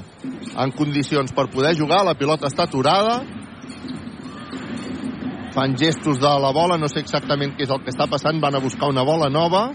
[0.00, 3.20] en condicions per poder jugar, la pilota està aturada,
[5.52, 8.56] fan gestos de la bola, no sé exactament què és el que està passant, van
[8.56, 9.66] a buscar una bola nova,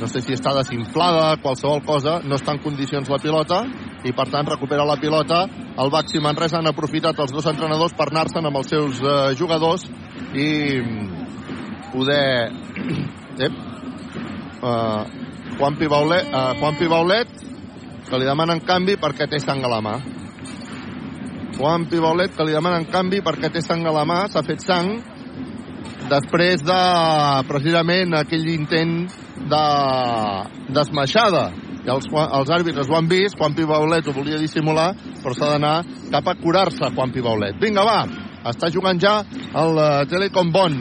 [0.00, 3.62] no sé si està desinflada, qualsevol cosa, no està en condicions la pilota,
[4.02, 5.44] i per tant recupera la pilota
[5.80, 9.84] el Baxi Manresa han aprofitat els dos entrenadors per anar-se'n amb els seus eh, jugadors
[10.34, 10.48] i
[10.80, 11.26] mm,
[11.92, 12.26] poder
[13.46, 13.54] Ep.
[14.60, 15.06] Uh,
[15.56, 17.30] Juan Pibaulet, uh, Juan Pibaulet
[18.10, 19.94] que li demanen canvi perquè té sang a la mà
[21.56, 24.92] Juan Pibaulet que li demanen canvi perquè té sang a la mà s'ha fet sang
[26.10, 26.82] després de
[27.48, 28.94] precisament aquell intent
[29.50, 29.64] de
[30.74, 34.90] d'esmaixada i els, els àrbitres ho han vist, Juan Pibaulet ho volia dissimular,
[35.22, 35.76] però s'ha d'anar
[36.12, 37.56] cap a curar-se Juan Pibaulet.
[37.62, 38.02] Vinga, va,
[38.50, 39.20] està jugant ja
[39.62, 40.76] el uh, Telecom Bon.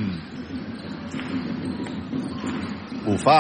[3.08, 3.40] Ho fa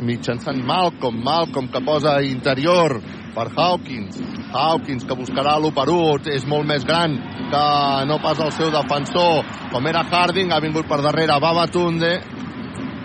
[0.00, 2.98] mitjançant Malcolm, Malcolm que posa interior
[3.34, 4.18] per Hawkins.
[4.54, 7.16] Hawkins que buscarà l'1 per 1, és molt més gran
[7.50, 7.64] que
[8.08, 12.12] no pas el seu defensor, com era Harding, ha vingut per darrere Babatunde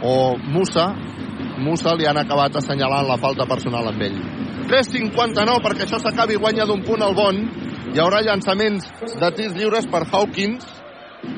[0.01, 0.93] o Musa,
[1.59, 4.19] Musa li han acabat assenyalant la falta personal amb ell.
[4.69, 7.41] 3.59 perquè això s'acabi guanya d'un punt al bon.
[7.89, 8.85] Hi haurà llançaments
[9.19, 10.65] de tirs lliures per Hawkins.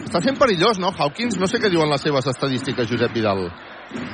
[0.06, 1.40] Està sent perillós, no, Hawkins?
[1.42, 3.48] No sé què diuen les seves estadístiques, Josep Vidal.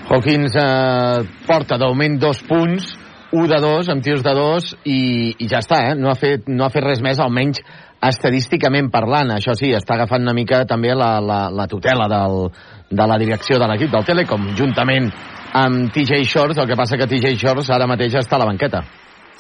[0.08, 2.96] Hawkins eh, porta d'augment dos punts,
[3.32, 5.00] 1 de 2 amb tirs de 2 i,
[5.44, 5.96] i ja està, eh?
[6.00, 7.60] no, ha fet, no ha fet res més, almenys
[8.08, 9.34] estadísticament parlant.
[9.36, 12.48] Això sí, està agafant una mica també la, la, la tutela del,
[12.90, 15.12] de la direcció de l'equip del Telecom, juntament
[15.58, 18.86] amb TJ Shorts, el que passa que TJ Shorts ara mateix està a la banqueta.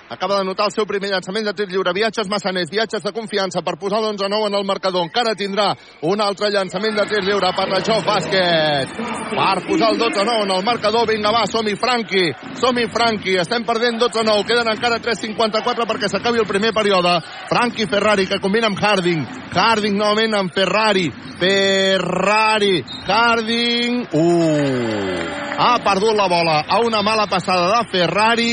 [0.09, 1.91] Acaba de notar el seu primer llançament de tir lliure.
[1.91, 5.03] Viatges massaners, viatges de confiança per posar l'11-9 en el marcador.
[5.03, 5.73] Encara tindrà
[6.07, 8.93] un altre llançament de tir lliure per la Joc Bàsquet.
[9.33, 11.07] Per posar el 12-9 en el marcador.
[11.11, 12.23] Vinga, va, som-hi, Franqui.
[12.61, 13.35] Som-hi, Franqui.
[13.43, 14.47] Estem perdent 12-9.
[14.47, 17.17] Queden encara 3.54 perquè s'acabi el primer període.
[17.51, 19.27] Franqui Ferrari, que combina amb Harding.
[19.51, 21.09] Harding novament amb Ferrari.
[21.35, 22.79] Ferrari.
[23.11, 24.05] Harding.
[24.15, 25.47] Uh.
[25.57, 28.51] Ha perdut la bola a una mala passada de Ferrari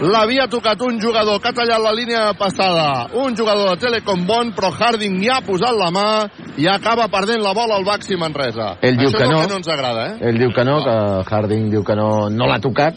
[0.00, 4.52] l'havia tocat un jugador que ha tallat la línia passada, un jugador de Telecom Bon,
[4.56, 6.06] però Harding hi ha posat la mà
[6.56, 8.76] i acaba perdent la bola al Baxi Manresa.
[8.82, 9.40] Ell diu Això que és el no.
[9.42, 10.28] que no ens agrada, eh?
[10.30, 10.96] Ell diu que no, que
[11.34, 12.96] Harding diu que no, no l'ha tocat,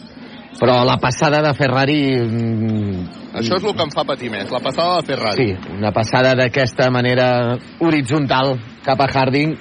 [0.60, 2.00] però la passada de Ferrari...
[2.22, 5.44] mm, Això és el que em fa patir més, la passada de Ferrari.
[5.50, 9.56] Sí, una passada d'aquesta manera horitzontal cap a Harding,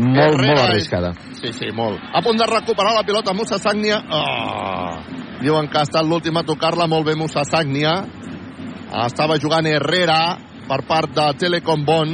[0.00, 1.12] molt, Herrera molt és- arriscada.
[1.40, 2.00] Sí, sí, molt.
[2.12, 4.02] A punt de recuperar la pilota Musa Sagnia.
[4.12, 4.98] Oh.
[5.40, 7.94] Diuen que ha estat l'últim a tocar-la molt bé Musa Sagnia.
[9.06, 10.20] Estava jugant Herrera
[10.68, 12.12] per part de Telecom Bon.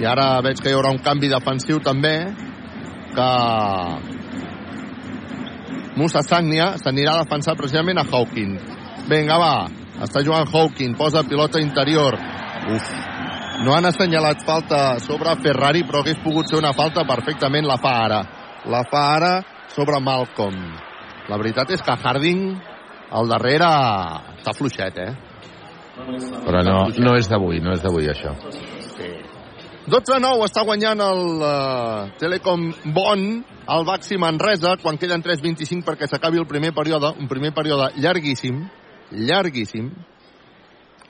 [0.00, 2.16] I ara veig que hi haurà un canvi defensiu també
[3.16, 3.28] que
[5.96, 8.64] Musa Sagnia s'anirà a defensar precisament a Hawkins.
[9.08, 9.54] Vinga, va.
[10.04, 12.16] Està jugant Hawkins, posa pilota interior.
[12.72, 12.90] Uf,
[13.64, 17.66] no han assenyalat falta sobre Ferrari, però hagués pogut ser una falta perfectament.
[17.66, 18.20] La fa ara.
[18.66, 19.32] La fa ara
[19.74, 20.58] sobre Malcolm.
[21.28, 22.42] La veritat és que Harding
[23.16, 23.70] al darrere
[24.36, 25.12] està fluixet, eh?
[25.96, 28.34] Però no, no és d'avui, no és d'avui, això.
[29.86, 33.22] 12-9 està guanyant el uh, Telecom Bon
[33.70, 38.64] al Baxi Manresa quan queden 3-25 perquè s'acabi el primer període, un primer període llarguíssim,
[39.14, 39.92] llarguíssim.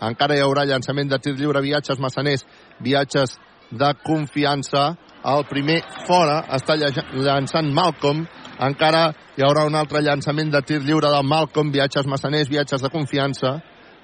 [0.01, 2.45] Encara hi haurà llançament de tir lliure, viatges massaners,
[2.81, 3.39] viatges
[3.71, 4.97] de confiança.
[5.27, 8.27] El primer fora està lla- llançant Malcolm.
[8.61, 12.91] Encara hi haurà un altre llançament de tir lliure de Malcolm, viatges massaners, viatges de
[12.91, 13.57] confiança.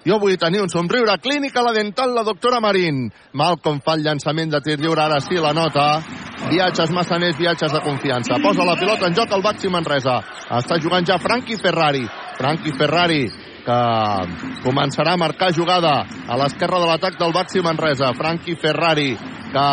[0.05, 1.15] Jo vull tenir un somriure.
[1.23, 3.13] Clínica La Dental, la doctora Marín.
[3.35, 6.03] Malcolm fa el llançament de tir lliure, ara sí la nota.
[6.51, 8.41] Viatges massaners, viatges de confiança.
[8.43, 10.19] Posa la pilota en joc al Baxi Manresa.
[10.51, 12.03] Està jugant ja Franqui Ferrari.
[12.37, 13.31] Franqui Ferrari
[13.67, 13.81] que
[14.65, 18.13] començarà a marcar jugada a l'esquerra de l'atac del Baxi Manresa.
[18.19, 19.13] Franqui Ferrari
[19.53, 19.67] que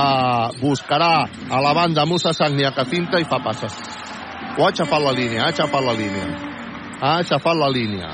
[0.62, 3.76] buscarà a la banda Musa Sagnia que finta i fa passes.
[4.58, 6.28] Ho ha aixafat la línia, ha aixafat la línia.
[7.00, 8.10] Ha aixafat la línia.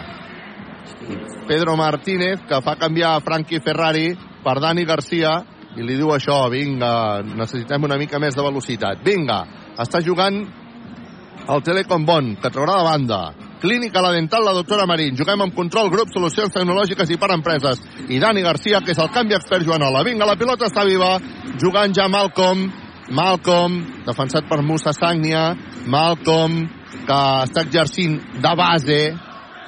[1.47, 4.11] Pedro Martínez, que fa canviar Frankie Ferrari
[4.43, 5.39] per Dani Garcia,
[5.75, 9.01] i li diu això, vinga, necessitem una mica més de velocitat.
[9.03, 9.41] Vinga,
[9.81, 10.39] està jugant
[11.45, 13.19] el Telecom Bon, que traurà de banda.
[13.65, 15.15] Clínica La Dental, la doctora Marín.
[15.17, 17.79] Juguem amb control, grup, solucions tecnològiques i per empreses.
[18.13, 20.03] I Dani Garcia, que és el canvi expert Joanola.
[20.05, 21.15] Vinga, la pilota està viva,
[21.57, 22.67] jugant ja Malcolm.
[23.09, 25.55] Malcolm, defensat per Musa Sagnia.
[25.89, 26.61] Malcolm,
[27.09, 29.01] que està exercint de base.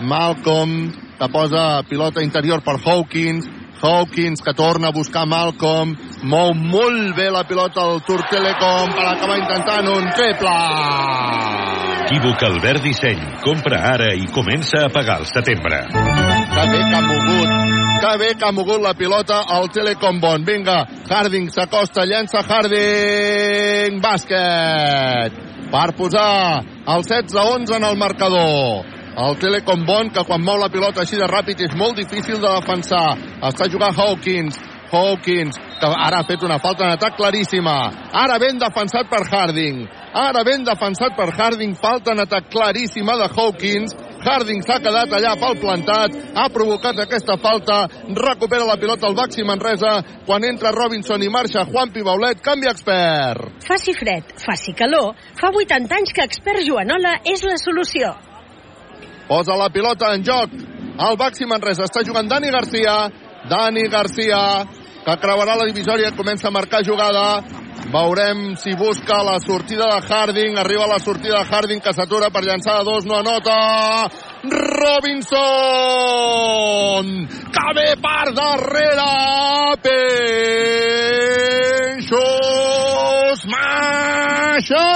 [0.06, 0.78] Malcolm,
[1.18, 3.50] que posa pilota interior per Hawkins.
[3.82, 5.98] Hawkins, que torna a buscar Malcolm.
[6.22, 11.97] Mou molt bé la pilota al Tour Telecom per acabar intentant un triple.
[12.08, 13.20] Equívoc Albert Disseny.
[13.44, 15.82] Compra ara i comença a pagar al setembre.
[15.92, 17.50] Que bé que ha mogut,
[18.00, 20.46] que bé que ha mogut la pilota al Telecom Bon.
[20.48, 20.78] Vinga,
[21.10, 25.36] Harding s'acosta, llença Harding, bàsquet,
[25.68, 26.64] per posar
[26.96, 28.88] el 16-11 en el marcador.
[29.28, 32.48] El Telecom Bon, que quan mou la pilota així de ràpid és molt difícil de
[32.48, 33.18] defensar.
[33.52, 34.56] Està jugant Hawkins,
[34.92, 37.78] Hawkins, que ara ha fet una falta en atac claríssima.
[38.14, 39.86] Ara ben defensat per Harding.
[40.14, 41.76] Ara ben defensat per Harding.
[41.76, 43.96] Falta en atac claríssima de Hawkins.
[44.28, 47.84] Harding s'ha quedat allà pel plantat, ha provocat aquesta falta,
[48.18, 49.94] recupera la pilota al Baxi Manresa,
[50.26, 53.62] quan entra Robinson i marxa Juan Pibaulet, canvi expert.
[53.68, 58.16] Faci fred, faci calor, fa 80 anys que expert Joanola és la solució.
[59.28, 60.54] Posa la pilota en joc.
[60.98, 62.98] El Baxi Manresa està jugant Dani Garcia,
[63.48, 64.40] Dani Garcia,
[65.08, 67.40] que creuarà la divisòria, comença a marcar jugada.
[67.88, 70.60] Veurem si busca la sortida de Harding.
[70.60, 74.10] Arriba la sortida de Harding, que s'atura per llançar de dos, no anota.
[74.44, 75.38] Robinson!
[77.56, 79.08] Que ve per darrere!
[79.88, 80.20] Peixos
[83.48, 84.88] Maixa!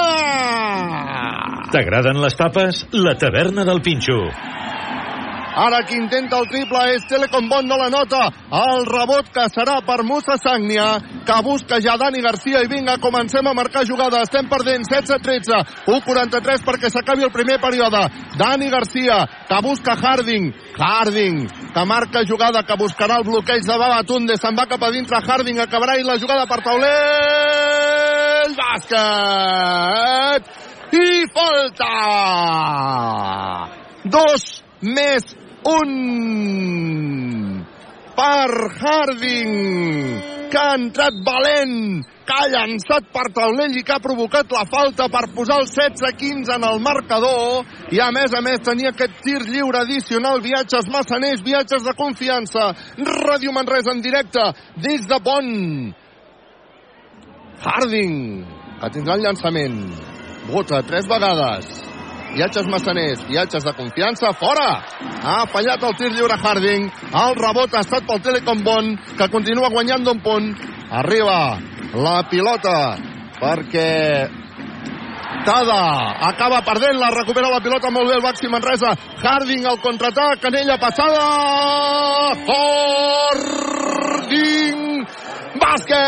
[1.71, 2.83] T'agraden les tapes?
[2.91, 4.27] La taverna del Pinxo.
[5.51, 8.29] Ara qui intenta el triple és Telecom Bon, no la nota.
[8.55, 10.95] El rebot que serà per Musa Sagnia,
[11.27, 14.21] que busca ja Dani Garcia i vinga, comencem a marcar jugada.
[14.23, 15.59] Estem perdent 16-13,
[15.91, 17.99] 1-43 perquè s'acabi el primer període.
[18.39, 20.53] Dani Garcia, que busca Harding.
[20.79, 24.39] Harding, que marca jugada, que buscarà el bloqueig de Babatunde.
[24.39, 28.55] Se'n va cap a dintre Harding, acabarà i la jugada per taulell.
[28.55, 30.43] Bàsquet!
[30.91, 31.95] I falta!
[34.03, 35.35] Dos més
[35.67, 35.91] un.
[38.11, 38.49] Per
[38.81, 39.53] Harding
[40.51, 45.07] que ha entrat valent que ha llançat per taulell i que ha provocat la falta
[45.11, 47.65] per posar el 16-15 en el marcador.
[47.91, 50.43] I a més a més tenia aquest tir lliure addicional.
[50.43, 52.71] Viatges massaners, viatges de confiança.
[52.99, 54.43] Ràdio Manresa en directe
[54.83, 55.93] des de Bonn
[57.61, 58.17] Harding
[58.81, 59.79] que tindrà el llançament.
[60.51, 61.90] Vota tres vegades
[62.35, 64.81] viatges massaners, viatges de confiança, fora!
[65.21, 66.89] Ha fallat el tir lliure Harding,
[67.23, 70.53] el rebot ha estat pel Telecom Bon, que continua guanyant d'un punt.
[70.91, 71.57] Arriba
[71.95, 72.77] la pilota
[73.39, 74.29] perquè
[75.45, 78.93] Tada acaba perdent, la recupera la pilota molt bé el Baxi Manresa.
[79.23, 81.23] Harding al contraatac, canella passada.
[83.31, 83.81] Harding
[85.57, 86.01] bàsquet!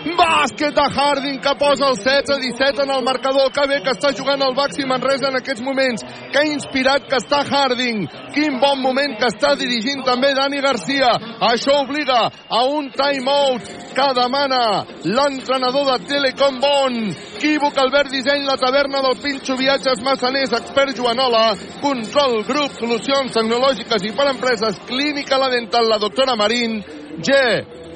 [0.00, 3.52] Bàsquet de Harding que posa el 16-17 en el marcador.
[3.52, 6.04] Que bé que està jugant el Baxi Manresa en aquests moments.
[6.32, 8.06] Que inspirat que està Harding.
[8.34, 11.12] Quin bon moment que està dirigint també Dani Garcia.
[11.50, 14.62] Això obliga a un timeout que demana
[15.04, 16.96] l'entrenador de Telecom Bon.
[17.40, 24.04] Equívoc, Albert Disseny, la taverna del Pinxo, viatges massaners, expert Joanola, control, grup, solucions tecnològiques
[24.04, 26.82] i per empreses, clínica la dental, la doctora Marín,
[27.24, 27.38] G,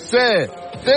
[0.01, 0.25] C,
[0.85, 0.93] T,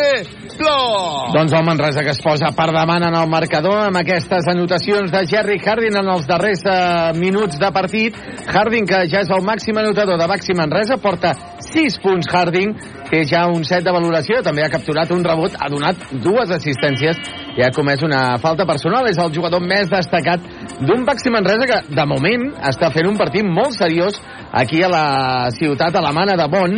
[0.57, 1.31] Flor.
[1.31, 5.21] Doncs el Manresa que es posa per davant en el marcador amb aquestes anotacions de
[5.29, 8.17] Jerry Harding en els darrers eh, minuts de partit.
[8.51, 11.33] Harding, que ja és el màxim anotador de Baxi Manresa, porta
[11.69, 12.73] 6 punts Harding,
[13.07, 17.21] té ja un set de valoració, també ha capturat un rebot, ha donat dues assistències
[17.55, 19.07] i ha comès una falta personal.
[19.07, 20.43] És el jugador més destacat
[20.81, 24.19] d'un Baxi Manresa que, de moment, està fent un partit molt seriós
[24.51, 25.05] aquí a la
[25.55, 26.77] ciutat alemana de Bonn.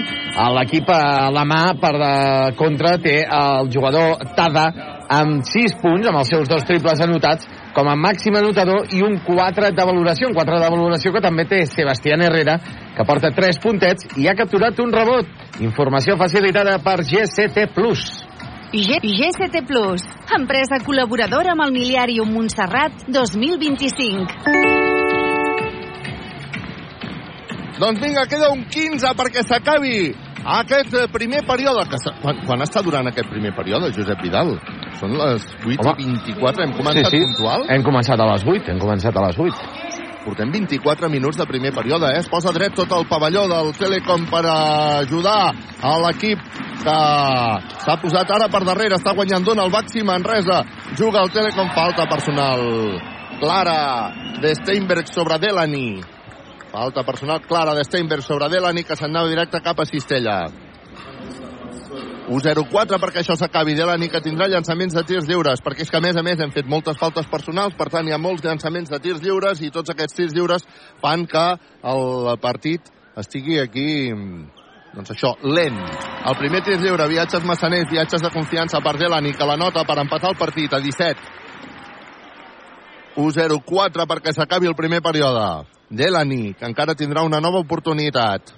[0.60, 2.14] L'equip alemà, per de
[2.60, 4.68] contra, té el jugador Tada
[5.10, 9.18] amb 6 punts, amb els seus dos triples anotats, com a màxim anotador i un
[9.26, 12.60] 4 de valoració, un 4 de valoració que també té Sebastián Herrera,
[12.96, 15.26] que porta 3 puntets i ha capturat un rebot.
[15.66, 17.68] Informació facilitada per GCT+.
[18.70, 20.04] G GCT Plus,
[20.38, 25.00] empresa col·laboradora amb el Miliàrium Montserrat 2025.
[27.80, 30.12] Doncs vinga, queda un 15 perquè s'acabi
[30.46, 31.86] aquest eh, primer període.
[31.90, 34.56] Que quan, quan està durant aquest primer període, Josep Vidal?
[35.00, 35.96] Són les 8 Home.
[36.00, 37.66] i 24, hem començat puntual?
[37.70, 39.98] Hem començat a les 8, hem començat a les 8.
[40.20, 42.20] Portem 24 minuts de primer període, eh?
[42.20, 46.44] Es posa dret tot el pavelló del Telecom per ajudar a l'equip
[46.84, 46.98] que
[47.86, 50.62] s'ha posat ara per darrere, està guanyant dona el Baxi Manresa,
[51.00, 52.62] juga el Telecom, falta personal
[53.40, 54.12] clara
[54.44, 56.19] de Steinberg sobre Delany.
[56.72, 60.44] Falta personal clara de Steinberg sobre Delany, que se'n anava directe cap a Cistella.
[62.30, 63.74] 1-0-4 perquè això s'acabi.
[63.74, 66.54] Delany que tindrà llançaments de tirs lliures, perquè és que a més a més hem
[66.54, 69.90] fet moltes faltes personals, per tant hi ha molts llançaments de tirs lliures i tots
[69.90, 70.68] aquests tirs lliures
[71.02, 71.48] fan que
[71.90, 73.90] el partit estigui aquí
[74.94, 75.82] doncs això, lent.
[76.30, 79.98] El primer tir lliure, viatges massaners, viatges de confiança per Delany, que la nota per
[80.02, 81.36] empatar el partit a 17.
[83.18, 85.79] 1-0-4 perquè s'acabi el primer període.
[85.90, 88.54] Delany, que encara tindrà una nova oportunitat.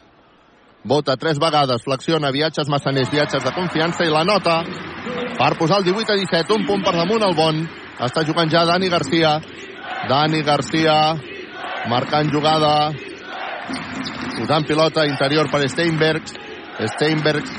[0.83, 4.61] Vota tres vegades, flexiona viatges massaners, viatges de confiança i la nota
[5.37, 7.61] per posar el 18 a 17, un punt per damunt el bon.
[8.01, 9.35] Està jugant ja Dani Garcia.
[10.09, 10.95] Dani Garcia
[11.89, 12.91] marcant jugada
[14.37, 16.33] posant pilota interior per Steinbergs
[16.95, 17.51] Steinbergs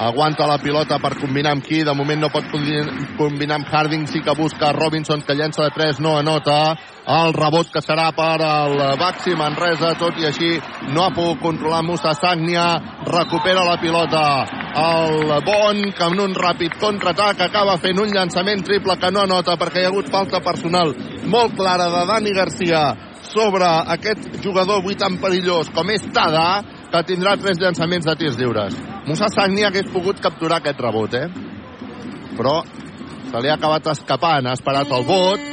[0.00, 4.06] aguanta la pilota per combinar amb qui de moment no pot combinar amb Harding.
[4.08, 6.76] Sí que busca Robinson que llença de 3 no anota.
[7.10, 9.92] El rebot que serà per el Baxi Manresa.
[10.00, 10.50] Tot i així
[10.94, 12.66] no ha pogut controlar Musa Sagnia.
[13.04, 14.24] Recupera la pilota.
[14.80, 19.58] El Bon que en un ràpid contraatac acaba fent un llançament triple que no anota
[19.60, 20.94] perquè hi ha hagut falta personal
[21.30, 22.82] molt clara de Dani Garcia
[23.30, 28.38] sobre aquest jugador avui tan perillós com és Tada, que tindrà tres llançaments de tirs
[28.38, 28.76] lliures.
[29.06, 31.28] Musa Sagni hagués pogut capturar aquest rebot, eh?
[32.36, 32.60] Però
[33.30, 35.46] se li ha acabat escapant, ha esperat el vot,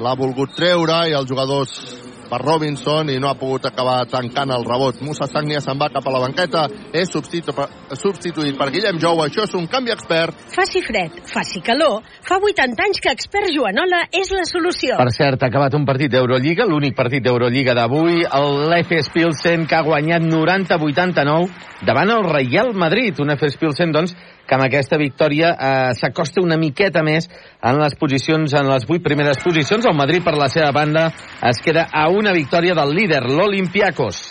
[0.00, 4.64] l'ha volgut treure i els jugadors per Robinson i no ha pogut acabar tancant el
[4.66, 5.00] rebot.
[5.04, 7.54] Musa Sagnia se'n va cap a la banqueta, és substitu
[7.94, 9.20] substituït per Guillem Jou.
[9.24, 10.36] Això és un canvi expert.
[10.54, 12.02] Faci fred, faci calor.
[12.24, 14.98] Fa 80 anys que expert Joanola és la solució.
[15.00, 19.84] Per cert, ha acabat un partit d'Eurolliga, l'únic partit d'Eurolliga d'avui, l'FS Pilsen, que ha
[19.86, 23.20] guanyat 90-89 davant el Real Madrid.
[23.20, 24.16] Un FS Pilsen, doncs,
[24.46, 27.28] que amb aquesta victòria eh, s'acosta una miqueta més
[27.64, 29.86] en les posicions, en les vuit primeres posicions.
[29.86, 31.08] El Madrid, per la seva banda,
[31.48, 34.22] es queda a una victòria del líder, l'Olimpiakos.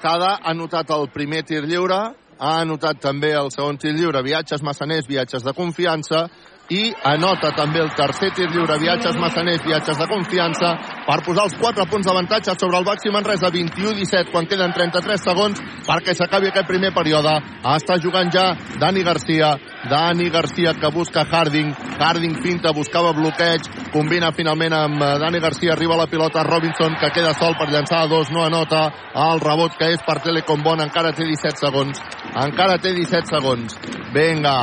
[0.00, 2.00] Cada ha anotat el primer tir lliure,
[2.40, 6.28] ha anotat també el segon tir lliure, viatges massaners, viatges de confiança,
[6.70, 10.70] i anota també el tercer tir lliure, viatges massaners, viatges de confiança,
[11.06, 15.62] per posar els 4 punts d'avantatge sobre el Baxi Manresa, 21-17, quan queden 33 segons
[15.88, 17.34] perquè s'acabi aquest primer període.
[17.74, 19.56] Està jugant ja Dani Garcia,
[19.88, 25.72] Dani Garcia que busca Harding, Harding finta, buscava bloqueig, combina finalment amb eh, Dani Garcia,
[25.72, 28.82] arriba la pilota Robinson que queda sol per llançar a dos, no anota
[29.30, 32.02] el rebot que és per Telecom Bon, encara té 17 segons,
[32.44, 33.78] encara té 17 segons.
[34.10, 34.54] Vinga,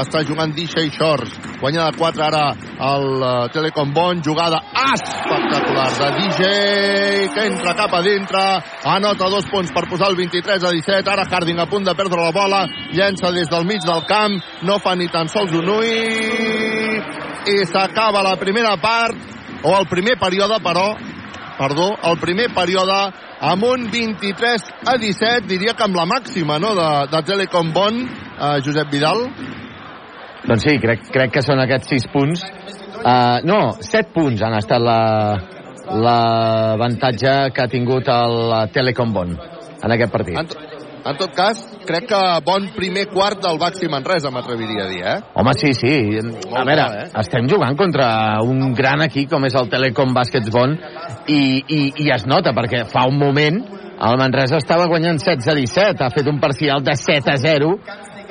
[0.00, 2.44] està jugant DJ Shores, guanya de 4 ara
[2.90, 4.58] el uh, Telecom Bon, jugada
[4.96, 8.42] espectacular de DJ que entra cap a dintre,
[8.88, 12.24] anota dos punts per posar el 23 a 17, ara Harding a punt de perdre
[12.24, 12.64] la bola,
[12.96, 15.90] llença des del mig del camp, no fa ni tan sols un ull.
[17.46, 19.16] I s'acaba la primera part
[19.62, 20.88] o el primer període però
[21.56, 22.96] perdó, el primer període
[23.40, 28.00] amb un 23 a 17 diria que amb la màxima no, de, de Telecom Bon
[28.04, 29.26] eh, Josep Vidal.
[30.46, 32.44] Doncs sí, crec, crec que són aquests 6 punts.
[32.96, 35.00] Uh, no, 7 punts han estat la
[35.86, 40.56] l'avantatge que ha tingut el Telecom Bon en aquest partit.
[41.06, 45.16] En, tot cas, crec que bon primer quart del Baxi Manresa, m'atreviria a dir, eh?
[45.38, 45.92] Home, sí, sí.
[46.18, 47.06] A veure, eh?
[47.22, 48.08] estem jugant contra
[48.42, 52.82] un gran equip com és el Telecom Baskets Bon i, i, i es nota, perquè
[52.90, 53.62] fa un moment
[53.96, 57.70] el Manresa estava guanyant 16 a 17, ha fet un parcial de 7 a 0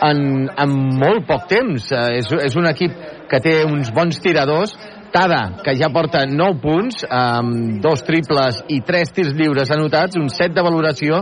[0.06, 0.20] en,
[0.52, 1.88] en molt poc temps.
[1.90, 2.94] Eh, és, és un equip
[3.32, 4.76] que té uns bons tiradors,
[5.16, 10.28] Tada, que ja porta 9 punts, amb dos triples i 3 tirs lliures anotats, un
[10.28, 11.22] set de valoració,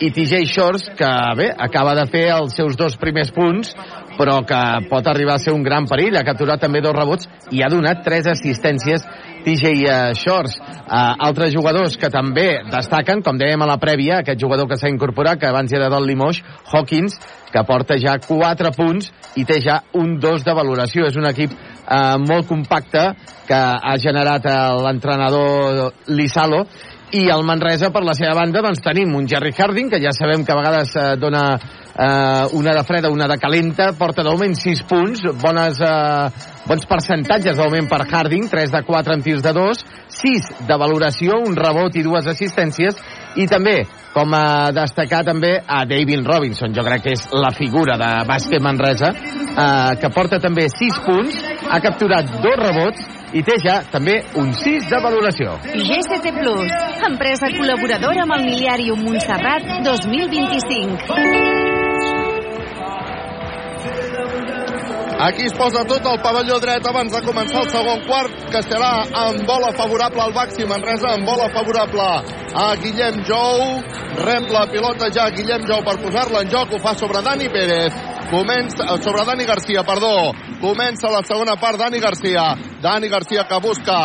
[0.00, 3.74] i TJ Shorts, que bé, acaba de fer els seus dos primers punts,
[4.18, 4.60] però que
[4.90, 6.16] pot arribar a ser un gran perill.
[6.18, 9.04] Ha capturat també dos rebots i ha donat tres assistències
[9.44, 10.56] TJ Shorts.
[10.84, 14.90] Uh, altres jugadors que també destaquen, com dèiem a la prèvia, aquest jugador que s'ha
[14.90, 17.18] incorporat, que abans era del Limoges, Hawkins,
[17.52, 21.06] que porta ja 4 punts i té ja un 2 de valoració.
[21.06, 23.12] És un equip eh, molt compacte
[23.46, 24.48] que ha generat
[24.82, 26.64] l'entrenador Lisalo
[27.14, 30.42] i el Manresa, per la seva banda, doncs tenim un Jerry Harding, que ja sabem
[30.44, 31.44] que a vegades eh, dona
[31.98, 36.30] eh, una de freda, una de calenta, porta de moment 6 punts, bones, eh,
[36.66, 40.78] bons percentatges de moment per Harding, 3 de 4 en tirs de 2, 6 de
[40.78, 42.96] valoració, un rebot i dues assistències,
[43.36, 43.82] i també,
[44.14, 48.62] com a destacar també a David Robinson, jo crec que és la figura de bàsquet
[48.62, 54.20] Manresa, eh, que porta també 6 punts, ha capturat dos rebots, i té ja també
[54.38, 55.56] un 6 de valoració.
[55.74, 56.70] GCT Plus,
[57.10, 61.73] empresa col·laboradora amb el Miliàrium Montserrat 2025.
[65.14, 68.90] Aquí es posa tot el pavelló dret abans de començar el segon quart, que serà
[69.24, 72.08] amb bola favorable al Baxi Manresa, amb bola favorable
[72.54, 73.62] a Guillem Jou.
[74.26, 77.94] Rep la pilota ja Guillem Jou per posar-la en joc, ho fa sobre Dani Pérez.
[78.30, 80.32] Comença, sobre Dani Garcia, perdó.
[80.60, 82.54] Comença la segona part, Dani Garcia.
[82.82, 84.00] Dani Garcia que busca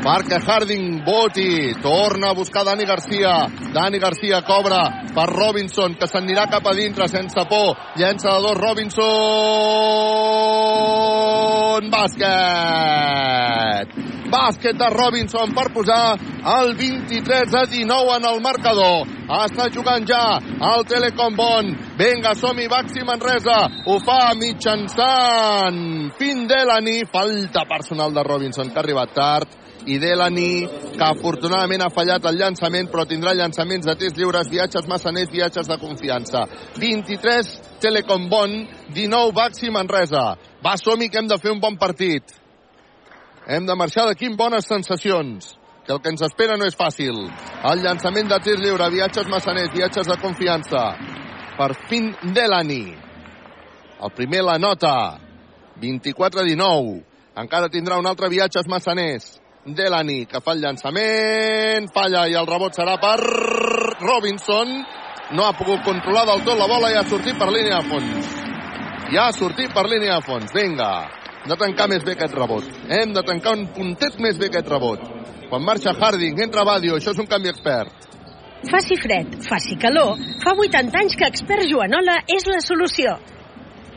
[0.00, 6.46] perquè Harding voti, torna a buscar Dani Garcia, Dani Garcia cobra per Robinson, que s'anirà
[6.50, 9.60] cap a dintre sense por, llença de dos Robinson
[11.90, 13.40] bàsquet!
[14.30, 16.14] Bàsquet de Robinson per posar
[16.60, 19.08] el 23 a 19 en el marcador.
[19.40, 20.38] Està jugant ja
[20.70, 21.72] el Telecom Bon.
[21.98, 23.58] Vinga, som-hi, Baxi Manresa.
[23.90, 27.02] Ho fa mitjançant Fin Delany.
[27.10, 32.38] Falta personal de Robinson, que ha arribat tard i Delany, que afortunadament ha fallat el
[32.40, 36.44] llançament, però tindrà llançaments de temps lliures, viatges massaners, viatges de confiança.
[36.76, 38.52] 23, Telecom Bon,
[38.94, 40.34] 19, Baxi Manresa.
[40.62, 42.36] Va, som que hem de fer un bon partit.
[43.48, 45.56] Hem de marxar d'aquí amb bones sensacions,
[45.86, 47.16] que el que ens espera no és fàcil.
[47.64, 50.84] El llançament de tir lliure, viatges massaners, viatges de confiança.
[51.56, 52.94] Per fin Delany.
[54.00, 55.18] El primer la nota.
[55.80, 57.00] 24-19.
[57.40, 59.39] Encara tindrà un altre viatges massaners.
[59.66, 63.18] Delany, que fa el llançament, falla i el rebot serà per
[64.00, 64.70] Robinson.
[65.36, 68.30] No ha pogut controlar del tot la bola i ha sortit per línia de fons.
[69.12, 70.54] Ja ha sortit per línia de fons.
[70.56, 70.90] Vinga,
[71.42, 72.64] hem de tancar més bé aquest rebot.
[72.88, 75.04] Hem de tancar un puntet més bé aquest rebot.
[75.50, 78.08] Quan marxa Harding, entra Badio, això és un canvi expert.
[78.70, 83.18] Faci fred, faci calor, fa 80 anys que expert Joanola és la solució.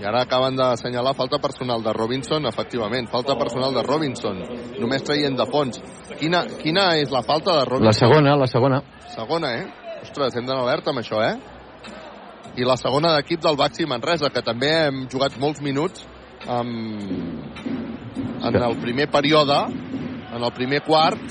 [0.03, 4.41] I ara acaben d'assenyalar falta personal de Robinson, efectivament, falta personal de Robinson,
[4.75, 5.79] només traient de fons.
[6.19, 7.87] Quina, quina és la falta de Robinson?
[7.87, 8.81] La segona, la segona.
[9.13, 10.01] Segona, eh?
[10.03, 11.37] Ostres, hem d'anar alerta amb això, eh?
[12.59, 16.03] I la segona d'equip del Baxi Manresa, que també hem jugat molts minuts
[16.51, 17.63] amb...
[18.43, 19.61] en el primer període,
[20.35, 21.23] en el primer quart,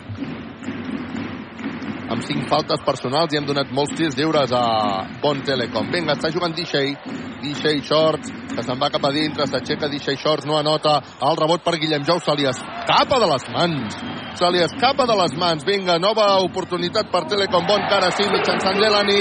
[2.13, 4.65] amb cinc faltes personals i hem donat molts tirs lliures a
[5.23, 5.89] Bon Telecom.
[5.93, 6.93] Vinga, està jugant Dixey,
[7.43, 11.65] Dixey Shorts, que se'n va cap a dintre, s'aixeca Dixey Shorts, no anota, el rebot
[11.65, 14.03] per Guillem Jou, se li escapa de les mans.
[14.33, 15.65] Se li escapa de les mans.
[15.65, 19.13] Vinga, nova oportunitat per Telecom Bon, que ara sí, mitjançant Delany,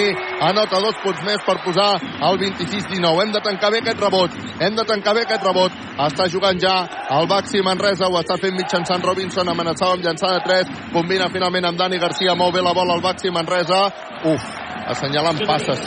[0.48, 3.26] anota dos punts més per posar el 26-19.
[3.26, 5.76] Hem de tancar bé aquest rebot, hem de tancar bé aquest rebot.
[6.02, 6.76] Està jugant ja
[7.18, 11.68] el Baxi Manresa, ho està fent mitjançant Robinson, amenaçava amb llançar de 3, combina finalment
[11.70, 13.84] amb Dani Garcia, molt bé la bola al Baxi Manresa.
[14.26, 14.48] Uf,
[14.94, 15.82] assenyalant passes,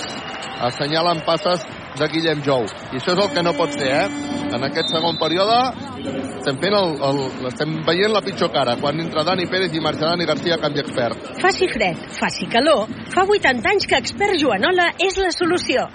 [0.68, 1.64] assenyalant passes
[1.98, 2.66] de Guillem Jou.
[2.92, 4.30] I això és el que no pot ser, eh?
[4.54, 5.56] En aquest segon període
[6.04, 8.76] estem, fent el, el, estem veient la pitjor cara.
[8.80, 11.30] Quan entra Dani Pérez i marxa Dani Garcia, canvi expert.
[11.42, 15.88] Faci fred, faci calor, fa 80 anys que expert Joanola és la solució.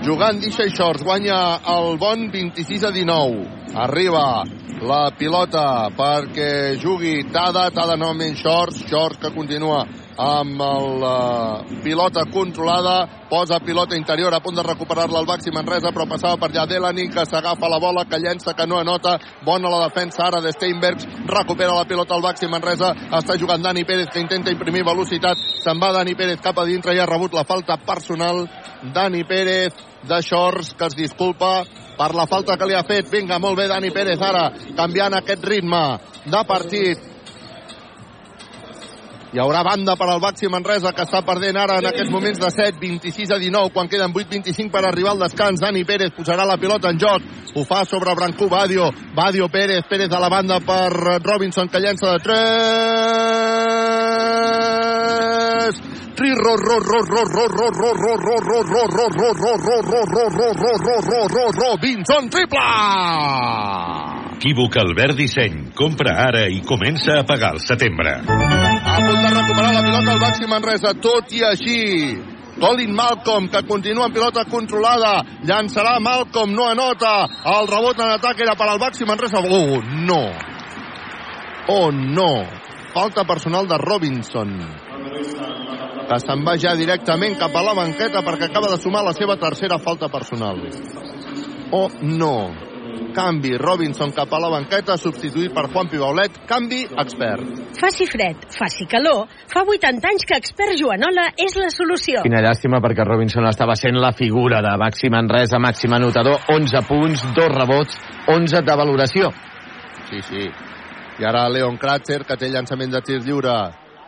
[0.00, 3.42] Jugant Disha Shorts, guanya el bon 26 a 19.
[3.76, 4.22] Arriba
[4.80, 9.84] la pilota perquè jugui Tada, Tada novament Shorts, Shorts que continua
[10.20, 10.60] amb
[11.00, 11.16] la
[11.64, 16.36] uh, pilota controlada, posa pilota interior a punt de recuperar-la al Baxi Manresa, però passava
[16.36, 16.66] per allà.
[16.68, 19.16] Delany, que s'agafa la bola, que llença, que no anota,
[19.46, 23.86] bona la defensa ara de Steinbergs, recupera la pilota al Baxi Manresa, està jugant Dani
[23.88, 27.32] Pérez, que intenta imprimir velocitat, se'n va Dani Pérez cap a dintre i ha rebut
[27.32, 28.44] la falta personal,
[28.92, 29.72] Dani Pérez
[30.04, 31.62] de Shorts, que es disculpa
[32.00, 33.10] per la falta que li ha fet.
[33.12, 35.84] Vinga, molt bé Dani Pérez ara, canviant aquest ritme
[36.24, 37.08] de partit.
[39.30, 42.48] Hi haurà banda per al Baxi Manresa que està perdent ara en aquests moments de
[42.50, 45.60] 7, 26 a 19 quan queden 8-25 per arribar al descans.
[45.62, 47.30] Dani Pérez posarà la pilota en joc.
[47.54, 48.90] Ho fa sobre Brancú Badio.
[49.14, 50.90] Badio Pérez, Pérez a la banda per
[51.22, 53.99] Robinson que llença de 3
[60.10, 61.54] Rodríguez.
[61.60, 62.58] Robinson triple!
[64.80, 65.72] el verd Disseny.
[65.76, 68.10] Compra ara i comença a pagar el setembre.
[68.10, 71.80] A punt de recuperar la pilota al màxim Manresa, tot i així.
[72.60, 75.22] Colin Malcolm, que continua en pilota controlada.
[75.48, 77.26] Llançarà Malcolm, no anota.
[77.56, 79.40] El rebot en atac era per al Baxi Manresa.
[79.40, 80.24] Oh, no.
[81.68, 82.32] Oh, no.
[82.90, 84.56] Falta personal de Robinson
[86.10, 89.36] que se'n va ja directament cap a la banqueta perquè acaba de sumar la seva
[89.38, 90.58] tercera falta personal.
[91.70, 92.50] Oh, no.
[93.14, 96.40] Canvi, Robinson cap a la banqueta, substituït per Juan Pibaulet.
[96.50, 97.60] Canvi, expert.
[97.78, 102.24] Faci fred, faci calor, fa 80 anys que expert Joanola és la solució.
[102.26, 107.22] Quina llàstima perquè Robinson estava sent la figura de màxim Manresa, màxim anotador, 11 punts,
[107.38, 109.30] dos rebots, 11 de valoració.
[110.10, 110.50] Sí, sí.
[111.20, 113.52] I ara Leon Kratzer, que té llançament de tir lliure.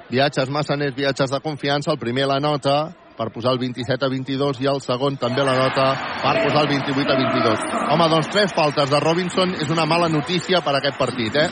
[0.09, 1.91] Viatges massaners, viatges de confiança.
[1.93, 2.77] El primer la nota
[3.19, 5.91] per posar el 27 a 22 i el segon també la nota
[6.23, 7.67] per posar el 28 a 22.
[7.93, 11.51] Home, doncs tres faltes de Robinson és una mala notícia per aquest partit, eh?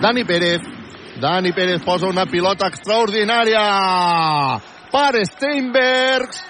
[0.00, 0.64] Dani Pérez.
[1.20, 3.66] Dani Pérez posa una pilota extraordinària
[4.94, 6.40] per Steinbergs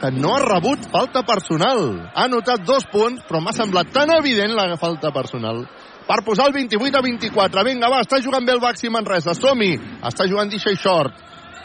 [0.00, 2.10] que no ha rebut falta personal.
[2.10, 5.62] Ha notat dos punts, però m'ha semblat tan evident la falta personal
[6.10, 7.62] per posar el 28 a 24.
[7.68, 9.36] Vinga, va, està jugant bé el Baxi Manresa.
[9.38, 9.76] Som-hi.
[10.10, 11.14] Està jugant Dixey Short.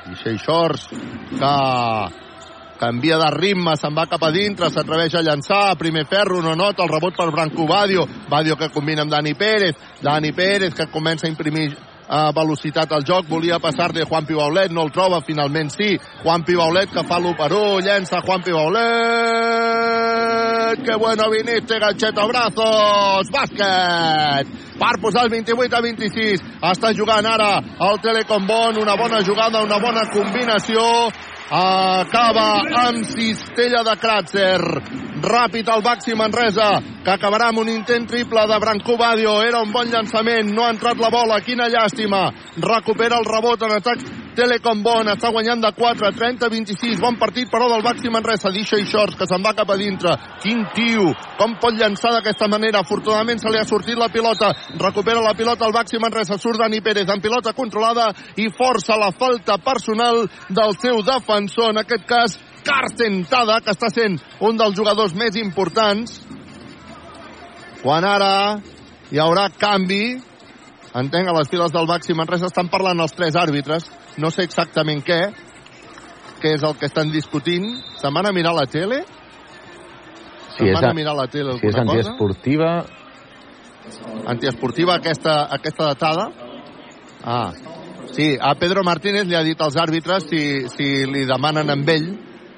[0.06, 0.84] Dixey Shorts,
[1.34, 1.54] que,
[2.78, 6.84] canvia de ritme, se'n va cap a dintre, s'atreveix a llançar, primer ferro, no nota,
[6.86, 11.26] el rebot per Branco Badio, Badio que combina amb Dani Pérez, Dani Pérez que comença
[11.26, 11.72] a imprimir
[12.08, 16.44] a velocitat al joc, volia passar de Juan Pibaulet, no el troba, finalment sí, Juan
[16.46, 18.84] Pibaulet que fa l'1 per 1, llença Juan Pibaulet,
[20.86, 24.46] que bueno viniste, gancheta brazos, bàsquet,
[24.80, 26.42] per posar el 28 a 26,
[26.74, 30.82] està jugant ara el Telecom Bon, una bona jugada, una bona combinació,
[31.50, 34.62] acaba amb cistella de Kratzer
[35.26, 36.70] ràpid al Baxi Manresa
[37.06, 39.40] que acabarà amb un intent triple de Branco Badio.
[39.46, 42.30] Era un bon llançament, no ha entrat la bola quina llàstima,
[42.62, 47.48] recupera el rebot en atac Telecom Bon està guanyant de 4, 30, 26 bon partit
[47.48, 50.12] però del Baxi Manresa, Disha i Shorts que se'n va cap a dintre,
[50.44, 51.08] quin tiu
[51.40, 55.64] com pot llançar d'aquesta manera, afortunadament se li ha sortit la pilota, recupera la pilota
[55.70, 60.76] el Baxi Manresa, surt Dani Pérez amb pilota controlada i força la falta personal del
[60.84, 62.36] seu defensor, en aquest cas
[62.66, 66.20] Carsten Tada, que està sent un dels jugadors més importants.
[67.84, 68.58] Quan ara
[69.14, 70.16] hi haurà canvi,
[70.96, 73.86] entenc, a les files del Baxi Manresa estan parlant els tres àrbitres,
[74.18, 75.20] no sé exactament què,
[76.42, 77.68] què és el que estan discutint.
[78.02, 79.04] Se'n van a mirar la tele?
[80.56, 82.10] Si Se'n és, van a- a mirar la tele si és alguna cosa?
[82.10, 82.86] antiesportiva,
[84.26, 86.24] Antiesportiva aquesta, aquesta datada?
[87.24, 87.52] Ah,
[88.14, 90.40] sí, a Pedro Martínez li ha dit als àrbitres si,
[90.74, 92.08] si li demanen amb ell,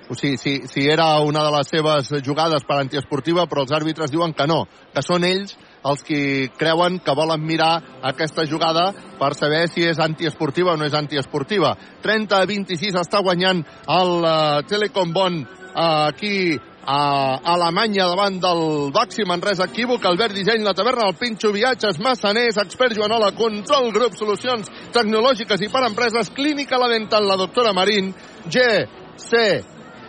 [0.09, 4.11] o sigui, si, si era una de les seves jugades per antiesportiva, però els àrbitres
[4.11, 8.89] diuen que no, que són ells els qui creuen que volen mirar aquesta jugada
[9.19, 11.75] per saber si és antiesportiva o no és antiesportiva.
[12.03, 18.91] 30 a 26 està guanyant el uh, Telecom Bon uh, aquí a Alemanya davant del
[18.95, 24.15] Baxi Manresa equívoc, Albert Disseny, la taverna, el Pinxo Viatges, Massaners, Expert Joanola, Control Grup,
[24.15, 28.13] Solucions Tecnològiques i per Empreses, Clínica La Dental, la doctora Marín,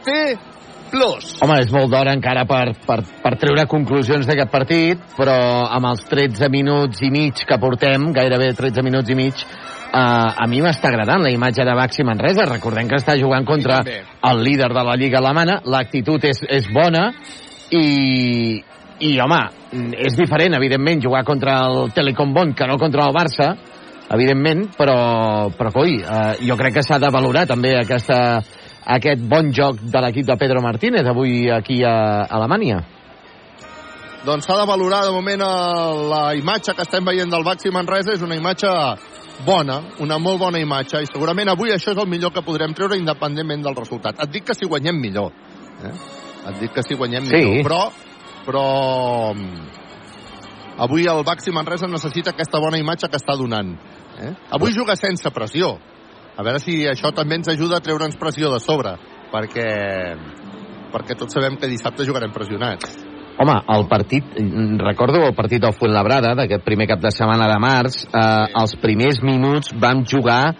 [0.08, 0.56] GCT
[0.88, 1.34] Plus.
[1.44, 5.36] Home, és molt d'hora encara per, per, per treure conclusions d'aquest partit, però
[5.68, 10.46] amb els 13 minuts i mig que portem, gairebé 13 minuts i mig, eh, a
[10.48, 12.48] mi m'està agradant la imatge de Baxi Manresa.
[12.48, 17.10] Recordem que està jugant contra el líder de la Lliga Alemana, l'actitud és, és bona
[17.68, 17.84] i,
[18.56, 19.42] i, home,
[20.08, 23.50] és diferent, evidentment, jugar contra el Telecom Bon que no contra el Barça,
[24.08, 28.40] evidentment, però, però coi, eh, jo crec que s'ha de valorar també aquesta,
[28.88, 32.80] aquest bon joc de l'equip de Pedro Martínez avui aquí a Alemanya.
[34.24, 35.44] Doncs s'ha de valorar de moment
[36.10, 38.70] la imatge que estem veient del Baxi Manresa és una imatge
[39.46, 42.98] bona, una molt bona imatge i segurament avui això és el millor que podrem treure
[42.98, 44.18] independentment del resultat.
[44.24, 45.30] Et dic que si guanyem millor.
[45.84, 45.92] Eh?
[46.48, 47.36] Et dic que si guanyem Sí.
[47.36, 47.68] millor.
[47.68, 47.92] Però,
[48.46, 49.36] però
[50.78, 53.76] avui el Baxi Manresa necessita aquesta bona imatge que està donant.
[54.18, 54.32] Eh?
[54.50, 55.76] Avui juga sense pressió.
[56.38, 58.92] A veure si això també ens ajuda a treure'ns pressió de sobre,
[59.32, 59.68] perquè,
[60.92, 62.94] perquè tots sabem que dissabte jugarem pressionats.
[63.42, 64.38] Home, el partit,
[64.82, 69.18] recordo el partit del Fuenlabrada, d'aquest primer cap de setmana de març, eh, els primers
[69.22, 70.54] minuts vam jugar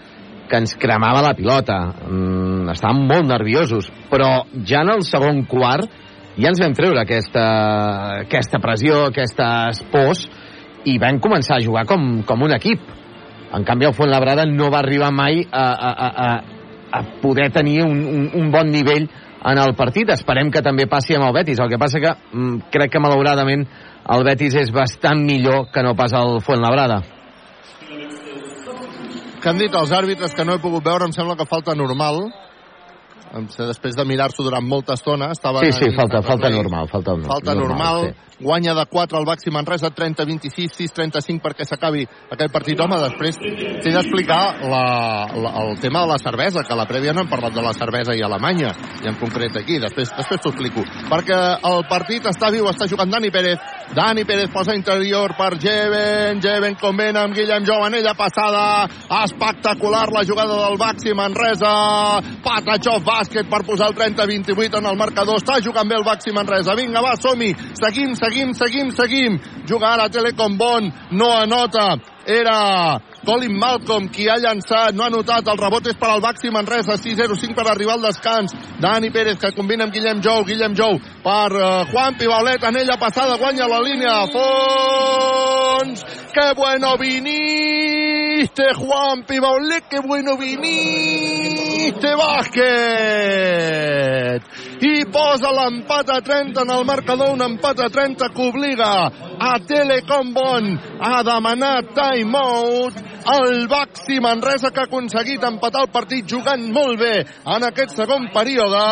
[0.51, 1.79] que ens cremava la pilota.
[2.09, 5.91] Mm, estàvem molt nerviosos, però ja en el segon quart
[6.39, 7.49] ja ens vam treure aquesta,
[8.27, 10.27] aquesta pressió, aquesta pors,
[10.87, 12.83] i vam començar a jugar com, com un equip.
[13.55, 17.83] En canvi, el Fuenlabrada no va arribar mai a, a, a, a, a poder tenir
[17.83, 19.09] un, un, un bon nivell
[19.45, 20.11] en el partit.
[20.13, 21.61] Esperem que també passi amb el Betis.
[21.63, 23.65] El que passa que mm, crec que malauradament
[24.09, 27.03] el Betis és bastant millor que no pas el Fuenlabrada.
[29.39, 32.27] que han dit els àrbitres que no he pogut veure, em sembla que falta normal.
[33.57, 35.61] Després de mirar-s'ho durant molta estona, estava...
[35.65, 36.89] Sí, sí, falta, falta normal.
[36.89, 38.28] Falta, Falta normal, sí.
[38.41, 42.81] Guanya de 4 al Baxi Manresa, 30-26, 6-35 perquè s'acabi aquest partit.
[42.81, 47.31] Home, després t'he d'explicar el tema de la cervesa, que a la prèvia no hem
[47.31, 48.73] parlat de la cervesa i Alemanya,
[49.03, 50.85] i en concret aquí, després després t'ho explico.
[51.09, 53.59] Perquè el partit està viu, està jugant Dani Pérez,
[53.97, 58.87] Dani Pérez posa interior per Jeven, Jeven combina amb Guillem Jou, anella passada,
[59.25, 65.41] espectacular la jugada del Baxi Manresa, Patachov bàsquet per posar el 30-28 en el marcador,
[65.41, 70.09] està jugant bé el Baxi Manresa, vinga va, som-hi, seguim, seguim, seguim, seguim, juga ara
[70.09, 75.85] Telecom Bon, no anota, era Colin Malcolm qui ha llançat, no ha notat, el rebot
[75.91, 79.93] és per al Baxi Manresa, 6-0-5 per arribar al descans, Dani Pérez que combina amb
[79.93, 84.15] Guillem Jou, Guillem Jou per uh, Juan Pibaulet, anella passada, guanya la línia.
[84.33, 86.01] Fons,
[86.33, 93.29] que bueno viniste Juan Pibaulet, que bueno viniste bàsquet.
[94.79, 99.59] I posa l'empat a 30 en el marcador, un empat a 30 que obliga a
[99.61, 102.95] Telecom Bon a demanar timeout
[103.27, 108.31] el Baxi Manresa que ha aconseguit empatar el partit jugant molt bé en aquest segon
[108.35, 108.85] període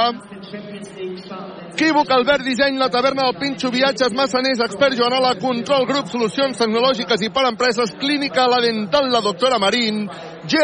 [1.76, 7.20] Equívoc, Albert Disseny, la taverna del Pinxo, viatges, massaners, expert Joanola, control grup, solucions tecnològiques
[7.26, 10.06] i per empreses, clínica, la dental, la doctora Marín,
[10.48, 10.56] G,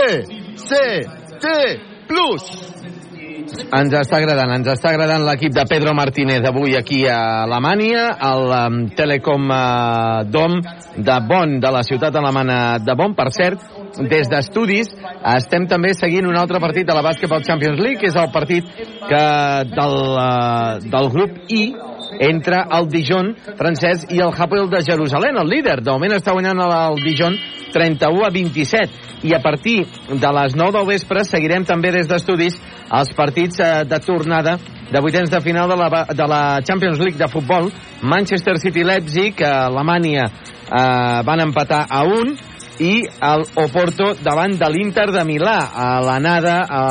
[0.57, 0.81] C,
[1.43, 1.53] T,
[2.09, 2.49] plus.
[3.53, 8.47] Ens està agradant, ens està agradant l'equip de Pedro Martínez avui aquí a Alemanya, al
[8.49, 10.57] um, Telecom uh, Dom
[10.97, 13.17] de Bonn, de la ciutat alemana de Bonn.
[13.19, 13.61] Per cert,
[14.09, 14.89] des d'estudis
[15.35, 18.69] estem també seguint un altre partit de la Basketball Champions League, que és el partit
[19.09, 19.25] que
[19.73, 21.65] del, uh, del grup I,
[22.23, 25.81] entre el Dijon francès i el Hapoel de Jerusalem, el líder.
[25.85, 27.37] De moment està guanyant el Dijon
[27.73, 29.11] 31 a 27.
[29.23, 32.59] I a partir de les 9 del vespre seguirem també des d'estudis
[32.93, 34.59] els partits eh, de tornada
[34.93, 37.71] de vuitens de final de la, de la Champions League de futbol.
[38.03, 42.37] Manchester City-Leipzig, Alemanya eh, van empatar a un
[42.83, 45.57] i el Oporto davant de l'Inter de Milà.
[45.73, 46.85] A l'anada a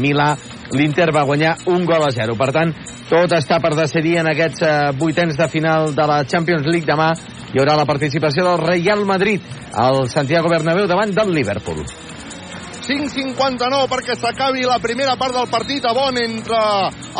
[0.00, 0.32] Milà
[0.74, 2.34] l'Inter va guanyar un gol a zero.
[2.38, 2.72] Per tant,
[3.10, 6.88] tot està per decidir en aquests eh, vuitens de final de la Champions League.
[6.88, 7.12] Demà
[7.52, 11.84] hi haurà la participació del Real Madrid al Santiago Bernabéu davant del Liverpool.
[12.86, 16.60] 5.59 perquè s'acabi la primera part del partit a Bon entre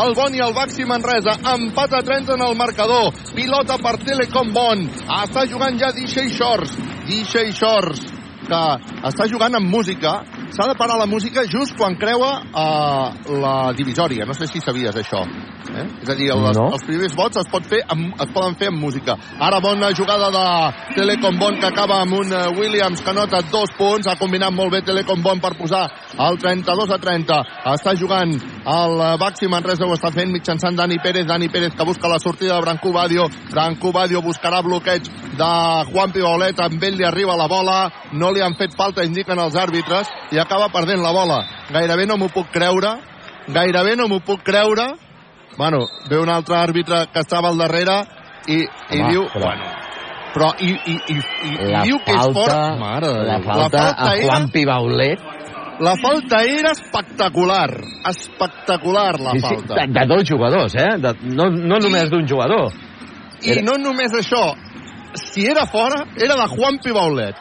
[0.05, 1.35] el Bon i el Baxi Manresa.
[1.57, 3.11] Empat a 30 en el marcador.
[3.35, 4.85] Pilota per Telecom Bon.
[5.25, 6.77] Està jugant ja DJ Shores.
[7.09, 8.05] DJ Shores
[8.47, 8.63] que
[9.11, 10.21] està jugant amb música.
[10.55, 14.25] S'ha de parar la música just quan creua uh, la divisòria.
[14.27, 15.25] No sé si sabies això.
[15.67, 15.85] Eh?
[16.03, 16.69] És a dir, les, No.
[16.73, 19.17] els primers vots es, pot fer amb, es poden fer amb música.
[19.43, 23.73] Ara bona jugada de Telecom Bon que acaba amb un eh, Williams que nota dos
[23.77, 24.07] punts.
[24.07, 27.41] Ha combinat molt bé Telecom Bon per posar el 32 a 30.
[27.75, 31.27] Està jugant el eh, Baxi Manresa, ho està fent mitjançant Dani Pérez.
[31.27, 33.27] Dani Pérez que busca la sortida de Branco Badio.
[33.51, 35.51] Branco Badio buscarà bloqueig de
[35.91, 36.63] Juan Pibolet.
[36.63, 37.91] Amb ell li arriba la bola.
[38.13, 40.09] No li han fet falta, indiquen els àrbitres.
[40.33, 41.41] I acaba perdent la bola.
[41.71, 42.97] Gairebé no m'ho puc creure.
[43.49, 44.87] Gairebé no m'ho puc creure.
[45.57, 48.01] Bueno, ve un altre àrbitre que estava al darrere
[48.47, 49.23] i, i Home, diu...
[49.33, 49.73] però- Bueno,
[50.35, 52.77] però i, i, i, i, i La diu que és falta, fora...
[52.77, 53.47] Mare la Déu.
[53.47, 55.23] falta a era, Juan Pibaulet.
[55.81, 57.71] la falta era espectacular.
[58.11, 59.75] Espectacular, la Sí, sí, falta.
[59.75, 60.99] de, de dos jugadors, eh?
[60.99, 62.73] De, no, no només d'un jugador.
[63.43, 64.43] I no només això,
[65.17, 67.37] si era fora, era de Juan Pibaulet.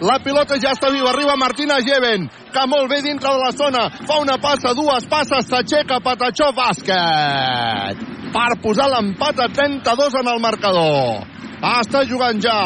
[0.00, 3.88] La pilota ja està viva, arriba Martina Geven, que molt bé dintre de la zona,
[4.08, 10.40] fa una passa, dues passes, s'aixeca Patachó Bàsquet per posar l'empat a 32 en el
[10.40, 11.26] marcador.
[11.60, 12.56] Està jugant ja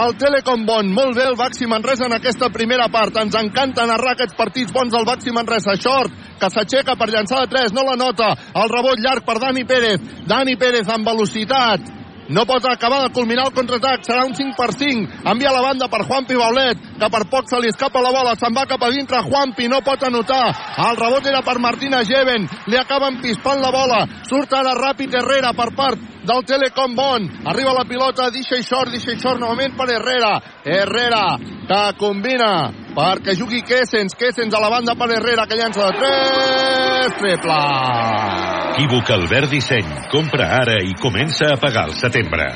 [0.00, 0.88] el Telecom Bon.
[0.96, 3.18] Molt bé el Baxi Manresa en aquesta primera part.
[3.20, 5.76] Ens encanta narrar aquests partits bons del Baxi Manresa.
[5.76, 8.30] Short, que s'aixeca per llançar de 3, no la nota.
[8.54, 10.00] El rebot llarg per Dani Pérez.
[10.30, 11.99] Dani Pérez amb velocitat.
[12.30, 15.24] No pot acabar de culminar el contraatac, serà un 5 per 5.
[15.32, 18.54] Envia la banda per Juanpi Baulet, que per poc se li escapa la bola, se'n
[18.56, 20.44] va cap a dintre, Juanpi no pot anotar.
[20.86, 24.04] El rebot era per Martina Geven, li acaben pispant la bola.
[24.28, 27.28] Surt ara ràpid Herrera per part del Telecom Bon.
[27.48, 30.34] Arriba la pilota, deixa short, deixa short novament per Herrera.
[30.64, 31.24] Herrera,
[31.70, 32.52] que combina
[32.94, 37.60] perquè jugui Kessens, Kessens a la banda per Herrera, que llança de 3, triple.
[38.80, 39.88] Equívoc Albert Disseny.
[40.08, 42.46] Compra ara i comença a pagar al setembre.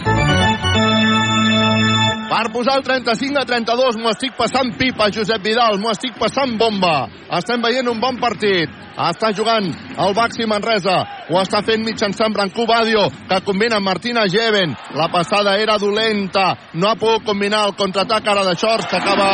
[2.34, 6.56] Per posar el 35 a 32, m'ho estic passant pipa, Josep Vidal, m'ho estic passant
[6.58, 7.04] bomba.
[7.38, 8.72] Estem veient un bon partit.
[9.04, 10.96] Està jugant el Baxi Manresa.
[11.30, 14.74] Ho està fent mitjançant Brancú Badio, que combina amb Martina Geven.
[14.98, 16.48] La passada era dolenta.
[16.74, 19.30] No ha pogut combinar el contraatac ara de Shorts, que acaba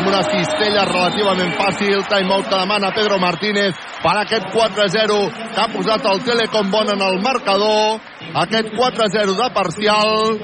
[0.00, 2.02] amb una cistella relativament fàcil.
[2.10, 5.20] Timeout que demana Pedro Martínez per aquest 4-0
[5.54, 8.00] que ha posat el Telecom Bon en el marcador.
[8.42, 10.40] Aquest 4-0 de parcial.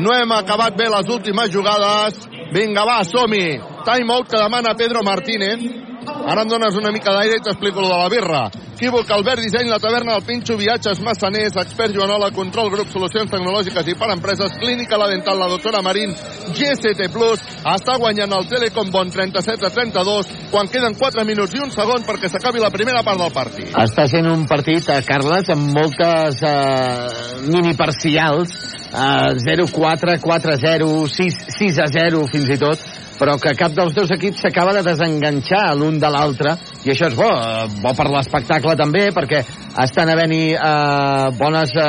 [0.00, 2.24] No hem acabat bé les últimes jugades.
[2.54, 3.60] Vinga, va, som-hi.
[3.86, 5.89] Timeout que demana Pedro Martínez.
[6.00, 8.42] Ara em dones una mica d'aire i t'explico lo de la birra.
[8.80, 13.90] Equívoc, Albert Disseny, la taverna del Pinxo, viatges massaners, expert Joanola, control grup, solucions tecnològiques
[13.92, 16.14] i per empreses, clínica la dental, la doctora Marín,
[16.56, 21.60] GST Plus, està guanyant el Telecom Bon 37 a 32, quan queden 4 minuts i
[21.60, 23.68] un segon perquè s'acabi la primera part del partit.
[23.76, 28.56] Està sent un partit, eh, Carles, amb moltes eh, mini parcials,
[28.88, 32.88] eh, 0-4, 4-0, 6, 6 a 0 fins i tot,
[33.20, 36.54] però que cap dels dos equips s'acaba de desenganxar l'un de l'altre,
[36.86, 39.42] i això és bo, eh, bo per l'espectacle també, perquè
[39.84, 41.84] estan havent-hi eh, bones eh,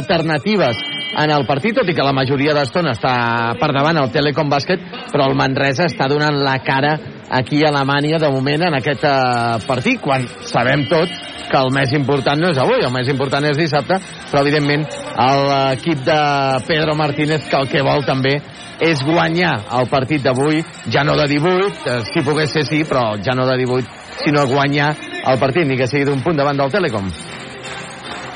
[0.00, 0.80] alternatives
[1.20, 3.14] en el partit, tot i que la majoria d'estona està
[3.60, 6.94] per davant el Telecom Bàsquet, però el Manresa està donant la cara
[7.30, 11.92] aquí a Alemanya de moment en aquest eh, partit, quan sabem tots que el més
[11.98, 13.98] important no és avui, el més important és dissabte,
[14.30, 14.86] però evidentment
[15.20, 16.20] l'equip de
[16.66, 18.38] Pedro Martínez que el que vol també
[18.80, 20.62] és guanyar el partit d'avui,
[20.92, 23.86] ja no de 18, eh, si pogués ser sí, però ja no de 18,
[24.24, 24.94] sinó guanyar
[25.26, 27.10] el partit, ni que sigui d'un punt davant del Telecom.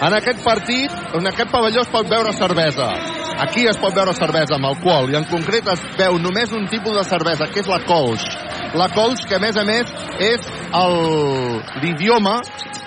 [0.05, 2.91] En aquest partit, en aquest pavelló es pot veure cervesa.
[3.41, 6.97] Aquí es pot veure cervesa amb alcohol i en concret es veu només un tipus
[6.99, 8.27] de cervesa, que és la Colch.
[8.75, 10.45] La Colch, que a més a més és
[11.83, 12.41] l'idioma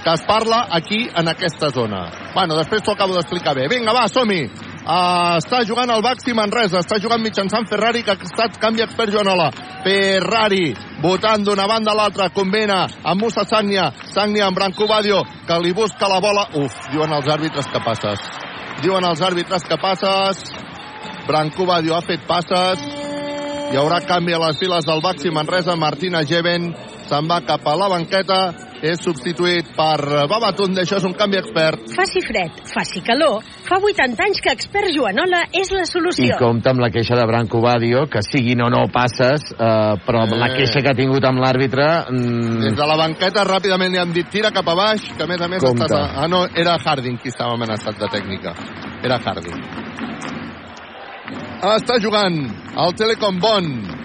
[0.03, 2.05] que es parla aquí en aquesta zona.
[2.35, 3.67] Bueno, després t'ho acabo d'explicar bé.
[3.71, 4.45] Vinga, va, som-hi!
[4.87, 9.11] Uh, està jugant el Baxi Manresa, està jugant mitjançant Ferrari, que ha estat canvi expert
[9.11, 9.49] Joanola.
[9.83, 10.69] Ferrari,
[11.03, 15.73] votant d'una banda a l'altra, combina amb Musa Sagnia, Sagnia amb Branco Badio, que li
[15.75, 16.45] busca la bola.
[16.55, 18.23] Uf, diuen els àrbitres que passes.
[18.79, 20.39] Diuen els àrbitres que passes.
[21.27, 22.87] Branco Badio ha fet passes.
[23.67, 25.75] Hi haurà canvi a les files del Baxi Manresa.
[25.75, 26.71] Martina Geven
[27.09, 28.39] se'n va cap a la banqueta.
[28.81, 30.83] És substituït per Babatunde.
[30.83, 31.79] Això és un canvi expert.
[31.95, 36.37] Faci fred, faci calor, fa 80 anys que expert Joanola és la I solució.
[36.37, 40.33] compta amb la queixa de Branco Badio, que siguin o no passes, eh, però amb
[40.37, 40.57] la Eh.
[40.57, 42.05] queixa que ha tingut amb l'àrbitre...
[42.11, 45.27] Mm, Des de la banqueta ràpidament li han dit tira cap a baix, que a
[45.27, 45.83] més a més Compte.
[45.85, 45.97] estàs...
[45.97, 46.23] A...
[46.23, 48.53] Ah, no, era Harding qui estava amenaçat de tècnica.
[49.03, 49.57] Era Harding.
[51.57, 52.37] Està jugant
[52.77, 53.96] el Telecom Bon.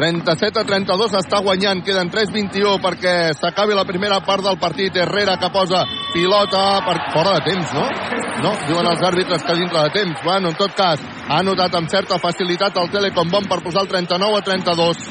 [0.00, 4.96] 37 a 32 està guanyant, queden 3-21 perquè s'acabi la primera part del partit.
[4.96, 5.82] Herrera que posa
[6.14, 7.84] pilota per fora de temps, no?
[8.40, 10.22] No, diuen els àrbitres que dintre de temps.
[10.24, 13.90] Bueno, en tot cas, ha notat amb certa facilitat el Telecom Bon per posar el
[13.92, 15.02] 39 a 32.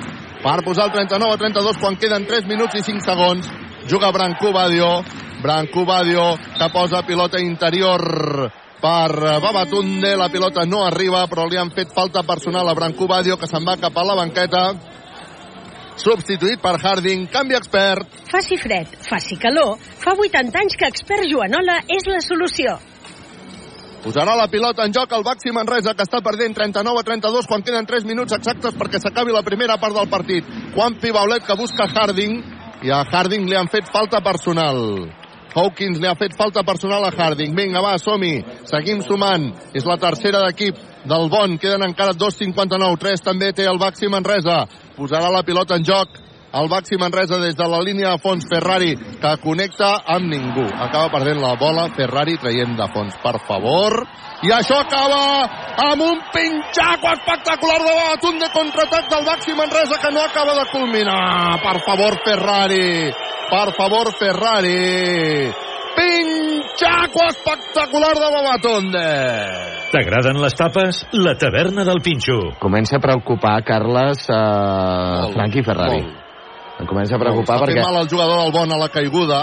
[0.41, 3.51] Per posar el 39 a 32 quan queden 3 minuts i 5 segons.
[3.85, 4.89] Juga Branco Badio.
[5.43, 8.49] Branco Badio que posa pilota interior
[8.81, 10.15] per eh, Babatunde.
[10.17, 13.65] La pilota no arriba, però li han fet falta personal a Branco Badio, que se'n
[13.67, 14.63] va cap a la banqueta.
[15.99, 17.27] Substituït per Harding.
[17.31, 18.21] Canvi expert.
[18.31, 22.77] Faci fred, faci calor, fa 80 anys que expert Joanola és la solució.
[23.99, 27.65] Posarà la pilota en joc el Baxi Manresa, que està perdent 39 a 32 quan
[27.67, 30.47] queden 3 minuts exactes perquè s'acabi la primera part del partit.
[30.71, 32.39] Juan Pibaulet que busca Harding
[32.87, 34.79] i a Harding li han fet falta personal.
[35.55, 37.55] Hawkins li ha fet falta personal a Harding.
[37.57, 38.43] Vinga, va, som-hi.
[38.69, 39.49] Seguim sumant.
[39.73, 40.77] És la tercera d'equip
[41.09, 41.57] del Bon.
[41.57, 42.97] Queden encara 2.59.
[43.01, 44.65] 3 també té el Baxi Manresa.
[44.97, 46.19] Posarà la pilota en joc
[46.51, 51.11] el Baxi Manresa des de la línia de fons Ferrari que connecta amb ningú acaba
[51.13, 54.01] perdent la bola Ferrari traient de fons per favor
[54.41, 55.47] i això acaba
[55.89, 60.65] amb un pinxaco espectacular de Babatun de contraatac del Baxi Manresa que no acaba de
[60.71, 63.11] culminar per favor Ferrari
[63.49, 65.51] per favor Ferrari
[65.97, 69.07] pinxaco espectacular de Babatunde
[69.89, 70.99] T'agraden les tapes?
[71.17, 72.35] La taverna del Pinxo.
[72.61, 76.03] Comença a preocupar, Carles, eh, Molt, Franqui Ferrari.
[76.03, 76.19] molt.
[76.79, 77.79] Em comença a preocupar Està perquè...
[77.81, 79.39] fent mal el jugador del Bon a la caiguda.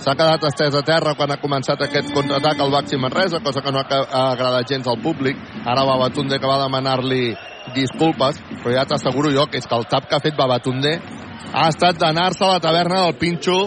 [0.00, 3.72] S'ha quedat estès a terra quan ha començat aquest contraatac al Baxi Manresa, cosa que
[3.72, 5.36] no ha agradat gens al públic.
[5.68, 7.34] Ara Babatunde que va demanar-li
[7.76, 10.94] disculpes, però ja t'asseguro jo que és que el tap que ha fet Babatunde
[11.52, 13.58] ha estat d'anar-se a la taverna del Pinxo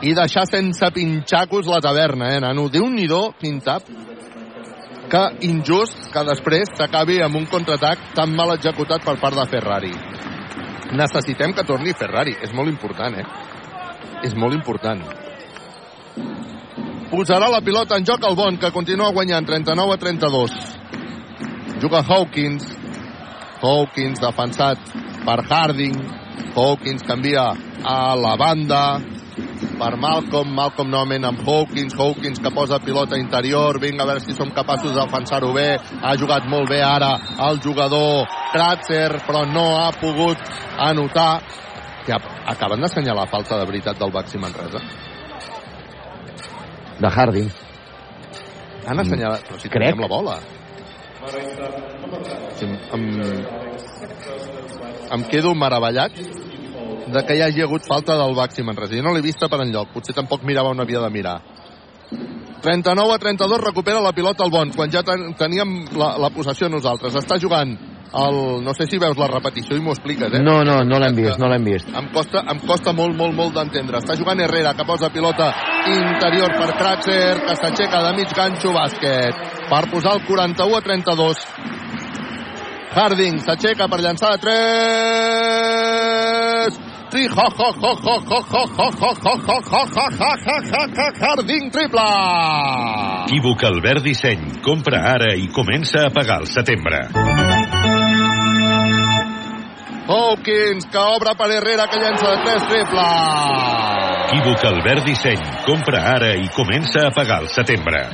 [0.00, 2.70] i deixar sense pinxacos la taverna, eh, nano?
[2.72, 3.84] Déu-n'hi-do, quin tap
[5.12, 9.92] que injust que després s'acabi amb un contraatac tan mal executat per part de Ferrari.
[10.96, 13.28] Necessitem que torni Ferrari, és molt important, eh?
[14.24, 15.25] És molt important.
[17.10, 20.54] Posarà la pilota en joc el Bon, que continua guanyant 39 a 32.
[21.80, 22.66] Juga Hawkins.
[23.62, 24.80] Hawkins defensat
[25.22, 25.94] per Harding.
[26.56, 27.52] Hawkins canvia
[27.86, 28.82] a la banda
[29.78, 34.34] per Malcolm, Malcolm novament amb Hawkins, Hawkins que posa pilota interior, vinga a veure si
[34.34, 37.12] som capaços de defensar-ho bé, ha jugat molt bé ara
[37.48, 40.40] el jugador Kratzer, però no ha pogut
[40.90, 41.42] anotar.
[42.06, 45.05] Ja, acaben d'assenyalar falta de veritat del Baxi Manresa.
[47.00, 47.50] De Harding.
[48.86, 49.98] Han assenyalat, però si Crec.
[49.98, 50.36] la bola.
[52.56, 53.04] Sí, em,
[55.16, 56.12] em quedo meravellat
[57.06, 58.94] de que hi hagi hagut falta del Baxi Manresa.
[58.96, 61.40] Jo no l'he vista per enlloc, potser tampoc mirava on havia de mirar.
[62.62, 66.68] 39 a 32 recupera la pilota el Bon, quan ja ten, teníem la, la possessió
[66.68, 67.14] nosaltres.
[67.14, 67.76] Està jugant
[68.16, 70.42] el, no sé si veus la repetició i m'ho expliques, eh?
[70.42, 71.88] No, no, no l'hem vist, no l'hem vist.
[71.92, 74.00] Em costa, em costa molt, molt, molt d'entendre.
[74.00, 75.50] Està jugant Herrera, que posa pilota
[75.92, 79.34] interior per Kratzer, que s'aixeca de mig ganxo bàsquet.
[79.70, 81.44] Per posar el 41 a 32.
[82.96, 85.16] Harding s'aixeca per llançar de 3.
[91.20, 92.06] Harding triple!
[93.26, 94.42] Equívoca el verd disseny.
[94.64, 97.06] Compra ara i comença a pagar el setembre.
[100.08, 103.06] Hawkins, que obre per Herrera, que llença de 3 triple!
[104.26, 105.42] Equívoc Albert Disseny.
[105.66, 108.04] Compra ara i comença a pagar el setembre.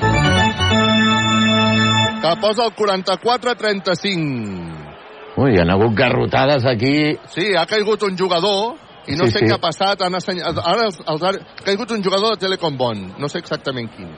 [2.23, 5.37] Que posa el 44 a 35.
[5.43, 7.17] Ui, hi ha hagut garrotades aquí.
[7.33, 8.77] Sí, ha caigut un jugador
[9.09, 9.47] i no Sí, sé sí.
[9.49, 10.05] què ha passat.
[10.07, 13.01] Han assenyat, ara els, els, ha caigut un jugador de Telecom Bon.
[13.19, 14.13] No sé exactament quin.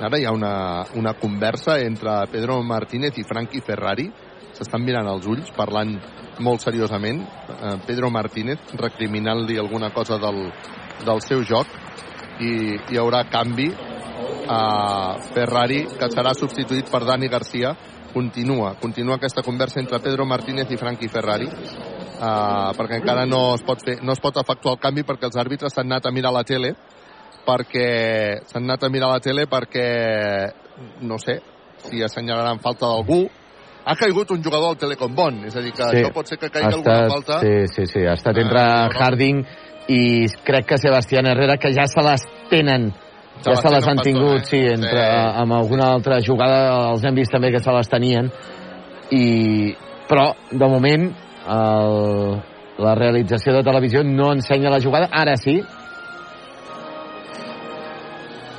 [0.00, 4.08] Ara hi ha una, una conversa entre Pedro Martínez i Frankie Ferrari.
[4.58, 5.94] S'estan mirant els ulls, parlant
[6.42, 7.22] molt seriosament.
[7.22, 10.48] Eh, Pedro Martínez recriminant-li alguna cosa del,
[11.06, 11.70] del seu joc
[12.42, 13.68] i hi haurà canvi
[14.48, 17.74] a Ferrari, que serà substituït per Dani Garcia.
[18.12, 23.62] Continua, continua aquesta conversa entre Pedro Martínez i Frankie Ferrari, uh, perquè encara no es,
[23.66, 26.32] pot fer, no es pot efectuar el canvi perquè els àrbitres s'han anat a mirar
[26.32, 26.72] la tele,
[27.44, 27.90] perquè
[28.48, 29.88] s'han anat a mirar la tele perquè,
[31.04, 31.36] no sé,
[31.84, 33.26] si assenyalaran falta d'algú,
[33.88, 36.36] ha caigut un jugador al Telecom Bon, és a dir, que sí, això pot ser
[36.36, 37.38] que caigui alguna falta.
[37.40, 39.40] Sí, sí, sí, ha estat entre uh, Harding
[39.88, 40.02] i
[40.44, 42.90] crec que Sebastián Herrera, que ja se les tenen
[43.46, 45.24] ja se les han tingut, sí, entre, sí.
[45.40, 46.60] amb alguna altra jugada
[46.90, 48.28] els hem vist també que se les tenien.
[49.14, 49.72] I
[50.10, 51.08] però de moment
[51.48, 51.98] el,
[52.84, 55.62] la realització de televisió no ensenya la jugada, ara sí.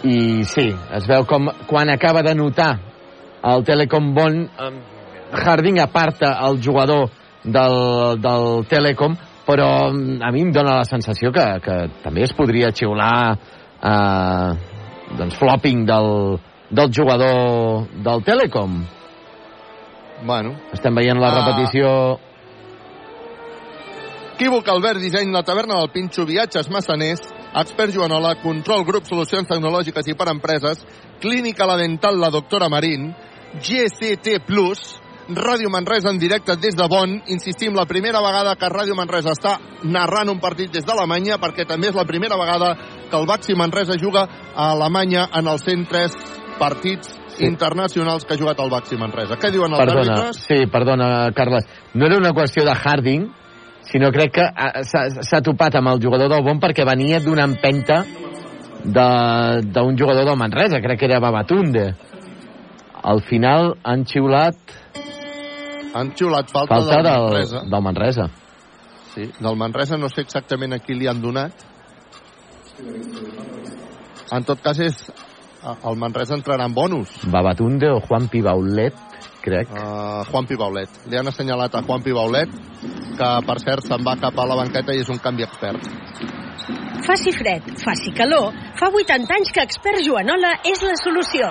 [0.09, 2.71] I sí, es veu com quan acaba de notar
[3.43, 4.47] el Telecom Bon
[5.31, 7.09] Harding aparta el jugador
[7.43, 9.17] del, del Telecom
[9.49, 14.49] però a mi em dóna la sensació que, que també es podria xiular eh,
[15.17, 16.37] doncs flopping del,
[16.69, 18.83] del jugador del Telecom.
[20.21, 20.53] Bueno.
[20.75, 21.91] Estem veient la uh, repetició.
[24.35, 27.25] Equívoc Albert Disseny, la taverna del Pinxo, viatges massaners,
[27.59, 30.85] expert Joanola, control grup, solucions tecnològiques i per empreses,
[31.23, 33.09] clínica la dental, la doctora Marín,
[33.65, 34.99] GCT Plus,
[35.29, 37.21] Ràdio Manresa en directe des de Bonn.
[37.27, 41.89] Insistim, la primera vegada que Ràdio Manresa està narrant un partit des d'Alemanya, perquè també
[41.89, 42.75] és la primera vegada
[43.09, 44.25] que el Baxi Manresa juga
[44.55, 46.15] a Alemanya en els 103
[46.59, 47.45] partits sí.
[47.45, 49.37] internacionals que ha jugat el Baxi Manresa.
[49.37, 50.41] Què diuen els perdona, àrbitres?
[50.47, 51.69] Sí, perdona, Carles.
[51.93, 53.29] No era una qüestió de Harding,
[53.89, 54.49] sinó crec que
[54.89, 58.03] s'ha topat amb el jugador del Bon perquè venia d'una empenta
[58.83, 61.93] d'un jugador del Manresa, crec que era Babatunde.
[62.99, 64.57] Al final han xiulat
[65.93, 67.63] han xiulat falta, falta del, del Manresa.
[67.65, 68.29] Del Manresa.
[69.13, 71.65] Sí, del Manresa no sé exactament a qui li han donat.
[74.29, 74.99] En tot cas és
[75.65, 77.11] el Manresa entrarà en bonus.
[77.27, 78.95] Babatunde o Juan Pibaulet,
[79.41, 79.71] crec.
[79.73, 81.01] Uh, Juan Pibaulet.
[81.09, 82.53] Li han assenyalat a Juan Pibaulet,
[83.17, 85.89] que per cert se'n va cap a la banqueta i és un canvi expert.
[87.09, 91.49] Faci fred, faci calor, fa 80 anys que expert Joanola és la solució.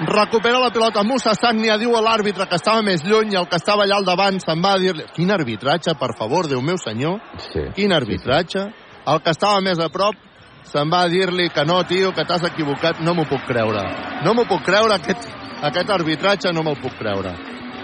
[0.00, 3.60] Recupera la pilota Musa Sagnia, diu a l'àrbitre que estava més lluny i el que
[3.60, 5.04] estava allà al davant se'n va a dir-li...
[5.14, 7.20] Quin arbitratge, per favor, Déu meu senyor.
[7.52, 7.62] Sí.
[7.76, 8.64] Quin arbitratge.
[9.06, 10.18] El que estava més a prop
[10.66, 13.04] se'n va a dir-li que no, tio, que t'has equivocat.
[13.06, 13.84] No m'ho puc creure.
[14.26, 15.28] No m'ho puc creure, aquest,
[15.70, 17.36] aquest arbitratge no me'l puc creure.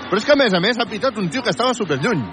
[0.08, 2.26] Però és que, a més a més, ha pitat un tio que estava super lluny.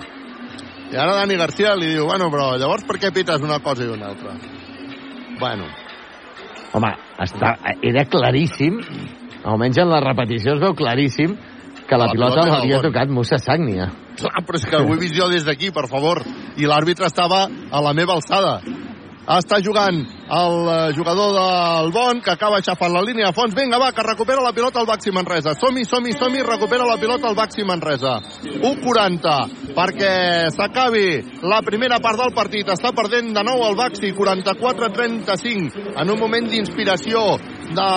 [0.90, 3.94] I ara Dani Garcia li diu, bueno, però llavors per què pites una cosa i
[3.94, 4.34] una altra?
[5.38, 5.70] Bueno.
[6.74, 7.54] Home, està,
[7.86, 8.82] era claríssim
[9.44, 11.36] almenys en la repetició es veu claríssim
[11.88, 13.88] que la, la pilota, l'havia tocat Musa Sagnia.
[14.18, 16.24] Clar, però és que ho he vist jo des d'aquí, per favor.
[16.58, 18.58] I l'àrbitre estava a la meva alçada
[19.28, 19.98] està jugant
[20.28, 23.56] el eh, jugador del Bon, que acaba aixafant la línia de fons.
[23.56, 25.56] Vinga, va, que recupera la pilota el Baxi Manresa.
[25.60, 28.18] Som-hi, som-hi, som-hi, recupera la pilota el Baxi Manresa.
[28.44, 30.14] 1'40, perquè
[30.56, 32.72] s'acabi la primera part del partit.
[32.72, 37.24] Està perdent de nou el Baxi, 44-35, en un moment d'inspiració
[37.76, 37.90] de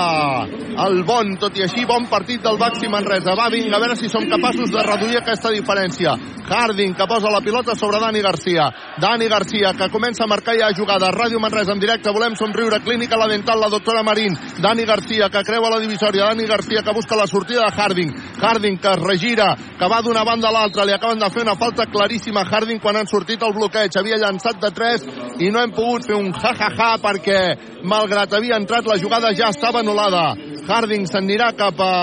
[1.06, 1.34] Bon.
[1.40, 3.34] Tot i així, bon partit del Baxi Manresa.
[3.38, 6.14] Va, vinga, a veure si som capaços de reduir aquesta diferència.
[6.50, 8.66] Harding, que posa la pilota sobre Dani Garcia.
[8.98, 11.10] Dani Garcia, que comença a marcar ja jugada.
[11.20, 15.42] Ràdio Manresa en directe, volem somriure, clínica la dental, la doctora Marín, Dani Garcia, que
[15.44, 19.50] creua la divisòria, Dani Garcia, que busca la sortida de Harding, Harding, que es regira,
[19.78, 22.80] que va d'una banda a l'altra, li acaben de fer una falta claríssima a Harding
[22.80, 25.06] quan han sortit el bloqueig, havia llançat de 3
[25.44, 27.40] i no hem pogut fer un ja-ja-ja perquè,
[27.84, 30.32] malgrat havia entrat, la jugada ja estava anul·lada.
[30.70, 31.94] Harding s'anirà cap a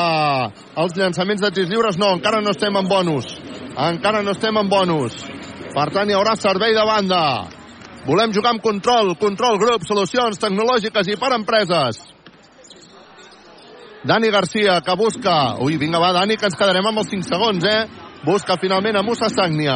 [0.78, 3.34] els llançaments de tirs lliures, no, encara no estem en bonus,
[3.74, 5.24] encara no estem en bonus.
[5.74, 7.24] Per tant, hi haurà servei de banda.
[8.08, 12.00] Volem jugar amb control, control grup, solucions tecnològiques i per empreses.
[14.08, 15.58] Dani Garcia, que busca...
[15.60, 17.82] Ui, vinga, va, Dani, que ens quedarem amb els 5 segons, eh?
[18.24, 19.76] Busca finalment a Musa Sagnia.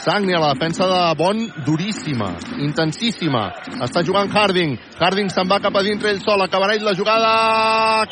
[0.00, 3.46] Sagnia, la defensa de Bon, duríssima, intensíssima.
[3.84, 4.76] Està jugant Harding.
[5.00, 6.44] Harding se'n va cap a dintre ell sol.
[6.44, 7.32] Acabarà ell la jugada.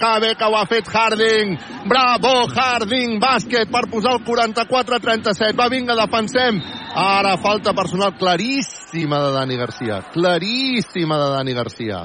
[0.01, 1.57] Que bé que ho ha fet Harding.
[1.89, 3.17] Bravo, Harding.
[3.21, 5.57] Bàsquet per posar el 44-37.
[5.57, 6.61] Va, vinga, defensem.
[6.95, 10.03] Ara falta personal claríssima de Dani Garcia.
[10.13, 12.03] Claríssima de Dani Garcia.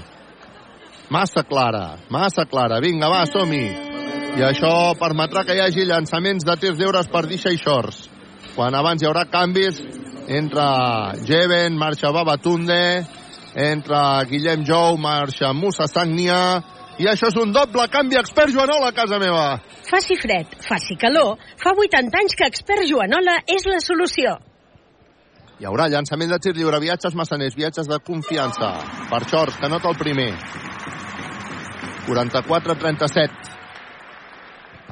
[1.09, 2.79] Massa clara, massa clara.
[2.81, 3.65] Vinga, va, som-hi.
[4.33, 8.09] I això permetrà que hi hagi llançaments de tirs lliures per Disha i Shorts.
[8.55, 9.79] Quan abans hi haurà canvis
[10.27, 10.63] entre
[11.27, 13.05] Jeven, marxa Babatunde,
[13.55, 16.61] entre Guillem Jou, marxa Musa Sagnia,
[16.99, 19.59] i això és un doble canvi expert Joanola a casa meva.
[19.89, 24.35] Faci fred, faci calor, fa 80 anys que expert Joanola és la solució.
[25.63, 28.73] Hi haurà llançament de tir lliure, viatges massaners, viatges de confiança.
[29.07, 30.33] Per Xors, que nota el primer.
[32.03, 33.31] 44-37.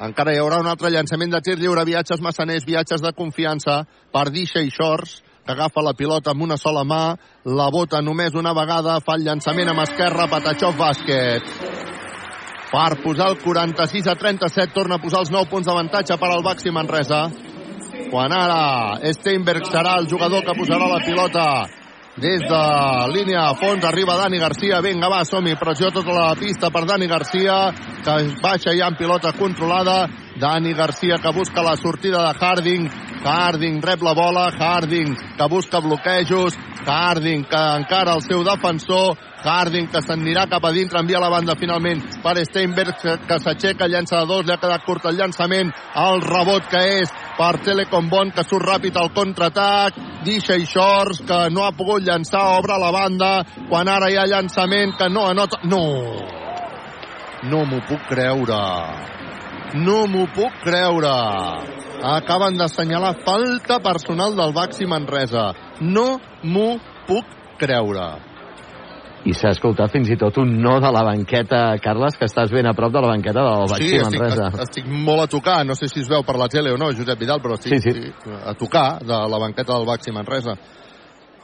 [0.06, 3.82] Encara hi haurà un altre llançament de tir lliure, viatges massaners, viatges de confiança
[4.16, 7.04] per Dixa i Shorts, que agafa la pilota amb una sola mà,
[7.44, 11.52] la bota només una vegada, fa el llançament amb esquerra, Patachov bàsquet.
[12.72, 16.48] Per posar el 46 a 37, torna a posar els 9 punts d'avantatge per al
[16.48, 17.26] Baxi Manresa.
[18.12, 21.44] Quan ara Steinberg serà el jugador que posarà la pilota
[22.20, 22.64] des de
[23.08, 27.08] línia a fons arriba Dani Garcia, vinga va, som-hi, pressió tota la pista per Dani
[27.08, 27.56] Garcia,
[28.04, 32.88] que baixa ja en pilota controlada, Dani Garcia que busca la sortida de Harding,
[33.24, 36.56] Harding rep la bola, Harding que busca bloquejos,
[36.86, 41.56] Harding que encara el seu defensor, Harding que s'anirà cap a dintre, envia la banda
[41.58, 46.22] finalment per Steinberg que, s'aixeca, llença de dos, li ha quedat curt el llançament, el
[46.24, 51.40] rebot que és per Telecom Bon que surt ràpid al contraatac, Disha i Shorts que
[51.50, 53.32] no ha pogut llançar, obre la banda,
[53.68, 55.62] quan ara hi ha llançament que no anota...
[55.64, 55.82] No!
[57.42, 58.62] No m'ho puc creure.
[59.74, 61.12] No m'ho puc creure.
[62.02, 65.52] Acaben d'assenyalar falta personal del Baxi Manresa.
[65.80, 66.74] No m'ho
[67.08, 67.24] puc
[67.60, 68.10] creure.
[69.24, 72.66] I s'ha escoltat fins i tot un no de la banqueta, Carles, que estàs ben
[72.66, 74.48] a prop de la banqueta del Baxi sí, estic, Manresa.
[74.64, 77.20] estic molt a tocar, no sé si es veu per la tele o no, Josep
[77.20, 78.10] Vidal, però estic Sí, sí.
[78.44, 80.56] a tocar de la banqueta del Baxi Manresa.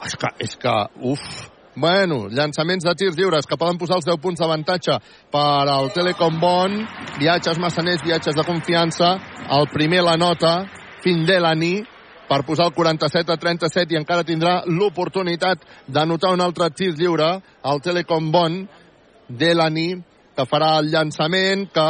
[0.05, 0.75] És que, és que,
[1.07, 1.23] uf,
[1.77, 4.97] Bueno, llançaments de tirs lliures que poden posar els 10 punts d'avantatge
[5.31, 6.75] per al Telecom Bon.
[7.19, 9.15] Viatges massaners, viatges de confiança.
[9.51, 10.65] El primer la nota,
[11.05, 11.85] Findelani,
[12.29, 17.31] per posar el 47 a 37 i encara tindrà l'oportunitat d'anotar un altre tir lliure
[17.63, 18.61] al Telecom Bon.
[19.29, 19.93] Delani,
[20.35, 21.89] que farà el llançament, que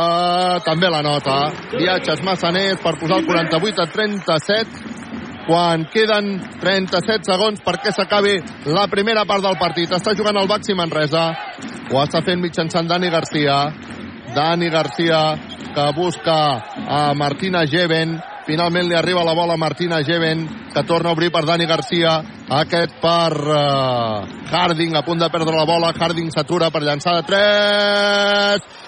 [0.66, 1.53] també la nota.
[1.76, 4.99] Viatges massaners per posar el 48 a 37
[5.49, 8.36] quan queden 37 segons perquè s'acabi
[8.68, 9.94] la primera part del partit.
[9.96, 11.30] Està jugant el Baxi Manresa.
[11.88, 13.62] Ho està fent mitjançant Dani Garcia.
[14.36, 15.22] Dani Garcia
[15.72, 16.36] que busca
[16.84, 18.18] a Martina Geven.
[18.49, 22.18] Finalment li arriba la bola a Martina Geven, que torna a obrir per Dani Garcia.
[22.61, 25.92] Aquest per uh, Harding, a punt de perdre la bola.
[25.96, 28.88] Harding s'atura per llançar de 3.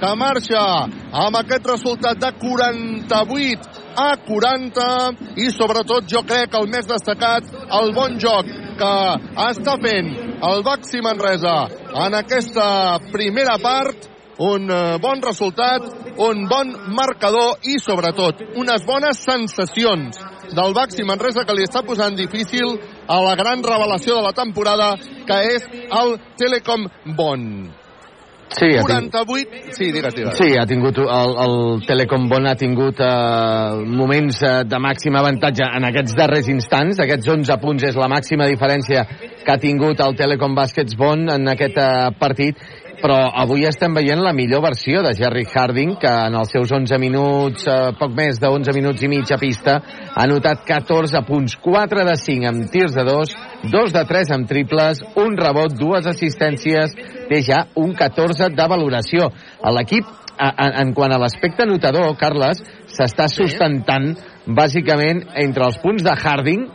[0.00, 0.62] que marxa
[1.24, 4.88] amb aquest resultat de 48 a 40
[5.40, 7.48] i sobretot jo crec que el més destacat
[7.80, 8.92] el bon joc que
[9.46, 10.12] està fent
[10.50, 11.56] el Baxi Manresa
[12.04, 12.66] en aquesta
[13.12, 15.82] primera part un eh, bon resultat,
[16.18, 20.20] un bon marcador i, sobretot, unes bones sensacions
[20.52, 22.76] del Baxi Manresa que li està posant difícil
[23.08, 24.92] a la gran revelació de la temporada,
[25.26, 26.86] que és el Telecom
[27.16, 27.48] Bon.
[28.54, 29.74] Sí, ha tingut, 48...
[29.74, 30.36] Sí, digues, digues.
[30.38, 35.66] sí, ha tingut el, el Telecom Bon ha tingut eh, moments eh, de màxim avantatge
[35.66, 37.00] en aquests darrers instants.
[37.02, 39.02] Aquests 11 punts és la màxima diferència
[39.42, 41.90] que ha tingut el Telecom Baskets Bon en aquest eh,
[42.20, 42.62] partit
[43.00, 46.98] però avui estem veient la millor versió de Jerry Harding, que en els seus 11
[47.02, 49.76] minuts, eh, poc més de 11 minuts i mig a pista,
[50.14, 53.34] ha anotat 14 punts, 4 de 5 amb tirs de 2,
[53.72, 56.94] 2 de 3 amb triples, un rebot, dues assistències,
[57.28, 59.30] té ja un 14 de valoració.
[59.76, 60.06] L'equip,
[60.38, 62.62] en, en quant a l'aspecte notador, Carles,
[62.96, 64.14] s'està sustentant
[64.46, 66.66] bàsicament entre els punts de Harding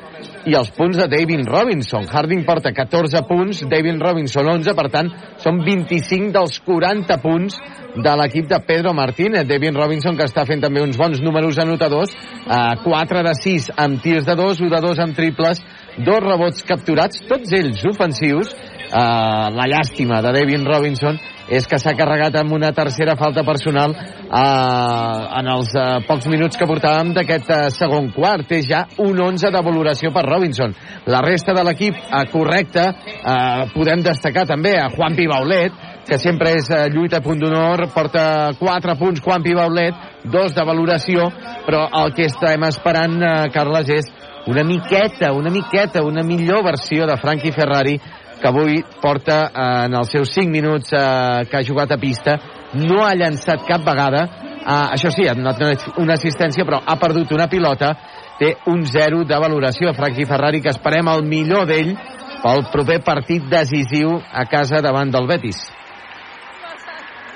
[0.49, 2.07] i els punts de David Robinson.
[2.09, 5.11] Harding porta 14 punts, David Robinson 11, per tant,
[5.41, 7.59] són 25 dels 40 punts
[7.95, 9.45] de l'equip de Pedro Martínez.
[9.47, 14.01] David Robinson, que està fent també uns bons números anotadors, eh, 4 de 6 amb
[14.01, 15.61] tirs de 2, 1 de 2 amb triples,
[15.97, 18.55] dos rebots capturats, tots ells ofensius.
[18.91, 21.15] Eh, la llàstima de David Robinson
[21.51, 26.59] és que s'ha carregat amb una tercera falta personal eh, en els eh, pocs minuts
[26.59, 28.49] que portàvem d'aquest eh, segon quart.
[28.49, 30.75] Té ja un 11 de valoració per Robinson.
[31.07, 35.75] La resta de l'equip eh, correcte, eh, podem destacar també a Juan Pibaulet,
[36.07, 38.25] que sempre és eh, lluita a punt d'honor, porta
[38.59, 41.29] 4 punts Juan Pibaulet, 2 de valoració,
[41.67, 44.11] però el que estem esperant, eh, Carles, és
[44.51, 47.99] una miqueta, una miqueta, una millor versió de Frankie Ferrari
[48.41, 52.39] que avui porta eh, en els seus 5 minuts eh, que ha jugat a pista
[52.73, 54.27] no ha llançat cap vegada
[54.61, 55.57] Uh, això sí, ha donat
[55.97, 57.95] una assistència, però ha perdut una pilota,
[58.37, 59.89] té un 0 de valoració.
[59.97, 61.95] Franchi Ferrari, que esperem el millor d'ell
[62.43, 65.63] pel proper partit decisiu a casa davant del Betis.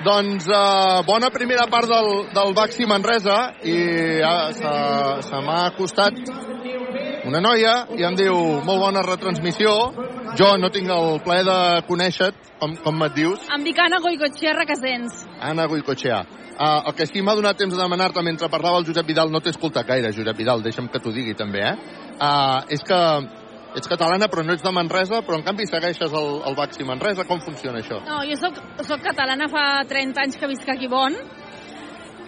[0.06, 3.76] Doncs uh, bona primera part del, del Baxi Manresa i
[4.20, 6.20] uh, se, m'ha acostat
[7.26, 9.72] una noia i em diu molt bona retransmissió.
[10.36, 11.58] Jo no tinc el plaer de
[11.88, 13.44] conèixer-te, com, com et dius?
[13.54, 15.22] Em dic Anna Goicochea Requesens.
[15.40, 16.18] Anna Goicochea.
[16.56, 19.40] Uh, el que sí m'ha donat temps de demanar-te mentre parlava el Josep Vidal, no
[19.40, 21.74] t'he escoltat gaire, Josep Vidal, deixa'm que t'ho digui també, eh?
[22.16, 23.00] Uh, és que
[23.76, 27.24] ets catalana però no ets de Manresa, però en canvi segueixes el, el Baxi Manresa.
[27.28, 28.02] Com funciona això?
[28.04, 31.16] No, jo soc, soc catalana fa 30 anys que visc aquí Bon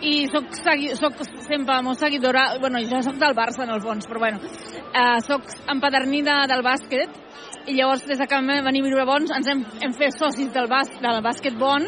[0.05, 4.07] i soc, segui, soc sempre molt seguidora, bueno, jo soc del Barça en el fons,
[4.09, 4.41] però bueno,
[4.93, 7.25] eh, soc empadernida del bàsquet
[7.69, 10.49] i llavors des que vam venir a viure a Bons ens hem, hem fet socis
[10.55, 11.85] del, bàs, del bàsquet Bon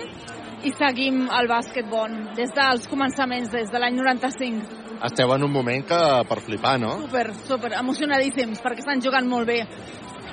[0.67, 4.77] i seguim el bàsquet Bon des dels començaments, des de l'any 95.
[5.09, 6.99] Esteu en un moment que per flipar, no?
[7.07, 9.63] Super, super, emocionadíssims, perquè estan jugant molt bé.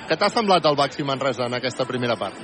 [0.08, 2.36] Què t'ha semblat el Baxi Manresa en aquesta primera part?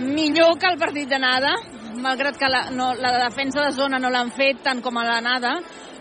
[0.00, 1.52] Millor que el partit d'anada,
[2.00, 5.58] malgrat que la, no, la defensa de zona no l'han fet tant com a l'anada,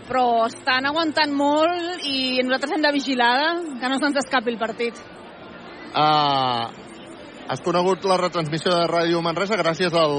[0.07, 3.33] però estan aguantant molt i nosaltres hem de vigilar
[3.81, 4.95] que no se'ns escapi el partit.
[5.91, 6.71] Uh,
[7.51, 10.15] has conegut la retransmissió de Ràdio Manresa gràcies al,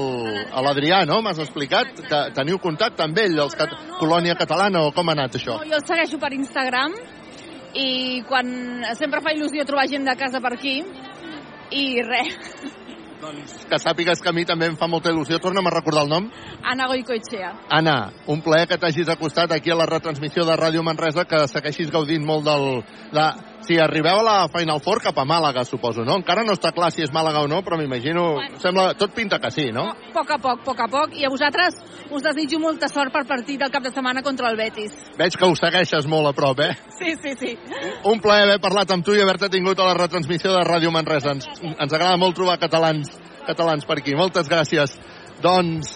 [0.53, 1.17] a l'Adrià, no?
[1.25, 5.39] M'has explicat que teniu contacte amb ell, els cat Colònia Catalana, o com ha anat
[5.39, 5.57] això?
[5.57, 6.93] No, jo el segueixo per Instagram
[7.73, 8.53] i quan
[8.99, 10.77] sempre fa il·lusió trobar gent de casa per aquí
[11.73, 12.37] i res.
[13.23, 15.39] Doncs que sàpigues que a mi també em fa molta il·lusió.
[15.41, 16.27] Torna'm a recordar el nom.
[16.69, 17.53] Ana Goicoechea.
[17.71, 17.95] Anna,
[18.27, 22.25] un plaer que t'hagis acostat aquí a la retransmissió de Ràdio Manresa, que segueixis gaudint
[22.27, 22.67] molt del...
[23.15, 23.27] De,
[23.67, 26.17] si arribeu a la Final Four cap a Màlaga, suposo, no?
[26.21, 28.27] Encara no està clar si és Màlaga o no, però m'imagino...
[28.37, 28.61] Bueno.
[28.63, 28.85] Sembla...
[28.99, 29.87] Tot pinta que sí, no?
[29.89, 31.17] A poc a poc, a poc a poc.
[31.17, 31.79] I a vosaltres
[32.13, 34.95] us desitjo molta sort per partit del cap de setmana contra el Betis.
[35.17, 36.71] Veig que ho segueixes molt a prop, eh?
[36.99, 37.53] Sí, sí, sí.
[38.09, 41.35] Un plaer haver parlat amb tu i haver-te tingut a la retransmissió de Ràdio Manresa.
[41.35, 43.11] Ens, ens agrada molt trobar catalans
[43.47, 44.15] catalans per aquí.
[44.15, 44.95] Moltes gràcies.
[45.43, 45.91] Doncs,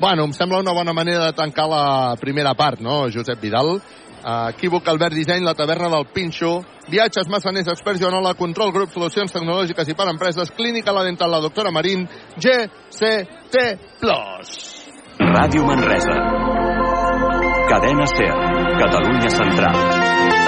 [0.00, 3.78] bueno, em sembla una bona manera de tancar la primera part, no, Josep Vidal?
[4.24, 9.32] Uh, equívoc Albert Disseny, la taverna del Pinxo, viatges, massaners, experts, Joanola, control, grup, solucions
[9.34, 13.54] tecnològiques i per empreses, clínica, la dental, la doctora Marín, GCT+.
[15.20, 16.16] Ràdio Manresa.
[17.68, 18.34] Cadena SER.
[18.78, 20.45] Catalunya Central.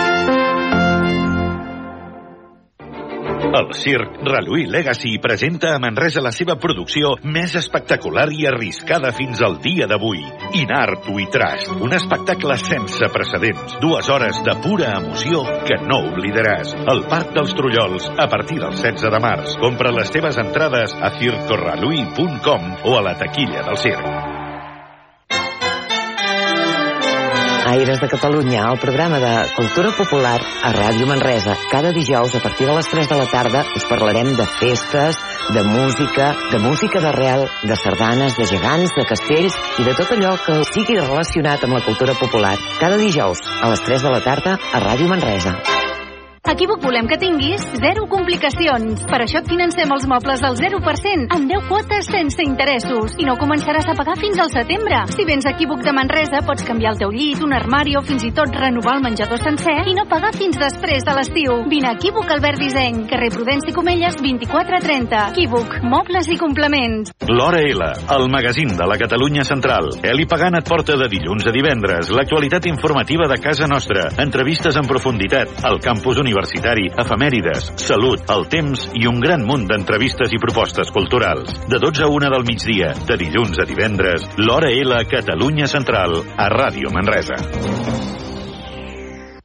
[3.48, 9.40] El circ Reluí Legacy presenta a Manresa la seva producció més espectacular i arriscada fins
[9.40, 10.20] al dia d'avui.
[10.60, 13.78] Inart We Trust, un espectacle sense precedents.
[13.80, 16.74] Dues hores de pura emoció que no oblidaràs.
[16.92, 19.56] El Parc dels Trullols, a partir del 16 de març.
[19.62, 24.47] Compra les teves entrades a circorreluí.com o a la taquilla del circ.
[27.68, 31.52] Aires de Catalunya, el programa de cultura popular a Ràdio Manresa.
[31.70, 35.18] Cada dijous, a partir de les 3 de la tarda, us parlarem de festes,
[35.52, 40.32] de música, de música d'arrel, de sardanes, de gegants, de castells i de tot allò
[40.46, 42.56] que sigui relacionat amb la cultura popular.
[42.80, 45.58] Cada dijous, a les 3 de la tarda, a Ràdio Manresa.
[46.48, 49.02] A Equívoc volem que tinguis zero complicacions.
[49.04, 53.12] Per això et financem els mobles al 0%, amb 10 quotes sense interessos.
[53.20, 55.02] I no començaràs a pagar fins al setembre.
[55.12, 58.24] Si vens a Equívoc de Manresa, pots canviar el teu llit, un armari o fins
[58.24, 61.58] i tot renovar el menjador sencer i no pagar fins després de l'estiu.
[61.68, 65.26] Vine a Equívoc Albert Disseny, carrer Prudenci Comelles 2430.
[65.34, 67.12] Equívoc, mobles i complements.
[67.28, 69.92] L'Hora L, el magazín de la Catalunya Central.
[70.00, 74.88] Eli Pagant et porta de dilluns a divendres l'actualitat informativa de casa nostra, entrevistes en
[74.88, 76.37] profunditat, el campus universitari,
[77.02, 81.56] efemèrides, salut, el temps i un gran munt d'entrevistes i propostes culturals.
[81.66, 86.48] De 12 a 1 del migdia, de dilluns a divendres, l'Hora L Catalunya Central, a
[86.52, 88.27] Ràdio Manresa.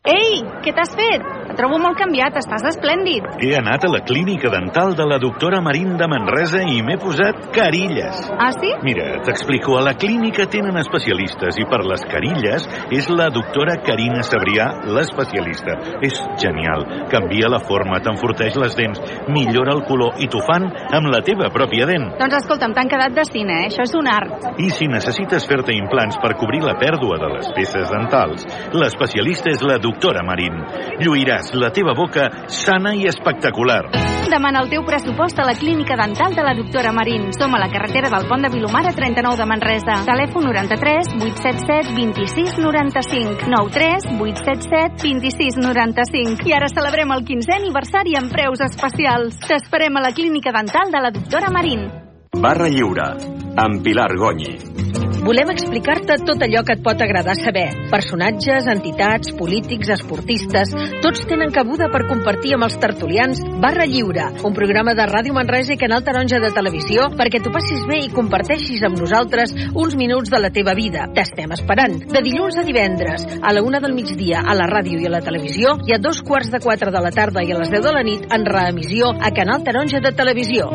[0.04, 1.22] Ei, què t'has fet?
[1.48, 3.24] Et trobo molt canviat, estàs esplèndid.
[3.40, 7.38] He anat a la clínica dental de la doctora Marín de Manresa i m'he posat
[7.56, 8.20] carilles.
[8.36, 8.74] Ah, sí?
[8.84, 9.78] Mira, t'explico.
[9.80, 15.78] A la clínica tenen especialistes i per les carilles és la doctora Carina Sabrià l'especialista.
[16.04, 16.84] És genial.
[17.14, 19.00] Canvia la forma, t'enforteix les dents,
[19.32, 22.10] millora el color i t'ho fan amb la teva pròpia dent.
[22.20, 23.72] Doncs escolta'm, t'han quedat de cine, eh?
[23.72, 24.52] Això és un art.
[24.60, 28.44] I si necessites fer-te implants per cobrir la pèrdua de les peces dentals,
[28.76, 29.93] l'especialista és la doctora
[30.24, 30.56] Marín.
[31.00, 33.84] Lluiràs la teva boca sana i espectacular.
[34.32, 37.32] Demana el teu pressupost a la clínica dental de la doctora Marín.
[37.34, 40.00] Som a la carretera del Pont de Vilomara 39 de Manresa.
[40.08, 48.18] Telèfon 93 877 26 95 93 877 26 95 I ara celebrem el 15è aniversari
[48.18, 49.38] amb preus especials.
[49.46, 51.88] T'esperem a la clínica dental de la doctora Marín.
[52.34, 53.12] Barra Lliure,
[53.56, 55.03] amb Pilar Gonyi.
[55.24, 57.70] Volem explicar-te tot allò que et pot agradar saber.
[57.88, 64.58] Personatges, entitats, polítics, esportistes, tots tenen cabuda per compartir amb els tertulians Barra Lliure, un
[64.58, 68.84] programa de Ràdio Manresa i Canal Taronja de Televisió perquè t'ho passis bé i comparteixis
[68.84, 71.08] amb nosaltres uns minuts de la teva vida.
[71.16, 72.02] T'estem esperant.
[72.04, 75.24] De dilluns a divendres, a la una del migdia, a la ràdio i a la
[75.24, 77.96] televisió, i a dos quarts de quatre de la tarda i a les 10 de
[77.96, 80.68] la nit en reemissió a Canal Taronja de Televisió.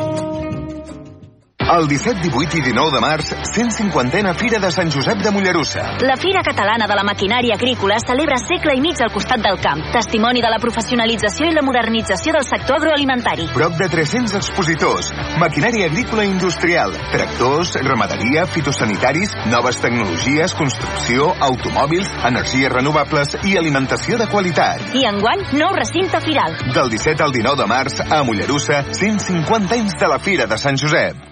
[1.69, 5.83] El 17, 18 i 19 de març, 150a Fira de Sant Josep de Mollerussa.
[6.01, 9.83] La Fira Catalana de la Maquinària Agrícola celebra segle i mig al costat del camp,
[9.93, 13.51] testimoni de la professionalització i la modernització del sector agroalimentari.
[13.53, 15.12] Prop de 300 expositors,
[15.45, 24.16] maquinària agrícola i industrial, tractors, ramaderia, fitosanitaris, noves tecnologies, construcció, automòbils, energies renovables i alimentació
[24.16, 24.95] de qualitat.
[24.97, 26.57] I enguany, nou recinte firal.
[26.73, 30.81] Del 17 al 19 de març, a Mollerussa, 150 anys de la Fira de Sant
[30.81, 31.28] Josep.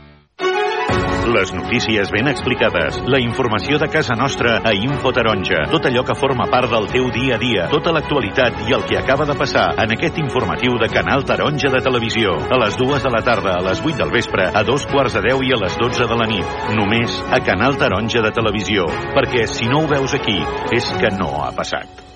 [1.27, 6.14] Les notícies ben explicades, la informació de casa nostra a Info Taronja, tot allò que
[6.14, 9.66] forma part del teu dia a dia, tota l'actualitat i el que acaba de passar
[9.83, 12.39] en aquest informatiu de Canal Taronja de Televisió.
[12.47, 15.27] A les dues de la tarda, a les 8 del vespre, a dos quarts de
[15.27, 16.59] 10 i a les 12 de la nit.
[16.79, 18.87] Només a Canal Taronja de Televisió,
[19.18, 20.39] perquè si no ho veus aquí,
[20.70, 22.15] és que no ha passat.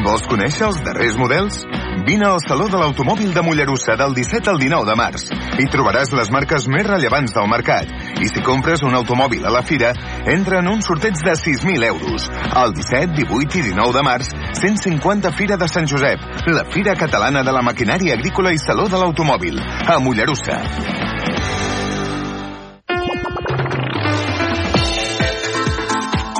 [0.00, 1.58] Vols conèixer els darrers models?
[2.06, 5.26] Vine al Saló de l'Automòbil de Mollerussa del 17 al 19 de març.
[5.60, 7.90] Hi trobaràs les marques més rellevants del mercat.
[8.16, 9.92] I si compres un automòbil a la fira,
[10.24, 12.30] entra en un sorteig de 6.000 euros.
[12.62, 14.32] El 17, 18 i 19 de març,
[14.62, 19.04] 150 Fira de Sant Josep, la Fira Catalana de la Maquinària Agrícola i Saló de
[19.04, 20.62] l'Automòbil, a Mollerussa.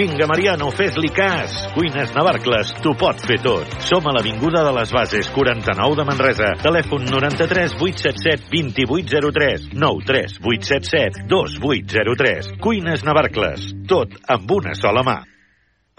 [0.00, 1.52] Vinga, Mariano, fes-li cas.
[1.74, 3.74] Cuines Navarcles, t'ho pot fer tot.
[3.84, 6.48] Som a l'Avinguda de les Bases, 49 de Manresa.
[6.62, 12.48] Telèfon 93 877 2803 93 877 2803.
[12.64, 15.18] Cuines Navarcles, tot amb una sola mà.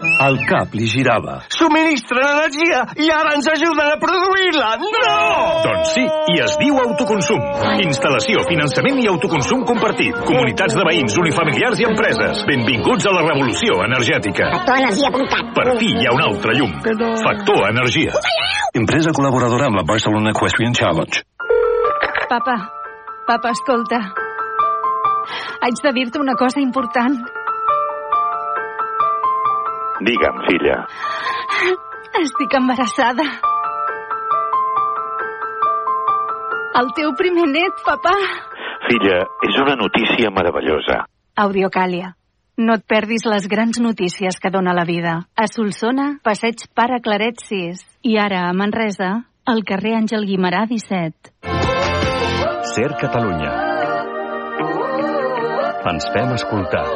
[0.02, 1.36] El cap li girava.
[1.54, 4.70] Subministren energia i ara ens ajuden a produir-la!
[4.82, 5.12] No!
[5.62, 6.02] Doncs sí,
[6.34, 7.42] i es diu autoconsum.
[7.84, 10.18] Instal·lació, finançament i autoconsum compartit.
[10.26, 12.42] Comunitats de veïns, unifamiliars i empreses.
[12.48, 14.50] Benvinguts a la revolució energètica.
[14.56, 16.74] Factorenergia.cat Per fi hi ha un altre llum.
[17.22, 18.16] Factor Energia.
[18.78, 21.22] Empresa col·laboradora amb la Barcelona Equestrian Challenge.
[22.32, 22.56] Papa,
[23.28, 24.02] papa, escolta.
[25.62, 27.20] Haig de dir-te una cosa important.
[30.02, 30.78] Digue'm, filla.
[32.18, 33.26] Estic embarassada.
[36.80, 38.14] El teu primer net, papà.
[38.88, 41.04] Filla, és una notícia meravellosa.
[41.44, 42.14] Audiocàlia.
[42.58, 45.14] No et perdis les grans notícies que dona la vida.
[45.36, 47.84] A Solsona, passeig Pare Claret 6.
[48.02, 49.12] I ara, a Manresa,
[49.46, 51.32] al carrer Àngel Guimarà 17.
[52.74, 53.52] Ser Catalunya.
[55.92, 56.86] Ens fem escoltar.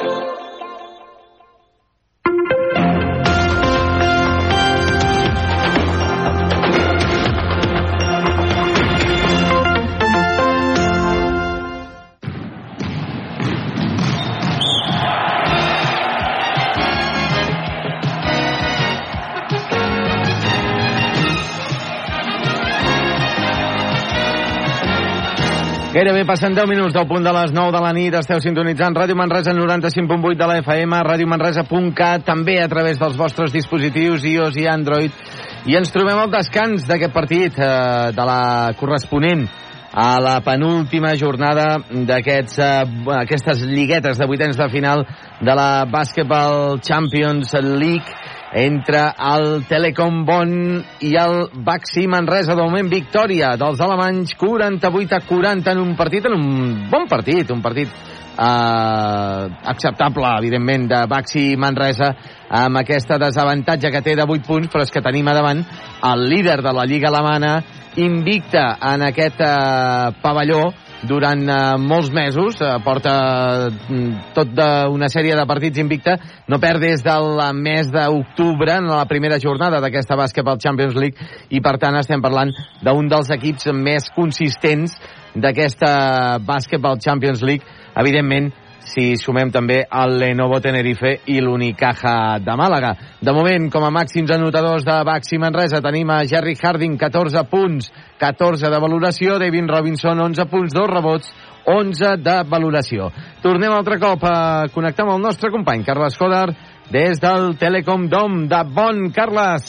[25.97, 28.13] Gairebé passen 10 minuts del punt de les 9 de la nit.
[28.19, 34.27] Esteu sintonitzant Ràdio Manresa 95.8 de la FM, radiomanresa.cat, també a través dels vostres dispositius
[34.29, 35.15] iOS i Android.
[35.65, 39.47] I ens trobem al descans d'aquest partit, eh, de la corresponent
[39.97, 45.07] a la penúltima jornada d'aquestes eh, aquestes lliguetes de vuitens de final
[45.41, 48.13] de la Basketball Champions League
[48.57, 50.53] entre el Telecom Bon
[51.05, 51.35] i el
[51.67, 52.55] Baxi Manresa.
[52.57, 57.53] De moment, victòria dels alemanys 48 a 40 en un partit, en un bon partit,
[57.53, 59.43] un partit eh,
[59.75, 62.15] acceptable, evidentment, de Baxi Manresa
[62.49, 66.29] amb aquesta desavantatge que té de 8 punts, però és que tenim a davant el
[66.31, 67.59] líder de la Lliga Alemana,
[68.01, 70.71] invicta en aquest eh, pavelló,
[71.07, 73.15] durant uh, molts mesos, uh, porta
[73.69, 76.17] uh, tot d'una sèrie de partits invicta,
[76.51, 81.63] no perd des del mes d'octubre en la primera jornada d'aquesta Basketball Champions League i
[81.63, 82.53] per tant estem parlant
[82.83, 84.99] d'un dels equips més consistents
[85.37, 87.65] d'aquesta Basketball Champions League,
[87.97, 88.53] evidentment
[88.87, 92.93] si sumem també el Lenovo Tenerife i l'Unicaja de Màlaga.
[93.21, 97.91] De moment, com a màxims anotadors de Baxi Manresa, tenim a Jerry Harding, 14 punts,
[98.23, 101.35] 14 de valoració, Devin Robinson, 11 punts, 2 rebots,
[101.67, 103.11] 11 de valoració.
[103.43, 106.47] Tornem altre cop a connectar amb el nostre company, Carles Coder,
[106.95, 109.11] des del Telecom Dom de Bon.
[109.11, 109.67] Carles.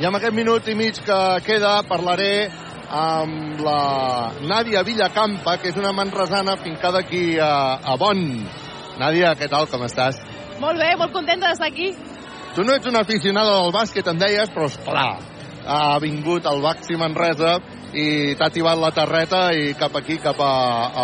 [0.00, 2.48] I amb aquest minut i mig que queda parlaré
[2.90, 8.18] amb la Nàdia Villacampa, que és una manresana fincada aquí a, a Bon.
[9.00, 10.18] Nàdia, què tal, com estàs?
[10.60, 11.92] Molt bé, molt contenta d'estar aquí.
[12.54, 15.12] Tu no ets una aficionada del bàsquet, em deies, però esclar,
[15.70, 17.60] ha vingut al Baxi Manresa
[17.94, 20.54] i t'ha tibat la terreta i cap aquí, cap a,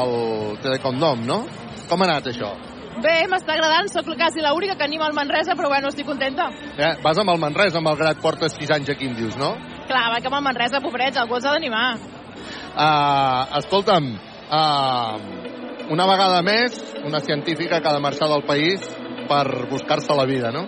[0.00, 0.16] al
[0.62, 1.44] Telecom Dom, no?
[1.86, 2.50] Com ha anat això?
[2.96, 6.48] Bé, m'està agradant, sóc quasi l'única que anima el Manresa, però bueno, estic contenta.
[6.74, 9.54] Eh, vas amb el Manresa, malgrat portes 6 anys aquí, em dius, no?
[9.86, 11.86] Clar, va que amb el Manresa, pobrets, algú els ha d'animar.
[12.76, 14.08] Uh, escolta'm,
[14.50, 18.82] uh, una vegada més, una científica que ha de marxar del país
[19.30, 20.66] per buscar-se la vida, no?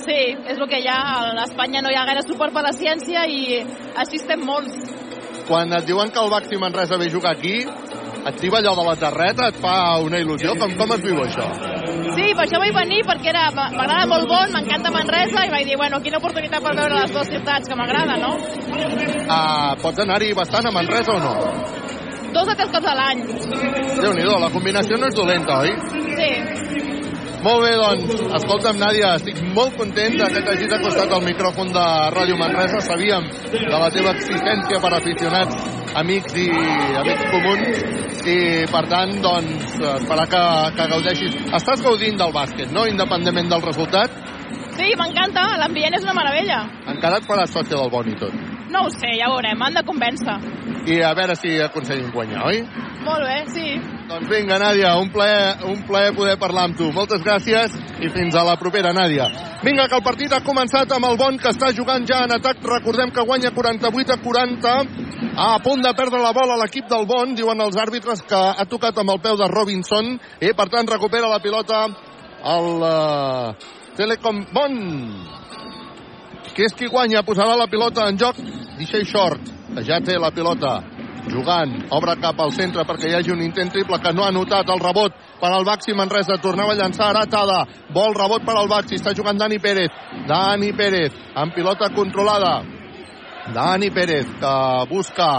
[0.00, 1.00] Sí, és el que hi ha.
[1.34, 3.60] A Espanya no hi ha gaire suport per la ciència i
[3.98, 4.78] així estem molts.
[5.50, 7.66] Quan et diuen que el Baxi Manresa ve a jugar aquí,
[8.40, 10.54] diu allò de la terreta, et fa una il·lusió?
[10.60, 11.46] Com, com es viu això?
[12.16, 15.78] Sí, per això vaig venir, perquè era m'agrada molt bon, m'encanta Manresa, i vaig dir,
[15.80, 18.34] bueno, quina oportunitat per veure les dues ciutats que m'agrada, no?
[19.30, 21.34] Uh, pots anar-hi bastant a Manresa o no?
[22.30, 23.24] Dos o tres cops a l'any.
[24.00, 25.74] Déu-n'hi-do, la combinació no és dolenta, oi?
[26.20, 26.89] Sí.
[27.40, 32.36] Molt bé, doncs, escolta'm, Nàdia, estic molt content que t'hagis acostat al micròfon de Ràdio
[32.36, 32.82] Manresa.
[32.84, 33.24] Sabíem
[33.54, 35.56] de la teva existència per aficionats,
[36.02, 36.48] amics i
[37.00, 37.80] amics comuns,
[38.28, 38.36] i
[38.68, 40.42] per tant, doncs, esperar que,
[40.76, 41.38] que gaudeixis.
[41.60, 44.20] Estàs gaudint del bàsquet, no?, independentment del resultat?
[44.76, 46.60] Sí, m'encanta, l'ambient és una meravella.
[46.92, 48.36] Encara et faràs sòcia del bon i tot.
[48.70, 50.36] No ho sé, ja ho veurem, m'han de convèncer.
[50.92, 52.60] I a veure si aconseguim guanyar, oi?
[53.08, 53.66] Molt bé, sí.
[54.10, 56.88] Doncs vinga, Nàdia, un plaer, un plaer poder parlar amb tu.
[56.90, 59.28] Moltes gràcies i fins a la propera, Nàdia.
[59.62, 62.58] Vinga, que el partit ha començat amb el Bon, que està jugant ja en atac.
[62.66, 64.74] Recordem que guanya 48 a 40.
[65.38, 67.36] A punt de perdre la bola l'equip del Bon.
[67.38, 71.30] Diuen els àrbitres que ha tocat amb el peu de Robinson i, per tant, recupera
[71.30, 71.86] la pilota
[72.56, 73.54] el uh,
[73.94, 74.80] Telecom Bon.
[76.50, 77.22] Qui és qui guanya?
[77.22, 78.42] Posarà la pilota en joc.
[78.80, 80.80] Deixa short, que ja té la pilota
[81.28, 84.68] jugant, obre cap al centre perquè hi hagi un intent triple que no ha notat
[84.72, 88.96] el rebot per al Baxi Manresa, tornava a llançar Aratada, vol rebot per al Baxi.
[88.96, 89.92] Està jugant Dani Pérez,
[90.28, 92.60] Dani Pérez amb pilota controlada.
[93.54, 94.56] Dani Pérez que
[94.90, 95.30] busca.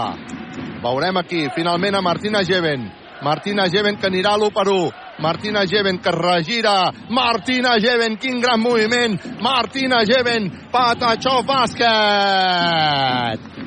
[0.82, 2.90] Veurem aquí, finalment a Martina Geven
[3.22, 6.92] Martina Geven que anirà a l'1 per 1 Martina Geven que regira.
[7.08, 9.20] Martina Geven, quin gran moviment.
[9.40, 11.88] Martina Geven, Patachó bàsquet.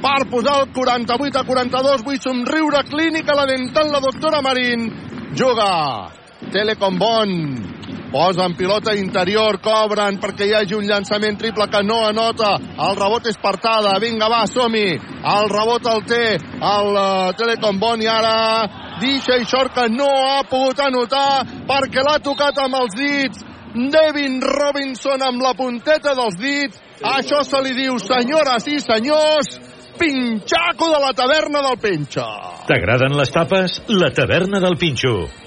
[0.03, 4.91] Per posar el 48 a 42 vull somriure clínica la dental la doctora Marín.
[5.36, 6.12] Juga
[6.51, 7.32] Telecom Bon
[8.16, 13.28] posen pilota interior, cobren perquè hi hagi un llançament triple que no anota el rebot
[13.28, 14.88] és partada, vinga va, som-hi
[15.36, 18.38] el rebot el té el uh, Telecom Bon i ara
[19.01, 23.43] DJ Short que no ha pogut anotar perquè l'ha tocat amb els dits
[23.76, 29.57] Devin Robinson amb la punteta dels dits això se li diu, senyores i senyors
[29.99, 32.28] Pinxaco de la taverna del Penxa.
[32.68, 33.82] T'agraden les tapes?
[33.88, 35.44] La taverna del Pinxo.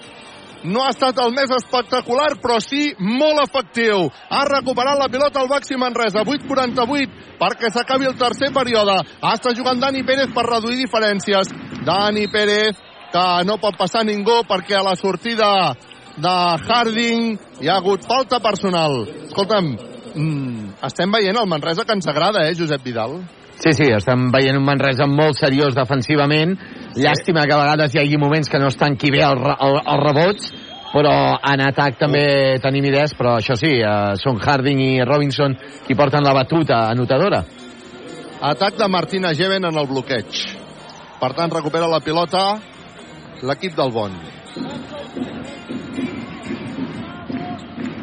[0.64, 4.08] No ha estat el més espectacular, però sí molt efectiu.
[4.30, 8.96] Ha recuperat la pilota al Baxi Manresa, 8-48, perquè s'acabi el tercer període.
[9.22, 11.52] Està jugant Dani Pérez per reduir diferències.
[11.86, 12.80] Dani Pérez,
[13.12, 15.76] que no pot passar ningú perquè a la sortida
[16.18, 16.36] de
[16.66, 19.04] Harding hi ha hagut falta personal.
[19.28, 19.76] Escolta'm,
[20.14, 23.20] mm, estem veient el Manresa que ens agrada, eh, Josep Vidal?
[23.58, 26.54] Sí, sí, estem veient un Manresa molt seriós defensivament,
[26.98, 30.02] Llàstima que a vegades hi hagi moments que no estan qui bé els, el, els
[30.02, 30.48] rebots,
[30.88, 31.12] però
[31.52, 32.22] en atac també
[32.64, 35.54] tenim idees, però això sí, eh, són Harding i Robinson
[35.86, 37.44] qui porten la batuta anotadora.
[38.48, 40.42] Atac de Martina Geven en el bloqueig.
[41.18, 42.44] Per tant, recupera la pilota
[43.42, 44.14] l'equip del Bon.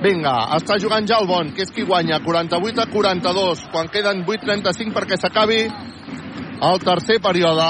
[0.06, 4.22] Vinga, està jugant ja el Bon, que és qui guanya, 48 a 42, quan queden
[4.22, 7.70] 8.35 perquè s'acabi el tercer període.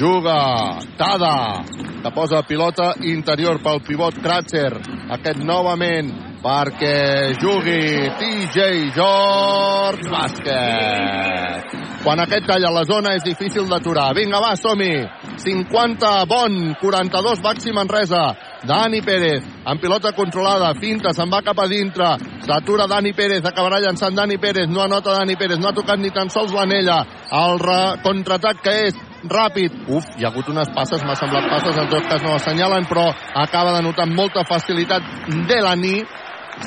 [0.00, 1.60] Juga Tada,
[2.00, 4.72] que posa pilota interior pel pivot Kratzer.
[5.12, 6.08] Aquest novament
[6.40, 11.74] perquè jugui TJ George Bàsquet.
[12.00, 14.14] Quan aquest talla la zona és difícil d'aturar.
[14.16, 15.04] Vinga, va, som-hi.
[15.44, 18.24] 50 Bon, 42 Baxi Manresa.
[18.66, 22.10] Dani Pérez, amb pilota controlada, finta, se'n va cap a dintre,
[22.44, 26.10] s'atura Dani Pérez, acabarà llançant Dani Pérez, no anota Dani Pérez, no ha tocat ni
[26.12, 26.98] tan sols l'anella,
[27.40, 27.62] el
[28.04, 29.72] contraatac que és ràpid.
[29.88, 33.08] Uf, hi ha hagut unes passes, m'ha semblat passes, en tot cas no assenyalen, però
[33.34, 35.08] acaba de notar molta facilitat
[35.48, 36.04] Delany,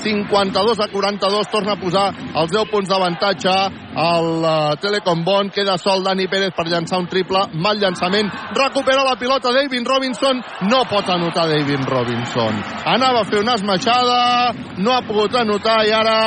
[0.01, 3.55] 52 a 42, torna a posar els 10 punts d'avantatge
[3.93, 9.03] el uh, Telecom Bon, queda sol Dani Pérez per llançar un triple, mal llançament, recupera
[9.05, 12.57] la pilota David Robinson, no pot anotar David Robinson.
[12.89, 16.17] Anava a fer una esmaixada, no ha pogut anotar i ara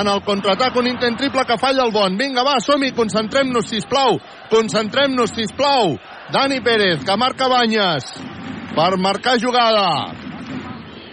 [0.00, 2.16] en el contraatac un intent triple que falla el Bon.
[2.16, 4.20] Vinga, va, som-hi, concentrem-nos, sisplau,
[4.52, 5.96] concentrem-nos, sisplau.
[6.32, 8.10] Dani Pérez, que marca banyes
[8.76, 10.25] per marcar jugada.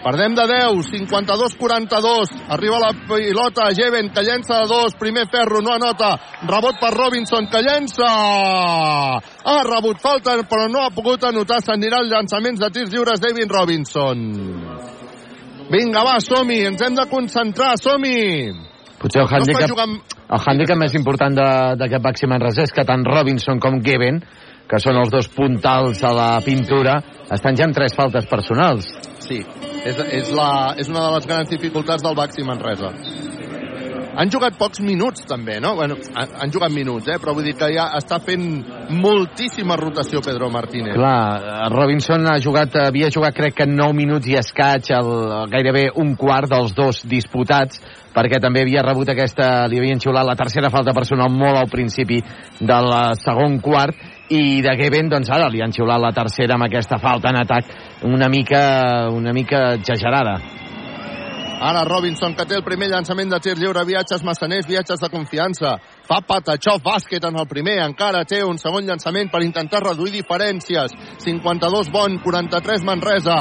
[0.03, 2.31] Perdem de 10, 52-42.
[2.51, 4.95] Arriba la pilota, Jeven, que llença de dos.
[4.99, 6.17] Primer ferro, no anota.
[6.43, 8.09] Rebot per Robinson, que llença.
[9.23, 11.61] Ha rebut falta, però no ha pogut anotar.
[11.63, 14.27] S'anirà els llançaments de tirs lliures David Robinson.
[15.71, 16.65] Vinga, va, som-hi.
[16.67, 18.51] Ens hem de concentrar, som-hi.
[18.99, 23.59] Potser el handicap, no el handicap més important d'aquest Baxi Manresa és que tant Robinson
[23.63, 24.21] com Geben,
[24.69, 26.95] que són els dos puntals a la pintura,
[27.31, 28.87] estan ja amb tres faltes personals.
[29.23, 29.39] Sí,
[29.83, 32.91] és, és, la, és una de les grans dificultats del Baxi Manresa.
[34.13, 35.73] Han jugat pocs minuts, també, no?
[35.79, 37.17] Bueno, han, han jugat minuts, eh?
[37.21, 38.45] Però vull dir que ja està fent
[38.93, 40.93] moltíssima rotació Pedro Martínez.
[40.93, 45.11] Clar, Robinson ha jugat, havia jugat crec que 9 minuts i escaig, el,
[45.49, 47.81] gairebé un quart dels dos disputats,
[48.13, 52.21] perquè també havia rebut aquesta, li havien xiulat la tercera falta personal molt al principi
[52.61, 53.97] del segon quart,
[54.29, 57.71] i de Geben, doncs ara li han xiulat la tercera amb aquesta falta en atac
[58.07, 60.37] una mica, una mica exagerada.
[61.63, 65.77] Ara Robinson, que té el primer llançament de tir lliure, viatges massaners, viatges de confiança.
[66.13, 70.91] Fa Patachov bàsquet en el primer, encara té un segon llançament per intentar reduir diferències.
[71.23, 73.37] 52 Bon, 43 Manresa.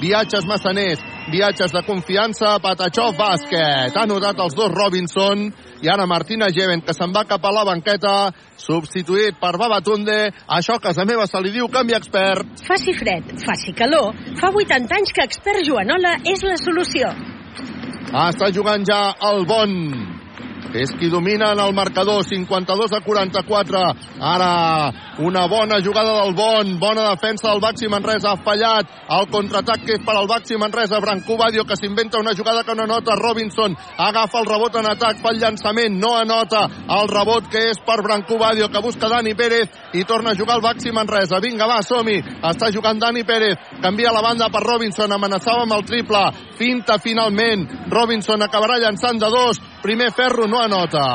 [0.00, 3.94] Viatges massaners, viatges de confiança, Patachov bàsquet.
[3.94, 5.46] Ha notat els dos Robinson
[5.86, 8.16] i ara Martina Geven, que se'n va cap a la banqueta,
[8.58, 10.18] substituït per Babatunde.
[10.58, 12.58] Això a casa meva se li diu canvi expert.
[12.66, 14.18] Faci fred, faci calor.
[14.42, 17.14] Fa 80 anys que expert Joanola és la solució.
[18.10, 20.15] Ah, està jugant ja el Bon.
[20.76, 23.80] És qui domina en el marcador, 52 a 44.
[24.20, 28.90] Ara una bona jugada del Bon, bona defensa del Baxi Manresa, ha fallat.
[29.08, 32.74] El contraatac que és per al Baxi Manresa, Brancú Badio que s'inventa una jugada que
[32.74, 36.66] no anota, Robinson agafa el rebot en atac, fa el llançament, no anota
[36.98, 40.58] el rebot que és per Brancú Badio que busca Dani Pérez i torna a jugar
[40.58, 41.40] el Baxi Manresa.
[41.40, 42.18] Vinga, va, som-hi,
[42.50, 46.26] està jugant Dani Pérez, canvia la banda per Robinson, amenaçava amb el triple,
[46.60, 51.06] finta finalment, Robinson acabarà llançant de dos, primer ferro no anota.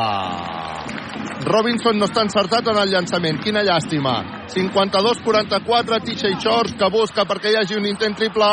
[1.41, 3.39] Robinson no està encertat en el llançament.
[3.41, 4.14] Quina llàstima.
[4.51, 8.49] 52-44, TJ Shorts que busca perquè hi hagi un intent triple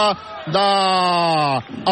[0.48, 0.66] de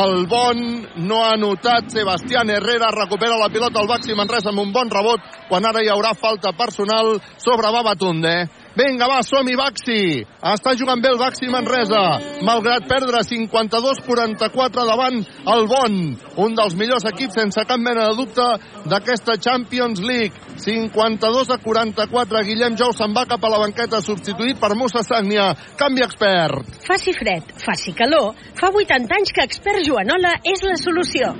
[0.03, 0.63] el Bon.
[1.09, 2.93] No ha notat Sebastián Herrera.
[2.95, 6.55] Recupera la pilota al Baxi Manresa amb un bon rebot quan ara hi haurà falta
[6.57, 8.37] personal sobre Babatunde.
[8.77, 10.01] Vinga, va, som-hi, Baxi.
[10.45, 12.03] Està jugant bé el Baxi Manresa,
[12.45, 15.17] malgrat perdre 52-44 davant
[15.55, 15.97] el Bon,
[16.45, 18.45] un dels millors equips sense cap mena de dubte
[18.93, 20.45] d'aquesta Champions League.
[20.61, 25.49] 52 a 44, Guillem Jou se'n va cap a la banqueta, substituït per Musa Sagnia.
[25.81, 26.77] Canvi expert.
[26.85, 31.33] Faci fred, faci calor, fa 80 anys que expert Joanola és la solució.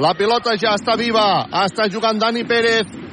[0.00, 3.03] La pilota ja està viva, està jugant Dani Pérez,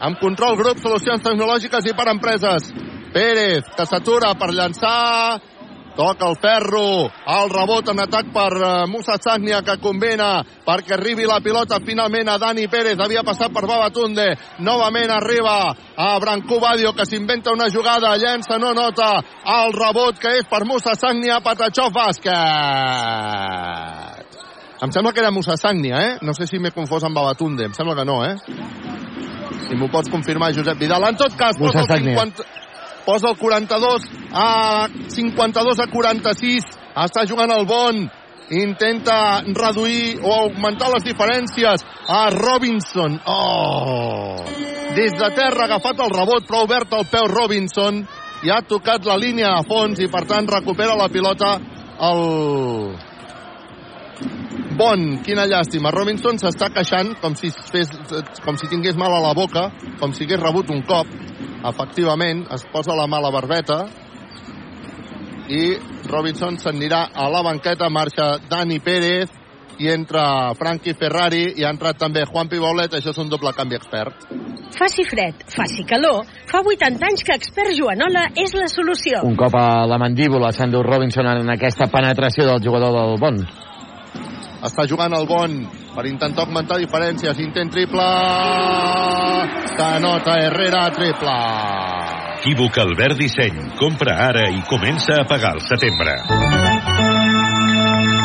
[0.00, 2.72] amb control grup, solucions tecnològiques i per empreses.
[3.14, 5.40] Pérez, que s'atura per llançar,
[5.96, 8.52] toca el ferro, el rebot en atac per
[8.92, 13.64] Musa Sagnia que combina perquè arribi la pilota finalment a Dani Pérez, havia passat per
[13.66, 14.26] Babatunde
[14.60, 19.24] novament arriba a Brancú Badio que s'inventa una jugada, llença, no nota
[19.56, 22.34] el rebot que és per Musa Sagnia, Patachov bàsquet
[24.76, 26.18] em sembla que era Musa Sagnia, eh?
[26.20, 28.36] No sé si m'he confós amb Babatunde, em sembla que no, eh?
[29.66, 31.04] Si m'ho pots confirmar, Josep Vidal.
[31.08, 32.46] En tot cas, posa el 50...
[33.06, 36.70] posa el 42 a 52 a 46,
[37.06, 38.00] està jugant el Bon,
[38.50, 43.20] intenta reduir o augmentar les diferències a Robinson.
[43.26, 44.44] Oh!
[44.96, 48.04] Des de terra ha agafat el rebot, però ha obert el peu Robinson
[48.44, 51.56] i ha tocat la línia a fons i, per tant, recupera la pilota
[52.06, 52.94] el
[54.76, 55.92] Bon, quina llàstima.
[55.94, 57.92] Robinson s'està queixant com si, fes,
[58.44, 61.08] com si tingués mal a la boca, com si hagués rebut un cop.
[61.66, 63.86] Efectivament, es posa la mà a la barbeta
[65.48, 65.76] i
[66.10, 69.30] Robinson s'anirà a la banqueta, marxa Dani Pérez
[69.78, 73.76] i entra Frankie Ferrari i ha entrat també Juan Pibaulet, això és un doble canvi
[73.76, 74.26] expert.
[74.76, 79.22] Faci fred, faci calor, fa 80 anys que expert Joanola és la solució.
[79.24, 83.40] Un cop a la mandíbula s'endú Robinson en aquesta penetració del jugador del Bon.
[84.64, 85.58] Està jugant el Bon
[85.94, 87.38] per intentar augmentar diferències.
[87.44, 88.06] Intent triple.
[89.76, 91.36] Canota Herrera, triple.
[92.46, 93.56] Equívoc Albert Disseny.
[93.74, 96.12] Compra ara i comença a pagar al setembre.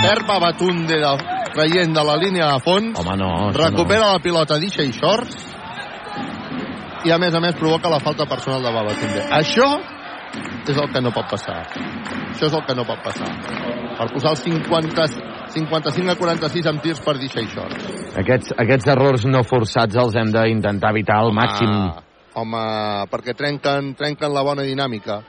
[0.05, 1.13] Herba Batunde de,
[1.55, 2.99] traient de la línia de fons.
[3.01, 3.31] Home, no.
[3.55, 4.11] Recupera no.
[4.13, 5.47] la pilota d'Ixa i Shorts.
[7.09, 9.25] I a més a més provoca la falta personal de Babatunde.
[9.33, 9.67] Això
[10.69, 11.63] és el que no pot passar.
[12.29, 13.31] Això és el que no pot passar.
[13.97, 15.07] Per posar els 50,
[15.51, 17.89] 55 a 46 amb tirs per deixar Shorts.
[18.21, 21.75] Aquests, aquests errors no forçats els hem d'intentar evitar al màxim.
[22.39, 22.63] Home,
[23.11, 25.19] perquè trenquen, trenquen la bona dinàmica.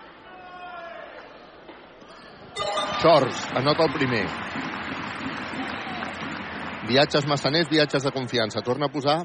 [3.03, 4.25] Shorts, anota el primer.
[6.87, 8.63] Viatges massaners, viatges de confiança.
[8.63, 9.19] Torna a posar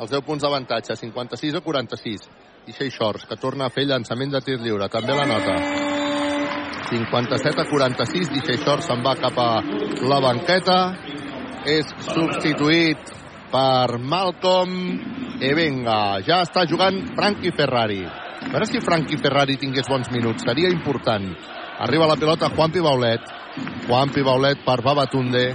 [0.00, 2.28] els 10 punts d'avantatge, 56 a 46.
[2.68, 4.88] I Shea Shorts, que torna a fer llançament de tir lliure.
[4.88, 5.99] També la nota.
[6.90, 8.34] 57 a 46.
[8.44, 9.50] Shea Shorts se'n va cap a
[10.10, 10.80] la banqueta.
[11.70, 13.10] És substituït
[13.52, 14.74] per Malcolm
[15.44, 16.20] Evenga.
[16.26, 18.02] Ja està jugant Frankie Ferrari.
[18.40, 20.46] A veure si Frankie Ferrari tingués bons minuts.
[20.46, 21.28] Seria important.
[21.80, 23.39] Arriba la pilota Juanpi Baulet.
[23.86, 25.54] Juanpi Baulet per Babatunde.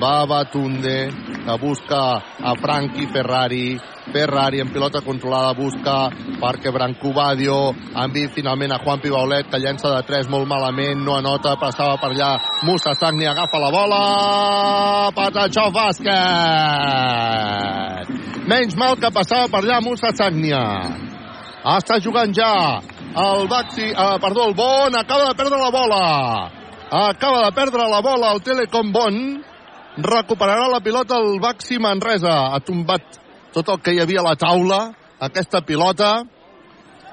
[0.00, 1.10] Babatunde
[1.44, 3.80] que busca a Frankie Ferrari.
[4.12, 6.10] Ferrari en pilota controlada busca
[6.40, 11.56] perquè Brancobadio envia finalment a Juan Pibaulet que llença de 3 molt malament, no anota,
[11.60, 12.40] passava per allà.
[12.66, 15.10] Musa Sagni agafa la bola.
[15.14, 16.10] Patachó bàsquet.
[18.50, 20.64] Menys mal que passava per allà Musa Sagnia
[21.60, 26.59] està jugant ja el Baxi, eh, perdó, el Bon acaba de perdre la bola
[26.90, 29.16] acaba de perdre la bola el Telecom Bon
[29.96, 33.20] recuperarà la pilota el Baxi Manresa ha tombat
[33.54, 34.82] tot el que hi havia a la taula
[35.20, 36.20] aquesta pilota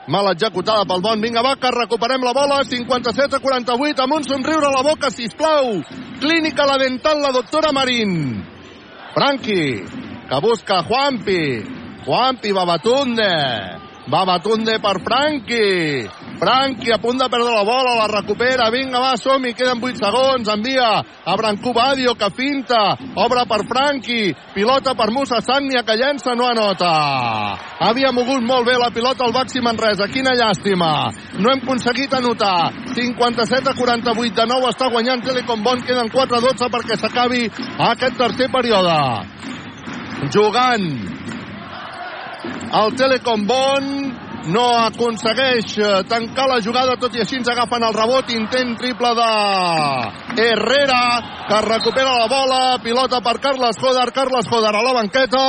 [0.07, 1.21] mal executada pel Bon.
[1.21, 2.63] Vinga, va, que recuperem la bola.
[2.63, 5.81] 57 a 48, amb un somriure a la boca, si plau.
[6.21, 8.39] Clínica La Dental, la doctora Marín.
[9.13, 9.83] Franqui,
[10.29, 11.63] que busca Juanpi.
[12.05, 13.31] Juanpi, Babatunde.
[14.07, 16.07] Babatunde per Franqui.
[16.37, 18.69] Franqui a punt de perdre la bola, la recupera.
[18.69, 20.49] Vinga, va, som-hi, queden 8 segons.
[20.53, 22.93] Envia a Brancú Badio, que finta.
[23.17, 24.35] Obre per Franqui.
[24.53, 26.91] Pilota per Musa Sagnia, que llença, no anota.
[27.87, 30.07] Havia mogut molt bé la pilota al Baxi Manresa.
[30.13, 31.09] Quina llàstima.
[31.41, 32.69] No hem aconseguit anotar.
[32.93, 34.35] 57 a 48.
[34.37, 35.81] De nou està guanyant Telecom Bon.
[35.81, 37.47] Queden 4 a 12 perquè s'acabi
[37.89, 38.97] aquest tercer període.
[40.33, 40.87] Jugant
[42.77, 43.85] el Telecom Bon
[44.47, 45.75] no aconsegueix
[46.07, 51.01] tancar la jugada, tot i així ens agafen el rebot, intent triple de Herrera,
[51.49, 55.43] que recupera la bola, pilota per Carles Joder, Carles Joder a la banqueta,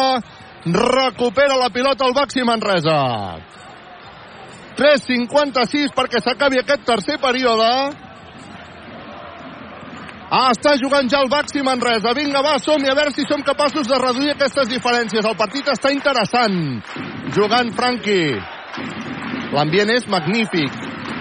[0.66, 2.98] recupera la pilota al Baxi Manresa.
[4.78, 7.70] 3.56 perquè s'acabi aquest tercer període.
[10.28, 12.12] Ah, està jugant ja el Baxi Manresa.
[12.14, 15.24] Vinga, va, som a veure si som capaços de reduir aquestes diferències.
[15.24, 16.82] El partit està interessant.
[17.34, 18.57] Jugant Franqui.
[19.52, 20.72] L'ambient és magnífic.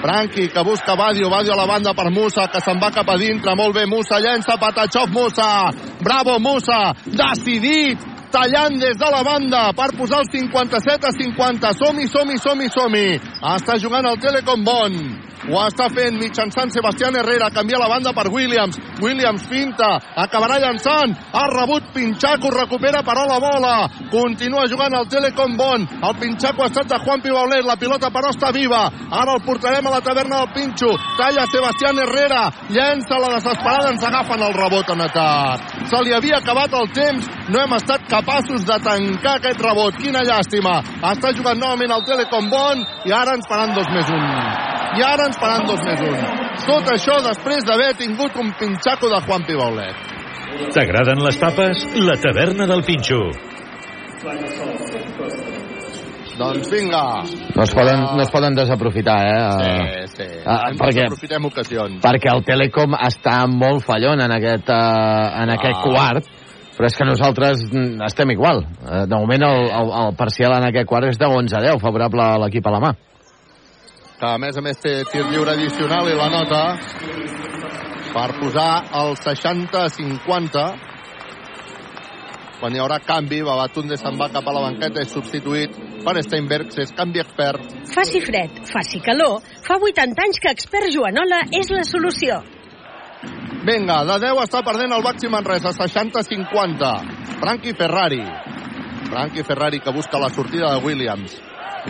[0.02, 3.18] Franqui, que busca Badio, Badio a la banda per Musa, que se'n va cap a
[3.18, 3.56] dintre.
[3.58, 5.72] Molt bé, Musa llença, Patachov, Musa.
[6.04, 6.94] Bravo, Musa.
[7.06, 11.74] Decidit, tallant des de la banda per posar el 57 a 50.
[11.80, 13.08] Som-hi, som-hi, som-hi, som-hi.
[13.56, 15.27] Està jugant el Telecom Bon.
[15.46, 17.52] Ho està fent mitjançant Sebastián Herrera.
[17.54, 18.80] Canvia la banda per Williams.
[19.02, 19.90] Williams finta.
[20.18, 21.14] Acabarà llançant.
[21.32, 22.50] Ha rebut Pinchaco.
[22.52, 23.76] Recupera però la bola.
[24.12, 25.86] Continua jugant el Telecom Bon.
[25.86, 27.66] El Pinchaco ha estat de Juan Pibaulet.
[27.66, 28.88] La pilota però està viva.
[29.12, 30.92] Ara el portarem a la taverna del Pinxo.
[31.20, 32.44] Talla Sebastián Herrera.
[32.74, 33.94] Llença la desesperada.
[33.94, 35.76] Ens agafen el rebot en atac.
[35.88, 37.30] Se li havia acabat el temps.
[37.54, 39.96] No hem estat capaços de tancar aquest rebot.
[40.02, 40.82] Quina llàstima.
[41.14, 44.26] Està jugant novament el Telecom Bon i ara ens faran dos més un.
[44.98, 46.18] I ara ens faran dos més un.
[46.68, 49.96] Tot això després d'haver tingut un pinxaco de Juan Pibaulet.
[50.74, 51.84] T'agraden les tapes?
[52.02, 53.20] La taverna del Pinxo.
[56.38, 57.04] Doncs vinga.
[57.56, 60.06] No es poden, no es poden desaprofitar, eh?
[60.08, 60.28] Sí, sí.
[60.46, 62.02] Ah, perquè- aprofitem ocasions.
[62.04, 65.84] perquè el Telecom està molt fallon en aquest, uh, en aquest Ah.
[65.84, 66.26] quart,
[66.78, 67.64] però és que nosaltres
[68.06, 68.66] estem igual.
[68.86, 72.38] Eh, De moment el, el, el parcial en aquest quart és de 11-10, favorable a
[72.38, 72.94] l'equip a la mà.
[74.18, 76.62] Que a més a més té tir lliure addicional i la nota
[78.14, 78.72] per posar
[79.02, 80.68] el 60-50
[82.58, 86.80] quan hi haurà canvi Babatunde se'n va cap a la banqueta és substituït per Steinbergs
[86.82, 91.84] és canvi expert Faci fred, faci calor, fa 80 anys que expert Joanola és la
[91.88, 92.42] solució.
[93.68, 96.92] Vinga, de 10 està perdent el Baxi Manresa, 60-50.
[97.42, 98.22] Frankie Ferrari.
[99.10, 101.34] Frankie Ferrari que busca la sortida de Williams.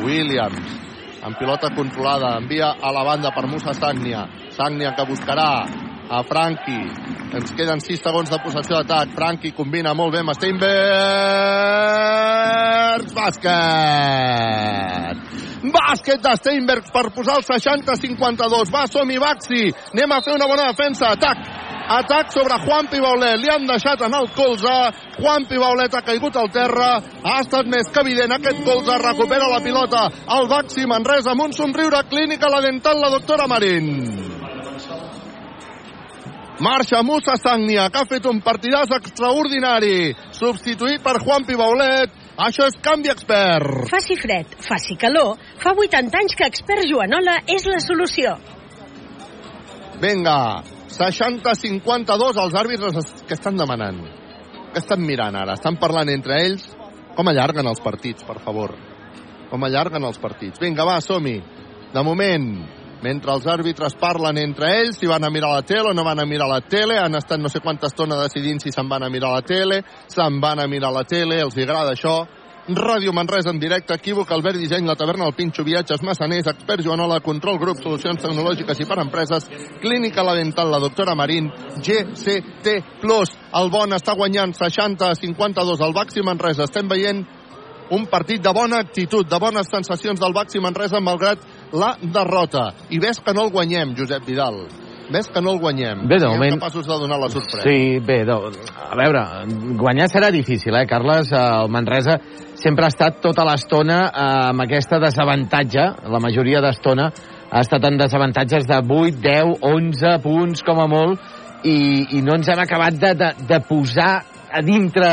[0.06, 0.78] Williams,
[1.23, 4.27] amb pilota controlada, envia a la banda per Musa Sagnia.
[4.56, 5.65] Sagnia que buscarà
[6.10, 6.88] a Frankie.
[7.35, 9.10] Ens queden 6 segons de possessió d'atac.
[9.15, 10.68] Frankie combina molt bé amb Steinbergs.
[13.18, 14.57] Bàsquet!
[15.73, 18.72] Bàsquet de Steinbergs per posar el 60-52.
[18.72, 19.73] Va, som-hi, Baxi.
[19.94, 21.06] Anem a fer una bona defensa.
[21.18, 21.38] Atac.
[21.88, 23.40] Atac sobre Juan Pibaulet.
[23.40, 24.76] Li han deixat en el colze.
[25.22, 26.98] Juan Pibaulet ha caigut al terra.
[27.24, 28.98] Ha estat més que evident aquest colze.
[29.04, 30.10] Recupera la pilota.
[30.36, 33.88] El Baxi Manresa amb un somriure clínic a la dental la doctora Marín.
[36.60, 40.16] Marxa Musa Sagnia, que ha fet un partidàs extraordinari.
[40.36, 42.12] Substituït per Juan Pibaulet.
[42.38, 43.88] Això és canvi expert.
[43.90, 48.36] Faci fred, faci calor, fa 80 anys que expert Joanola és la solució.
[50.02, 50.38] Vinga,
[50.98, 54.02] 60-52 els àrbitres es- que estan demanant.
[54.74, 55.53] Què estan mirant ara?
[55.53, 56.76] Estan parlant entre ells?
[57.15, 58.76] Com allarguen els partits, per favor?
[59.49, 60.60] Com allarguen els partits?
[60.60, 61.41] Vinga, va, som-hi.
[61.94, 62.68] De moment,
[63.02, 66.19] mentre els àrbitres parlen entre ells, si van a mirar la tele o no van
[66.19, 69.10] a mirar la tele, han estat no sé quanta estona decidint si se'n van a
[69.10, 72.28] mirar la tele, se'n van a mirar la tele, els agrada això.
[72.68, 77.22] Ràdio Manresa en directe, equívoc, Albert Disseny, la taverna, el Pinxo, viatges, massaners, expert Joanola,
[77.23, 79.48] control grup, solucions tecnològiques i per empreses,
[79.80, 81.48] clínica la dental, la doctora Marín,
[81.80, 82.73] GCT+.
[83.56, 86.68] El bon està guanyant 60-52 al Baxi Manresa.
[86.68, 87.23] Estem veient
[87.89, 91.39] un partit de bona actitud, de bones sensacions del Baxi Manresa malgrat
[91.72, 92.73] la derrota.
[92.89, 94.65] I ves que no el guanyem, Josep Vidal.
[95.07, 96.02] Ves que no el guanyem.
[96.06, 97.64] Bé, de moment- capaços de donar la sorpresa.
[97.64, 99.22] Sí, bé, de, a veure,
[99.80, 101.31] guanyar serà difícil, eh, Carles?
[101.31, 102.19] El Manresa
[102.68, 107.07] sempre ha estat tota l'estona eh, amb aquesta desavantatge, la majoria d'estona
[107.48, 111.22] ha estat en desavantatges de 8, 10, 11 punts com a molt,
[111.64, 114.11] i, i no ens hem acabat de, de, de posar
[114.52, 115.07] a dintre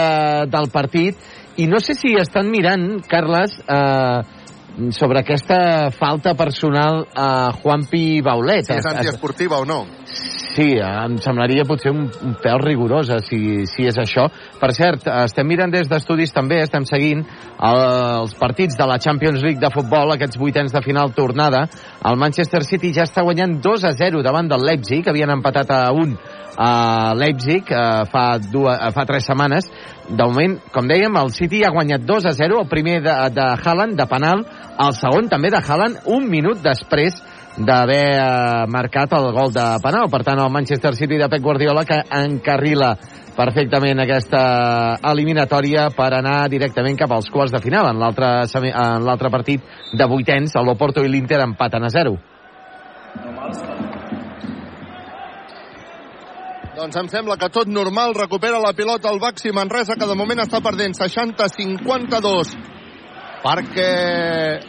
[0.51, 1.21] del partit,
[1.63, 4.34] i no sé si estan mirant, Carles, eh,
[4.91, 8.67] sobre aquesta falta personal a Juanpi Baulet.
[8.67, 9.85] Si és antiesportiva o no.
[10.55, 14.29] Sí, em semblaria potser un, un pèl rigorosa, si, si és això.
[14.61, 17.25] Per cert, estem mirant des d'estudis també, estem seguint
[17.59, 21.65] els partits de la Champions League de futbol, aquests vuitens de final tornada.
[22.07, 25.85] El Manchester City ja està guanyant 2 a 0 davant del Leipzig, havien empatat a
[25.91, 29.69] 1 a Leipzig eh, fa, dues, eh, fa tres setmanes.
[30.09, 33.47] De moment, com dèiem, el City ha guanyat 2 a 0, el primer de, de
[33.57, 34.43] Haaland, de penal,
[34.85, 37.17] el segon també de Haaland, un minut després
[37.57, 40.11] d'haver eh, marcat el gol de penal.
[40.13, 42.93] Per tant, el Manchester City de Pep Guardiola que encarrila
[43.35, 44.45] perfectament aquesta
[45.11, 47.89] eliminatòria per anar directament cap als quarts de final.
[47.95, 49.65] En l'altre partit
[49.97, 52.19] de vuitens, Loporto i l'Inter empaten a 0.
[56.85, 60.43] Doncs em sembla que tot normal recupera la pilota el Baxi Manresa, que de moment
[60.43, 62.51] està perdent 60-52
[63.45, 63.89] perquè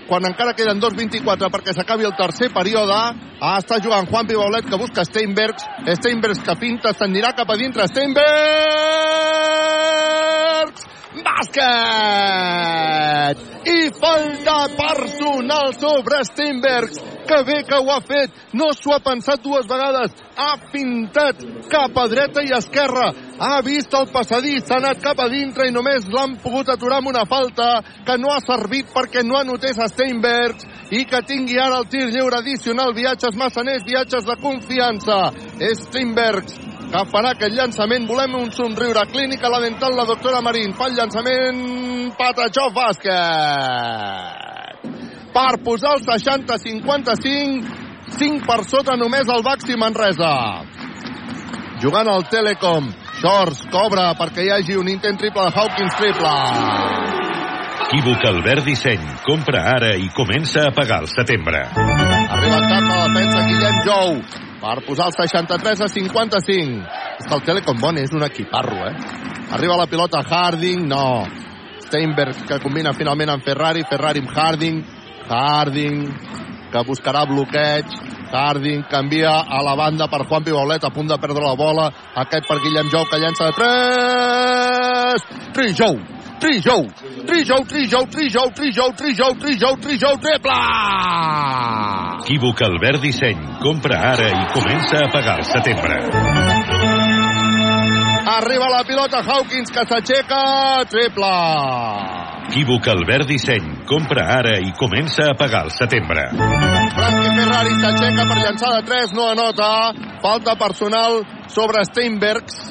[0.08, 4.80] quan encara queden 2.24 perquè s'acabi el tercer període ah, està jugant Juan Pibaulet que
[4.80, 5.68] busca Steinbergs.
[6.00, 7.88] Steinbergs que pinta, s'anirà cap a dintre.
[7.92, 9.45] Steinbergs
[11.36, 12.86] bàsquet!
[13.66, 18.32] I falta personal sobre Steinbergs que bé que ho ha fet.
[18.54, 20.12] No s'ho ha pensat dues vegades.
[20.38, 21.42] Ha pintat
[21.72, 23.12] cap a dreta i esquerra.
[23.40, 27.10] Ha vist el passadís, s'ha anat cap a dintre i només l'han pogut aturar amb
[27.10, 31.82] una falta que no ha servit perquè no anotés a Steinbergs i que tingui ara
[31.82, 35.34] el tir lliure addicional viatges massaners, viatges de confiança.
[35.58, 38.06] Steinbergs que farà aquest llançament.
[38.08, 40.74] Volem un somriure clínic a la dental la doctora Marín.
[40.78, 41.60] Fa el llançament
[42.16, 43.14] Patachó Bàsquet.
[45.36, 47.66] Per posar el 60-55,
[48.16, 50.64] 5 per sota només el Baxi Manresa.
[51.84, 52.88] Jugant al Telecom.
[53.20, 56.36] Shorts cobra perquè hi hagi un intent triple de Hawkins triple.
[57.86, 59.02] Equívoc Albert Disseny.
[59.22, 61.60] Compra ara i comença a pagar el setembre.
[61.70, 64.16] Arriba el cap a la defensa Guillem Jou
[64.64, 66.80] per posar el 63 a 55.
[67.20, 68.96] És que el Telecom Bon és un equiparro, eh?
[69.54, 71.28] Arriba la pilota Harding, no.
[71.86, 74.82] Steinberg que combina finalment amb Ferrari, Ferrari amb Harding,
[75.30, 76.02] Harding
[76.74, 77.86] que buscarà bloqueig,
[78.34, 81.92] Harding canvia a la banda per Juan Pibaulet a punt de perdre la bola,
[82.26, 86.02] aquest per Guillem Jou que llença de 3 Trijou,
[86.46, 86.86] Trijou,
[87.26, 90.58] Trijou, Trijou, Trijou, Trijou, Trijou, Trijou, Trijou, triple!
[92.22, 93.40] Equívoc Albert Disseny.
[93.64, 95.96] Compra ara i comença a pagar al setembre.
[98.36, 100.44] Arriba la pilota Hawkins que s'aixeca,
[100.86, 101.32] triple!
[102.52, 103.82] Equívoc Albert Disseny.
[103.90, 106.28] Compra ara i comença a pagar al setembre.
[106.94, 109.72] Frankie Ferrari s'aixeca per llançar de 3, no anota.
[110.22, 112.62] Falta personal sobre Steinbergs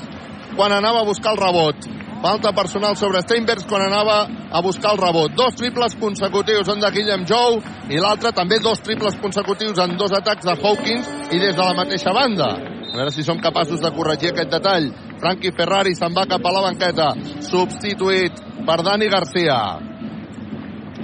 [0.55, 2.04] quan anava a buscar el rebot.
[2.23, 5.35] Falta personal sobre Steinbergs quan anava a buscar el rebot.
[5.37, 7.59] Dos triples consecutius en de Guillem Jou
[7.91, 11.75] i l'altre també dos triples consecutius en dos atacs de Hawkins i des de la
[11.77, 12.55] mateixa banda.
[12.95, 14.89] A veure si som capaços de corregir aquest detall.
[15.21, 17.11] Frankie Ferrari se'n va cap a la banqueta,
[17.43, 19.59] substituït per Dani Garcia.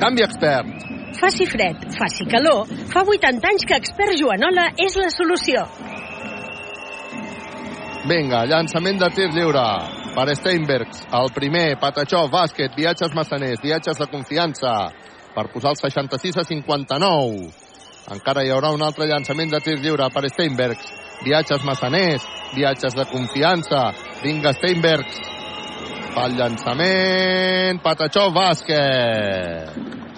[0.01, 0.89] Canvi expert.
[1.21, 2.69] Faci fred, faci calor.
[2.93, 5.67] Fa 80 anys que expert Joanola és la solució.
[8.09, 9.67] Vinga, llançament de tir lliure
[10.15, 11.05] per Steinbergs.
[11.13, 14.75] El primer, Patachó, bàsquet, viatges massaners, viatges de confiança
[15.35, 17.51] per posar el 66 a 59.
[18.11, 20.91] Encara hi haurà un altre llançament de tir lliure per Steinbergs.
[21.25, 22.25] Viatges massaners,
[22.57, 23.91] viatges de confiança.
[24.25, 25.21] Vinga, Steinbergs.
[26.15, 27.83] Fa el llançament.
[27.85, 30.10] Patachó, bàsquet.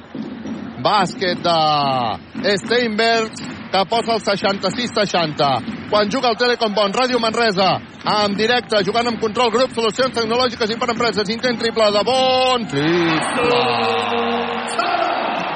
[0.83, 5.89] Bàsquet de Steinbergs que posa el 66-60.
[5.89, 10.71] Quan juga el Telecom Bon, Ràdio Manresa, en directe, jugant amb control grup, solucions tecnològiques
[10.73, 13.63] i per empreses, intent triple de Bon, triple.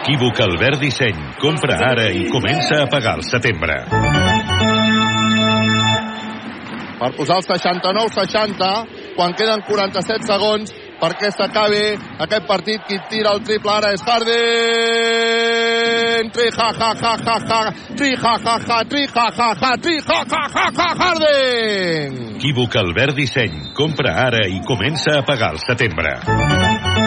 [0.06, 1.16] Equívoc Albert Disseny.
[1.42, 3.80] Compra ara i comença a pagar al setembre.
[6.96, 8.68] Per posar el 69-60,
[9.16, 12.80] quan queden 47 segons, perquè s'acabi aquest partit.
[12.86, 14.34] Qui tira el triple ara és Harden.
[16.34, 17.60] Tri ha ha ha ha ha.
[17.96, 18.78] Tri ha ha ha.
[18.84, 19.70] Tri ha ha ha.
[19.76, 20.88] Tri ha ha ha ha.
[21.00, 22.10] Harden.
[22.36, 23.54] Equívoc Albert Disseny.
[23.74, 27.05] Compra ara i comença a pagar al setembre.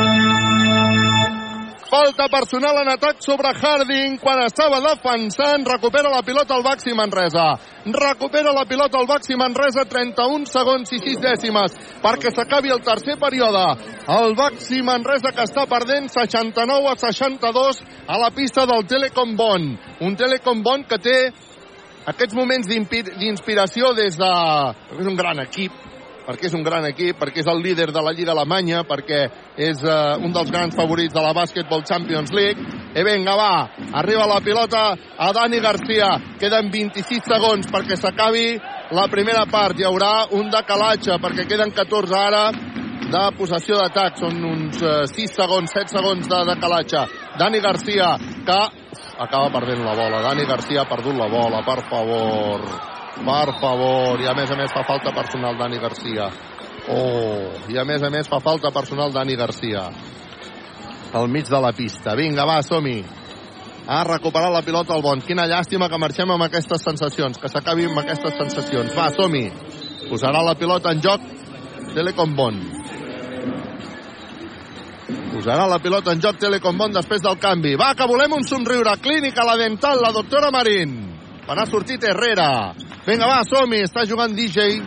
[1.90, 5.66] Falta personal en atac sobre Harding quan estava defensant.
[5.66, 7.56] Recupera la pilota al Baxi Manresa.
[7.90, 13.18] Recupera la pilota al Baxi Manresa 31 segons i 6 dècimes perquè s'acabi el tercer
[13.18, 13.66] període.
[14.06, 19.70] El Baxi Manresa que està perdent 69 a 62 a la pista del Telecom Bon.
[20.06, 21.20] Un Telecom Bon que té
[22.06, 24.34] aquests moments d'inspiració des de...
[24.94, 25.74] És un gran equip,
[26.30, 29.24] perquè és un gran equip, perquè és el líder de la Lliga Alemanya, perquè
[29.58, 32.62] és uh, un dels grans favorits de la Basketball Champions League.
[32.94, 33.54] I vinga, va,
[33.98, 36.12] arriba la pilota a Dani Garcia.
[36.38, 38.60] Queden 26 segons perquè s'acabi
[38.94, 39.82] la primera part.
[39.82, 42.46] Hi haurà un decalatge, perquè queden 14 ara
[43.10, 44.22] de possessió d'atac.
[44.22, 47.08] Són uns uh, 6 segons, 7 segons de decalatge.
[47.42, 48.14] Dani Garcia,
[48.46, 48.62] que
[49.18, 50.22] acaba perdent la bola.
[50.30, 52.99] Dani Garcia ha perdut la bola, per favor.
[53.26, 54.22] Per favor.
[54.22, 56.30] I a més a més fa falta personal Dani Garcia.
[56.90, 59.90] Oh, i a més a més fa falta personal Dani Garcia.
[61.14, 62.16] Al mig de la pista.
[62.16, 63.00] Vinga, va, som-hi.
[63.90, 65.22] Ha recuperat la pilota al bon.
[65.26, 68.94] Quina llàstima que marxem amb aquestes sensacions, que s'acabi amb aquestes sensacions.
[68.98, 69.48] Va, som-hi.
[70.10, 71.26] Posarà la pilota en joc
[71.94, 72.60] Telecom Bon.
[75.34, 77.76] Posarà la pilota en joc Telecom Bon després del canvi.
[77.82, 78.94] Va, que volem un somriure.
[79.02, 80.96] Clínica, la dental, la doctora Marín.
[81.46, 82.50] Quan ha sortit Herrera.
[83.08, 83.84] Vinga, va, som-hi.
[83.88, 84.80] Està jugant DJ.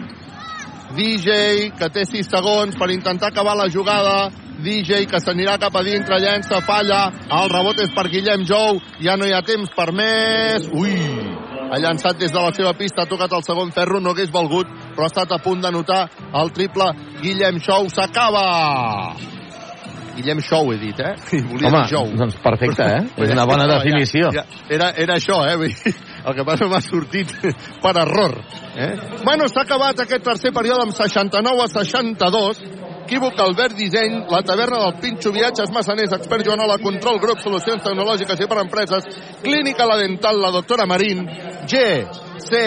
[0.96, 4.30] DJ, que té 6 segons per intentar acabar la jugada.
[4.62, 7.06] DJ, que s'anirà cap a dintre, llença, falla.
[7.40, 8.78] El rebot és per Guillem Jou.
[9.02, 10.68] Ja no hi ha temps per més.
[10.76, 10.92] Ui,
[11.72, 14.70] ha llançat des de la seva pista, ha tocat el segon ferro, no hagués valgut,
[14.92, 16.04] però ha estat a punt de notar
[16.42, 17.88] el triple Guillem Jou.
[17.90, 18.46] S'acaba!
[20.12, 21.14] Guillem Show, he dit, eh?
[21.48, 22.10] Volia Home, dir Jou.
[22.20, 23.04] doncs perfecte, eh?
[23.24, 24.28] És una bona definició.
[24.36, 25.70] Ja, ja, era, era això, eh?
[26.22, 27.32] El que passa m'ha sortit
[27.84, 28.36] per error.
[28.76, 28.92] Eh?
[29.24, 32.62] Bueno, s'ha acabat aquest tercer període amb 69 a 62.
[33.02, 38.40] Equívoc, Albert Disseny, la taverna del Pinxo, viatges massaners, expert Joanola, control, grup, solucions tecnològiques
[38.40, 39.08] i per empreses,
[39.42, 41.26] clínica la dental, la doctora Marín,
[41.68, 41.82] G,
[42.40, 42.62] C,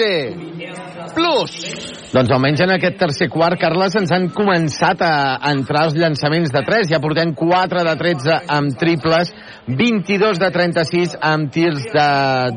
[0.00, 0.08] T,
[1.14, 1.54] plus.
[2.10, 5.12] Doncs almenys en aquest tercer quart, Carles, ens han començat a
[5.52, 6.88] entrar els llançaments de 3.
[6.90, 9.30] Ja portem 4 de 13 amb triples,
[9.76, 12.08] 22 de 36 amb tirs de,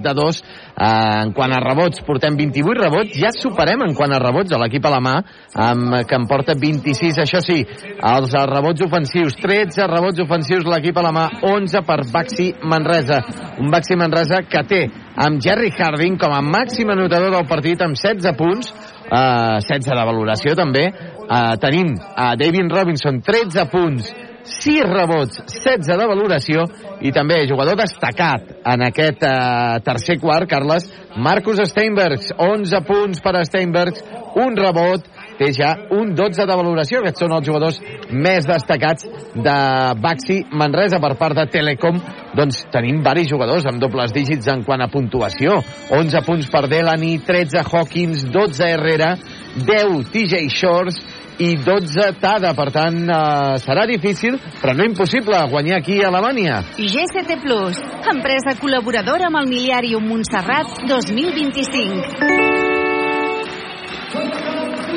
[0.03, 0.41] de 2.
[0.73, 0.87] Eh,
[1.23, 3.17] en quant a rebots, portem 28 rebots.
[3.19, 5.19] Ja superem en quant a rebots a l'equip alemà,
[5.53, 7.21] amb, que en porta 26.
[7.23, 7.59] Això sí,
[7.93, 13.21] els rebots ofensius, 13 rebots ofensius l'equip alemà, 11 per Baxi Manresa.
[13.61, 14.83] Un Baxi Manresa que té
[15.15, 18.73] amb Jerry Harding com a màxim anotador del partit amb 16 punts,
[19.05, 20.89] eh, 16 de valoració també.
[20.89, 26.65] Eh, tenim a David Robinson 13 punts 6 rebots, 16 de valoració
[27.03, 33.37] i també jugador destacat en aquest eh, tercer quart, Carles, Marcus Steinbergs, 11 punts per
[33.39, 34.03] a Steinbergs,
[34.39, 35.05] un rebot,
[35.37, 37.01] té ja un 12 de valoració.
[37.01, 37.79] Aquests són els jugadors
[38.11, 39.57] més destacats de
[40.01, 41.99] Baxi Manresa per part de Telecom.
[42.37, 45.59] Doncs tenim varis jugadors amb dobles dígits en quant a puntuació.
[45.93, 49.13] 11 punts per Delany, 13 Hawkins, 12 Herrera,
[49.57, 50.97] 10 TJ Shores
[51.43, 52.53] i 12 Tada.
[52.55, 56.63] Per tant, eh, serà difícil, però no impossible, guanyar aquí a Alemanya.
[56.77, 57.81] GCT Plus,
[58.13, 62.73] empresa col·laboradora amb el Miliàrium Montserrat 2025.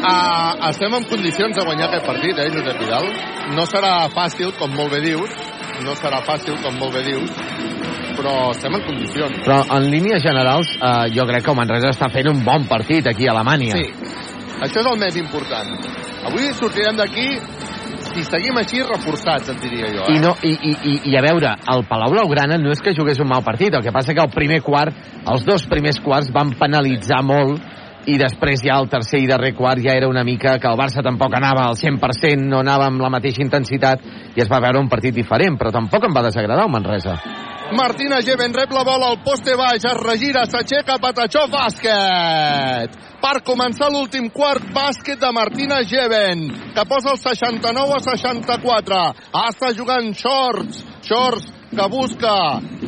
[0.06, 3.08] Uh, estem en condicions de guanyar aquest partit, eh, Josep Vidal?
[3.56, 5.32] No serà fàcil, com molt bé dius,
[5.82, 7.32] no serà fàcil, com molt bé dius,
[8.14, 9.40] però estem en condicions.
[9.42, 13.08] Però en línies generals, eh, jo crec que el Manresa està fent un bon partit
[13.10, 13.74] aquí a Alemanya.
[13.80, 13.90] Sí,
[14.64, 15.72] això és el més important.
[16.26, 17.28] Avui sortirem d'aquí
[18.06, 20.04] si seguim així reforçats, et diria jo.
[20.06, 20.16] Eh?
[20.16, 23.20] I, no, i, i, i, I a veure, el Palau Blaugrana no és que jugués
[23.20, 24.96] un mal partit, el que passa que el primer quart,
[25.26, 27.74] els dos primers quarts van penalitzar molt
[28.06, 31.02] i després ja el tercer i darrer quart ja era una mica que el Barça
[31.02, 34.04] tampoc anava al 100%, no anava amb la mateixa intensitat
[34.36, 37.18] i es va veure un partit diferent, però tampoc em va desagradar el Manresa.
[37.74, 43.05] Martina Geven rep la bola al poste baix, es regira, s'aixeca, Patachó, bàsquet!
[43.26, 46.44] Per començar l'últim quart, bàsquet de Martina Geven,
[46.76, 49.00] que posa el 69 a 64.
[49.40, 52.36] Està jugant Shorts, Shorts que busca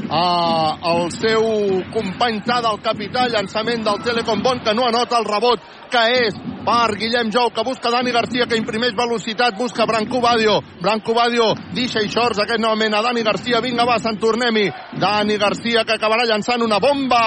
[0.09, 1.44] uh, el seu
[1.93, 6.36] company Tada, el capità, llançament del Telecom Bon, que no anota el rebot, que és
[6.68, 11.48] per Guillem Jou, que busca Dani Garcia, que imprimeix velocitat, busca Branco Badio, Branco Badio,
[11.76, 14.66] deixa i shorts aquest novament a Dani Garcia, vinga va, se'n tornem-hi,
[15.01, 17.22] Dani Garcia que acabarà llançant una bomba,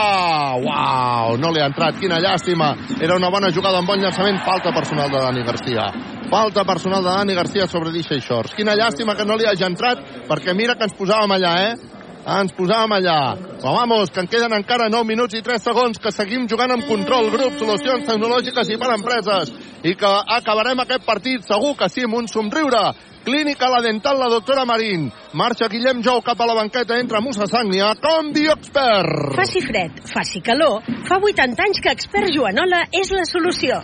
[0.62, 4.74] uau, no li ha entrat, quina llàstima, era una bona jugada amb bon llançament, falta
[4.76, 5.88] personal de Dani Garcia,
[6.30, 9.66] falta personal de Dani Garcia sobre deixa i shorts, quina llàstima que no li hagi
[9.66, 13.36] entrat, perquè mira que ens posàvem allà, eh, ens posàvem allà.
[13.62, 16.88] Però vamos, que en queden encara 9 minuts i 3 segons, que seguim jugant amb
[16.90, 19.54] control, grup, solucions tecnològiques i per empreses,
[19.84, 22.92] i que acabarem aquest partit segur que sí, amb un somriure.
[23.22, 25.12] Clínica La Dental, la doctora Marín.
[25.38, 29.36] Marxa Guillem Jou cap a la banqueta, entra Musa Sàgnia, com bioexpert.
[29.38, 33.78] Faci fred, faci calor, fa 80 anys que Expert Joanola és la solució.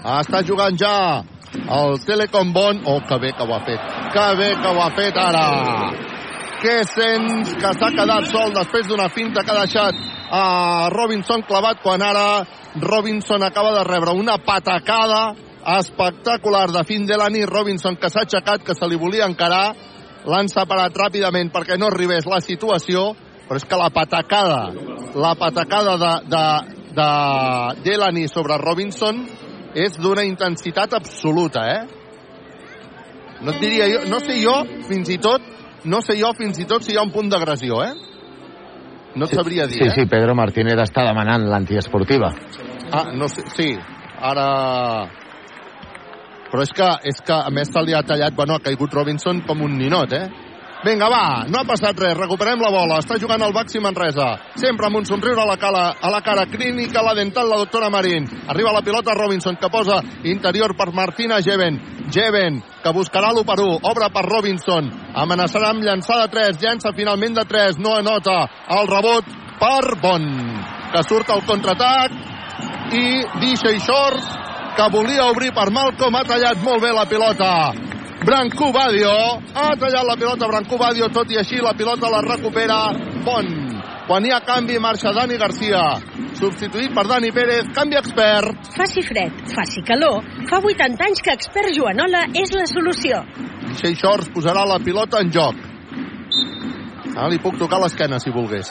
[0.00, 0.94] Està jugant ja
[1.52, 2.80] el Telecom Bon.
[2.86, 3.92] Oh, que bé que ho ha fet.
[4.14, 5.44] Que bé que ho ha fet ara.
[6.60, 10.00] Que sents que s'ha quedat sol després d'una finta que ha deixat
[10.30, 12.42] a Robinson clavat quan ara
[12.82, 15.32] Robinson acaba de rebre una patacada
[15.78, 17.48] espectacular de fin de la nit.
[17.48, 19.72] Robinson que s'ha aixecat, que se li volia encarar,
[20.28, 23.14] l'han separat ràpidament perquè no arribés la situació,
[23.48, 24.60] però és que la patacada,
[25.16, 26.44] la patacada de, de,
[26.98, 27.08] de
[27.88, 29.24] Delany sobre Robinson
[29.74, 31.80] és d'una intensitat absoluta, eh?
[33.40, 34.58] No et diria jo, no sé jo,
[34.90, 35.40] fins i tot,
[35.84, 37.94] no sé jo fins i tot si hi ha un punt d'agressió, eh?
[39.16, 39.94] No et sabria dir, Sí, eh?
[39.94, 42.30] sí, Pedro Martínez està demanant l'antiesportiva.
[42.92, 43.72] Ah, no sé, sí,
[44.20, 45.08] ara...
[46.50, 49.42] Però és que, és que a més se li ha tallat, bueno, ha caigut Robinson
[49.46, 50.24] com un ninot, eh?
[50.80, 54.86] Vinga, va, no ha passat res, recuperem la bola, està jugant el Baxi Manresa, sempre
[54.88, 58.24] amb un somriure a la, cara, a la cara, clínica, la dental, la doctora Marín,
[58.48, 61.76] arriba la pilota Robinson, que posa interior per Martina Jeven,
[62.08, 64.88] Jeven, que buscarà l'1 per 1, obre per Robinson,
[65.20, 68.40] amenaçarà amb llançar de 3, llança finalment de 3, no anota.
[68.72, 69.28] El rebot
[69.60, 70.26] per Bon,
[70.94, 72.16] que surt al contraatac,
[72.96, 73.04] i
[73.44, 74.32] deixa i Shorts,
[74.80, 77.52] que volia obrir per Malcolm, ha tallat molt bé la pilota,
[78.20, 79.10] Branco Badio
[79.54, 82.76] ha tallat la pilota Branco Badio, tot i així la pilota la recupera
[83.24, 83.48] Bon.
[84.10, 85.80] Quan hi ha canvi marxa Dani Garcia,
[86.36, 88.72] substituït per Dani Pérez, canvi expert.
[88.76, 93.22] Faci fred, faci calor, fa 80 anys que Expert Joanola és la solució.
[93.78, 95.62] Shea Shorts posarà la pilota en joc.
[97.14, 98.68] Ara li puc tocar l'esquena, si volgués.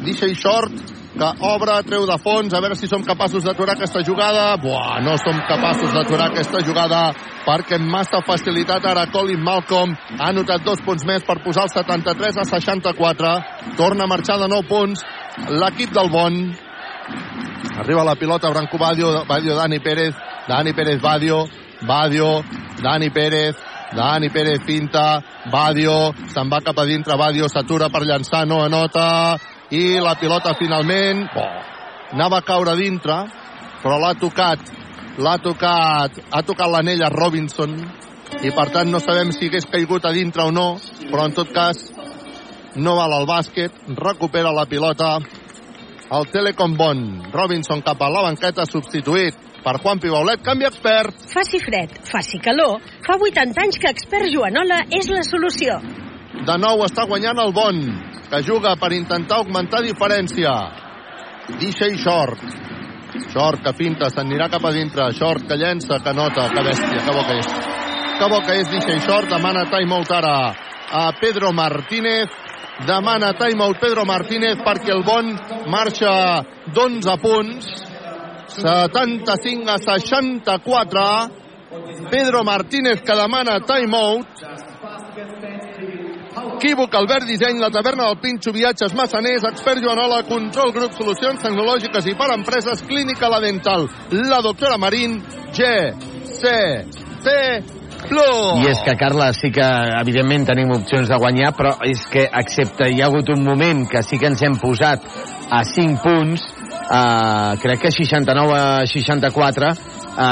[0.00, 4.56] Deixa Short, que obre, treu de fons, a veure si som capaços d'aturar aquesta jugada.
[4.60, 7.12] Buah, no som capaços d'aturar aquesta jugada
[7.48, 11.72] perquè amb massa facilitat ara Colin Malcolm ha anotat dos punts més per posar el
[11.72, 13.32] 73 a 64.
[13.78, 15.04] Torna a marxar de 9 punts
[15.48, 16.36] l'equip del Bon.
[17.78, 20.14] Arriba la pilota Branco Badio, Badio Dani Pérez,
[20.48, 21.44] Dani Pérez Badio,
[21.86, 22.42] Badio,
[22.82, 23.56] Dani Pérez,
[23.96, 29.38] Dani Pérez finta, Badio, se'n va cap a dintre, Badio s'atura per llançar, no anota,
[29.70, 31.48] i la pilota finalment, oh,
[32.14, 33.18] anava a caure dintre,
[33.82, 34.70] però l'ha tocat,
[35.20, 37.74] l'ha tocat, ha tocat l'anell a Robinson,
[38.44, 40.78] i per tant no sabem si hagués caigut a dintre o no,
[41.08, 41.84] però en tot cas
[42.76, 45.18] no val el bàsquet, recupera la pilota
[46.08, 47.04] el Telecom Bon.
[47.32, 51.28] Robinson cap a la banqueta, substituït per Juan Pibaulet, canvi expert.
[51.28, 55.76] Faci fred, faci calor, fa 80 anys que expert Joanola és la solució.
[56.46, 57.78] De nou està guanyant el Bon,
[58.30, 60.52] que juga per intentar augmentar diferència.
[61.58, 62.42] DJ Short.
[63.32, 65.08] Short que pinta, s'anirà cap a dintre.
[65.16, 67.48] Short que llença, que nota, que bèstia, que bo que és.
[68.18, 70.36] Que bo que és DJ Short, demana timeout ara
[70.92, 72.28] a Pedro Martínez.
[72.86, 75.32] Demana timeout Pedro Martínez perquè el Bon
[75.72, 77.72] marxa d'11 punts.
[78.58, 81.08] 75 a 64.
[82.10, 84.46] Pedro Martínez que demana timeout.
[86.58, 92.08] Equívoc, Albert Disseny, la taverna del Pinxo, viatges massaners, expert Joanola, control grup, solucions tecnològiques
[92.10, 95.20] i per empreses, clínica la dental, la doctora Marín,
[95.54, 95.68] G,
[96.26, 96.54] C,
[97.22, 97.36] T,
[98.08, 98.64] Plus.
[98.64, 99.68] I és que, Carla, sí que,
[100.00, 104.02] evidentment, tenim opcions de guanyar, però és que, excepte hi ha hagut un moment que
[104.06, 105.06] sí que ens hem posat
[105.54, 106.42] a 5 punts,
[106.88, 110.26] eh, crec que 69 a 64, eh,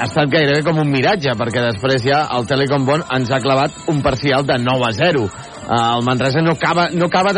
[0.00, 3.88] ha estat gairebé com un miratge, perquè després ja el Telecom Bon ens ha clavat
[3.92, 5.28] un parcial de 9 a 0.
[5.70, 7.32] Eh, el Manresa no acaba, no acaba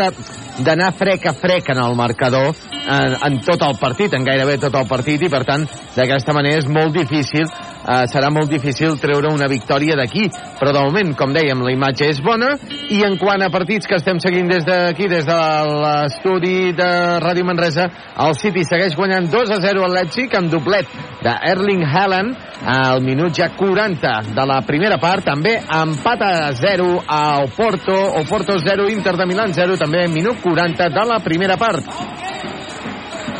[0.57, 2.55] d'anar frec a frec en el marcador
[2.87, 6.63] en, en tot el partit, en gairebé tot el partit, i per tant, d'aquesta manera
[6.63, 7.45] és molt difícil,
[7.83, 10.29] eh, serà molt difícil treure una victòria d'aquí,
[10.59, 12.53] però de moment, com dèiem, la imatge és bona,
[12.89, 15.39] i en quant a partits que estem seguint des d'aquí, des de
[15.83, 16.89] l'estudi de
[17.23, 17.89] Ràdio Manresa,
[18.25, 20.89] el City segueix guanyant 2 a 0 al Leipzig amb doblet
[21.23, 27.49] d'Erling Haaland al minut ja 40 de la primera part, també empat a 0 al
[27.55, 31.83] Porto, o Porto 0, Inter de Milan 0, també minut 40 de la primera part.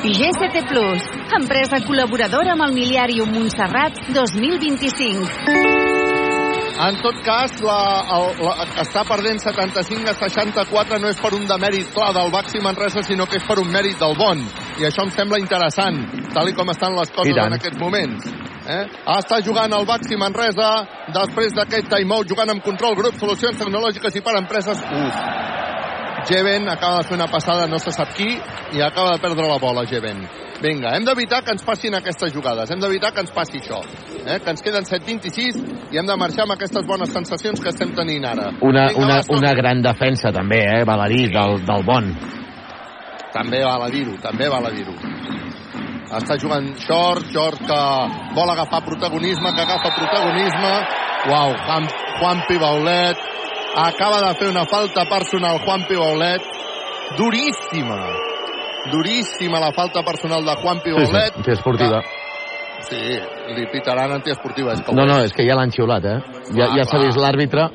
[0.03, 5.29] GCT Plus, empresa col·laboradora amb el miliàrium Montserrat 2025.
[6.83, 7.77] En tot cas, la,
[8.17, 12.59] el, la, està perdent 75 a 64 no és per un demèrit clar del Baxi
[12.59, 14.43] Manresa, sinó que és per un mèrit del Bon.
[14.81, 16.03] I això em sembla interessant,
[16.35, 18.27] tal i com estan les coses en aquests moments.
[18.67, 18.83] Eh?
[19.15, 20.73] Està jugant el Baxi Manresa
[21.15, 24.83] després d'aquest timeout, jugant amb control grup, solucions tecnològiques i per empreses.
[24.83, 25.23] Uf,
[26.27, 29.57] Jeven acaba de fer una passada no se sap qui i acaba de perdre la
[29.59, 30.23] bola Jeven.
[30.63, 34.37] Vinga, hem d'evitar que ens passin aquestes jugades hem d'evitar que ens passi això eh?
[34.39, 38.23] que ens queden 7-26 i hem de marxar amb aquestes bones sensacions que estem tenint
[38.29, 38.51] ara.
[38.61, 42.13] Una, Vinga, una, una gran defensa també, eh, val a dir, del, del Bon.
[43.33, 44.95] també val a dir-ho també val a dir-ho.
[46.13, 47.81] Està jugant Short, Short que
[48.37, 50.73] vol agafar protagonisme, que agafa protagonisme.
[51.31, 51.87] Uau, Juan,
[52.19, 53.17] Juan Pibaulet
[53.75, 56.41] acaba de fer una falta personal Juan Pibaulet
[57.17, 57.99] duríssima
[58.91, 62.01] duríssima la falta personal de Juan Sí, Pibaulet sí, antiesportiva.
[62.89, 62.97] sí,
[63.55, 65.31] li pitaran antiesportiva és que No, no, és.
[65.33, 66.19] que ja l'han xiulat, eh?
[66.53, 67.69] Ja, Ah, ja s'ha vist l'àrbitre.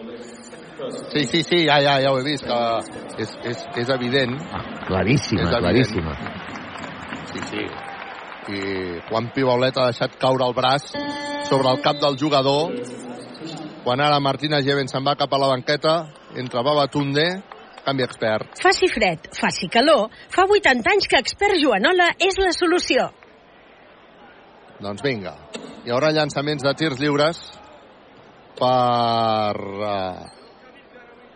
[1.13, 4.39] sí, sí, sí, ja, ja, ja ho he vist que és, és, és evident
[4.87, 5.63] Claríssima, És evident.
[5.63, 6.13] claríssima.
[7.33, 7.67] Sí, sí.
[8.49, 10.93] I Juan Pibaulet ha deixat caure el braç
[11.49, 12.73] sobre el cap del jugador
[13.89, 15.93] quan ara Martina Jeven se'n va cap a la banqueta
[16.37, 17.23] entre Baba Tunde
[17.87, 18.59] canvi expert.
[18.61, 23.07] Faci fred, faci calor, fa 80 anys que expert Joanola és la solució.
[24.85, 25.33] Doncs vinga.
[25.87, 27.41] Hi haurà llançaments de tirs lliures
[28.59, 30.27] per uh,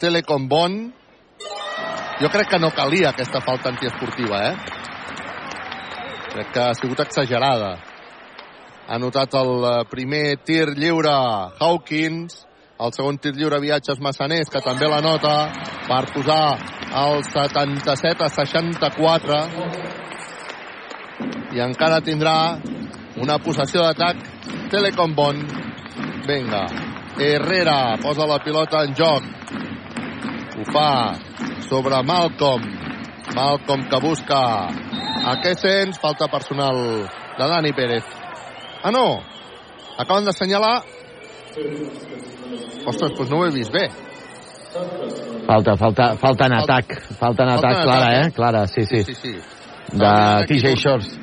[0.02, 0.76] Telecom Bon.
[2.20, 4.54] Jo crec que no calia aquesta falta antiesportiva, eh?
[6.34, 7.78] Crec que ha sigut exagerada.
[8.88, 11.12] Ha notat el eh, primer tir lliure
[11.60, 12.46] Hawkins,
[12.82, 15.36] el segon tir lliure Viatges Massaners, que també la nota
[15.86, 16.58] per posar
[17.02, 19.38] el 77 a 64
[21.52, 22.58] i encara tindrà
[23.22, 24.16] una possessió d'atac
[24.72, 25.38] Telecom Bon.
[26.26, 26.62] Vinga,
[27.20, 29.22] Herrera posa la pilota en joc.
[30.58, 30.88] Ho fa
[31.68, 32.64] sobre Malcolm.
[33.34, 34.40] Malcolm que busca
[35.28, 36.00] a Kessens.
[36.00, 36.76] Falta personal
[37.38, 38.21] de Dani Pérez.
[38.82, 39.22] Ah, no.
[39.98, 40.82] Acaben d'assenyalar...
[42.82, 43.86] Ostres, doncs no ho he vist bé.
[45.46, 46.94] Falta, falta, falta en atac.
[47.20, 48.32] Falta en Falta atac, en clara, atac, eh?
[48.34, 49.02] Clara, sí, sí.
[49.04, 49.34] Sí, sí.
[49.92, 51.18] De TJ Shorts.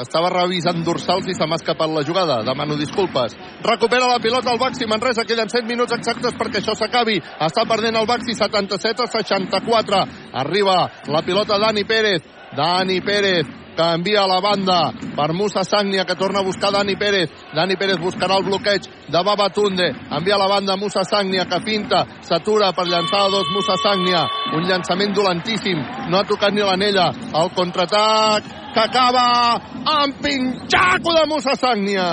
[0.00, 2.38] Estava revisant dorsals i se m'ha escapat la jugada.
[2.46, 3.34] Demano disculpes.
[3.66, 5.26] Recupera la pilota el Baxi Manresa.
[5.28, 7.18] Queden 7 minuts exactes perquè això s'acabi.
[7.18, 10.04] Està perdent el Baxi 77 a 64.
[10.44, 10.76] Arriba
[11.10, 12.22] la pilota Dani Pérez.
[12.56, 16.96] Dani Pérez que envia a la banda per Musa Sagnia que torna a buscar Dani
[16.96, 17.30] Pérez.
[17.54, 19.88] Dani Pérez buscarà el bloqueig de Baba Tunde.
[19.88, 22.04] Envia a la banda Musa Sagnia que finta.
[22.20, 24.26] S'atura per llançar a dos Musa Sagnia.
[24.52, 25.80] Un llançament dolentíssim.
[26.10, 27.08] No ha tocat ni l'anella.
[27.32, 28.44] El contraatac
[28.74, 29.56] que acaba
[29.96, 32.08] amb pinxaco de Musa Sagnia.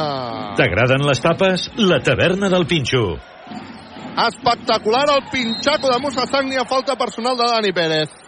[0.55, 1.67] T'agraden les tapes?
[1.75, 3.17] La taverna del Pinxo.
[4.17, 6.63] Espectacular el pinxaco de Musa Sagnia.
[6.63, 8.26] Falta personal de Dani Pérez.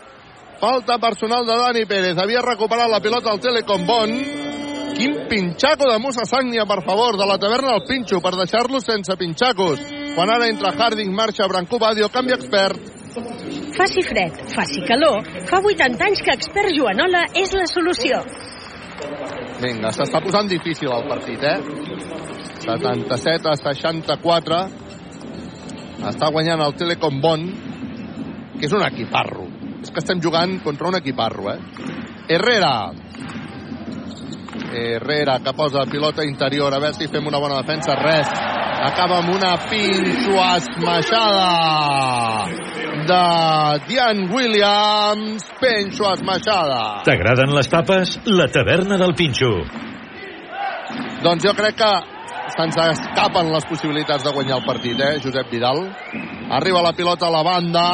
[0.59, 2.17] Falta personal de Dani Pérez.
[2.19, 4.11] Havia recuperat la pilota al Telecom Bon.
[4.97, 9.15] Quin pinxaco de Musa Sagnia, per favor, de la taverna del Pinxo, per deixar-los sense
[9.15, 9.79] pinxacos.
[10.15, 12.75] Quan ara entra Harding, marxa Brancú Badio, canvi expert.
[13.77, 18.19] Faci fred, faci calor, fa 80 anys que expert Joanola és la solució.
[19.63, 21.55] Vinga, s'està posant difícil el partit, eh?
[22.65, 24.59] 77 a 64.
[26.11, 27.47] Està guanyant el Telecom Bon,
[28.59, 29.48] que és un equiparro.
[29.81, 31.59] És que estem jugant contra un equiparro, eh?
[32.29, 32.91] Herrera.
[34.69, 36.73] Herrera, que posa pilota interior.
[36.73, 37.95] A veure si fem una bona defensa.
[37.99, 38.29] Res.
[38.79, 41.49] Acaba amb una pinxo esmaixada
[43.09, 43.23] de
[43.87, 45.49] Dian Williams.
[45.59, 47.01] Pinxo esmaixada.
[47.07, 48.19] T'agraden les tapes?
[48.27, 49.51] La taverna del Pinxo.
[51.23, 51.91] Doncs jo crec que
[52.55, 55.83] se'ns escapen les possibilitats de guanyar el partit, eh, Josep Vidal.
[56.49, 57.85] Arriba la pilota a la banda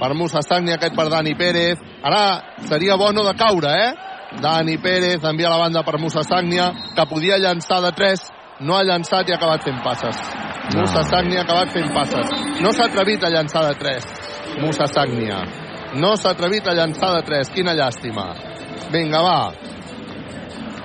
[0.00, 1.80] per Musa Sagni, aquest per Dani Pérez.
[2.02, 3.92] Ara seria bo no de caure, eh?
[4.40, 8.22] Dani Pérez envia la banda per Musa Sagnia, que podia llançar de 3,
[8.60, 10.22] no ha llançat i ha acabat fent passes.
[10.72, 10.80] No.
[10.80, 12.32] Musa Sagnia ha acabat fent passes.
[12.62, 14.06] No s'ha atrevit a llançar de 3,
[14.62, 15.42] Musa Sagnia.
[15.94, 18.30] No s'ha atrevit a llançar de 3, quina llàstima.
[18.92, 19.40] Vinga, va.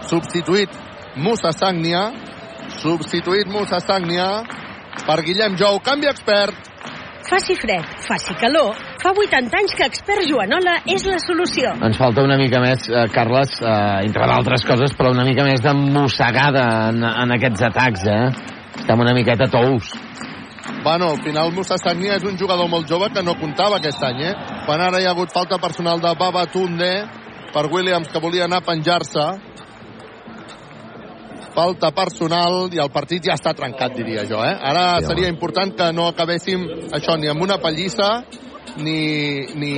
[0.08, 0.74] Substituït
[1.18, 2.10] Musa Sagnia,
[2.82, 4.28] substituït Musa Sagnia
[5.06, 6.56] per Guillem Jou, canvi expert.
[7.28, 11.72] Faci fred, faci calor, fa 80 anys que expert Joanola és la solució.
[11.86, 15.62] Ens falta una mica més, eh, Carles, eh, entre d'altres coses, però una mica més
[15.62, 18.56] de mossegada en, en aquests atacs, eh?
[18.78, 19.94] Estem una miqueta tous.
[20.84, 24.24] Bueno, al final Musa Sagnia és un jugador molt jove que no comptava aquest any,
[24.30, 24.34] eh?
[24.66, 26.92] Quan ara hi ha hagut falta personal de Baba Tunde
[27.54, 29.28] per Williams, que volia anar a penjar-se.
[31.56, 34.54] Falta personal i el partit ja està trencat, diria jo, eh?
[34.54, 38.12] Ara seria important que no acabéssim això ni amb una pallissa
[38.76, 39.74] ni, ni,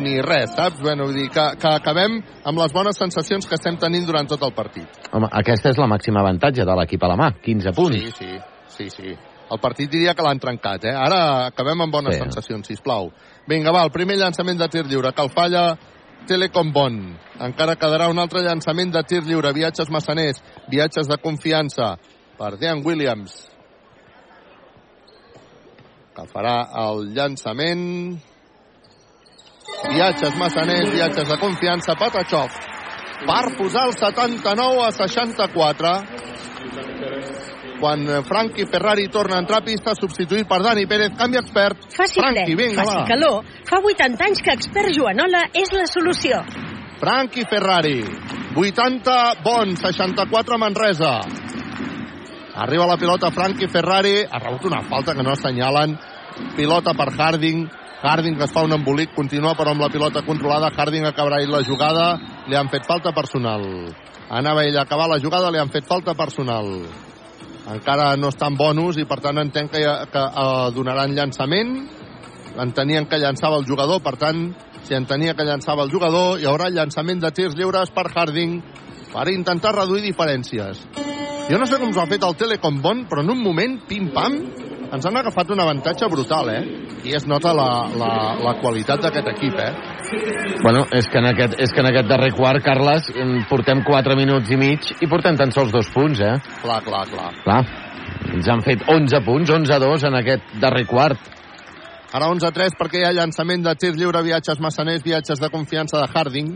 [0.00, 0.80] ni res, saps?
[0.80, 4.42] Bueno, vull dir que, que acabem amb les bones sensacions que estem tenint durant tot
[4.46, 4.86] el partit.
[5.12, 7.96] Home, aquesta és la màxima avantatge de l'equip a la mà, 15 punts.
[7.96, 8.38] Sí, sí,
[8.76, 9.16] sí, sí.
[9.50, 10.94] El partit diria que l'han trencat, eh?
[10.94, 12.20] Ara acabem amb bones Sí.
[12.20, 13.10] sensacions, sisplau.
[13.48, 15.76] Vinga, va, el primer llançament de tir lliure, que el falla
[16.28, 17.16] Telecom Bon.
[17.40, 21.96] Encara quedarà un altre llançament de tir lliure, viatges massaners, viatges de confiança
[22.38, 23.49] per Dean Williams.
[26.20, 27.84] Que farà el llançament.
[29.88, 32.58] Viatges massaners, viatges de confiança, Patachov.
[33.24, 35.92] Per posar el 79 a 64
[37.80, 41.88] quan Frankie Ferrari torna a entrar a pista, substituït per Dani Pérez, canvi expert.
[41.96, 43.06] Faci fred, vinga, faci va.
[43.08, 46.42] calor, fa 80 anys que expert Joanola és la solució.
[47.00, 48.02] Frankie Ferrari,
[48.52, 51.16] 80 Bon, 64 Manresa.
[52.60, 55.96] Arriba la pilota Frankie Ferrari, ha rebut una falta que no assenyalen.
[56.56, 57.66] Pilota per Harding,
[58.02, 61.62] Harding que es fa un embolic, continua però amb la pilota controlada, Harding acabarà la
[61.66, 62.06] jugada,
[62.48, 63.64] li han fet falta personal.
[64.30, 66.70] Anava ell a acabar la jugada, li han fet falta personal.
[67.70, 71.74] Encara no estan bonus i per tant entenc que, que eh, donaran llançament.
[72.60, 74.48] Entenien que llançava el jugador, per tant,
[74.82, 78.58] si entenia que llançava el jugador, hi haurà llançament de tirs lliures per Harding
[79.12, 80.82] per intentar reduir diferències.
[81.50, 84.36] Jo no sé com s'ho ha fet el Telecom Bon, però en un moment, pim-pam,
[84.92, 86.62] ens han agafat un avantatge brutal, eh?
[87.06, 88.10] I es nota la, la,
[88.42, 89.70] la qualitat d'aquest equip, eh?
[90.64, 94.16] Bueno, és que, en aquest, és que en aquest darrer quart, Carles, em portem 4
[94.18, 96.34] minuts i mig i portem tan sols dos punts, eh?
[96.64, 97.30] Clar, clar, clar.
[97.44, 97.60] Clar,
[98.34, 101.30] ens han fet 11 punts, 11 a 2 en aquest darrer quart.
[102.10, 105.50] Ara 11 a 3 perquè hi ha llançament de tir lliure, viatges massaners, viatges de
[105.52, 106.50] confiança de Harding.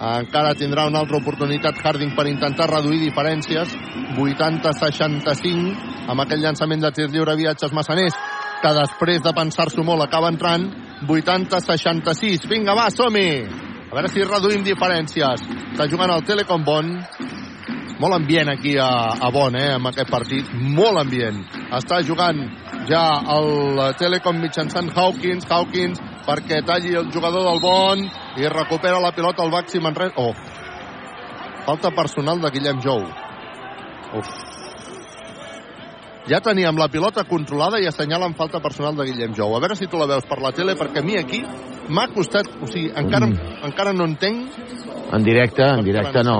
[0.00, 3.74] Encara tindrà una altra oportunitat Harding per intentar reduir diferències.
[4.16, 8.16] 80-65 amb aquell llançament de tir lliure, viatges massaners,
[8.62, 10.66] que després de pensar-s'ho molt acaba entrant.
[11.06, 12.48] 80-66.
[12.50, 13.28] Vinga, va, som-hi!
[13.92, 15.42] A veure si reduïm diferències.
[15.74, 16.94] Està jugant el Telecom Bon.
[18.00, 18.88] Molt ambient aquí a,
[19.20, 20.48] a Bon, eh, amb aquest partit.
[20.56, 21.42] Molt ambient.
[21.76, 22.40] Està jugant
[22.88, 23.02] ja
[23.36, 25.46] el Telecom mitjançant Hawkins.
[25.50, 28.02] Hawkins perquè talli el jugador del Bon
[28.38, 30.14] i recupera la pilota al Baxi Manresa.
[30.16, 30.34] Oh,
[31.66, 33.04] falta personal de Guillem Jou.
[34.18, 34.32] Uf.
[36.30, 39.56] Ja teníem la pilota controlada i assenyalen falta personal de Guillem Jou.
[39.56, 41.42] A veure si tu la veus per la tele, perquè a mi aquí
[41.88, 42.46] m'ha costat...
[42.62, 43.58] O sigui, encara, mm.
[43.70, 44.62] encara no entenc...
[45.12, 46.38] En directe, en directe no...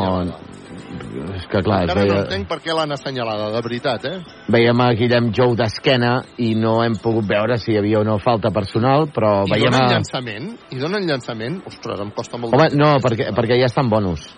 [1.37, 4.19] És que clar, Encara no veia, entenc per què l'han assenyalada, de veritat, eh?
[4.53, 6.13] veiem a Guillem Jou d'esquena
[6.45, 9.73] i no hem pogut veure si hi havia o no falta personal, però I veiem
[9.73, 9.91] donen a...
[9.95, 10.49] llançament?
[10.71, 11.61] I donen llançament?
[11.71, 12.57] Ostres, em costa molt...
[12.57, 14.29] Home, no, perquè, perquè ja estan bonus.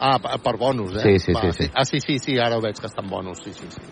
[0.00, 1.04] Ah, per, bonus, eh?
[1.04, 1.70] Sí, sí, sí, sí.
[1.72, 3.84] Ah, sí, sí, sí, ara ho veig que estan bonus, sí, sí, sí.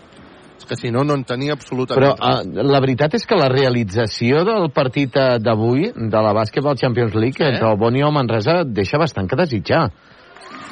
[0.63, 3.49] És que si no, no en tenia absolutament Però uh, la veritat és que la
[3.51, 7.49] realització del partit eh, d'avui, de la Basketball Champions League, Eh?
[7.51, 9.89] entre el Boni i el Manresa, deixa bastant que desitjar.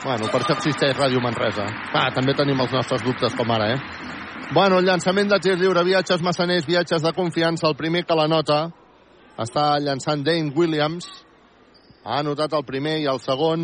[0.02, 1.68] Bueno, per això existeix Ràdio Manresa.
[1.94, 4.11] Ah, també tenim els nostres dubtes com ara, eh?
[4.52, 7.68] Bueno, el llançament de tir lliure, viatges massaners, viatges de confiança.
[7.69, 8.64] El primer que la nota
[9.38, 11.06] està llançant Dane Williams.
[12.03, 13.61] Ha anotat el primer i el segon.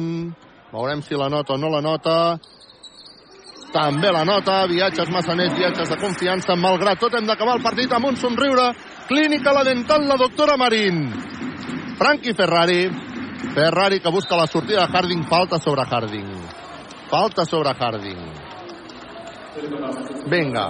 [0.72, 2.38] Veurem si la nota o no la nota.
[3.73, 4.61] També la nota.
[4.69, 6.55] Viatges massaners, viatges de confiança.
[6.55, 8.69] Malgrat tot, hem d'acabar el partit amb un somriure.
[9.09, 11.07] Clínica la dental, la doctora Marín.
[11.97, 12.84] Frankie Ferrari.
[13.53, 15.23] Ferrari que busca la sortida de Harding.
[15.27, 16.30] Falta sobre Harding.
[17.09, 18.22] Falta sobre Harding.
[20.30, 20.68] Vinga.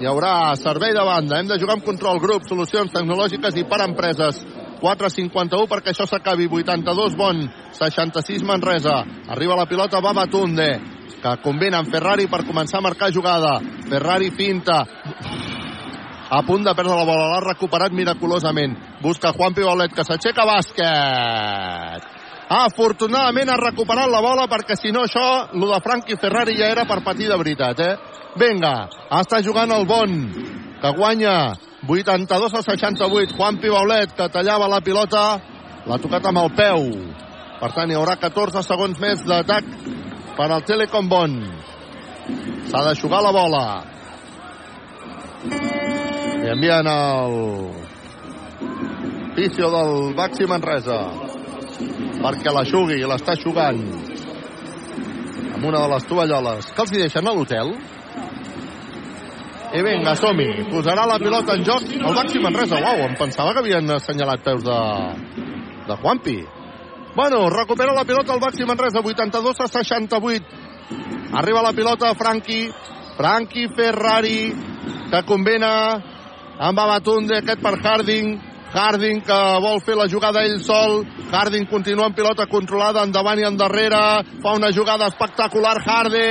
[0.00, 1.40] Hi haurà servei de banda.
[1.40, 4.40] Hem de jugar amb control grup, solucions tecnològiques i per empreses.
[4.80, 6.46] 4.51 perquè això s'acabi.
[6.48, 7.42] 82 bon,
[7.78, 9.02] 66 Manresa.
[9.28, 10.70] Arriba la pilota Babatunde,
[11.18, 13.58] que combina amb Ferrari per començar a marcar jugada.
[13.90, 14.84] Ferrari finta.
[16.30, 17.28] A punt de perdre la bola.
[17.32, 18.76] L'ha recuperat miraculosament.
[19.00, 22.08] Busca Juan Pibolet, que s'aixeca bàsquet.
[22.48, 26.86] Afortunadament ha recuperat la bola perquè si no això, lo de Frankie Ferrari ja era
[26.88, 27.96] per patir de veritat, eh?
[28.40, 28.88] Vinga,
[29.18, 30.14] està jugant el Bon,
[30.80, 31.34] que guanya
[31.84, 33.36] 82 a 68.
[33.36, 35.24] Juan Pibaulet, que tallava la pilota,
[35.86, 36.88] l'ha tocat amb el peu.
[37.58, 39.68] Per tant, hi haurà 14 segons més d'atac
[40.36, 41.36] per al Telecom Bon.
[42.68, 43.64] S'ha de jugar la bola.
[46.48, 47.72] I envien el
[49.36, 50.96] Picio del Baxi Manresa
[52.22, 53.82] perquè la jugui, l'està jugant
[55.52, 56.70] amb una de les tovalloles.
[56.72, 57.74] Que els hi deixen a l'hotel?
[59.76, 60.48] I vinga, som-hi.
[60.72, 64.64] Posarà la pilota en joc el Baxi Manresa, uau, em pensava que havien assenyalat peus
[64.64, 64.80] de,
[65.84, 66.40] de Juanpi.
[67.12, 72.70] Bueno, recupera la pilota el Baxi Manresa, 82 a 68 arriba la pilota Franqui.
[73.18, 74.54] Franqui Ferrari
[75.10, 76.16] que combina
[76.58, 78.38] amb Abatunde, aquest per Harding.
[78.68, 81.04] Harding que vol fer la jugada ell sol.
[81.32, 84.24] Harding continua amb pilota controlada endavant i endarrere.
[84.42, 86.28] Fa una jugada espectacular Harding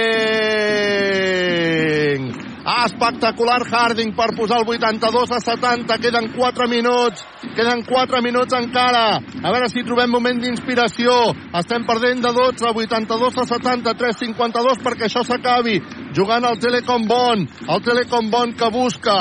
[2.67, 7.23] espectacular Harding per posar el 82 a 70 queden 4 minuts.
[7.55, 9.17] Queden 4 minuts encara.
[9.17, 11.15] A veure si trobem moment d'inspiració.
[11.55, 15.79] Estem perdent de 12 82 a 70 3-52 perquè això s'acabi.
[16.17, 19.17] Jugant al Telecom Bon el Telecom Bon que busca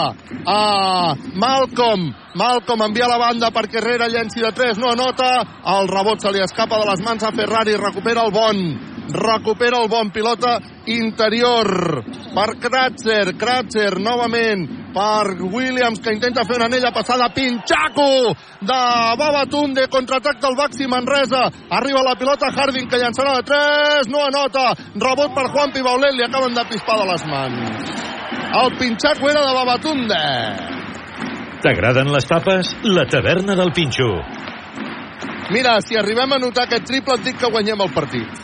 [0.46, 5.30] a Malcolm Malcolm envia la banda perquè Herrera llenci de 3, no anota,
[5.72, 8.60] el rebot se li escapa de les mans a Ferrari, recupera el bon,
[9.08, 10.58] recupera el bon pilota
[10.92, 12.02] interior
[12.36, 18.80] per Kratzer, Kratzer novament per Williams que intenta fer una anella passada, Pinchaco de
[19.16, 24.68] Babatunde, contraatac del Baxi Manresa, arriba la pilota Harding que llançarà de 3, no anota.
[24.92, 27.92] Rebot per Juan Pibaulet, li acaben de pispar de les mans.
[28.56, 30.76] El Pinchaco era de Babatunde
[31.66, 32.68] T'agraden les tapes?
[32.94, 34.06] La taverna del Pinxo.
[35.50, 38.38] Mira, si arribem a notar aquest triple et dic que guanyem el partit.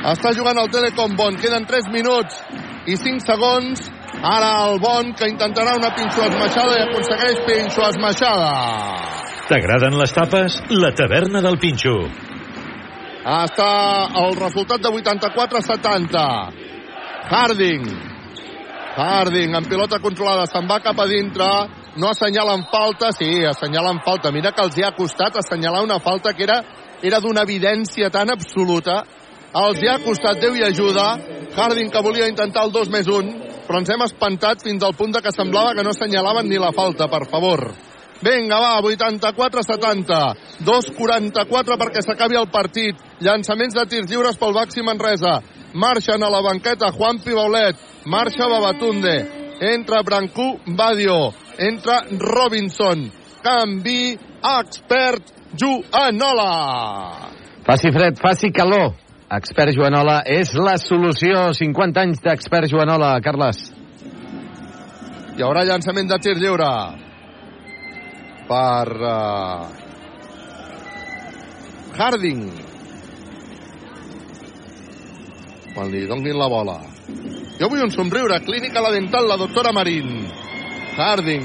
[0.00, 1.36] Està jugant el Telecom Bon.
[1.36, 2.40] Queden 3 minuts
[2.88, 3.84] i 5 segons.
[4.24, 8.50] Ara el Bon que intentarà una pinxo esmaixada i aconsegueix pinxo esmaixada.
[9.52, 10.60] T'agraden les tapes?
[10.72, 11.96] La taverna del Pinxo.
[13.36, 13.72] Està
[14.24, 16.28] el resultat de 84 a 70.
[17.36, 17.90] Harding.
[18.96, 20.48] Harding amb pilota controlada.
[20.48, 21.50] Se'n va cap a dintre
[21.96, 24.30] no assenyalen falta, sí, assenyalen falta.
[24.32, 26.60] Mira que els hi ha costat assenyalar una falta que era,
[27.02, 29.00] era d'una evidència tan absoluta.
[29.56, 31.06] Els hi ha costat Déu i ajuda.
[31.56, 33.32] Harding que volia intentar el 2 més 1,
[33.66, 36.74] però ens hem espantat fins al punt de que semblava que no assenyalaven ni la
[36.76, 37.70] falta, per favor.
[38.20, 40.20] Vinga, va, 84-70.
[40.68, 43.00] 2-44 perquè s'acabi el partit.
[43.24, 45.38] Llançaments de tirs lliures pel Baxi Manresa.
[45.72, 47.80] Marxen a la banqueta Juan Pibaulet.
[48.04, 49.16] Marxa Babatunde.
[49.60, 53.10] Entra Brancú Badio entra Robinson.
[53.42, 55.22] Canvi expert
[55.54, 56.52] Joanola.
[57.66, 58.94] Faci fred, faci calor.
[59.30, 61.50] Expert Joanola és la solució.
[61.52, 63.72] 50 anys d'expert Joanola, Carles.
[65.36, 66.70] Hi haurà llançament de tir lliure
[68.46, 69.66] per uh,
[71.98, 72.46] Harding.
[75.74, 76.78] Quan li donin la bola.
[77.58, 78.38] Jo vull un somriure.
[78.46, 80.45] Clínica La Dental, la doctora Marín.
[80.96, 81.44] Harding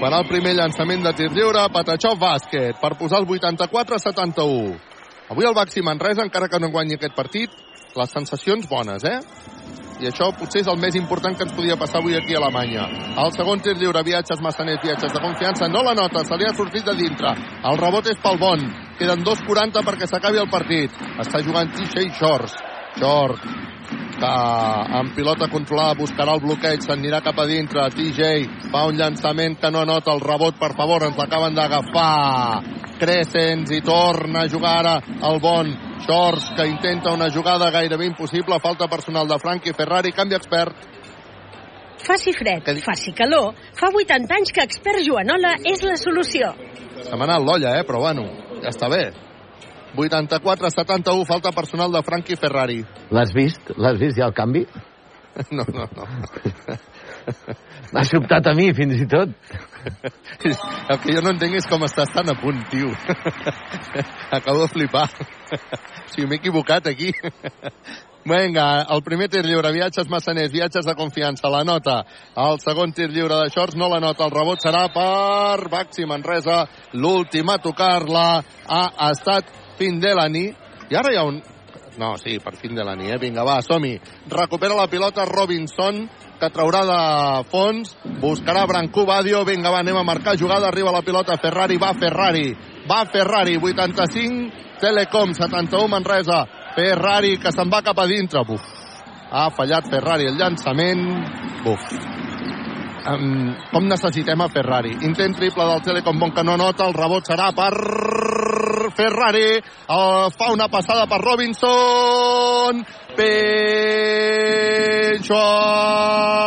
[0.00, 4.76] farà el primer llançament de tir lliure, Patachov bàsquet, per posar el 84-71.
[5.34, 7.52] Avui el Baxi Manresa, encara que no guanyi aquest partit,
[7.96, 9.18] les sensacions bones, eh?
[10.00, 12.84] I això potser és el més important que ens podia passar avui aquí a Alemanya.
[13.20, 16.52] El segon tir lliure, viatges massaners, viatges de confiança, no la nota, se li ha
[16.56, 17.32] sortit de dintre.
[17.64, 18.64] El rebot és pel bon.
[18.96, 21.00] Queden 2.40 perquè s'acabi el partit.
[21.20, 22.56] Està jugant TJ Shorts.
[22.96, 23.44] Short,
[24.16, 24.30] que
[24.98, 29.70] amb pilota controlada buscarà el bloqueig, s'anirà cap a dintre, TJ fa un llançament que
[29.70, 32.62] no anota el rebot, per favor, ens l'acaben d'agafar
[32.96, 34.94] Crescens i torna a jugar ara
[35.28, 35.72] el bon
[36.06, 40.94] Shorts, que intenta una jugada gairebé impossible, falta personal de Frankie Ferrari, canvi expert.
[42.06, 43.54] Faci fred, faci calor.
[43.74, 46.52] Fa 80 anys que expert Joanola és la solució.
[47.02, 47.86] Se m'ha anat l'olla, eh?
[47.88, 48.28] però bueno,
[48.62, 49.08] ja està bé.
[49.96, 52.82] 84-71, falta personal de Frankie Ferrari.
[53.10, 53.72] L'has vist?
[53.76, 54.66] L'has vist ja el canvi?
[55.50, 56.06] No, no, no.
[57.92, 59.34] M'ha sobtat a mi, fins i tot.
[60.90, 62.90] El que jo no entenc és com estàs tan a punt, tio.
[64.32, 65.06] Acabo de flipar.
[65.12, 67.12] O sigui, m'he equivocat aquí.
[68.26, 72.00] Vinga, el primer tir lliure, viatges massaners, viatges de confiança, la nota.
[72.42, 76.64] El segon tir lliure de shorts no la nota, el rebot serà per Baxi Manresa.
[76.98, 78.26] L'últim a tocar-la
[78.66, 80.48] ha estat Findelani.
[80.90, 81.42] I ara hi ha un...
[81.96, 83.18] No, sí, per Findelani, eh?
[83.20, 83.94] Vinga, va, som-hi.
[84.28, 86.02] Recupera la pilota Robinson,
[86.40, 86.98] que traurà de
[87.50, 91.94] fons, buscarà Brancú Badio, vinga va, anem a marcar jugada, arriba la pilota Ferrari, va
[91.96, 92.50] Ferrari,
[92.88, 94.50] va Ferrari, 85,
[94.80, 96.42] Telecom, 71 Manresa,
[96.76, 98.68] Ferrari que se'n va cap a dintre, buf,
[99.32, 101.06] ha fallat Ferrari el llançament,
[101.64, 101.88] buf.
[103.06, 104.90] Um, com necessitem a Ferrari?
[105.06, 107.70] Intent triple del Telecom, bon que no nota, el rebot serà per
[108.96, 112.82] Ferrari, uh, fa una passada per Robinson,
[113.14, 113.36] Pecho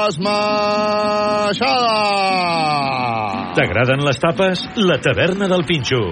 [0.10, 1.96] Esmaixada.
[3.56, 4.68] T'agraden les tapes?
[4.76, 6.04] La taverna del Pinxo.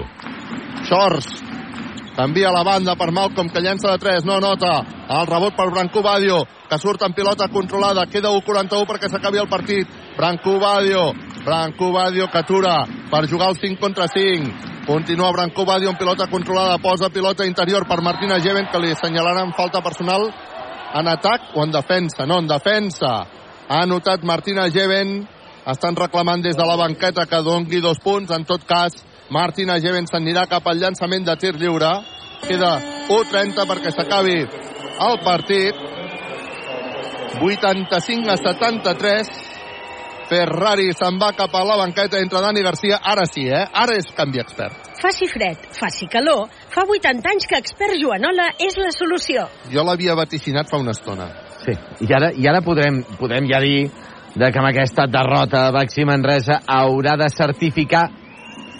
[0.88, 1.47] Shorts.
[2.18, 4.80] T'envia a la banda per Malcolm, que llença de 3, no nota.
[5.06, 8.08] El rebot per Branco Badio, que surt en pilota controlada.
[8.10, 9.92] Queda 1-41 perquè s'acabi el partit.
[10.16, 11.12] Branco Badio,
[11.44, 12.80] Branco Badio que atura
[13.12, 14.50] per jugar el 5 contra 5.
[14.88, 16.78] Continua Branco Badio en pilota controlada.
[16.82, 20.26] Posa pilota interior per Martina Geven, que li assenyalaran falta personal
[20.98, 22.26] en atac o en defensa?
[22.26, 23.12] No, en defensa.
[23.68, 25.20] Ha anotat Martina Geven.
[25.70, 28.34] Estan reclamant des de la banqueta que dongui dos punts.
[28.34, 31.90] En tot cas, Martina Geven s'anirà cap al llançament de tir lliure.
[32.46, 32.70] Queda
[33.12, 35.84] 1.30 perquè s'acabi el partit.
[37.38, 39.30] 85 a 73.
[40.28, 42.98] Ferrari se'n va cap a la banqueta entre Dani Garcia.
[43.04, 43.64] Ara sí, eh?
[43.72, 44.88] Ara és canvi expert.
[44.98, 46.48] Faci fred, faci calor.
[46.72, 49.46] Fa 80 anys que expert Joanola és la solució.
[49.72, 51.28] Jo l'havia vaticinat fa una estona.
[51.64, 53.88] Sí, i ara, i ara podrem, podem ja dir
[54.38, 58.08] de que amb aquesta derrota Baxi Manresa haurà de certificar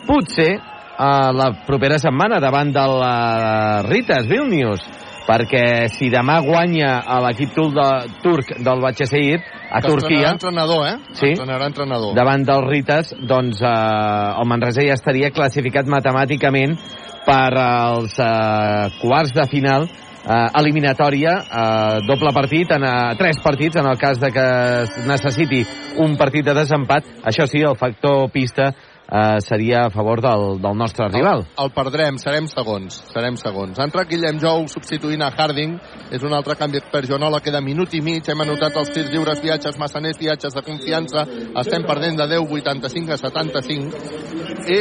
[0.09, 0.57] potser
[0.99, 4.83] a la propera setmana davant de la Ritas Vilnius
[5.29, 7.89] perquè si demà guanya a l'equip de,
[8.25, 9.37] turc del Batxaseir
[9.69, 10.97] a que Turquia entrenador, eh?
[11.13, 11.35] Sí.
[11.37, 12.17] Entrenador.
[12.17, 16.79] davant dels Ritas doncs eh, el Manresa ja estaria classificat matemàticament
[17.29, 23.77] per als eh, quarts de final eh, eliminatòria, eh, doble partit, en eh, tres partits,
[23.77, 24.47] en el cas de que
[24.83, 25.65] es necessiti
[25.99, 27.05] un partit de desempat.
[27.25, 28.73] Això sí, el factor pista
[29.11, 31.47] eh, seria a favor del, del nostre rival.
[31.57, 33.79] El, el perdrem, serem segons, serem segons.
[33.79, 35.77] Ha entrat Guillem Jou substituint a Harding,
[36.15, 39.43] és un altre canvi per Joanola, queda minut i mig, hem anotat els tirs lliures,
[39.45, 41.25] viatges, massaners, viatges de confiança,
[41.65, 44.05] estem perdent de 10, 85 a 75,
[44.69, 44.81] i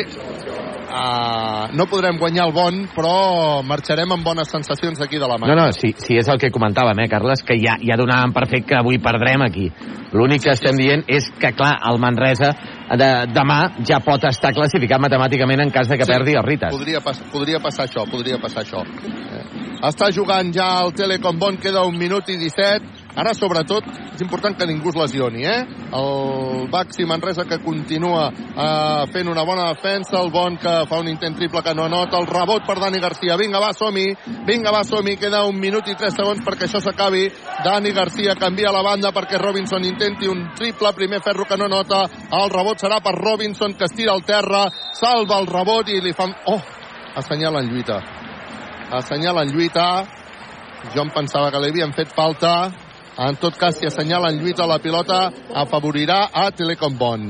[0.87, 5.49] uh, no podrem guanyar el bon, però marxarem amb bones sensacions d'aquí de la mà.
[5.51, 8.47] No, no, sí, sí, és el que comentàvem, eh, Carles, que ja, ja donàvem per
[8.49, 9.67] fet que avui perdrem aquí.
[10.15, 12.53] L'únic que estem dient és que, clar, el Manresa
[12.95, 16.71] de, demà ja pot estar classificat matemàticament en cas de que Sí, perdi el Ritas.
[16.73, 18.85] Podria, pas, podria passar això, podria passar això.
[18.87, 19.43] Eh,
[19.87, 22.96] està jugant ja el Telecom Bon, queda un minut i 17.
[23.17, 25.63] Ara, sobretot, és important que ningú es lesioni, eh?
[25.97, 31.09] El Baxi Manresa que continua eh, fent una bona defensa, el Bon que fa un
[31.09, 33.39] intent triple que no anota, el rebot per Dani Garcia.
[33.41, 34.05] Vinga, va, som-hi,
[34.45, 37.25] vinga, va, som-hi, queda un minut i tres segons perquè això s'acabi.
[37.65, 42.05] Dani Garcia canvia la banda perquè Robinson intenti un triple, primer ferro que no nota,
[42.37, 46.13] el rebot serà per Robinson que es tira al terra, salva el rebot i li
[46.13, 46.37] fan...
[46.53, 46.61] Oh,
[47.17, 47.97] assenyalen lluita.
[48.93, 49.87] Assenyalen lluita.
[50.93, 52.69] Jo em pensava que li havien fet falta.
[53.17, 57.23] En tot cas, si assenyalen lluita la pilota, afavorirà a Telecom Bon.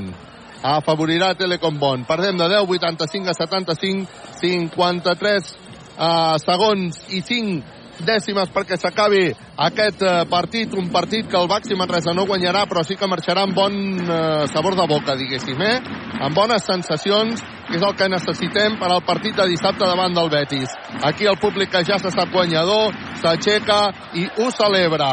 [0.62, 2.04] Afavorirà a Telecom Bon.
[2.04, 4.06] Perdem de 10, 85 a 75,
[4.42, 5.54] 53
[5.96, 11.76] uh, segons i 5 dècimes perquè s'acabi aquest eh, partit, un partit que el Baxi
[11.78, 15.78] Manresa no guanyarà, però sí que marxarà amb bon eh, sabor de boca, diguéssim, eh?
[16.22, 20.30] Amb bones sensacions, que és el que necessitem per al partit de dissabte davant del
[20.32, 20.72] Betis.
[21.04, 23.80] Aquí el públic que ja se sap guanyador, s'aixeca
[24.14, 25.12] i ho celebra.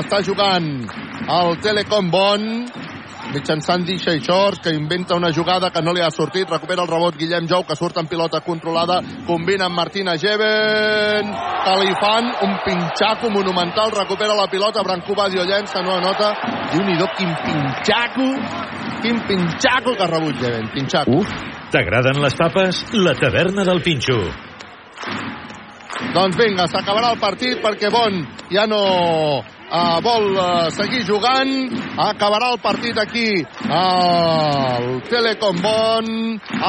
[0.00, 0.68] Està jugant
[1.38, 2.44] el Telecom Bon,
[3.32, 6.90] mitjançant Disha i Shorts, que inventa una jugada que no li ha sortit, recupera el
[6.90, 11.32] rebot Guillem Jou, que surt en pilota controlada, combina amb Martina Geven,
[11.64, 16.34] que li fan un pinxaco monumental, recupera la pilota, Brancú Badio llença, no anota,
[16.74, 18.30] i un idò, quin pinxaco,
[19.02, 21.20] quin pinxaco que ha rebut Geven, pinxaco.
[21.22, 21.52] Uf.
[21.74, 22.84] T'agraden les tapes?
[22.94, 24.20] La taverna del Pinxo.
[26.14, 28.20] Doncs vinga, s'acabarà el partit perquè Bon
[28.52, 28.80] ja no
[29.70, 31.52] uh, vol uh, seguir jugant.
[32.04, 36.06] Acabarà el partit aquí el Telecom Bon.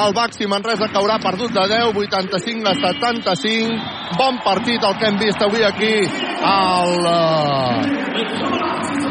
[0.05, 4.17] El Baxi Manresa caurà perdut de 10, 85 a 75.
[4.19, 5.93] Bon partit el que hem vist avui aquí
[6.45, 7.79] al uh,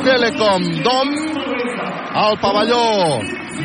[0.05, 1.09] Telecom Dom.
[2.15, 2.85] Al pavelló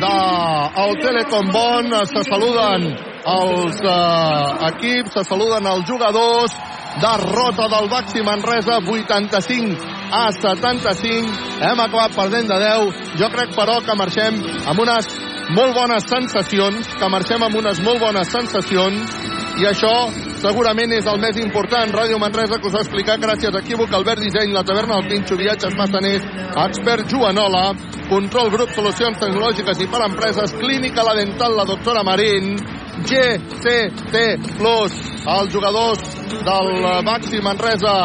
[0.00, 2.90] de, Telecom Bon se saluden
[3.30, 6.54] els uh, equips, se saluden els jugadors,
[6.98, 9.78] derrota del Baxi Manresa 85
[10.10, 15.10] a 75 hem acabat perdent de 10 jo crec però que marxem amb unes
[15.54, 19.14] molt bones sensacions que marxem amb unes molt bones sensacions
[19.58, 19.92] i això
[20.40, 21.92] segurament és el més important.
[21.92, 25.36] Ràdio Manresa que us ha explicat gràcies a Equívoc, Albert Disseny, la taverna del Pinxo,
[25.40, 26.26] viatges massaners,
[26.64, 27.74] expert Joanola,
[28.08, 32.56] control grup solucions tecnològiques i per empreses, clínica la dental, la doctora Marín,
[33.04, 34.24] GCT
[34.58, 34.96] Plus,
[35.36, 36.02] els jugadors
[36.46, 36.72] del
[37.06, 37.96] Baxi Manresa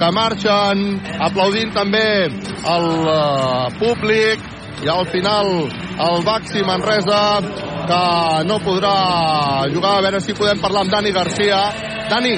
[0.00, 0.86] que marxen
[1.20, 5.46] aplaudint també el uh, públic i al final
[6.00, 7.20] el Baxi Manresa
[7.90, 8.94] que no podrà
[9.72, 9.98] jugar.
[9.98, 11.58] A veure si podem parlar amb Dani Garcia.
[12.10, 12.34] Dani,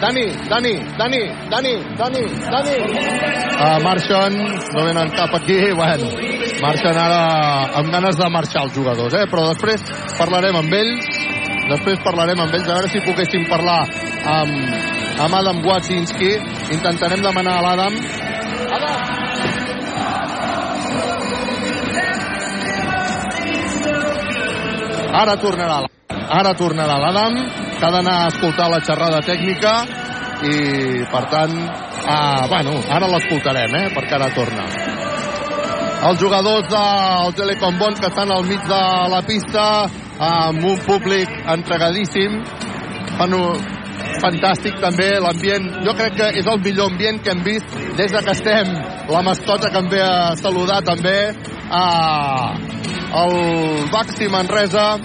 [0.00, 2.78] Dani, Dani, Dani, Dani, Dani, Dani.
[3.54, 4.38] Uh, marxen,
[4.74, 5.58] no venen cap aquí.
[5.78, 6.10] Bueno,
[6.62, 7.20] marxen ara
[7.80, 9.26] amb ganes de marxar els jugadors eh?
[9.30, 9.86] però després
[10.18, 11.22] parlarem amb ells.
[11.70, 12.68] Després parlarem amb ells.
[12.68, 13.84] A veure si poguéssim parlar
[14.34, 14.58] amb,
[15.28, 16.34] amb Adam Watzinski
[16.74, 18.02] intentarem demanar a l'Adam
[25.14, 25.84] Ara tornarà
[26.34, 27.36] ara tornarà l'Adam,
[27.78, 29.74] que ha d'anar a escoltar la xerrada tècnica
[30.44, 30.56] i,
[31.12, 31.54] per tant,
[32.08, 34.64] ah, bueno, ara l'escoltarem, eh, perquè ara torna.
[36.04, 39.62] Els jugadors del Telecom Bon que estan al mig de la pista
[40.20, 42.42] amb un públic entregadíssim.
[43.16, 43.32] Fan
[44.20, 45.70] fantàstic també l'ambient.
[45.86, 48.74] Jo crec que és el millor ambient que hem vist des de que estem.
[49.08, 51.32] La mascota que em ve a saludar també.
[51.70, 52.52] A
[53.22, 54.98] el Baxi Manresa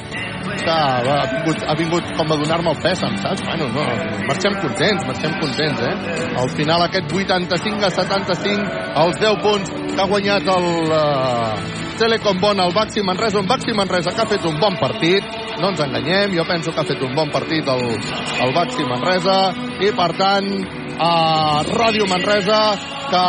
[0.60, 3.44] que ha vingut, ha vingut com a donar-me el pes, saps?
[3.45, 3.86] Bueno, no,
[4.28, 5.95] marxem contents, marxem contents, eh?
[6.44, 12.40] Al final aquest 85 a 75, els 10 punts que ha guanyat el uh, Telecom
[12.40, 15.26] Bon al Baxi Manresa, un Baxi Manresa que ha fet un bon partit,
[15.60, 17.84] no ens enganyem, jo penso que ha fet un bon partit el,
[18.45, 19.40] el Baxi Manresa,
[19.84, 20.53] i per tant,
[20.99, 21.11] a
[21.68, 22.61] Ràdio Manresa,
[23.10, 23.24] que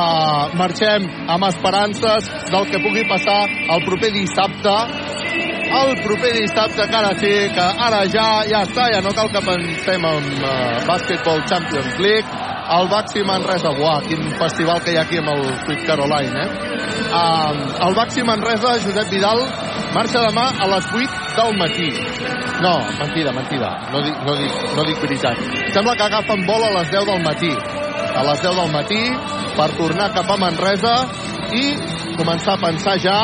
[0.58, 4.74] marxem amb esperances del que pugui passar el proper dissabte
[5.70, 9.42] el proper dissabte que ara sí, que ara ja, ja està, ja no cal que
[9.46, 10.52] pensem en uh,
[10.88, 12.26] Basketball Champions League,
[12.70, 16.48] el Baxi Manresa, buah, quin festival que hi ha aquí amb el Sweet Caroline, eh?
[17.10, 19.42] Uh, el Baxi Manresa, Josep Vidal,
[19.94, 21.90] marxa demà a les 8 del matí.
[22.60, 25.46] No, mentida, mentida, no dic, no dic, no dic veritat.
[25.74, 27.52] Sembla que agafen vol a les 10 del matí.
[28.10, 29.02] A les 10 del matí,
[29.56, 30.94] per tornar cap a Manresa
[31.56, 31.64] i
[32.18, 33.18] començar a pensar ja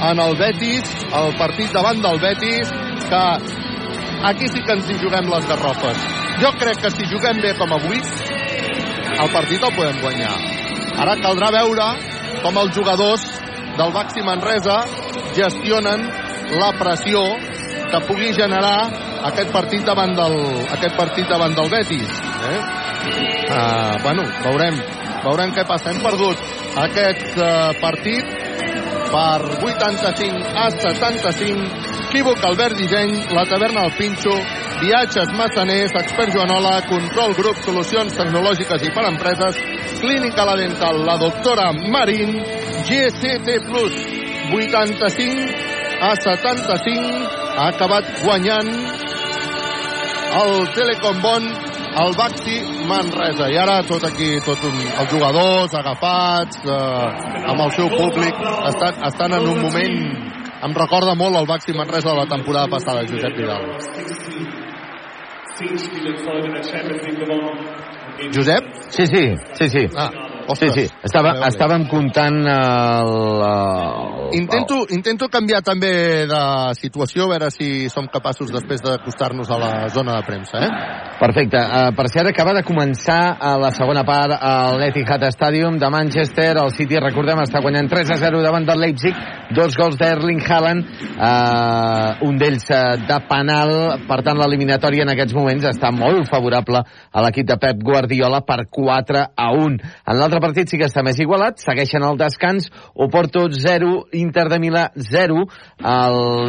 [0.00, 2.70] en el Betis, el partit davant del Betis,
[3.08, 3.22] que
[4.28, 6.06] aquí sí que ens hi juguem les garrofes.
[6.42, 7.98] Jo crec que si juguem bé com avui,
[9.18, 10.36] el partit el podem guanyar.
[11.02, 11.88] Ara caldrà veure
[12.44, 13.26] com els jugadors
[13.78, 14.78] del Baxi Manresa
[15.34, 16.06] gestionen
[16.58, 17.22] la pressió
[17.90, 18.88] que pugui generar
[19.28, 20.36] aquest partit davant del,
[20.76, 22.20] aquest partit davant del Betis.
[22.48, 22.60] Eh?
[23.48, 24.78] Uh, bueno, veurem,
[25.24, 25.90] veurem què passa.
[25.90, 26.42] Hem perdut
[26.84, 28.47] aquest uh, partit
[29.10, 31.68] per 85 a 75.
[32.08, 34.32] Equívoc Albert Disseny, la taverna al Pinxo,
[34.80, 39.58] viatges massaners, expert Joanola, control grup, solucions tecnològiques i per empreses,
[40.00, 42.38] clínica la dental, la doctora Marín,
[42.88, 43.98] GCT Plus,
[44.54, 47.28] 85 a 75,
[47.58, 48.72] ha acabat guanyant
[50.38, 51.67] el Telecom Bon
[52.02, 52.56] el Baxi
[52.88, 53.48] Manresa.
[53.50, 58.42] I ara tot aquí, tot un, els jugadors agafats, eh, amb el seu públic,
[58.72, 60.00] estan, estan en un moment...
[60.58, 63.62] Em recorda molt el Baxi Manresa de la temporada passada, Josep Vidal.
[68.34, 68.64] Josep?
[68.90, 69.22] Sí, sí,
[69.54, 69.86] sí, sí.
[69.94, 70.10] Ah,
[70.48, 70.72] Ostres.
[70.72, 70.94] Sí, sí.
[71.04, 73.12] Estava, estàvem comptant el,
[73.44, 74.38] el...
[74.38, 76.40] Intento, intento canviar també de
[76.78, 80.70] situació, a veure si som capaços després d'acostar-nos a la zona de premsa, eh?
[81.18, 81.58] Perfecte.
[81.58, 86.52] Uh, per cert, acaba de començar a la segona part al Etihad Stadium de Manchester.
[86.62, 89.18] El City, recordem, està guanyant 3 a 0 davant del Leipzig.
[89.56, 93.74] Dos gols d'Erling Haaland, uh, un d'ells uh, de penal.
[94.06, 98.62] Per tant, l'eliminatòria en aquests moments està molt favorable a l'equip de Pep Guardiola per
[98.70, 99.78] 4 a 1.
[100.06, 104.46] En l'altre l'altre partit sí que està més igualat, segueixen el descans, Oporto 0, Inter
[104.48, 105.44] de Milà 0,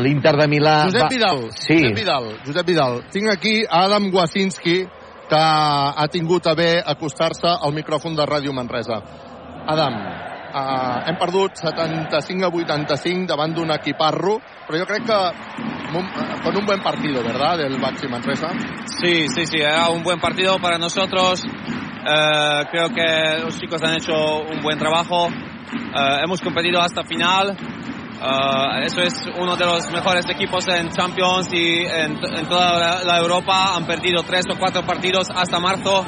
[0.04, 0.76] l'Inter de Milà...
[0.86, 1.80] Josep Vidal, sí.
[1.80, 4.86] Josep Vidal, Josep Vidal, tinc aquí Adam Wasinski,
[5.30, 9.02] que ha tingut a bé acostar-se al micròfon de Ràdio Manresa.
[9.70, 9.98] Adam,
[10.50, 15.20] uh, hem perdut 75 a 85 davant d'un equiparro, però jo crec que
[16.44, 18.54] con un buen partido, ¿verdad?, del Baxi Manresa.
[18.86, 21.46] Sí, sí, sí, era un buen partido para nosotros.
[22.02, 25.28] Uh, creo que los chicos han hecho un buen trabajo.
[25.28, 27.58] Uh, hemos competido hasta final.
[28.22, 33.04] Uh, eso es uno de los mejores equipos en Champions y en, en toda la,
[33.04, 33.76] la, Europa.
[33.76, 36.06] Han perdido tres o cuatro partidos hasta marzo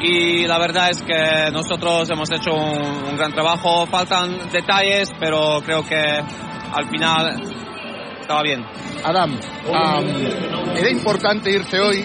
[0.00, 3.86] y la verdad es que nosotros hemos hecho un, un gran trabajo.
[3.86, 6.02] Faltan detalles, pero creo que
[6.74, 7.40] al final
[8.22, 8.64] estaba bien.
[9.04, 12.04] Adam, um, era importante irse hoy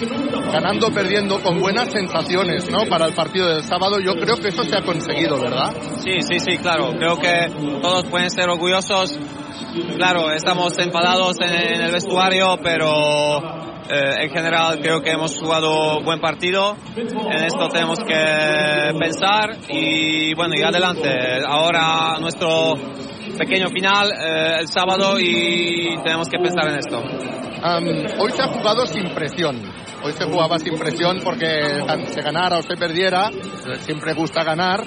[0.52, 2.86] ganando, perdiendo, con buenas sensaciones, ¿no?
[2.90, 4.00] Para el partido del sábado.
[4.00, 5.74] Yo creo que eso se ha conseguido, ¿verdad?
[5.98, 6.92] Sí, sí, sí, claro.
[6.98, 7.50] Creo que
[7.82, 9.18] todos pueden ser orgullosos.
[9.96, 13.40] Claro, estamos enfadados en, en el vestuario, pero
[13.90, 16.76] eh, en general creo que hemos jugado buen partido.
[16.96, 21.10] En esto tenemos que pensar y bueno, y adelante.
[21.48, 22.74] Ahora nuestro
[23.38, 27.00] pequeño final eh, el sábado y tenemos que pensar en esto.
[27.00, 29.62] Um, hoy se ha jugado sin presión.
[30.04, 33.30] Hoy se jugaba sin presión porque se ganara o se perdiera,
[33.82, 34.84] siempre gusta ganar.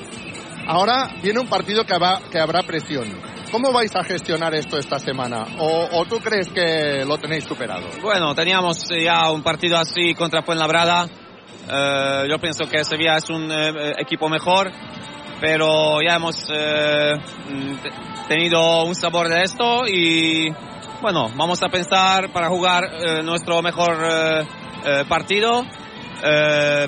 [0.66, 3.09] Ahora viene un partido que, va, que habrá presión.
[3.51, 5.44] ¿Cómo vais a gestionar esto esta semana?
[5.59, 7.89] ¿O, ¿O, tú crees que lo tenéis superado?
[8.01, 11.09] Bueno, teníamos ya un partido así contra Fuenlabrada.
[11.68, 14.70] Eh, yo pienso que Sevilla es un eh, equipo mejor,
[15.40, 17.14] pero ya hemos eh,
[18.31, 20.55] tenido un sabor de esto y
[21.02, 25.66] bueno, vamos a pensar para jugar eh, nuestro mejor eh, partido,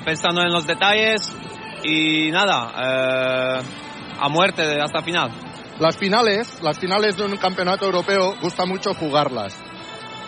[0.05, 1.35] pensando en los detalles
[1.83, 3.59] y nada,
[4.19, 5.31] a muerte hasta final.
[5.79, 9.53] Las finales, las finales de un campeonato europeo, gusta mucho jugarlas.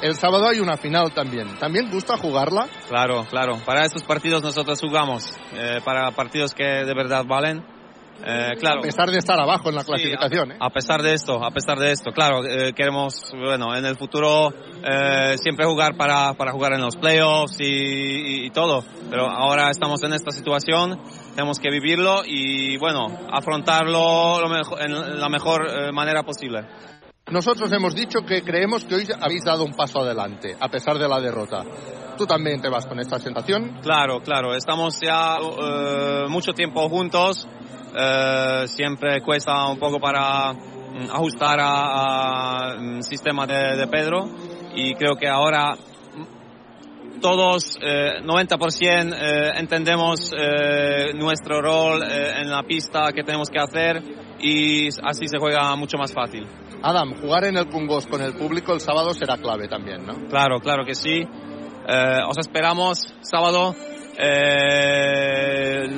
[0.02, 1.58] El sábado hay una final también.
[1.58, 2.68] ¿También gusta jugarla?
[2.90, 3.58] Claro, claro.
[3.66, 5.34] Para estos partidos nosotros jugamos.
[5.54, 7.75] Eh, para partidos que de verdad valen.
[8.24, 8.80] Eh, claro.
[8.80, 10.50] A pesar de estar abajo en la clasificación.
[10.50, 12.12] Sí, a, pesar de esto, a pesar de esto.
[12.12, 14.54] Claro, eh, queremos, bueno, en el futuro
[15.38, 18.84] siempre jugar para, para jugar en los playoffs y, y, y todo.
[19.10, 21.00] Pero ahora estamos en esta situación
[21.36, 26.66] tenemos que vivirlo y bueno, afrontarlo lo mejor, en la mejor eh, manera posible.
[27.30, 31.10] Nosotros hemos dicho que creemos que hoy habéis dado un paso adelante, a pesar de
[31.10, 31.64] la derrota.
[32.18, 33.80] ¿Tú también te vas con esta sensación?
[33.82, 34.56] Claro, claro.
[34.56, 37.46] Estamos ya uh, mucho tiempo juntos.
[37.96, 44.28] Uh, siempre cuesta un poco para um, ajustar al sistema de, de Pedro
[44.76, 45.78] y creo que ahora
[47.22, 53.60] todos, eh, 90% eh, entendemos eh, nuestro rol eh, en la pista que tenemos que
[53.60, 54.02] hacer
[54.40, 56.46] y así se juega mucho más fácil.
[56.84, 60.28] Adam, jugar en el Pungos con el público el sábado será clave también, ¿no?
[60.30, 61.26] Claro, claro que sí.
[62.28, 63.74] os esperamos sábado.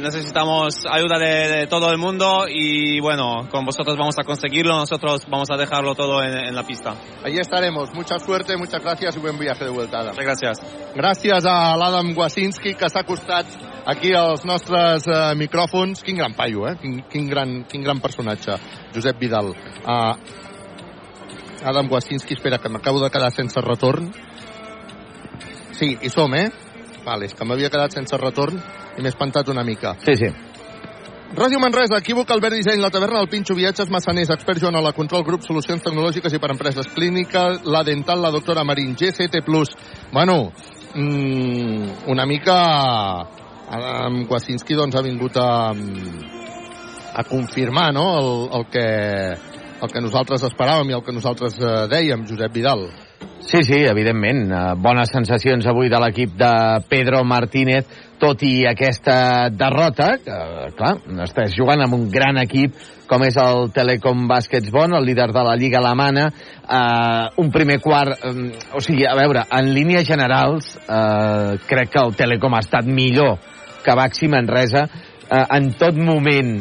[0.01, 5.27] Necesitamos ayuda de, de, todo el mundo y bueno, con vosotros vamos a conseguirlo, nosotros
[5.29, 6.95] vamos a dejarlo todo en, en la pista.
[7.23, 7.93] Allí estaremos.
[7.93, 10.15] Mucha suerte, muchas gracias y buen viaje de vuelta, Adam.
[10.15, 10.61] Muchas gracias.
[10.97, 13.45] Gràcies a l'Adam Wasinski, que s'ha acostat
[13.85, 16.01] aquí als nostres uh, micròfons.
[16.01, 16.73] Quin gran paio, eh?
[16.81, 18.57] Quin, quin, gran, quin gran personatge,
[18.95, 19.53] Josep Vidal.
[19.85, 20.15] Uh,
[21.61, 24.09] Adam Wasinski, espera, que m'acabo de quedar sense retorn.
[25.77, 26.49] Sí, hi som, eh?
[27.07, 29.95] Vale, és que m'havia quedat sense retorn i m'he espantat una mica.
[30.03, 30.31] Sí, sí.
[31.37, 35.25] Ràdio Manresa, equívoc, Albert Disseny, la taverna, el Pinxo, viatges, massaners, expert Joan la control,
[35.27, 39.43] grup, solucions tecnològiques i per empreses clínica, la dental, la doctora Marín, GCT+.
[40.13, 40.37] Bueno,
[40.95, 42.57] mmm, una mica
[43.67, 45.49] amb Kwasinski doncs ha vingut a,
[47.13, 48.07] a confirmar no?
[48.19, 48.87] el, el, que,
[49.81, 52.87] el que nosaltres esperàvem i el que nosaltres eh, dèiem, Josep Vidal.
[53.39, 54.49] Sí, sí, evidentment.
[54.81, 56.51] Bones sensacions avui de l'equip de
[56.89, 57.85] Pedro Martínez,
[58.19, 60.37] tot i aquesta derrota, que,
[60.77, 62.75] clar, estàs jugant amb un gran equip
[63.07, 67.79] com és el Telecom Baskets Bon, el líder de la Lliga Alemana, eh, un primer
[67.81, 68.19] quart...
[68.19, 72.89] Eh, o sigui, a veure, en línies generals, eh, crec que el Telecom ha estat
[72.89, 73.37] millor
[73.85, 74.87] que Baxi Manresa.
[75.29, 76.57] Eh, en tot moment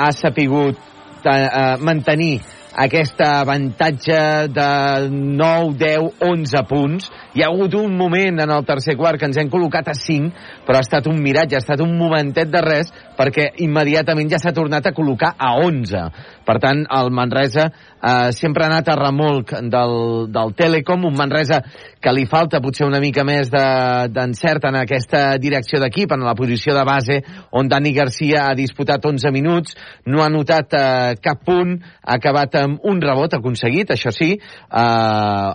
[0.00, 0.80] ha sapigut
[1.28, 2.38] eh, mantenir
[2.76, 4.70] aquest avantatge de
[5.10, 7.10] 9, 10, 11 punts.
[7.30, 10.32] Hi ha hagut un moment en el tercer quart que ens hem col·locat a 5,
[10.66, 14.50] però ha estat un miratge, ha estat un momentet de res, perquè immediatament ja s'ha
[14.56, 16.00] tornat a col·locar a 11.
[16.48, 19.94] Per tant, el Manresa eh, sempre ha anat a remolc del,
[20.34, 21.60] del Telecom, un Manresa
[22.02, 26.34] que li falta potser una mica més d'encert de, en aquesta direcció d'equip, en la
[26.34, 27.20] posició de base,
[27.54, 29.78] on Dani Garcia ha disputat 11 minuts,
[30.10, 34.82] no ha notat eh, cap punt, ha acabat amb un rebot aconseguit, això sí, eh,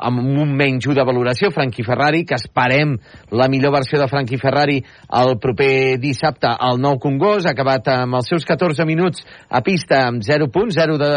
[0.07, 2.91] amb un menys de valoració, Frankie Ferrari, que esperem
[3.33, 4.77] la millor versió de Frankie Ferrari
[5.17, 10.21] el proper dissabte al Nou Congost, acabat amb els seus 14 minuts a pista amb
[10.21, 11.09] 0 punts, 0 de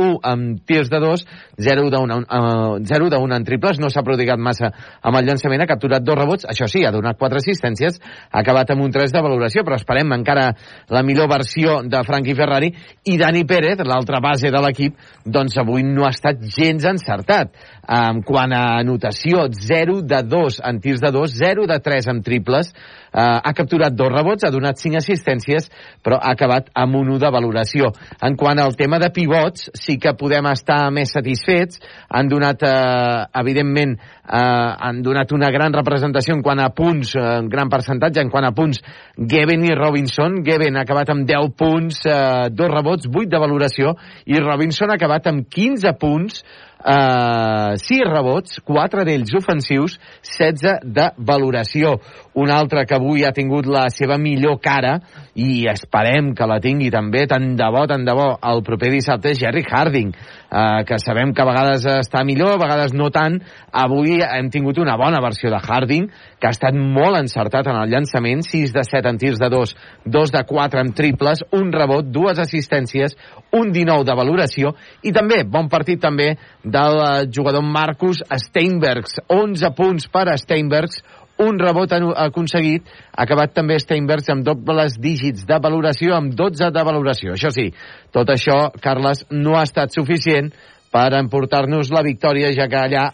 [0.00, 1.24] 1 amb tirs de 2,
[1.60, 4.70] 0 de 1, uh, 0 de 1 en triples, no s'ha prodigat massa
[5.02, 8.00] amb el llançament, ha capturat dos rebots, això sí, ha donat 4 assistències,
[8.32, 10.54] ha acabat amb un 3 de valoració, però esperem encara
[10.88, 12.72] la millor versió de Frankie Ferrari.
[13.04, 17.52] I Dani Pérez, l'altra base de l'equip, doncs avui no ha estat gens encertat.
[17.90, 22.20] En quant a anotació, 0 de 2 en tirs de 2, 0 de 3 en
[22.22, 25.66] triples, eh, ha capturat dos rebots, ha donat 5 assistències,
[26.04, 27.90] però ha acabat amb un 1 de valoració.
[28.22, 31.80] En quant al tema de pivots, sí que podem estar més satisfets.
[32.08, 34.38] Han donat, eh, evidentment, eh,
[34.86, 38.44] han donat una gran representació en quant a punts, eh, en gran percentatge, en quant
[38.44, 38.80] a punts,
[39.18, 40.44] Geben i Robinson.
[40.44, 43.96] Geben ha acabat amb 10 punts, eh, dos rebots, 8 de valoració,
[44.26, 46.44] i Robinson ha acabat amb 15 punts,
[46.80, 51.96] eh, 6 rebots, 4 d'ells ofensius, 16 de valoració.
[52.40, 54.98] Un altre que avui ha tingut la seva millor cara
[55.34, 59.34] i esperem que la tingui també tant de bo, tant de bo el proper dissabte
[59.38, 60.14] Jerry Harding,
[60.50, 63.38] eh, que sabem que a vegades està millor, a vegades no tant.
[63.72, 66.08] Avui hem tingut una bona versió de Harding,
[66.40, 69.74] que ha estat molt encertat en el llançament, 6 de 7 en tirs de 2,
[70.06, 73.16] 2 de 4 en triples, un rebot, dues assistències,
[73.56, 74.74] un 19 de valoració.
[75.02, 81.02] I també, bon partit també del eh, jugador Marcus Steinbergs, 11 punts per Steinbergs,
[81.40, 86.84] un rebot aconseguit, ha acabat també Steinbergs amb dobles dígits de valoració, amb 12 de
[86.86, 87.36] valoració.
[87.36, 87.70] Això sí,
[88.12, 90.52] tot això, Carles, no ha estat suficient
[90.90, 93.04] per emportar-nos la victòria, ja que allà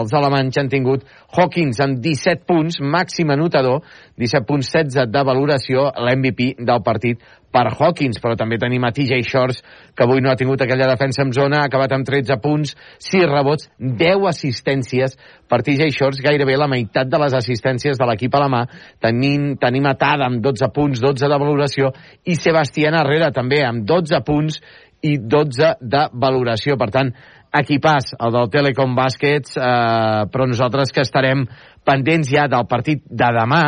[0.00, 1.04] els alemanys han tingut
[1.36, 3.82] Hawkins amb 17 punts, màxim anotador,
[4.16, 7.20] 17 punts 16 de valoració, l'MVP del partit
[7.56, 9.62] per Hawkins, però també tenim a TJ Shorts,
[9.96, 13.24] que avui no ha tingut aquella defensa en zona, ha acabat amb 13 punts, 6
[13.30, 15.16] rebots, 10 assistències
[15.48, 18.62] per TJ Shorts, gairebé la meitat de les assistències de l'equip a la mà.
[19.00, 21.94] Tenim, tenim atada amb 12 punts, 12 de valoració,
[22.28, 24.60] i Sebastián Herrera també amb 12 punts
[25.06, 26.76] i 12 de valoració.
[26.76, 27.14] Per tant,
[27.56, 31.46] equipàs, el del Telecom Baskets, eh, però nosaltres que estarem
[31.86, 33.64] pendents ja del partit de demà,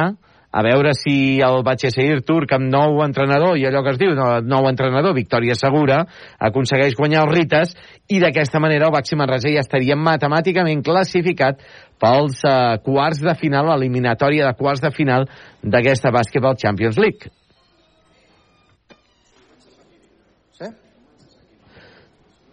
[0.51, 4.29] a veure si el Batxeseir Turc amb nou entrenador, i allò que es diu, no,
[4.41, 6.01] nou entrenador, victòria segura,
[6.51, 7.75] aconsegueix guanyar els Rites,
[8.09, 11.61] i d'aquesta manera el Baxi Manresa ja estaria matemàticament classificat
[12.01, 15.29] pels eh, quarts de final, l'eliminatòria de quarts de final
[15.63, 17.38] d'aquesta Basketball Champions League.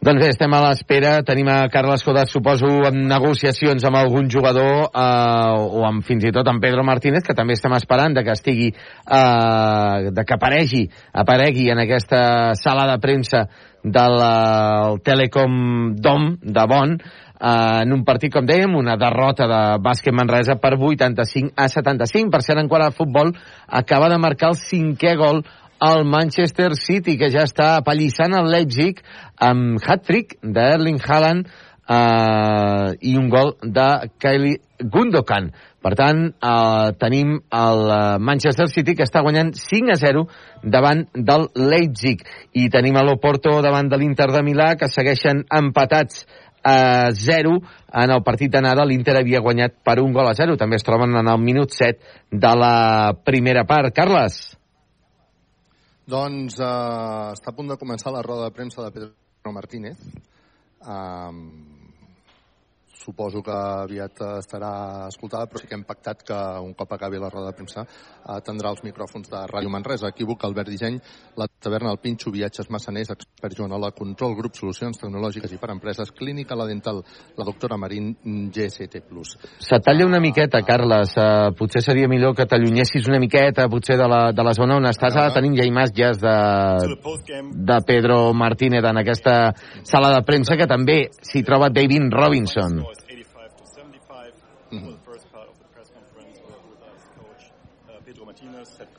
[0.05, 1.11] Doncs bé, estem a l'espera.
[1.25, 6.31] Tenim a Carles Codat, suposo, en negociacions amb algun jugador eh, o amb, fins i
[6.35, 10.83] tot amb Pedro Martínez, que també estem esperant de que estigui, eh, de que aparegui,
[11.23, 12.21] aparegui en aquesta
[12.61, 13.47] sala de premsa
[13.81, 15.57] del uh, Telecom
[15.97, 20.75] Dom de Bonn, eh, en un partit, com dèiem, una derrota de bàsquet Manresa per
[20.77, 22.29] 85 a 75.
[22.29, 23.33] Per cert, en quant a futbol,
[23.65, 25.41] acaba de marcar el cinquè gol
[25.85, 29.01] el Manchester City, que ja està apallissant el Leipzig
[29.43, 31.47] amb hat-trick d'Erling Haaland
[31.89, 33.87] eh, i un gol de
[34.21, 35.51] Kylie Gundogan.
[35.85, 40.25] Per tant, eh, tenim el eh, Manchester City que està guanyant 5 a 0
[40.63, 42.25] davant del Leipzig
[42.57, 46.25] i tenim l'Oporto davant de l'Inter de Milà que segueixen empatats
[46.65, 47.59] a 0
[47.93, 51.13] en el partit d'anada l'Inter havia guanyat per un gol a 0 també es troben
[51.13, 51.99] en el minut 7
[52.31, 53.93] de la primera part.
[53.93, 54.54] Carles
[56.05, 59.97] doncs eh, està a punt de començar la roda de premsa de Pedro Martínez.
[60.85, 61.39] Um,
[63.05, 64.71] suposo que aviat estarà
[65.09, 67.85] escoltada, però sí que hem pactat que un cop acabi la roda de premsa
[68.25, 70.09] atendrà els micròfons de Ràdio Manresa.
[70.09, 70.97] Equívoc, Albert Disseny,
[71.37, 76.11] la taverna El Pinxo, viatges massaners, expert Joanola, control, grup, solucions tecnològiques i per empreses,
[76.15, 77.03] clínica, la dental,
[77.37, 78.13] la doctora Marín,
[78.51, 79.03] GST+.
[79.59, 81.15] Se talla una miqueta, Carles.
[81.15, 84.89] Uh, potser seria millor que t'allunyessis una miqueta, potser de la, de la zona on
[84.89, 85.15] estàs.
[85.15, 86.35] Ara tenim ja imatges de,
[87.53, 89.53] de Pedro Martínez en aquesta
[89.83, 92.81] sala de premsa, que també s'hi troba David Robinson.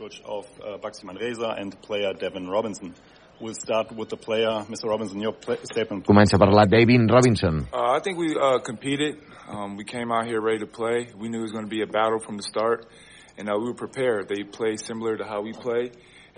[0.07, 2.95] Coach of uh, Baxi Manresa and player Devin Robinson.
[3.41, 4.85] We'll start with the player, Mr.
[4.85, 6.07] Robinson, your play- statement.
[6.07, 7.67] Comença a parlar David Robinson.
[7.73, 9.19] Uh, I think we uh, competed.
[9.49, 11.09] Um, we came out here ready to play.
[11.19, 12.87] We knew it was going to be a battle from the start,
[13.37, 14.29] and uh, we were prepared.
[14.29, 15.91] They play similar to how we play,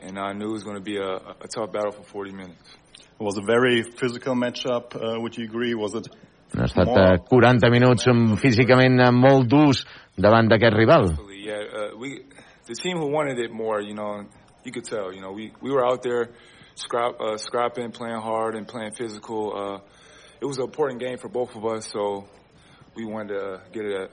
[0.02, 1.12] and I knew it was going to be a,
[1.46, 2.68] a tough battle for 40 minutes.
[3.20, 4.96] It was a very physical matchup.
[4.96, 5.74] Uh, would you agree?
[5.74, 6.08] Was it
[6.56, 9.84] Han estat uh, 40 minuts um, físicament uh, molt durs
[10.16, 11.10] davant d'aquest rival.
[11.48, 12.24] Yeah, uh, we
[12.68, 14.26] the team who wanted it more, you know,
[14.62, 15.12] you could tell.
[15.12, 16.30] You know, we we were out there
[16.74, 19.56] scrap uh, scrapping, playing hard, and playing physical.
[19.56, 19.80] Uh,
[20.40, 22.28] it was an important game for both of us, so
[22.94, 24.10] we wanted to get it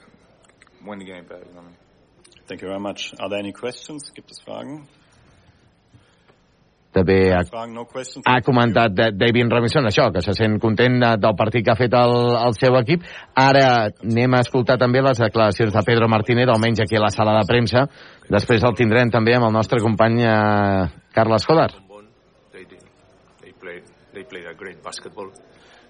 [0.83, 1.45] win the game better.
[1.45, 1.77] You know what I mean?
[2.47, 3.13] Thank you very much.
[3.19, 4.11] Are there any questions?
[4.11, 4.87] Gibt es Fragen?
[6.95, 11.73] També ha, ha comentat David Robinson això, que se sent content de- del partit que
[11.73, 13.03] ha fet el, el seu equip.
[13.35, 17.35] Ara anem a escoltar també les declaracions de Pedro Martínez, almenys aquí a la sala
[17.39, 17.89] de premsa.
[18.31, 21.45] Després el tindrem també amb el nostre company eh, Carles
[23.65, 23.83] played.
[24.13, 25.31] They played a great basketball.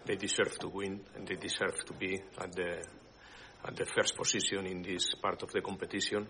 [0.05, 2.71] They deserve to win, and they deserve to be at the
[3.67, 6.27] at the first position in this part of the competition.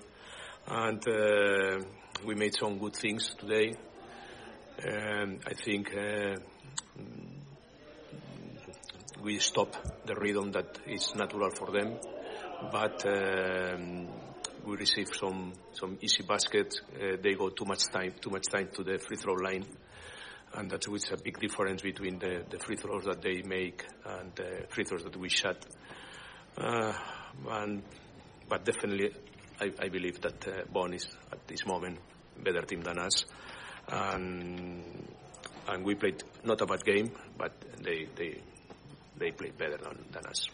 [0.67, 1.85] And uh,
[2.25, 3.75] we made some good things today.
[4.83, 6.35] Um, I think uh,
[9.23, 9.73] we stop
[10.05, 11.97] the rhythm that is natural for them,
[12.71, 14.07] but um,
[14.65, 16.81] we receive some some easy baskets.
[16.93, 19.65] Uh, they go too much time too much time to the free throw line,
[20.55, 24.35] and that's which a big difference between the, the free throws that they make and
[24.35, 25.65] the free throws that we shot.
[26.57, 26.93] Uh,
[27.49, 27.81] and
[28.49, 29.11] but definitely,
[29.61, 31.97] I, I believe that uh, Bonn is at this moment
[32.43, 33.25] better team than us,
[33.91, 34.83] and
[35.67, 37.51] and we played not a bad game, but
[37.83, 38.41] they they
[39.17, 40.49] they played better than, than us.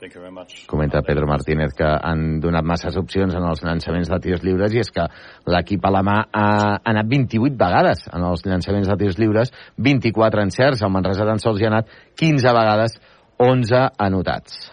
[0.00, 0.66] Thank you very much.
[0.66, 4.80] Comenta Pedro Martínez que han donat masses opcions en els llançaments de tirs lliures i
[4.80, 5.04] és que
[5.52, 10.94] l'equip alemà ha anat 28 vegades en els llançaments de tirs lliures, 24 encerts, el
[10.94, 12.96] Manresa tan sols hi ha anat 15 vegades,
[13.36, 14.70] 11 anotats.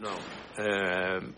[0.00, 0.16] No.
[0.56, 1.34] Um,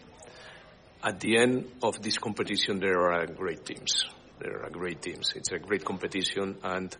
[1.02, 4.06] at the end of this competition, there are great teams.
[4.38, 5.32] There are great teams.
[5.34, 6.96] It's a great competition, and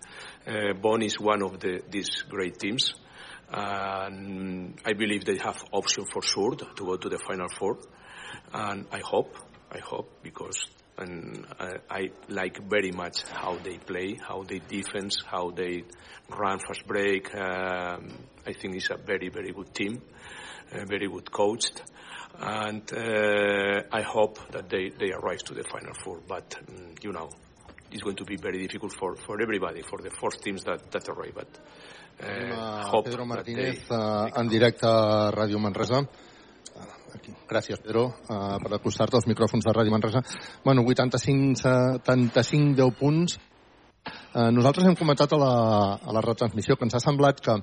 [0.47, 2.95] uh, Bonn is one of the, these great teams.
[3.49, 7.79] And I believe they have option for sure to go to the final four.
[8.53, 9.37] And I hope,
[9.71, 10.67] I hope, because
[10.99, 15.85] and I, I like very much how they play, how they defense, how they
[16.29, 17.35] run fast break.
[17.35, 20.01] Um, I think it's a very, very good team,
[20.73, 21.83] uh, very good coached.
[22.41, 26.21] And uh, I hope that they, they arrive to the final four.
[26.27, 27.31] But, um, you know,
[27.91, 31.09] it's going to be very difficult for, for everybody, for the four teams that, that
[31.09, 31.35] arrive.
[31.35, 31.49] But
[32.21, 36.07] uh, hope Pedro that Martínez they, uh, en directe a Ràdio Manresa.
[37.17, 37.33] Aquí.
[37.49, 40.21] Gràcies, Pedro, uh, per acostar-te als micròfons de Ràdio Manresa.
[40.65, 41.57] Bueno, 85,
[42.05, 43.39] 75, 10 punts.
[44.07, 45.53] Uh, nosaltres hem comentat a la,
[45.97, 47.55] a la retransmissió que ens ha semblat que,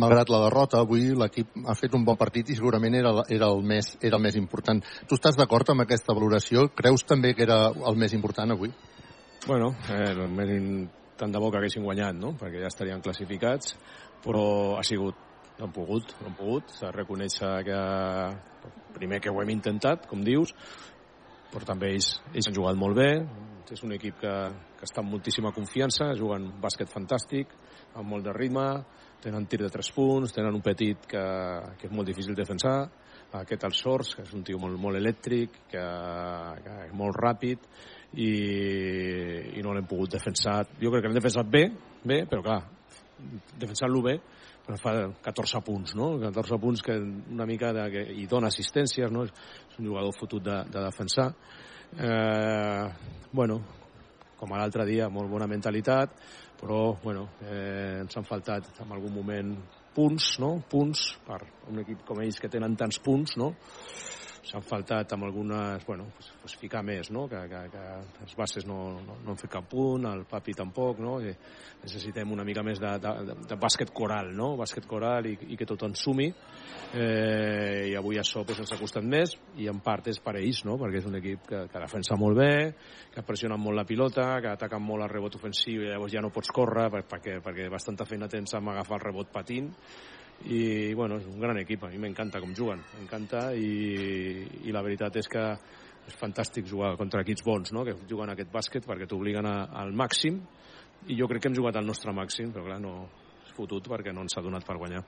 [0.00, 3.62] malgrat la derrota, avui l'equip ha fet un bon partit i segurament era, era, el
[3.66, 4.80] més, era el més important.
[5.08, 6.70] Tu estàs d'acord amb aquesta valoració?
[6.78, 8.72] Creus també que era el més important avui?
[9.46, 10.50] Bueno, eh, més
[11.20, 12.32] tant de bo que haguessin guanyat, no?
[12.38, 13.76] perquè ja estarien classificats,
[14.24, 14.44] però
[14.78, 15.18] ha sigut,
[15.58, 17.78] no han pogut, no han pogut, s'ha de reconèixer que
[18.96, 20.54] primer que ho hem intentat, com dius,
[21.52, 23.10] però també ells, ells han jugat molt bé,
[23.72, 24.34] és un equip que,
[24.82, 27.52] que està amb moltíssima confiança, juguen un bàsquet fantàstic,
[27.94, 28.66] amb molt de ritme,
[29.22, 31.22] tenen tir de 3 punts, tenen un petit que,
[31.78, 32.80] que és molt difícil defensar,
[33.38, 35.82] aquest el Sors, que és un tio molt, molt elèctric, que,
[36.64, 37.70] que és molt ràpid,
[38.18, 38.32] i,
[39.54, 40.58] i no l'hem pogut defensar.
[40.80, 41.62] Jo crec que l'hem defensat bé,
[42.02, 42.58] bé, però clar,
[43.62, 44.16] defensant-lo bé,
[44.66, 44.96] però fa
[45.30, 46.16] 14 punts, no?
[46.26, 49.28] 14 punts que una mica de, que, i dona assistències, no?
[49.30, 51.30] És un jugador fotut de, de defensar.
[51.92, 52.84] Eh,
[53.32, 53.62] bueno,
[54.42, 56.16] com l'altre dia, molt bona mentalitat,
[56.58, 59.52] però, bueno, eh, ens han faltat en algun moment
[59.94, 60.56] punts, no?
[60.66, 61.38] Punts per
[61.70, 63.52] un equip com ells que tenen tants punts, no?
[64.42, 67.28] S'han faltat amb algunes, bueno, pues, pues ficar més, no?
[67.30, 67.82] Que, que, que
[68.24, 71.18] els bases no, no, no han fet cap punt, el papi tampoc, no?
[71.22, 71.30] I
[71.82, 74.52] necessitem una mica més de, de, de, bàsquet coral, no?
[74.58, 76.26] Bàsquet coral i, i que tot en sumi.
[76.92, 80.64] Eh, I avui això pues, ens ha costat més i en part és per ells,
[80.66, 80.74] no?
[80.80, 82.56] Perquè és un equip que, que defensa molt bé,
[83.14, 86.34] que pressiona molt la pilota, que ataca molt el rebot ofensiu i llavors ja no
[86.34, 89.70] pots córrer perquè, perquè bastanta feina tens amb agafar el rebot patint
[90.50, 94.82] i bueno, és un gran equip, a mi m'encanta com juguen, m'encanta i, i la
[94.82, 95.44] veritat és que
[96.08, 97.84] és fantàstic jugar contra equips bons, no?
[97.86, 100.40] que juguen aquest bàsquet perquè t'obliguen al màxim
[101.06, 102.94] i jo crec que hem jugat al nostre màxim, però clar, no
[103.46, 105.02] és fotut perquè no ens ha donat per guanyar.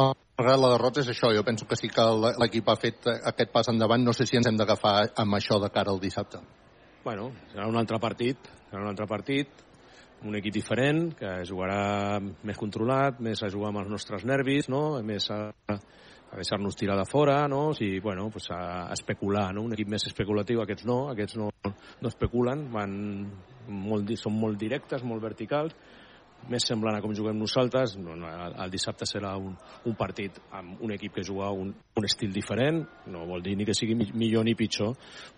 [0.00, 2.04] Malgrat la derrota és això, jo penso que sí que
[2.40, 5.70] l'equip ha fet aquest pas endavant, no sé si ens hem d'agafar amb això de
[5.74, 6.40] cara al dissabte.
[7.04, 9.64] Bueno, serà un altre partit, serà un altre partit,
[10.26, 15.00] un equip diferent, que jugarà més controlat, més a jugar amb els nostres nervis, no?
[15.06, 17.70] més a, a deixar-nos tirar de fora, no?
[17.70, 19.64] O sigui, bueno, pues a, a especular, no?
[19.66, 22.92] Un equip més especulatiu, aquests no, aquests no, no especulen, van
[23.66, 25.74] molt, són molt directes, molt verticals,
[26.48, 29.52] més semblant a com juguem nosaltres, no, no, el, dissabte serà un,
[29.84, 32.80] un partit amb un equip que juga un, un estil diferent,
[33.12, 34.94] no vol dir ni que sigui mi- millor ni pitjor,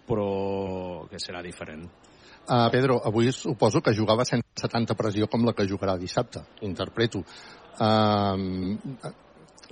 [0.07, 1.89] però que serà diferent.
[2.43, 7.23] Uh, Pedro, avui suposo que jugava sense tanta pressió com la que jugarà dissabte, interpreto.
[7.79, 8.99] Uh,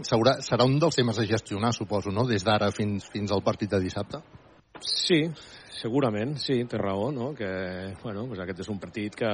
[0.07, 3.71] serà, serà un dels temes a gestionar, suposo, no?, des d'ara fins, fins al partit
[3.75, 4.23] de dissabte?
[4.87, 5.25] Sí,
[5.81, 7.33] segurament, sí, té raó, no?
[7.35, 7.51] que
[8.05, 9.33] bueno, pues aquest és un partit que,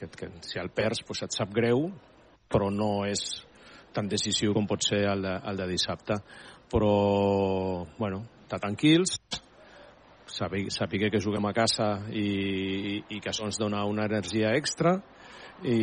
[0.00, 1.86] que, que si el perds pues et sap greu,
[2.50, 3.22] però no és
[3.96, 6.18] tan decisiu com pot ser el de, el de dissabte.
[6.66, 9.20] Però, bueno, estar tranquils,
[10.36, 14.98] saber que juguem a casa i, i que això ens dona una energia extra
[15.62, 15.76] i,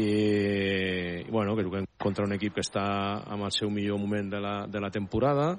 [1.25, 2.85] i bueno, que juguem contra un equip que està
[3.33, 5.55] en el seu millor moment de la, de la temporada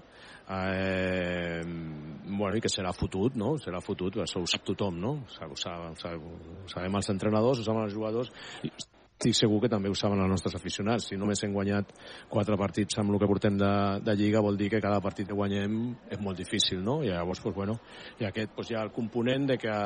[0.48, 3.54] eh, bueno, i que serà fotut, no?
[3.62, 5.14] Serà fotut, això ho sap tothom, no?
[5.24, 8.72] Ho, sab, ho, sab, ho sabem els entrenadors, ho saben els jugadors, i
[9.14, 11.06] estic segur que també ho saben els nostres aficionats.
[11.08, 11.92] Si només hem guanyat
[12.28, 13.70] quatre partits amb el que portem de,
[14.04, 15.78] de Lliga, vol dir que cada partit que guanyem
[16.10, 16.98] és molt difícil, no?
[17.04, 17.78] I llavors, pues, bueno,
[18.20, 19.78] i aquest pues, hi ha el component de que,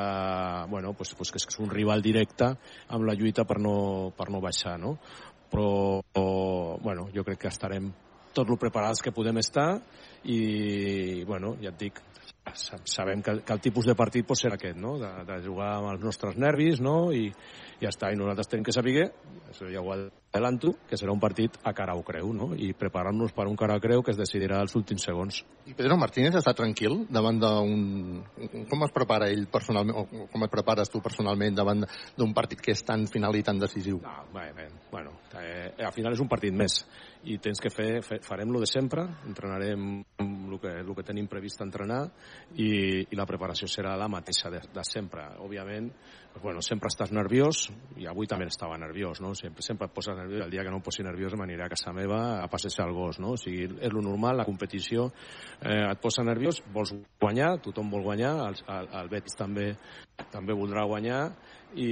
[0.73, 2.51] bueno, pues, pues, que és un rival directe
[2.89, 4.97] amb la lluita per no, per no baixar, no?
[5.49, 6.03] Però,
[6.83, 7.93] bueno, jo crec que estarem
[8.35, 9.71] tot el preparats que podem estar
[10.25, 12.03] i, bueno, ja et dic,
[12.55, 14.97] sabem que, que el tipus de partit pot ser aquest, no?
[15.01, 17.11] de, de jugar amb els nostres nervis no?
[17.13, 17.29] I
[17.81, 19.09] ja està, i nosaltres tenim que saber
[19.49, 22.51] això ja ho adelanto, que serà un partit a cara o creu, no?
[22.55, 25.41] i preparar-nos per un cara o creu que es decidirà als últims segons.
[25.67, 28.23] I Pedro Martínez està tranquil davant d'un...
[28.69, 31.85] Com es prepara ell personalment, o com et prepares tu personalment davant
[32.19, 34.03] d'un partit que és tan final i tan decisiu?
[34.05, 36.83] No, bé, bé, bueno, eh, al final és un partit més
[37.29, 39.89] i tens que fer, fer farem lo de sempre, entrenarem
[40.23, 42.05] el que, el que tenim previst entrenar
[42.55, 42.71] i,
[43.09, 45.27] i la preparació serà la mateixa de, de sempre.
[45.45, 45.91] Òbviament,
[46.43, 47.65] bueno, sempre estàs nerviós,
[47.99, 49.33] i avui també estava nerviós, no?
[49.35, 51.93] Sempre, sempre et poses nerviós, el dia que no em posi nerviós m'aniré a casa
[51.93, 53.35] meva a passejar el gos, no?
[53.35, 55.09] O sigui, és lo normal, la competició
[55.61, 59.73] eh, et posa nerviós, vols guanyar, tothom vol guanyar, el, el, el Betis també
[60.33, 61.21] també voldrà guanyar
[61.79, 61.89] i,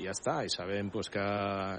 [0.00, 1.24] i ja està, i sabem pues, que,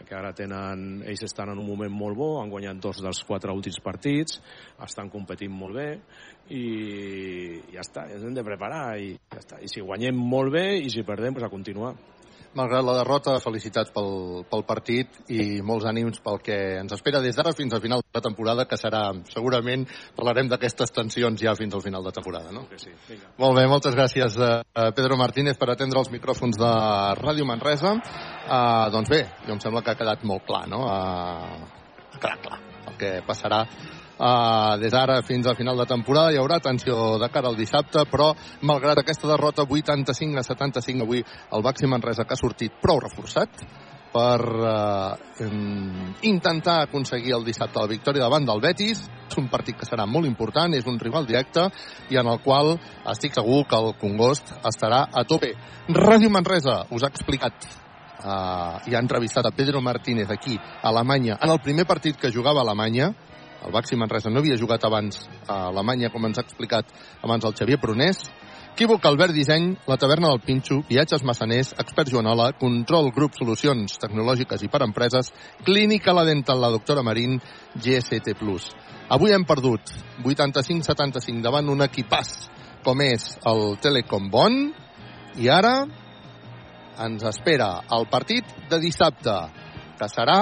[0.05, 3.53] que ara tenen, ells estan en un moment molt bo, han guanyat dos dels quatre
[3.55, 4.39] últims partits,
[4.85, 5.89] estan competint molt bé
[6.49, 10.65] i ja està, ens hem de preparar i ja està, i si guanyem molt bé
[10.79, 11.93] i si perdem, pues, a continuar.
[12.57, 17.37] Malgrat la derrota, felicitats pel, pel partit i molts ànims pel que ens espera des
[17.37, 19.85] d'ara fins al final de la temporada, que serà, segurament,
[20.17, 22.65] parlarem d'aquestes tensions ja fins al final de temporada, no?
[22.81, 23.29] Sí, vinga.
[23.37, 26.73] Molt bé, moltes gràcies, eh, Pedro Martínez, per atendre els micròfons de
[27.21, 27.93] Ràdio Manresa.
[28.49, 30.81] Uh, doncs bé, jo em sembla que ha quedat molt clar, no?
[30.89, 33.61] Uh, clar, clar, el que passarà
[34.19, 38.03] Uh, des d'ara fins al final de temporada hi haurà tensió de cara al dissabte,
[38.11, 38.33] però
[38.67, 43.63] malgrat aquesta derrota 85 a 75 avui el Baxi Manresa que ha sortit prou reforçat
[44.11, 45.45] per uh,
[46.25, 49.05] intentar aconseguir el dissabte la victòria davant del Betis.
[49.29, 51.67] És un partit que serà molt important, és un rival directe
[52.09, 52.73] i en el qual
[53.13, 55.53] estic segur que el Congost estarà a tope.
[55.93, 57.69] Ràdio Manresa us ha explicat
[58.25, 62.33] uh, i ha entrevistat a Pedro Martínez aquí, a Alemanya, en el primer partit que
[62.33, 63.13] jugava a Alemanya,
[63.65, 66.91] el Baxi Manresa no havia jugat abans a Alemanya, com ens ha explicat
[67.23, 68.21] abans el Xavier Prunés.
[68.73, 74.63] Equívoc Albert Disseny, la taverna del Pinxo, Viatges Massaners, Expert Joanola, Control Grup Solucions Tecnològiques
[74.63, 75.33] i per Empreses,
[75.67, 77.41] Clínica La Dental, la doctora Marín,
[77.75, 78.37] GST+.
[79.09, 79.91] Avui hem perdut
[80.23, 82.37] 85-75 davant un equipàs
[82.85, 84.55] com és el Telecom Bon
[85.39, 85.73] i ara
[87.03, 89.35] ens espera el partit de dissabte,
[89.99, 90.39] que serà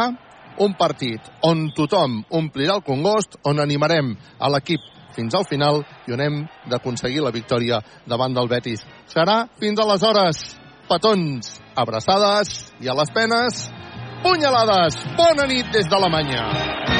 [0.63, 4.83] un partit on tothom omplirà el Congost, on animarem a l'equip
[5.17, 6.37] fins al final i on hem
[6.69, 8.85] d'aconseguir la victòria davant del Betis.
[9.09, 10.45] Serà fins aleshores.
[10.87, 13.65] Petons, abraçades i a les penes,
[14.23, 15.01] punyalades.
[15.17, 16.96] Bona nit des d'Alemanya.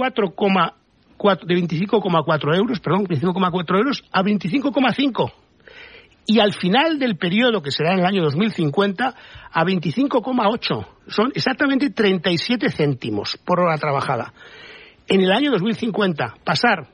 [0.00, 5.32] 4,4 de 25,4 euros, perdón, 25,4 euros a 25,5
[6.26, 9.14] y al final del periodo, que será en el año 2050,
[9.52, 10.86] a 25,8.
[11.08, 14.32] Son exactamente 37 céntimos por hora trabajada.
[15.08, 16.88] En el año 2050, pasar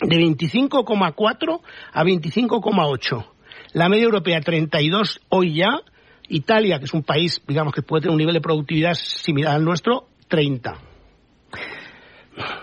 [0.00, 1.60] de 25,4
[1.92, 3.26] a 25,8.
[3.74, 5.80] La media europea 32 hoy ya.
[6.28, 9.64] Italia, que es un país, digamos, que puede tener un nivel de productividad similar al
[9.64, 10.93] nuestro, 30.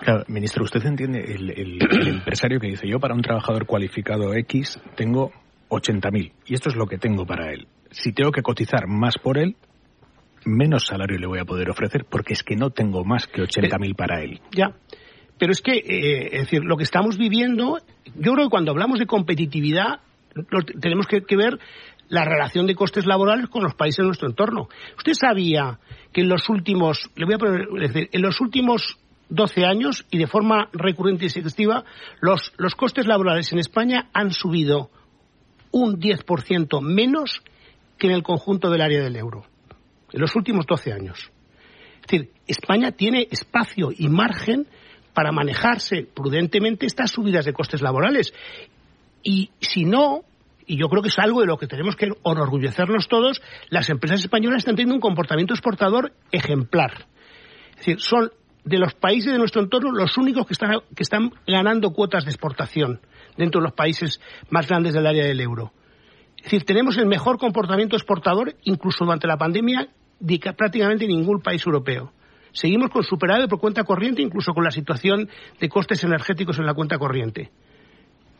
[0.00, 1.78] Claro, ministro, usted entiende el,
[2.08, 5.32] empresario que dice yo para un trabajador cualificado X tengo
[5.70, 7.66] 80.000 y esto es lo que tengo para él.
[7.90, 9.56] Si tengo que cotizar más por él,
[10.44, 13.96] menos salario le voy a poder ofrecer porque es que no tengo más que 80.000
[13.96, 14.40] para él.
[14.50, 14.74] Ya,
[15.38, 17.78] pero es que, eh, es decir, lo que estamos viviendo,
[18.14, 20.00] yo creo que cuando hablamos de competitividad
[20.80, 21.58] tenemos que, ver
[22.08, 24.68] la relación de costes laborales con los países de nuestro entorno.
[24.96, 25.78] Usted sabía
[26.12, 28.98] que en los últimos, le voy a poner, decir, en los últimos
[29.32, 31.84] 12 años y de forma recurrente y sucesiva,
[32.20, 34.90] los, los costes laborales en España han subido
[35.70, 37.42] un 10% menos
[37.98, 39.46] que en el conjunto del área del euro,
[40.12, 41.30] en los últimos 12 años.
[42.02, 44.66] Es decir, España tiene espacio y margen
[45.14, 48.34] para manejarse prudentemente estas subidas de costes laborales.
[49.22, 50.24] Y si no,
[50.66, 53.40] y yo creo que es algo de lo que tenemos que enorgullecernos todos,
[53.70, 57.06] las empresas españolas están teniendo un comportamiento exportador ejemplar.
[57.70, 58.30] Es decir, son
[58.64, 62.30] de los países de nuestro entorno los únicos que están, que están ganando cuotas de
[62.30, 63.00] exportación
[63.36, 64.20] dentro de los países
[64.50, 65.72] más grandes del área del euro.
[66.36, 71.64] Es decir, tenemos el mejor comportamiento exportador, incluso durante la pandemia, de prácticamente ningún país
[71.66, 72.12] europeo.
[72.52, 75.28] Seguimos con superávit por cuenta corriente, incluso con la situación
[75.58, 77.50] de costes energéticos en la cuenta corriente.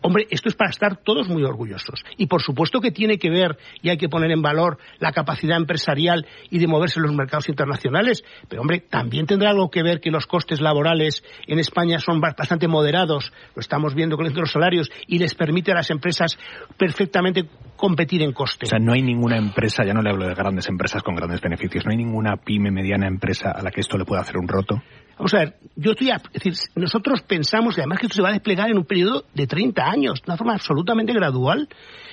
[0.03, 2.05] Hombre, esto es para estar todos muy orgullosos.
[2.17, 5.57] Y por supuesto que tiene que ver y hay que poner en valor la capacidad
[5.57, 8.25] empresarial y de moverse en los mercados internacionales.
[8.49, 12.69] Pero, hombre, también tendrá algo que ver que los costes laborales en España son bastante
[12.69, 16.39] moderados, lo estamos viendo con los salarios, y les permite a las empresas
[16.77, 18.67] perfectamente competir en coste.
[18.67, 21.41] O sea, no hay ninguna empresa, ya no le hablo de grandes empresas con grandes
[21.41, 24.49] beneficios, no hay ninguna pyme, mediana empresa a la que esto le pueda hacer un
[24.49, 24.83] roto.
[25.17, 28.31] Vamos a ver, yo estoy, a, decir, nosotros pensamos, y además que esto se va
[28.31, 31.69] a desplegar en un periodo de 30 años, de una forma absolutamente gradual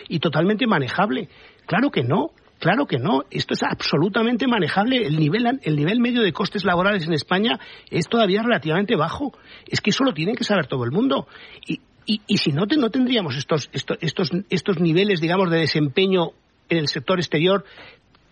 [0.07, 1.29] y totalmente manejable.
[1.65, 5.07] Claro que no, Claro que no, esto es absolutamente manejable.
[5.07, 7.57] El nivel, el nivel medio de costes laborales en España
[7.89, 9.31] es todavía relativamente bajo.
[9.65, 11.25] Es que eso lo tiene que saber todo el mundo.
[11.65, 16.31] Y, y, y si no, no tendríamos estos, estos, estos, estos niveles, digamos, de desempeño
[16.67, 17.63] en el sector exterior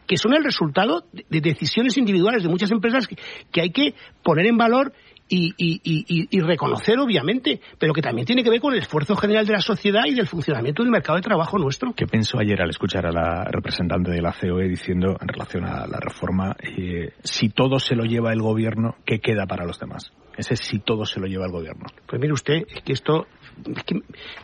[0.08, 3.94] que son el resultado de decisiones individuales de muchas empresas que, hay que
[4.24, 4.94] poner en valor
[5.30, 9.54] y, y, reconocer, obviamente, pero que también tiene que ver con el esfuerzo general de
[9.54, 11.94] la sociedad y del funcionamiento del mercado de trabajo nuestro.
[11.94, 15.86] ¿Qué pensó ayer al escuchar a la representante de la COE diciendo, en relación a
[15.86, 20.14] la reforma, eh, si todo se lo lleva el gobierno, ¿qué queda para los demás?
[20.38, 21.88] Ese si todo se lo lleva el gobierno.
[22.06, 23.28] Pues mire usted, es que esto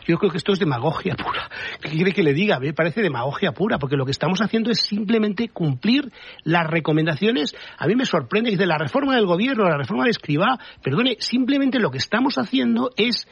[0.06, 1.50] yo creo que esto es demagogia pura.
[1.80, 2.58] ¿Qué quiere que le diga?
[2.58, 6.12] Me parece demagogia pura, porque lo que estamos haciendo es simplemente cumplir
[6.42, 7.54] las recomendaciones.
[7.78, 11.78] A mí me sorprende, dice, la reforma del gobierno, la reforma de Escribá, perdone, simplemente
[11.78, 13.26] lo que estamos haciendo es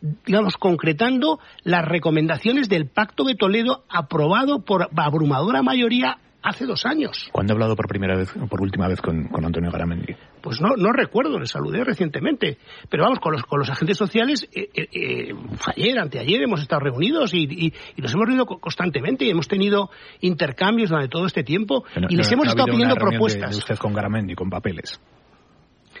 [0.00, 7.28] digamos, concretando las recomendaciones del Pacto de Toledo aprobado por abrumadora mayoría hace dos años.
[7.32, 10.14] ¿Cuándo ha hablado por primera vez o por última vez con, Antonio Garamendi?
[10.40, 12.58] Pues no, no recuerdo, le saludé recientemente.
[12.88, 15.34] Pero vamos, con los, con los agentes sociales, eh, eh, eh
[15.76, 19.90] ayer, anteayer hemos estado reunidos y, nos hemos reunido constantemente y hemos tenido
[20.20, 23.50] intercambios durante todo este tiempo y les hemos estado pidiendo propuestas.
[23.50, 25.00] De, usted con Garamendi, con papeles.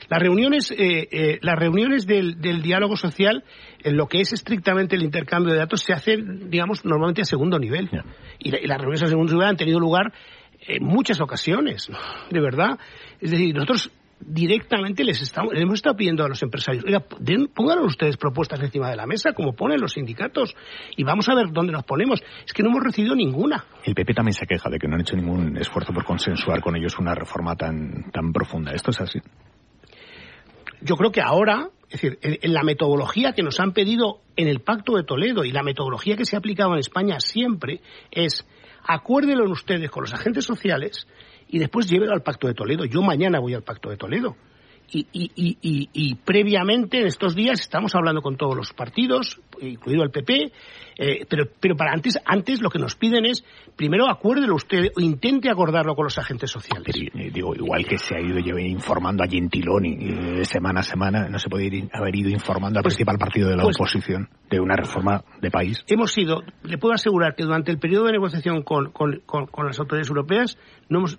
[0.08, 3.44] Las reuniones, eh, eh, las reuniones del, del, diálogo social,
[3.82, 7.58] en lo que es estrictamente el intercambio de datos, se hacen, digamos, normalmente a segundo
[7.58, 7.90] nivel.
[8.38, 10.12] Y, y, las reuniones a segundo nivel han tenido lugar
[10.66, 11.90] en muchas ocasiones,
[12.30, 12.78] de verdad.
[13.20, 13.90] Es decir, nosotros
[14.20, 17.00] directamente les, estamos, hemos estado pidiendo a los empresarios, oiga,
[17.54, 20.54] pongan ustedes propuestas encima de la mesa, como ponen los sindicatos,
[20.96, 22.22] y vamos a ver dónde nos ponemos.
[22.44, 23.64] Es que no hemos recibido ninguna.
[23.84, 26.76] El PP también se queja de que no han hecho ningún esfuerzo por consensuar con
[26.76, 28.72] ellos una reforma tan, tan profunda.
[28.72, 29.20] ¿Esto es así?
[30.80, 34.60] Yo creo que ahora, es decir, en la metodología que nos han pedido en el
[34.60, 37.80] Pacto de Toledo y la metodología que se ha aplicado en España siempre
[38.10, 38.46] es
[38.84, 41.06] acuérdenlo ustedes con los agentes sociales
[41.48, 42.84] y después llévelo al Pacto de Toledo.
[42.84, 44.36] Yo mañana voy al Pacto de Toledo.
[44.90, 50.02] Y, y, y, y, previamente, en estos días, estamos hablando con todos los partidos, incluido
[50.02, 50.52] el PP,
[50.98, 53.44] eh, pero, pero para antes, antes lo que nos piden es,
[53.76, 56.96] primero acuérdelo usted o intente acordarlo con los agentes sociales.
[56.96, 61.38] Eh, digo, igual que se ha ido informando a Gentiloni eh, semana a semana, no
[61.38, 64.58] se puede ir, haber ido informando al pues, principal partido de la pues, oposición de
[64.58, 65.84] una reforma de país.
[65.86, 69.78] Hemos sido, le puedo asegurar que durante el periodo de negociación con, con, con las
[69.78, 70.58] autoridades europeas,
[70.88, 71.18] no hemos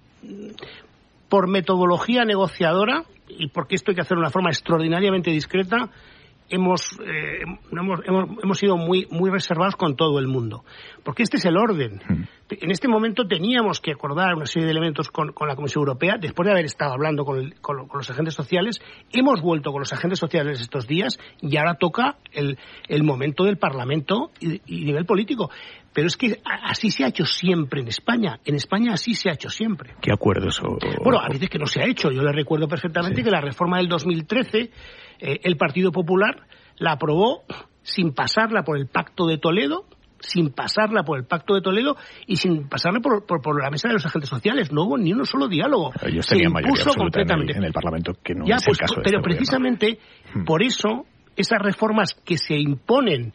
[1.29, 5.89] por metodología negociadora y porque esto hay que hacer de una forma extraordinariamente discreta,
[6.49, 7.99] hemos, eh, hemos,
[8.43, 10.63] hemos, sido muy, muy reservados con todo el mundo.
[11.03, 12.01] Porque este es el orden.
[12.07, 12.23] Mm.
[12.49, 16.45] En este momento teníamos que acordar una serie de elementos con, la Comisión Europea, después
[16.45, 17.53] de haber estado hablando con,
[17.93, 18.81] los agentes sociales.
[19.11, 22.57] Hemos vuelto con los agentes sociales estos días y ahora toca el,
[22.87, 25.51] el momento del Parlamento y, y nivel político.
[25.93, 28.39] Pero es que así se ha hecho siempre en España.
[28.45, 29.95] En España así se ha hecho siempre.
[30.01, 30.61] ¿Qué acuerdos?
[30.61, 32.11] O, bueno, a veces que no se ha hecho.
[32.11, 34.59] Yo le recuerdo perfectamente que la reforma del 2013,
[35.19, 36.43] eh, el Partido Popular
[36.77, 37.43] la aprobó
[37.81, 39.85] sin pasarla por el Pacto de Toledo,
[40.19, 41.95] sin pasarla por el Pacto de Toledo
[42.27, 44.71] y sin pasarla por, por, la mesa de los agentes sociales.
[44.71, 45.91] No hubo ni uno solo diálogo.
[46.13, 49.29] Yo se impuso completamente en el, Parlamento que no es el pues, caso Pero este
[49.29, 49.99] precisamente
[50.33, 50.43] hmm.
[50.43, 51.05] por eso
[51.35, 53.33] esas reformas que se imponen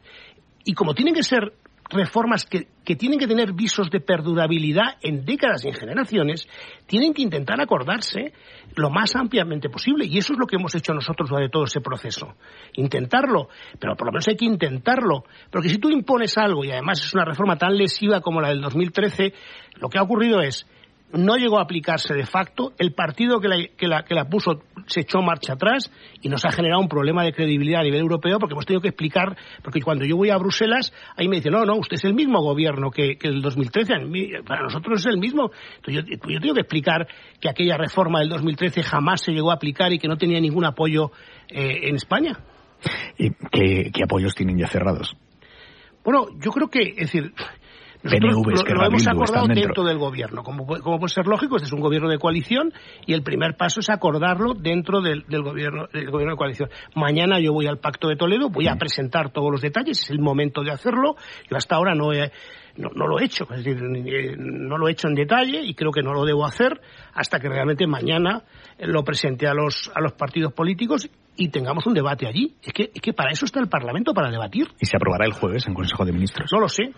[0.65, 1.55] y como tienen que ser
[1.91, 6.49] reformas que, que, tienen que tener visos de perdurabilidad en décadas y en generaciones,
[6.87, 8.33] tienen que intentar acordarse
[8.77, 10.07] lo más ampliamente posible.
[10.07, 12.35] Y eso es lo que hemos hecho nosotros durante todo ese proceso.
[12.75, 13.49] Intentarlo,
[13.79, 15.25] pero por lo menos hay que intentarlo.
[15.51, 18.61] Porque si tú impones algo, y además es una reforma tan lesiva como la del
[18.61, 19.33] 2013,
[19.77, 20.67] lo que ha ocurrido es
[21.13, 24.63] no llegó a aplicarse de facto, el partido que la, que, la, que la, puso
[24.87, 25.91] se echó marcha atrás
[26.21, 28.89] y nos ha generado un problema de credibilidad a nivel europeo porque hemos tenido que
[28.89, 32.15] explicar, porque cuando yo voy a Bruselas, ahí me dicen, no, no, usted es el
[32.15, 33.95] mismo gobierno que, que el 2013,
[34.47, 35.51] para nosotros es el mismo.
[35.77, 37.07] Entonces yo, yo, tengo que explicar
[37.41, 40.65] que aquella reforma del 2013 jamás se llegó a aplicar y que no tenía ningún
[40.65, 41.13] apoyo
[41.49, 42.39] eh, en España.
[43.17, 45.17] ¿Y qué, qué apoyos tienen ya cerrados?
[46.05, 47.33] Bueno, yo creo que, es decir,
[48.05, 49.63] PNV, lo, lo hemos acordado dentro.
[49.63, 50.43] dentro del gobierno.
[50.43, 52.73] Como, como, puede ser lógico, este es un gobierno de coalición
[53.07, 56.69] y el primer paso es acordarlo dentro del, del, gobierno, del gobierno de coalición.
[56.95, 60.21] Mañana yo voy al Pacto de Toledo, voy a presentar todos los detalles, es el
[60.21, 61.17] momento de hacerlo.
[61.51, 62.31] Yo hasta ahora no he,
[62.77, 63.81] no, no, lo he hecho, es decir,
[64.39, 66.81] no lo he hecho en detalle y creo que no lo debo hacer
[67.15, 68.43] hasta que realmente mañana
[68.81, 72.55] lo presente a los, a los partidos políticos y tengamos un debate allí.
[72.63, 74.69] Es que, es que para eso está el Parlamento, para debatir.
[74.79, 76.51] ¿Y se aprobará el jueves en Consejo de Ministros?
[76.53, 76.93] No lo sé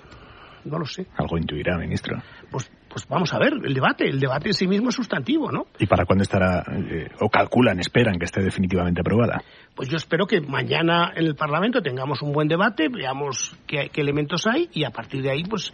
[0.66, 1.06] no lo sé.
[1.16, 2.16] Algo intuirá, ministro.
[2.50, 5.66] Pues, pues vamos a ver, el debate, el debate en sí mismo es sustantivo, ¿no?
[5.78, 9.42] ¿Y para cuándo estará, eh, o calculan, esperan que esté definitivamente aprobada?
[9.74, 14.00] Pues yo espero que mañana en el Parlamento tengamos un buen debate, veamos qué, qué
[14.00, 15.72] elementos hay y a partir de ahí, pues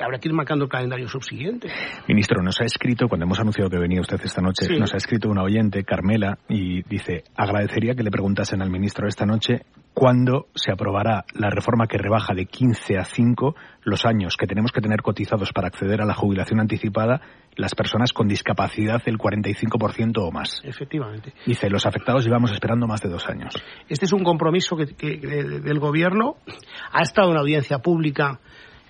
[0.00, 1.68] habrá que ir marcando el calendario subsiguiente.
[2.08, 4.78] Ministro, nos ha escrito, cuando hemos anunciado que venía usted esta noche, sí.
[4.78, 9.24] nos ha escrito una oyente, Carmela, y dice, agradecería que le preguntasen al ministro esta
[9.24, 9.62] noche
[9.98, 14.70] cuándo se aprobará la reforma que rebaja de 15 a 5 los años que tenemos
[14.70, 17.20] que tener cotizados para acceder a la jubilación anticipada
[17.56, 20.62] las personas con discapacidad del 45% o más.
[20.62, 21.34] Efectivamente.
[21.44, 23.52] Dice, los afectados llevamos esperando más de dos años.
[23.88, 26.36] Este es un compromiso que, que, del Gobierno.
[26.92, 28.38] Ha estado en audiencia pública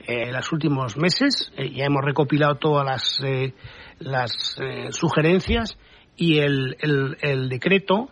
[0.07, 1.51] en eh, los últimos meses.
[1.57, 3.55] Eh, ya hemos recopilado todas las, eh,
[3.99, 4.61] las
[4.91, 5.79] sugerencias
[6.17, 8.11] y el, el, el, decreto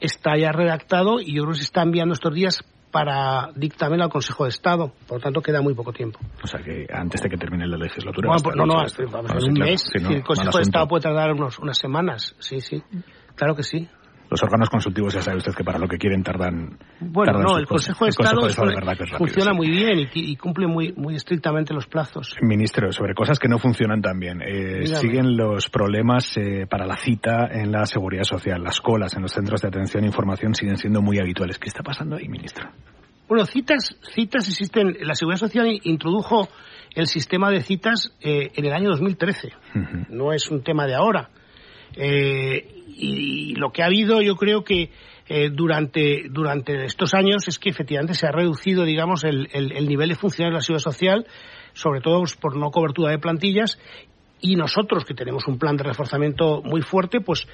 [0.00, 4.08] está ya redactado y yo creo que se está enviando estos días para dictamen al
[4.08, 4.92] Consejo de Estado.
[5.06, 6.18] Por lo tanto, queda muy poco tiempo.
[6.42, 8.28] O sea que antes de que termine la legislatura.
[8.28, 9.82] Bueno, pues, no, no, hasta, vamos, en un claro, mes.
[9.92, 12.34] Si no, el Consejo de Estado puede tardar unos, unas semanas.
[12.38, 12.82] Sí, sí.
[13.34, 13.88] Claro que sí.
[14.28, 16.78] Los órganos consultivos ya sabe usted que para lo que quieren tardan.
[17.00, 19.98] Bueno, tardan no, el Consejo de Estado, el Consejo de Estado rápido, funciona muy bien
[20.00, 22.34] y, y, cumple muy, muy estrictamente los plazos.
[22.42, 24.42] Ministro, sobre cosas que no funcionan tan bien.
[24.42, 28.62] Eh, siguen los problemas eh, para la cita en la seguridad social.
[28.62, 31.58] Las colas en los centros de atención e información siguen siendo muy habituales.
[31.58, 32.68] ¿Qué está pasando ahí, ministro?
[33.28, 34.96] Bueno, citas, citas existen.
[35.02, 36.48] La Seguridad Social introdujo
[36.94, 39.48] el sistema de citas eh, en el año 2013.
[39.48, 40.06] Uh -huh.
[40.08, 41.30] No es un tema de ahora.
[41.94, 44.90] Eh, y, lo que ha habido, yo creo que
[45.28, 49.88] eh, durante, durante estos años es que efectivamente se ha reducido, digamos, el, el, el
[49.88, 51.26] nivel de funcionarios de la seguridad social,
[51.72, 53.78] sobre todo por no cobertura de plantillas,
[54.40, 57.46] y nosotros que tenemos un plan de reforzamiento muy fuerte, pues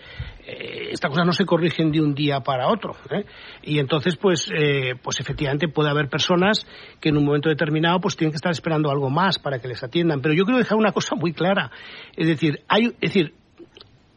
[0.46, 2.96] eh, estas cosas no se corrigen de un día para otro.
[3.10, 3.24] ¿eh?
[3.62, 6.66] Y entonces, pues, eh, pues efectivamente puede haber personas
[7.00, 9.82] que en un momento determinado pues tienen que estar esperando algo más para que les
[9.82, 10.20] atiendan.
[10.20, 11.70] Pero yo quiero dejar una cosa muy clara.
[12.16, 13.34] Es decir, hay, es decir,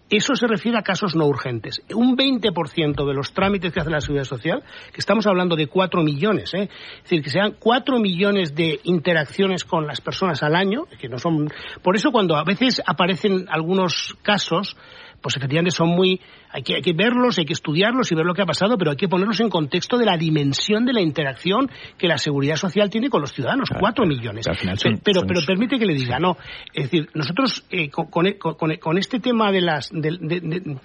[0.09, 1.81] eso se refiere a casos no urgentes.
[1.93, 6.03] Un 20% de los trámites que hace la Seguridad Social, que estamos hablando de 4
[6.03, 6.69] millones, ¿eh?
[6.97, 11.17] es decir, que sean 4 millones de interacciones con las personas al año, que no
[11.17, 11.49] son.
[11.81, 14.77] Por eso, cuando a veces aparecen algunos casos,
[15.21, 16.19] pues efectivamente son muy
[16.51, 18.91] hay que, hay que verlos, hay que estudiarlos y ver lo que ha pasado, pero
[18.91, 22.89] hay que ponerlos en contexto de la dimensión de la interacción que la seguridad social
[22.89, 24.45] tiene con los ciudadanos, cuatro millones.
[24.45, 25.27] Son, pero, son...
[25.27, 26.37] pero permite que le diga, no,
[26.73, 30.79] es decir, nosotros eh, con, con, con, este tema de las de, de,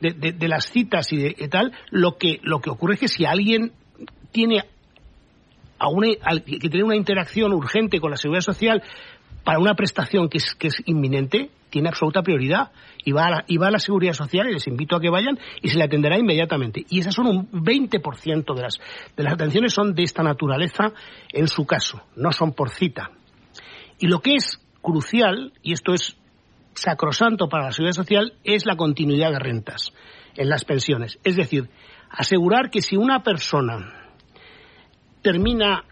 [0.00, 3.08] de, de las citas y de y tal, lo que lo que ocurre es que
[3.08, 3.72] si alguien
[4.32, 4.64] tiene
[5.78, 6.08] a una,
[6.44, 8.82] que tiene una interacción urgente con la seguridad social
[9.44, 12.70] para una prestación que es, que es inminente, tiene absoluta prioridad
[13.04, 15.10] y va, a la, y va a la seguridad social y les invito a que
[15.10, 16.86] vayan y se le atenderá inmediatamente.
[16.88, 18.78] Y esas son un 20% de las,
[19.16, 20.92] de las atenciones son de esta naturaleza
[21.32, 23.10] en su caso, no son por cita.
[23.98, 26.16] Y lo que es crucial, y esto es
[26.74, 29.92] sacrosanto para la seguridad social, es la continuidad de rentas
[30.36, 31.18] en las pensiones.
[31.24, 31.68] Es decir,
[32.08, 34.12] asegurar que si una persona
[35.22, 35.82] termina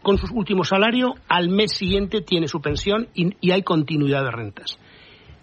[0.00, 4.30] con su último salario, al mes siguiente tiene su pensión y, y hay continuidad de
[4.30, 4.79] rentas.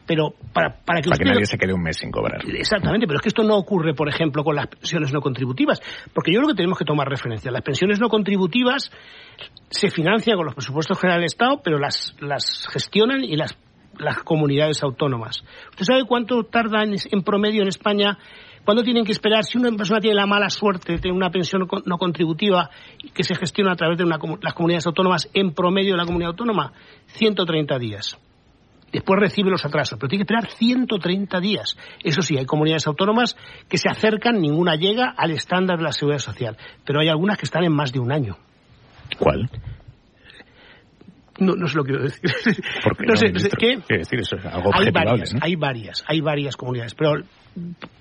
[0.07, 2.41] Pero para, para que, para que nadie se quede un mes sin cobrar.
[2.47, 5.81] Exactamente, pero es que esto no ocurre, por ejemplo, con las pensiones no contributivas,
[6.13, 7.51] porque yo creo que tenemos que tomar referencia.
[7.51, 8.89] Las pensiones no contributivas
[9.69, 13.57] se financian con los presupuestos generales del Estado, pero las, las gestionan y las,
[13.99, 15.43] las comunidades autónomas.
[15.71, 18.17] ¿Usted sabe cuánto tarda en, en promedio en España
[18.67, 19.45] ¿Cuándo tienen que esperar?
[19.45, 22.69] Si una persona tiene la mala suerte de tener una pensión no contributiva
[23.13, 26.31] que se gestiona a través de una, las comunidades autónomas, en promedio de la comunidad
[26.31, 26.73] autónoma,
[27.05, 28.19] 130 días.
[28.91, 31.77] Después recibe los atrasos, pero tiene que esperar 130 días.
[32.03, 33.35] Eso sí, hay comunidades autónomas
[33.67, 37.45] que se acercan, ninguna llega al estándar de la seguridad social, pero hay algunas que
[37.45, 38.37] están en más de un año.
[39.19, 39.49] ¿Cuál?
[41.39, 42.31] No, no sé lo que quiero decir.
[42.83, 43.77] Porque no, sé, ¿qué?
[43.97, 45.39] decir eso, algo hay varias, ¿no?
[45.43, 47.21] hay varias, hay varias comunidades, pero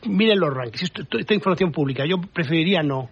[0.05, 3.11] miren los rankings, esto, esta información pública, yo preferiría no,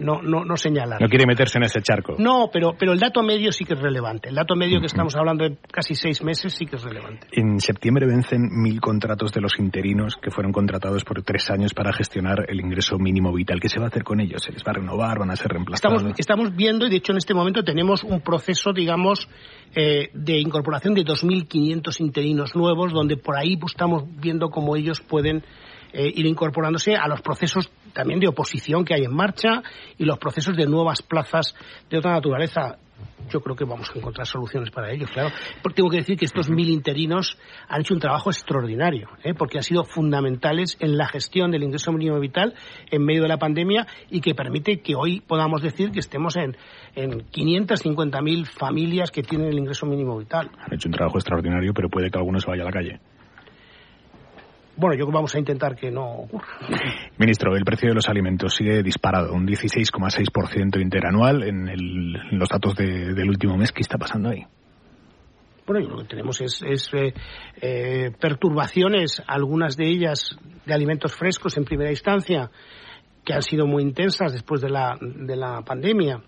[0.00, 1.00] no, no, no señalar.
[1.00, 2.16] No quiere meterse en ese charco.
[2.18, 4.28] No, pero, pero el dato medio sí que es relevante.
[4.28, 7.26] El dato medio que estamos hablando de casi seis meses sí que es relevante.
[7.32, 11.92] En septiembre vencen mil contratos de los interinos que fueron contratados por tres años para
[11.92, 13.60] gestionar el ingreso mínimo vital.
[13.60, 14.42] ¿Qué se va a hacer con ellos?
[14.42, 15.18] ¿Se les va a renovar?
[15.18, 15.98] ¿Van a ser reemplazados?
[15.98, 19.28] Estamos, estamos viendo, y de hecho en este momento tenemos un proceso, digamos,
[19.74, 25.00] eh, de incorporación de 2.500 interinos nuevos, donde por ahí pues, estamos viendo cómo ellos
[25.00, 25.42] pueden
[25.92, 29.62] eh, ir incorporándose a los procesos también de oposición que hay en marcha
[29.96, 31.54] y los procesos de nuevas plazas
[31.90, 32.78] de otra naturaleza.
[33.30, 35.30] Yo creo que vamos a encontrar soluciones para ellos, claro.
[35.62, 39.34] Porque tengo que decir que estos mil interinos han hecho un trabajo extraordinario, ¿eh?
[39.34, 42.54] porque han sido fundamentales en la gestión del ingreso mínimo vital
[42.90, 46.56] en medio de la pandemia y que permite que hoy podamos decir que estemos en,
[46.94, 50.50] en 550.000 familias que tienen el ingreso mínimo vital.
[50.58, 53.00] Han hecho un trabajo extraordinario, pero puede que alguno se vaya a la calle.
[54.78, 56.46] Bueno, yo vamos a intentar que no ocurra.
[57.18, 62.48] Ministro, el precio de los alimentos sigue disparado, un 16,6% interanual en, el, en, los
[62.48, 63.72] datos de, del último mes.
[63.72, 64.46] ¿Qué está pasando ahí?
[65.66, 67.12] Bueno, yo lo que tenemos es, es eh,
[67.60, 72.48] eh, perturbaciones, algunas de ellas de alimentos frescos en primera instancia,
[73.24, 76.22] que han sido muy intensas después de la, de la pandemia.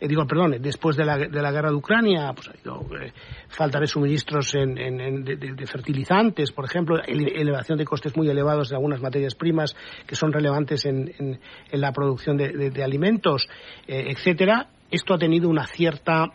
[0.00, 3.12] Eh, digo, perdón, después de la, de la guerra de Ucrania, pues ha habido eh,
[3.48, 8.28] falta de suministros en, en, en de, de, fertilizantes, por ejemplo, elevación de costes muy
[8.28, 9.74] elevados de algunas materias primas
[10.06, 13.48] que son relevantes en, en la producción de, de alimentos,
[13.86, 14.68] eh, etcétera.
[14.90, 16.26] Esto ha tenido una cierta,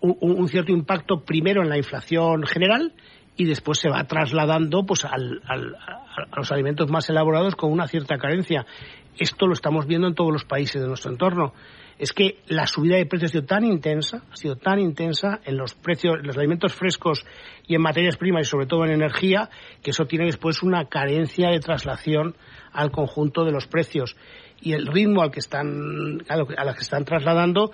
[0.00, 2.92] un, cierto impacto primero en la inflación general
[3.36, 8.18] y después se va trasladando pues al, a los alimentos más elaborados con una cierta
[8.18, 8.66] carencia.
[9.18, 11.52] Esto lo estamos viendo en todos los países de nuestro entorno
[12.00, 15.58] es que la subida de precios ha sido tan intensa, ha sido tan intensa en
[15.58, 17.26] los precios, en los alimentos frescos
[17.66, 19.50] y en materias primas y sobre todo en energía,
[19.82, 22.36] que eso tiene después una carencia de traslación
[22.72, 24.16] al conjunto de los precios.
[24.62, 27.70] Y el ritmo al que están, a, lo a que están trasladando,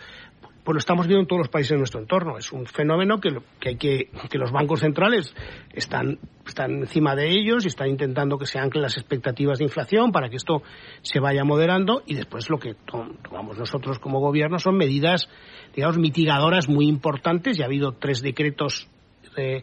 [0.66, 2.38] pues lo estamos viendo en todos los países de nuestro entorno.
[2.38, 5.32] Es un fenómeno que, que hay que, que los bancos centrales
[5.72, 10.10] están, están encima de ellos y están intentando que se anclen las expectativas de inflación
[10.10, 10.64] para que esto
[11.02, 15.28] se vaya moderando y después lo que tomamos nosotros como gobierno son medidas,
[15.72, 17.56] digamos, mitigadoras muy importantes.
[17.56, 18.88] Ya ha habido tres decretos
[19.36, 19.62] eh,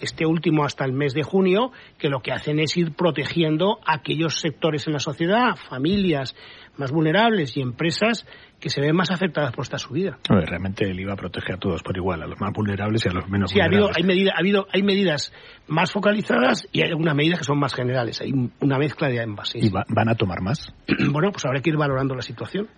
[0.00, 3.96] este último hasta el mes de junio, que lo que hacen es ir protegiendo a
[3.96, 6.36] aquellos sectores en la sociedad, familias
[6.78, 8.26] más vulnerables y empresas
[8.60, 10.18] que se ven más afectadas por esta subida.
[10.28, 13.12] No, realmente el IVA protege a todos por igual, a los más vulnerables y a
[13.12, 13.56] los menos sí, vulnerables.
[13.56, 15.32] Sí, ha habido, hay, medida, ha habido, hay medidas
[15.66, 18.20] más focalizadas y hay algunas medidas que son más generales.
[18.20, 19.50] Hay una mezcla de ambas.
[19.50, 20.72] Sí, ¿Y va, van a tomar más?
[21.12, 22.68] bueno, pues habrá que ir valorando la situación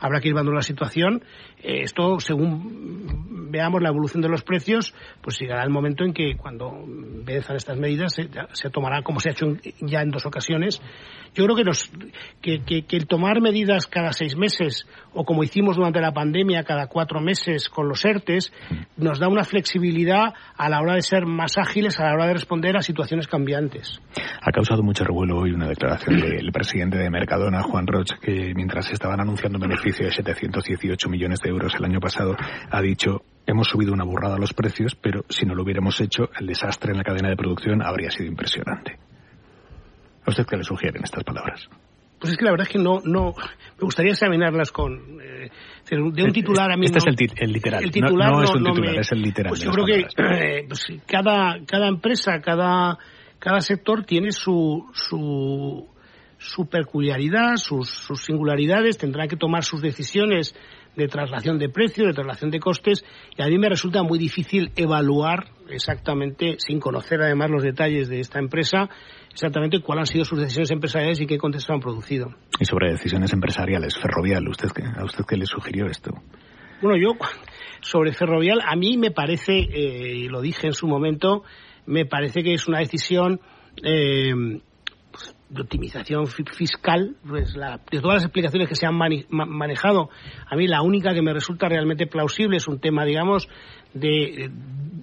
[0.00, 1.22] habrá que ir viendo la situación.
[1.62, 6.36] Eh, esto, según veamos la evolución de los precios, pues llegará el momento en que
[6.36, 9.46] cuando venzan estas medidas se, se tomará, como se ha hecho
[9.80, 10.80] ya en dos ocasiones.
[11.34, 11.56] Yo creo
[12.42, 17.20] que, el tomar medidas cada seis meses o como hicimos durante la pandemia cada cuatro
[17.20, 18.52] meses con los ERTES
[18.96, 22.34] nos da una flexibilidad a la hora de ser más ágiles, a la hora de
[22.34, 24.00] responder a situaciones cambiantes.
[24.42, 28.90] Ha causado mucho revuelo hoy una declaración del presidente de Mercadona, Juan Roch, que mientras
[28.90, 32.36] estaban anunciando un beneficio de 718 millones de euros el año pasado,
[32.70, 36.30] ha dicho hemos subido una burrada a los precios, pero si no lo hubiéramos hecho,
[36.38, 38.98] el desastre en la cadena de producción habría sido impresionante.
[40.24, 41.68] ¿A usted qué le sugieren estas palabras?
[42.20, 45.50] Pues es que la verdad es que no, no me gustaría examinarlas con eh,
[45.90, 46.84] de un titular a mí.
[46.86, 47.82] Este no, es el, ti el, literal.
[47.82, 49.50] El titular no, no, es un titular, me, es el literal.
[49.50, 52.98] Pues yo creo que eh, pues cada, cada empresa, cada,
[53.38, 55.88] cada sector tiene su, su,
[56.40, 60.54] su peculiaridad, sus, sus singularidades, tendrá que tomar sus decisiones
[60.96, 63.04] de traslación de precios, de traslación de costes,
[63.36, 68.20] y a mí me resulta muy difícil evaluar exactamente, sin conocer además los detalles de
[68.20, 68.88] esta empresa,
[69.30, 72.34] exactamente cuáles han sido sus decisiones empresariales y qué contexto han producido.
[72.58, 76.10] Y sobre decisiones empresariales, Ferrovial, ¿usted ¿a usted qué le sugirió esto?
[76.80, 77.18] Bueno, yo
[77.82, 81.44] sobre Ferrovial, a mí me parece, eh, y lo dije en su momento,
[81.84, 83.40] me parece que es una decisión
[83.84, 84.32] eh,
[85.50, 90.08] de optimización fiscal, pues la, de todas las explicaciones que se han mani manejado,
[90.48, 93.48] a mí la única que me resulta realmente plausible es un tema, digamos,
[93.92, 94.48] de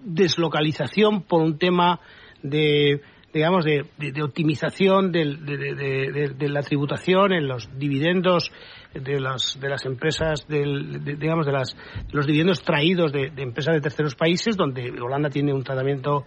[0.06, 2.00] deslocalización por un tema
[2.42, 3.02] de,
[3.34, 8.52] digamos, de, de, optimización del- de, la tributación en los dividendos
[8.94, 11.76] de las, de las empresas, del, de- digamos, de las,
[12.14, 16.26] los dividendos traídos de empresas de terceros países, donde Holanda tiene un tratamiento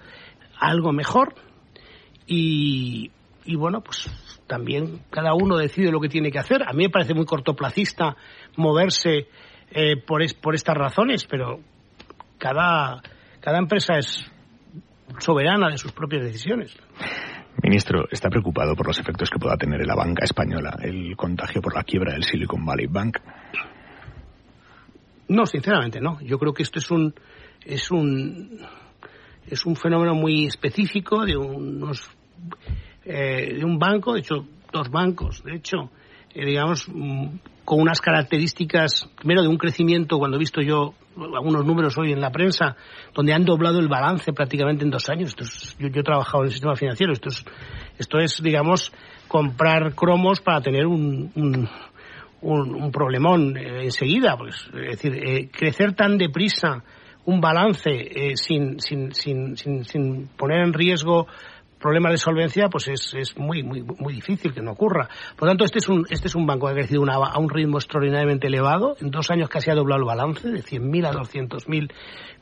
[0.58, 1.34] algo mejor
[2.26, 3.10] y,
[3.44, 4.08] y bueno, pues
[4.46, 6.62] también cada uno decide lo que tiene que hacer.
[6.62, 8.16] A mí me parece muy cortoplacista
[8.56, 9.28] moverse
[9.70, 11.60] eh, por, es- por estas razones, pero
[12.38, 13.00] cada,
[13.40, 14.30] cada empresa es
[15.18, 16.76] soberana de sus propias decisiones.
[17.62, 21.60] Ministro, ¿está preocupado por los efectos que pueda tener en la banca española el contagio
[21.60, 23.18] por la quiebra del Silicon Valley Bank?
[25.28, 26.20] No, sinceramente no.
[26.22, 27.14] Yo creo que esto es un
[27.64, 28.60] es un
[29.46, 32.08] es un fenómeno muy específico de unos
[33.04, 35.90] eh, de un banco, de hecho dos bancos, de hecho,
[36.34, 37.26] eh, digamos mm,
[37.64, 42.20] con unas características primero de un crecimiento cuando he visto yo algunos números hoy en
[42.20, 42.76] la prensa
[43.14, 45.30] donde han doblado el balance prácticamente en dos años.
[45.30, 47.12] Esto es- yo, yo he trabajado en el sistema financiero.
[47.12, 47.44] Esto es
[47.98, 48.92] esto es digamos
[49.28, 51.68] comprar cromos para tener un- un
[52.42, 54.36] un, un problemón eh, enseguida.
[54.36, 56.82] Pues, es decir, eh, crecer tan deprisa
[57.26, 61.26] un balance eh, sin, sin, sin, sin poner en riesgo
[61.80, 65.08] problemas de solvencia, pues es, es muy, muy, muy difícil que no ocurra.
[65.36, 67.38] Por lo tanto, este es un, este es un banco que ha crecido una- a
[67.38, 68.96] un ritmo extraordinariamente elevado.
[69.00, 71.90] En dos años casi ha doblado el balance, de 100.000 a 200.000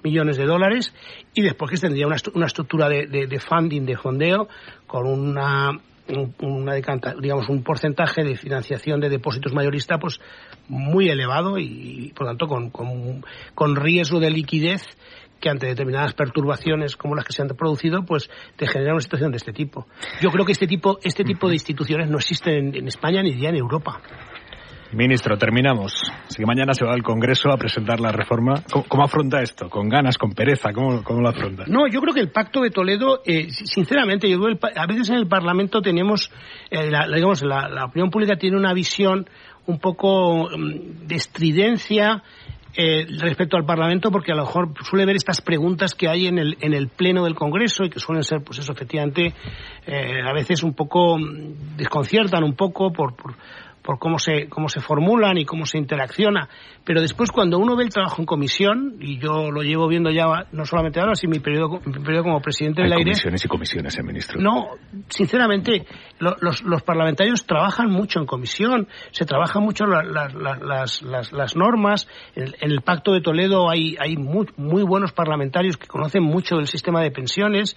[0.03, 0.95] millones de dólares.
[1.35, 4.49] Y después que tendría una, una estructura de, de- funding, de fondeo,
[4.87, 5.71] con una
[6.09, 10.19] un- una decanta- digamos un porcentaje de financiación de depósitos mayorista pues
[10.67, 13.23] muy elevado y, por lo tanto con, con,
[13.55, 14.83] con riesgo de liquidez
[15.41, 19.31] que ante determinadas perturbaciones como las que se han producido pues te genera una situación
[19.31, 19.87] de este tipo
[20.21, 23.39] yo creo que este tipo este tipo de instituciones no existen en, en España ni
[23.39, 24.01] ya en Europa
[24.93, 25.93] Ministro, terminamos.
[26.27, 28.63] Así que mañana se va al Congreso a presentar la reforma.
[28.73, 29.69] ¿Cómo, cómo afronta esto?
[29.69, 30.73] ¿Con ganas, con pereza?
[30.73, 31.65] ¿Cómo, cómo lo afronta?
[31.67, 35.17] No, yo creo que el Pacto de Toledo, eh, sinceramente, yo el a veces en
[35.17, 36.33] el Parlamento tenemos,
[36.71, 39.29] eh, la, digamos, la, la opinión pública tiene una visión
[39.67, 42.23] un poco mm, de estridencia
[42.81, 46.39] eh, respecto al Parlamento, porque a lo mejor suele ver estas preguntas que hay en
[46.39, 49.35] el, en el Pleno del Congreso y que suelen ser, pues eso, efectivamente,
[49.85, 53.35] eh, a veces un poco mm, desconciertan un poco por, por
[53.89, 56.47] por cómo se, cómo se formulan y cómo se interacciona.
[56.85, 60.27] Pero después, cuando uno ve el trabajo en comisión, y yo lo llevo viendo ya
[60.53, 63.49] no solamente ahora, sino mi periodo, mi periodo como presidente Hay del aire, comisiones y
[63.49, 64.39] comisiones, eh, ministro.
[64.43, 64.73] no,
[65.09, 65.87] sinceramente,
[66.19, 71.01] lo- los, los parlamentarios trabajan mucho en comisión, se trabajan mucho la- la- la- las,
[71.01, 72.07] las- las normas.
[72.37, 76.57] En, en el Pacto de Toledo hay, hay muy, muy buenos parlamentarios que conocen mucho
[76.57, 77.75] del sistema de pensiones,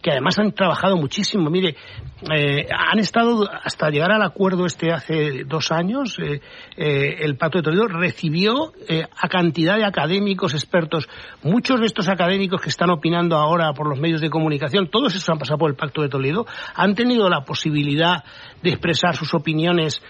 [0.00, 1.50] que además han trabajado muchísimo.
[1.50, 1.74] Mire,
[2.32, 6.16] eh, han estado hasta llegar al acuerdo este hace dos años.
[6.18, 6.40] eh,
[6.76, 11.08] eh, el Pacto de Toledo recibió eh, a cantidad de académicos, expertos.
[11.42, 15.28] Muchos de estos académicos que están opinando ahora por los medios de comunicación, todos esos
[15.30, 18.22] han pasado por el Pacto de Toledo, han tenido la posibilidad
[18.62, 20.00] de expresar sus opiniones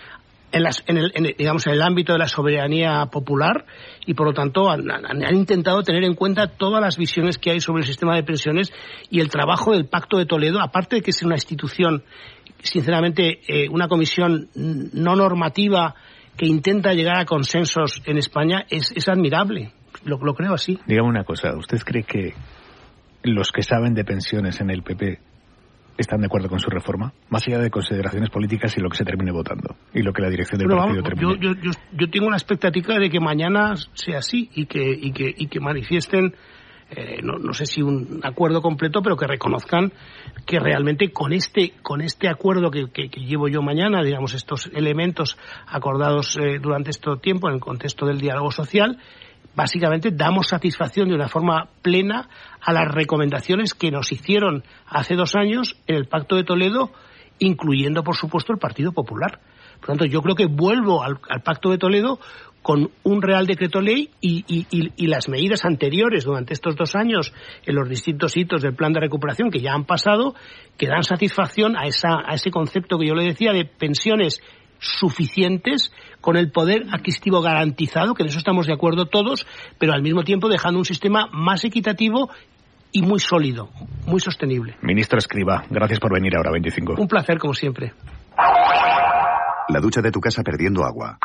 [0.50, 3.66] en, las- en el, en digamos, en el ámbito de la soberanía popular
[4.06, 7.60] y por lo tanto han- han intentado tener en cuenta todas las visiones que hay
[7.60, 8.72] sobre el sistema de pensiones
[9.10, 12.02] y el trabajo del Pacto de Toledo, aparte de que es una institución,
[12.62, 15.94] sinceramente, eh, una comisión no normativa
[16.36, 19.72] que intenta llegar a consensos en España, es, es admirable.
[20.04, 20.78] Lo, lo creo así.
[20.86, 22.34] Dígame una cosa, ¿usted cree que
[23.24, 25.18] los que saben de pensiones en el PP
[25.98, 27.12] están de acuerdo con su reforma?
[27.28, 30.30] Más allá de consideraciones políticas y lo que se termine votando y lo que la
[30.30, 31.34] dirección del partido vamos, termine.
[31.40, 35.12] yo, yo, yo, yo tengo una expectativa de que mañana sea así y que, y
[35.12, 36.34] que, y que manifiesten,
[36.90, 39.92] eh, no, no sé si un acuerdo completo, pero que reconozcan
[40.46, 45.36] que realmente con este, con este acuerdo que, llevo yo mañana, digamos, estos elementos
[45.66, 48.98] acordados eh, durante este tiempo en el contexto del diálogo social,
[49.54, 52.28] básicamente damos satisfacción de una forma plena
[52.62, 56.90] a las recomendaciones que nos hicieron hace dos años en el Pacto de Toledo,
[57.38, 59.40] incluyendo, por supuesto, el Partido Popular.
[59.80, 62.18] Por lo tanto, yo creo que vuelvo al Pacto de Toledo
[62.68, 66.94] con un Real Decreto Ley y, y- y- y las medidas anteriores durante estos dos
[66.96, 67.32] años
[67.64, 70.34] en los distintos hitos del plan de recuperación que ya han pasado,
[70.76, 74.42] que dan satisfacción a, esa, a ese concepto que yo le decía de pensiones
[74.80, 75.90] suficientes
[76.20, 79.46] con el poder adquisitivo garantizado, que en eso estamos de acuerdo todos,
[79.78, 82.28] pero al mismo tiempo dejando un sistema más equitativo
[82.92, 83.70] y muy sólido,
[84.04, 84.76] muy sostenible.
[84.82, 86.96] Ministro Escriba, gracias por venir ahora, 25.
[86.98, 87.94] Un placer, como siempre.
[89.70, 91.18] La ducha de tu casa perdiendo agua.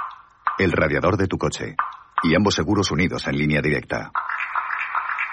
[0.60, 1.76] El radiador de tu coche.
[2.24, 4.12] Y ambos seguros unidos en línea directa.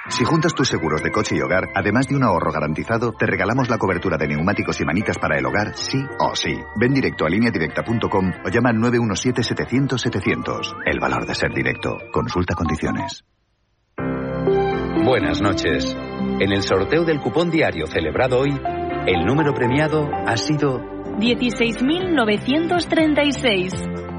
[0.08, 3.68] Si juntas tus seguros de coche y hogar, además de un ahorro garantizado, te regalamos
[3.68, 6.58] la cobertura de neumáticos y manitas para el hogar, sí o sí.
[6.76, 10.76] Ven directo a lineadirecta.com o llama al 917-700-700.
[10.86, 11.98] El valor de ser directo.
[12.12, 13.22] Consulta condiciones.
[15.04, 15.94] Buenas noches.
[16.40, 18.58] En el sorteo del cupón diario celebrado hoy,
[19.06, 20.78] El número premiado ha sido
[21.18, 24.09] 16.936.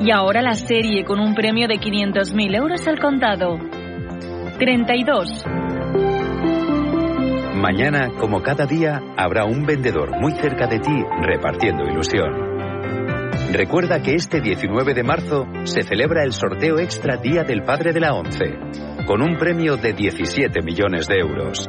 [0.00, 3.58] Y ahora la serie con un premio de 500.000 euros al contado.
[4.58, 5.44] 32.
[7.54, 12.54] Mañana, como cada día, habrá un vendedor muy cerca de ti repartiendo ilusión.
[13.52, 18.00] Recuerda que este 19 de marzo se celebra el sorteo extra Día del Padre de
[18.00, 18.58] la ONCE,
[19.06, 21.66] con un premio de 17 millones de euros.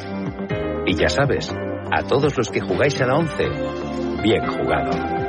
[0.85, 1.55] Y ya sabes,
[1.91, 3.49] a todos los que jugáis a la ONCE,
[4.21, 5.24] bien jugado.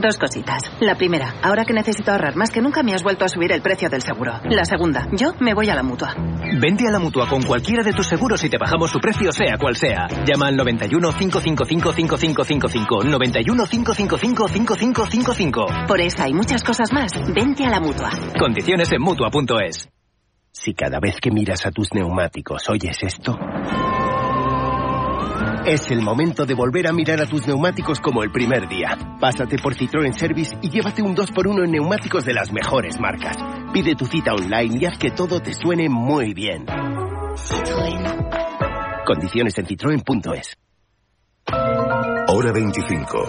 [0.00, 0.62] Dos cositas.
[0.80, 3.62] La primera, ahora que necesito ahorrar más que nunca me has vuelto a subir el
[3.62, 4.32] precio del seguro.
[4.44, 6.14] La segunda, yo me voy a la mutua.
[6.60, 9.56] Vente a la mutua con cualquiera de tus seguros y te bajamos su precio, sea
[9.58, 10.06] cual sea.
[10.26, 13.04] Llama al 91 555 5555.
[13.04, 15.66] 91 555 5555.
[15.88, 18.10] Por esa y muchas cosas más, vente a la mutua.
[18.38, 19.88] Condiciones en mutua.es.
[20.52, 23.38] Si cada vez que miras a tus neumáticos oyes esto.
[25.66, 28.96] Es el momento de volver a mirar a tus neumáticos como el primer día.
[29.18, 33.36] Pásate por Citroën Service y llévate un 2x1 en neumáticos de las mejores marcas.
[33.72, 36.66] Pide tu cita online y haz que todo te suene muy bien.
[36.66, 39.04] Citroën.
[39.04, 40.56] Condiciones en citroen.es.
[42.28, 43.26] Hora 25.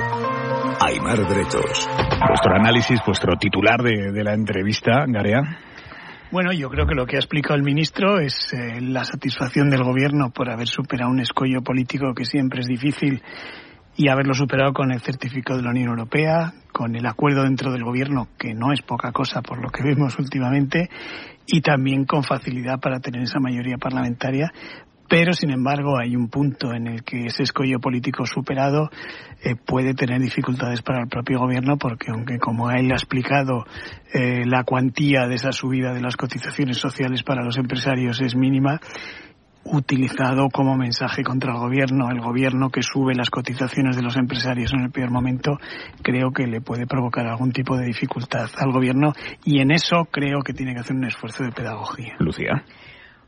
[0.80, 1.90] Aymar Bretos.
[2.28, 5.42] Vuestro análisis, vuestro titular de, de la entrevista, Garea.
[6.30, 9.84] Bueno, yo creo que lo que ha explicado el ministro es eh, la satisfacción del
[9.84, 13.24] gobierno por haber superado un escollo político que siempre es difícil
[13.96, 17.86] y haberlo superado con el certificado de la Unión Europea, con el acuerdo dentro del
[17.86, 20.90] gobierno, que no es poca cosa por lo que vemos últimamente,
[21.46, 24.52] y también con facilidad para tener esa mayoría parlamentaria
[25.08, 28.90] pero sin embargo hay un punto en el que ese escollo político superado
[29.44, 33.66] eh, puede tener dificultades para el propio gobierno porque aunque como él ha explicado
[34.14, 38.80] eh, la cuantía de esa subida de las cotizaciones sociales para los empresarios es mínima
[39.72, 44.74] utilizado como mensaje contra el gobierno, el gobierno que sube las cotizaciones de los empresarios
[44.74, 45.58] en el peor momento,
[46.02, 49.14] creo que le puede provocar algún tipo de dificultad al gobierno
[49.44, 52.16] y en eso creo que tiene que hacer un esfuerzo de pedagogía.
[52.20, 52.64] Lucía.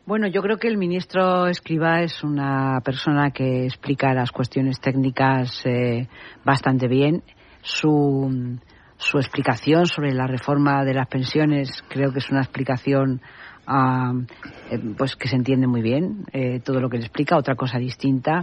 [0.10, 5.62] Bueno, yo creo que el ministro Escriba es una persona que explica las cuestiones técnicas
[5.66, 6.08] eh,
[6.44, 7.22] bastante bien.
[7.62, 8.58] Su,
[8.98, 13.22] su explicación sobre la reforma de las pensiones creo que es una explicación
[13.68, 14.20] uh,
[14.72, 17.38] eh, pues que se entiende muy bien eh, todo lo que le explica.
[17.38, 18.42] Otra cosa distinta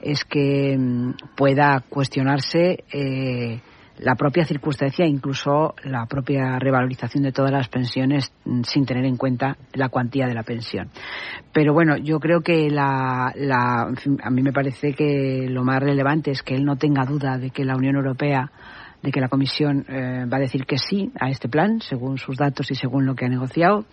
[0.00, 3.60] es que um, pueda cuestionarse eh,
[4.02, 9.16] la propia circunstancia, incluso la propia revalorización de todas las pensiones mm, sin tener en
[9.16, 10.90] cuenta la cuantía de la pensión.
[11.52, 16.30] Pero bueno, yo creo que la, la, a mí me parece que lo más relevante
[16.30, 18.50] es que él no tenga duda de que la Unión Europea
[19.02, 22.36] de que la Comisión eh, va a decir que sí a este plan, según sus
[22.36, 23.84] datos y según lo que ha negociado.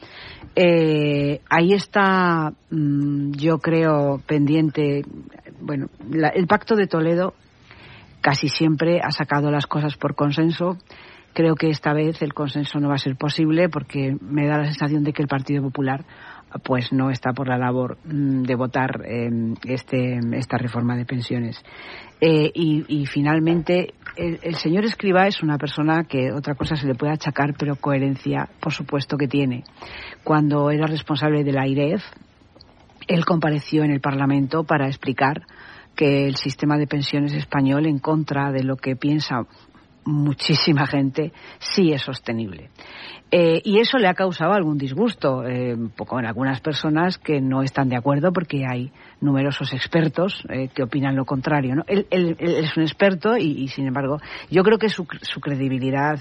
[0.56, 5.04] Eh, ahí está, mmm, yo creo, pendiente,
[5.60, 7.34] bueno, la, el Pacto de Toledo
[8.22, 10.78] casi siempre ha sacado las cosas por consenso.
[11.34, 14.66] Creo que esta vez el consenso no va a ser posible porque me da la
[14.66, 16.04] sensación de que el Partido Popular
[16.64, 19.30] pues no está por la labor mm, de votar eh,
[19.66, 21.64] este, esta reforma de pensiones.
[22.22, 26.96] Eh, y, finalmente, el, el, señor Escriba es una persona que otra cosa se le
[26.96, 29.64] puede achacar, pero coherencia, por supuesto que tiene.
[30.24, 32.04] Cuando era responsable de la IREF,
[33.08, 35.44] él compareció en el Parlamento para explicar
[36.00, 39.46] que el sistema de pensiones español, en contra de lo que piensa
[40.06, 42.70] muchísima gente, sí es sostenible.
[43.32, 47.64] Eh, y eso le ha causado algún disgusto, eh, poco en algunas personas que no
[47.64, 51.76] están de acuerdo porque hay numerosos expertos eh, que opinan lo contrario.
[51.76, 51.84] ¿no?
[51.86, 54.20] Él, él, él, es un experto y, y, sin embargo,
[54.50, 56.18] yo creo que su, su credibilidad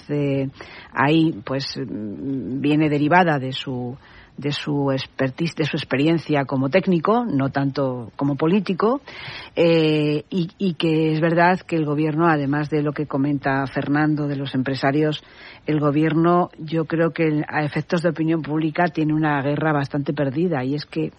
[0.92, 3.96] ahí pues viene derivada de su
[4.38, 9.02] de su expertise, de su experiencia como técnico, no tanto como político,
[9.56, 14.28] eh, y, y, que es verdad que el gobierno, además de lo que comenta Fernando
[14.28, 15.22] de los empresarios,
[15.66, 20.64] el gobierno, yo creo que a efectos de opinión pública tiene una guerra bastante perdida,
[20.64, 21.12] y es que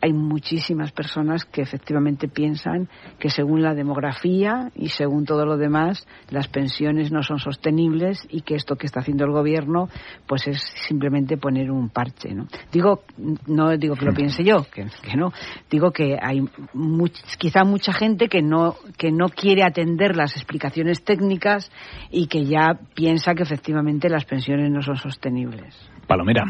[0.00, 6.06] hay muchísimas personas que efectivamente piensan que según la demografía y según todo lo demás
[6.30, 9.88] las pensiones no son sostenibles y que esto que está haciendo el gobierno
[10.26, 13.02] pues es simplemente poner un parche no digo
[13.46, 15.32] no digo que lo piense yo que, que no.
[15.70, 16.42] Digo que hay
[16.72, 21.70] much, quizá mucha gente que no que no quiere atender las explicaciones técnicas
[22.10, 25.74] y que ya piensa que efectivamente las pensiones no son sostenibles.
[26.06, 26.44] Palomera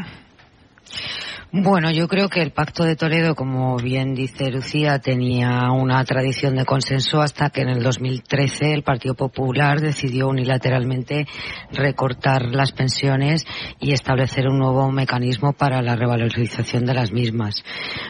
[1.49, 6.57] Bueno, yo creo que el Pacto de Toledo, como bien dice Lucía, tenía una tradición
[6.57, 11.25] de consenso hasta que en el 2013 el Partido Popular decidió unilateralmente
[11.71, 13.45] recortar las pensiones
[13.79, 17.63] y establecer un nuevo mecanismo para la revalorización de las mismas.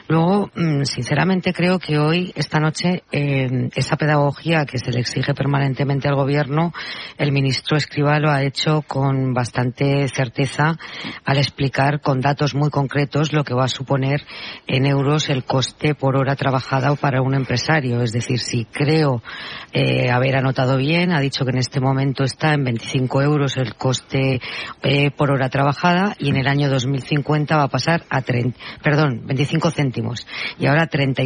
[0.08, 5.36] Luego, mm, sinceramente, creo que hoy, esta noche, eh, esa pedagogía que se le exige
[5.36, 6.74] permanentemente al Gobierno,
[7.20, 10.76] el ministro Escriba lo ha hecho con bastante certeza
[11.24, 14.22] al explicar con datos muy concretos lo que va a suponer
[14.68, 18.02] en euros el coste por hora trabajada para un empresario.
[18.02, 19.22] Es decir, si creo
[19.74, 23.76] eh, haber anotado bien, ha dicho que en este momento está en 25 euros el
[23.76, 24.42] coste
[24.84, 29.22] eh, por hora trabajada y en el año 2050 va a pasar a 30, perdón,
[29.26, 30.28] 25 céntimos
[30.60, 31.24] y ahora 30,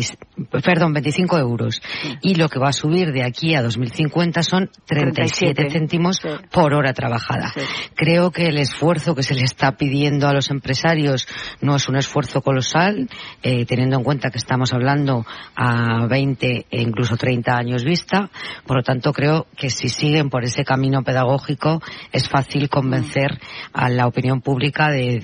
[0.64, 1.82] perdón, 25 euros.
[2.22, 5.72] Y lo que va a subir de aquí a 2050 son 37, 37.
[5.72, 6.22] céntimos
[6.52, 7.52] por hora trabajada.
[7.96, 11.28] Creo que el esfuerzo que se le está pidiendo a los empresarios
[11.62, 13.10] no es un esfuerzo colosal,
[13.44, 18.30] eh, teniendo en cuenta que estamos hablando a 20 e incluso 30 años vista.
[18.66, 23.40] Por lo tanto, creo que si siguen por ese camino pedagógico es fácil convencer
[23.74, 25.22] a la opinión pública de,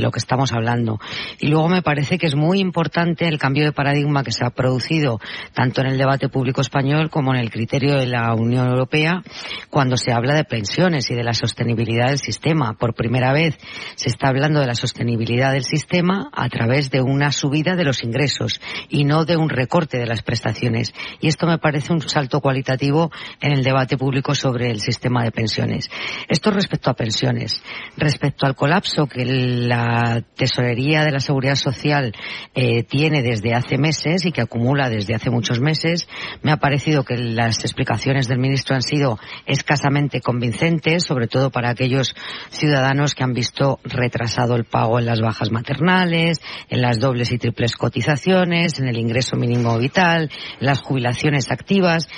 [0.00, 1.00] lo que estamos hablando.
[1.40, 4.50] Y luego me parece que es muy importante el cambio de paradigma que se ha
[4.50, 5.20] producido
[5.52, 9.22] tanto en el debate público español como en el criterio de la Unión Europea
[9.70, 12.74] cuando se habla de pensiones y de la sostenibilidad del sistema.
[12.74, 13.58] Por primera vez
[13.96, 18.02] se está hablando de la sostenibilidad del sistema a través de una subida de los
[18.04, 20.94] ingresos y no de un recorte de las prestaciones.
[21.20, 23.10] Y esto me parece un salto cualitativo
[23.40, 25.90] en el debate público sobre el sistema de pensiones.
[26.28, 27.62] Esto respecto a pensiones.
[27.96, 32.14] Respecto al colapso que la tesorería de la seguridad social
[32.54, 36.08] eh, tiene desde hace meses y que acumula desde hace muchos meses,
[36.42, 41.70] me ha parecido que las explicaciones del ministro han sido escasamente convincentes, sobre todo para
[41.70, 42.14] aquellos
[42.50, 47.38] ciudadanos que han visto retrasado el pago en las bajas maternales, en las dobles y
[47.38, 52.08] triples cotizaciones, en el ingreso mínimo vital, en las jubilaciones activas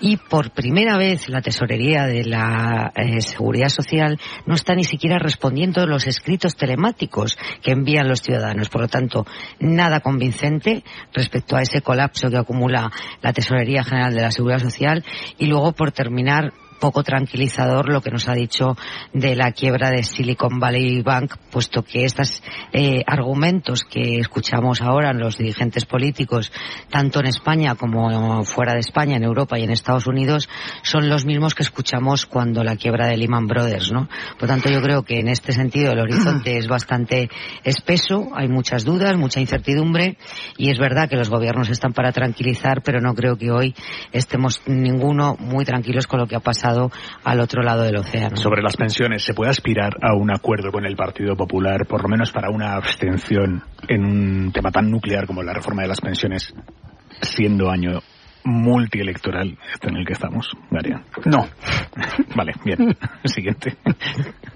[0.00, 5.18] y por primera vez la tesorería de la eh, seguridad social no está ni siquiera
[5.18, 8.68] respondiendo los escritos telemáticos que envían los ciudadanos.
[8.68, 9.26] Por lo tanto,
[9.58, 12.90] nada convincente respecto a ese colapso que acumula
[13.20, 15.04] la Tesorería General de la Seguridad Social.
[15.38, 16.52] Y luego, por terminar,
[16.84, 18.76] poco tranquilizador lo que nos ha dicho
[19.14, 22.42] de la quiebra de Silicon Valley Bank, puesto que estos
[22.74, 26.52] eh, argumentos que escuchamos ahora en los dirigentes políticos,
[26.90, 30.50] tanto en España como fuera de España, en Europa y en Estados Unidos,
[30.82, 34.10] son los mismos que escuchamos cuando la quiebra de Lehman Brothers, ¿no?
[34.38, 37.30] Por tanto, yo creo que en este sentido el horizonte es bastante
[37.62, 40.18] espeso, hay muchas dudas, mucha incertidumbre,
[40.58, 43.74] y es verdad que los gobiernos están para tranquilizar, pero no creo que hoy
[44.12, 46.73] estemos ninguno muy tranquilos con lo que ha pasado
[47.24, 48.36] al otro lado del océano.
[48.36, 52.08] Sobre las pensiones, ¿se puede aspirar a un acuerdo con el Partido Popular, por lo
[52.08, 56.54] menos para una abstención en un tema tan nuclear como la reforma de las pensiones,
[57.20, 58.00] siendo año
[58.44, 61.02] multielectoral este en el que estamos, Garia?
[61.24, 61.46] No.
[62.36, 62.96] Vale, bien.
[63.24, 63.76] Siguiente.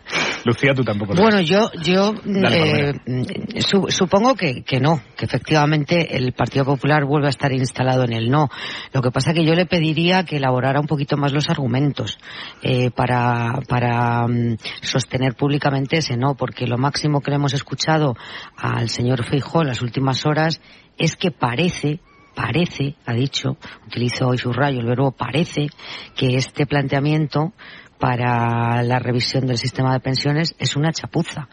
[0.45, 1.49] Lucía, tú tampoco lo Bueno, ves.
[1.49, 7.05] yo, yo Dale, eh, mm, su- supongo que, que no, que efectivamente el Partido Popular
[7.05, 8.49] vuelve a estar instalado en el no.
[8.93, 12.19] Lo que pasa que yo le pediría que elaborara un poquito más los argumentos
[12.63, 18.17] eh, para, para mm, sostener públicamente ese no, porque lo máximo que le hemos escuchado
[18.57, 20.61] al señor Feijóo en las últimas horas
[20.97, 22.01] es que parece
[22.35, 23.57] parece, ha dicho,
[23.89, 25.67] utilizo hoy su rayo, el verbo parece,
[26.15, 27.53] que este planteamiento
[27.99, 31.49] para la revisión del sistema de pensiones es una chapuza.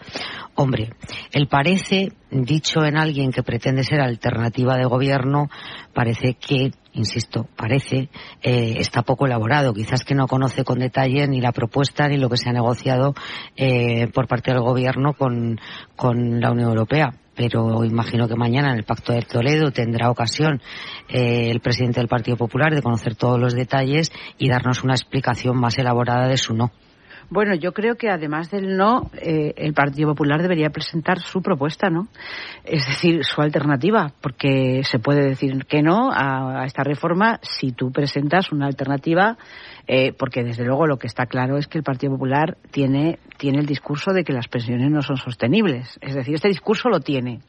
[0.56, 0.92] Hombre,
[1.32, 5.50] el parece, dicho en alguien que pretende ser alternativa de gobierno,
[5.94, 8.10] parece que, insisto, parece,
[8.42, 9.74] eh, está poco elaborado.
[9.74, 13.14] Quizás que no conoce con detalle ni la propuesta ni lo que se ha negociado
[13.56, 15.60] eh, por parte del gobierno con,
[15.96, 20.62] con la Unión Europea pero imagino que mañana en el Pacto de Toledo tendrá ocasión
[21.10, 25.58] eh, el presidente del Partido Popular de conocer todos los detalles y darnos una explicación
[25.58, 26.72] más elaborada de su no.
[27.30, 31.90] Bueno, yo creo que además del no, eh, el Partido Popular debería presentar su propuesta,
[31.90, 32.08] ¿no?
[32.64, 37.92] Es decir, su alternativa, porque se puede decir que no a, esta reforma si tú
[37.92, 39.38] presentas una alternativa,
[39.88, 43.60] eh, porque desde luego lo que está claro es que el Partido Popular tiene, tiene
[43.60, 45.98] el discurso de que las pensiones no son sostenibles.
[46.02, 47.42] Es decir, este discurso lo tiene.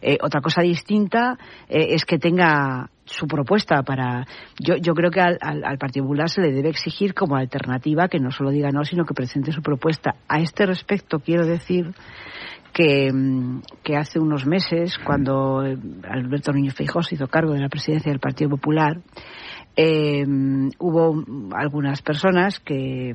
[0.00, 4.24] Eh, otra cosa distinta eh, es que tenga su propuesta para
[4.58, 8.30] yo yo creo que al, Partido Popular se le debe exigir como alternativa que no
[8.30, 10.14] solo diga no sino que presente su propuesta.
[10.28, 11.92] A este respecto quiero decir
[12.72, 13.10] que,
[13.82, 18.20] que hace unos meses cuando Alberto Núñez Feijóo se hizo cargo de la presidencia del
[18.20, 19.00] Partido Popular
[19.76, 20.24] eh,
[20.78, 21.24] hubo
[21.54, 23.14] algunas personas que,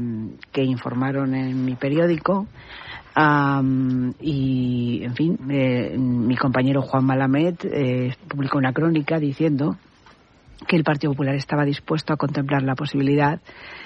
[0.51, 2.47] que informaron en mi periódico
[3.17, 9.77] Um, y, en fin, eh, mi compañero Juan Malamed eh, publicó una crónica diciendo
[10.67, 13.39] que el Partido Popular estaba dispuesto a contemplar la posibilidad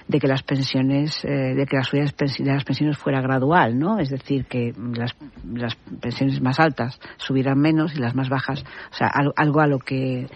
[0.08, 4.00] de que las pensiones, eh, de que la subida de las pensiones fuera gradual, ¿no?
[4.00, 5.16] Es decir, que las,
[5.54, 9.80] las pensiones más altas subieran menos y las más bajas, o sea, algo a lo
[9.80, 10.28] que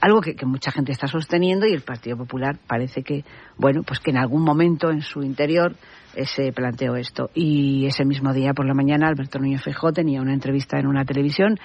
[0.00, 3.24] algo que, que, mucha gente está sosteniendo y el Partido Popular parece que,
[3.56, 5.76] bueno, pues que en algún momento en su interior
[6.24, 7.30] se planteó esto.
[7.34, 11.04] Y ese mismo día por la mañana Alberto Núñez Feijóo tenía una entrevista en una
[11.04, 11.58] televisión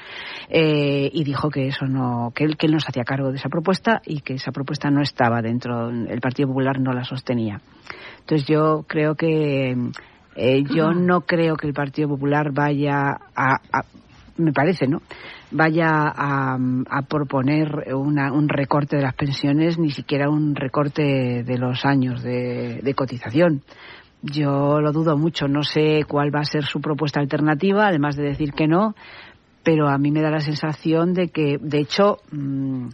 [0.49, 3.37] eh, y dijo que eso no, que él, que él no se hacía cargo de
[3.37, 7.61] esa propuesta y que esa propuesta no estaba dentro, el Partido Popular no la sostenía.
[8.19, 9.75] Entonces yo creo que
[10.35, 13.85] eh, yo no creo que el Partido Popular vaya a, a
[14.37, 15.01] me parece, ¿no?
[15.51, 16.57] vaya a,
[16.89, 22.23] a proponer una, un recorte de las pensiones, ni siquiera un recorte de los años
[22.23, 23.61] de, de cotización.
[24.21, 28.23] Yo lo dudo mucho, no sé cuál va a ser su propuesta alternativa, además de
[28.23, 28.93] decir que no,
[29.63, 32.89] pero a mí me da la sensación de que, de hecho, mm,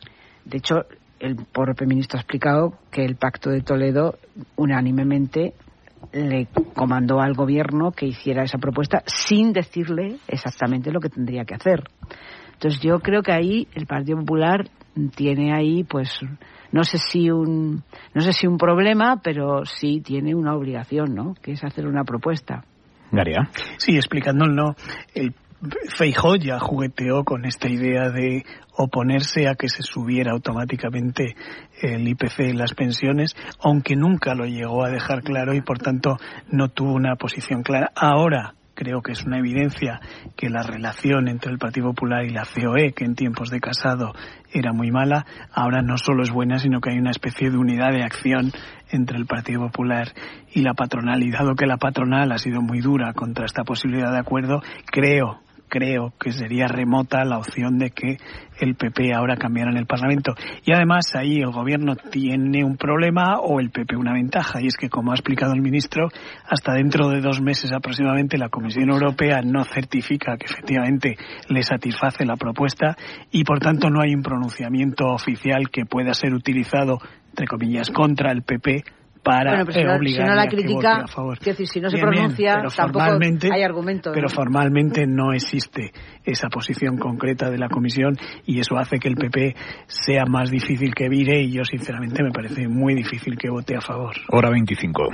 [0.45, 0.85] de hecho,
[1.19, 4.15] el propio ministro ha explicado que el Pacto de Toledo
[4.56, 5.53] unánimemente
[6.14, 11.56] le comandó al gobierno que hiciera esa propuesta sin decirle exactamente lo que tendría que
[11.56, 11.83] hacer.
[12.53, 14.69] Entonces yo creo que ahí el Partido Popular
[15.15, 16.19] tiene ahí pues
[16.71, 21.35] no sé si un no sé si un problema, pero sí tiene una obligación, ¿no?
[21.41, 22.63] Que es hacer una propuesta.
[23.11, 23.49] Garia.
[23.77, 24.75] Sí, explicándolo,
[25.13, 25.33] el
[25.97, 28.45] Feijó ya jugueteó con esta idea de
[28.77, 31.35] oponerse a que se subiera automáticamente
[31.81, 36.17] el IPC en las pensiones, aunque nunca lo llegó a dejar claro y por tanto
[36.51, 37.91] no tuvo una posición clara.
[37.95, 39.99] Ahora creo que es una evidencia
[40.35, 44.14] que la relación entre el Partido Popular y la COE, que en tiempos de Casado
[44.53, 47.91] era muy mala, ahora no solo es buena, sino que hay una especie de unidad
[47.91, 48.51] de acción
[48.91, 50.14] entre el Partido Popular
[50.53, 51.23] y la patronal.
[51.23, 55.47] Y dado que la patronal ha sido muy dura contra esta posibilidad de acuerdo, creo
[55.67, 58.17] creo que sería remota la opción de que
[58.59, 60.33] el PP ahora cambiara en el Parlamento.
[60.65, 64.77] Y además ahí el gobierno tiene un problema o el PP una ventaja, y es
[64.77, 66.09] que, como ha explicado el ministro,
[66.47, 71.17] hasta dentro de dos meses aproximadamente la Comisión Europea no certifica que efectivamente
[71.49, 72.95] le satisface la propuesta
[73.31, 78.31] y, por tanto, no hay un pronunciamiento oficial que pueda ser utilizado, entre comillas, contra
[78.31, 78.83] el PP
[79.27, 81.38] para bueno, pero si, no, si no la critica, a favor.
[81.38, 83.19] decir, si no se pronuncia, tampoco
[83.51, 84.11] hay argumento.
[84.14, 85.91] Pero formalmente no existe
[86.23, 88.15] esa posición concreta de la Comisión
[88.45, 89.56] y eso hace que el PP
[89.88, 93.81] sea más difícil que vire y yo sinceramente me parece muy difícil que vote a
[93.81, 94.15] favor.
[94.30, 95.09] Hora 25.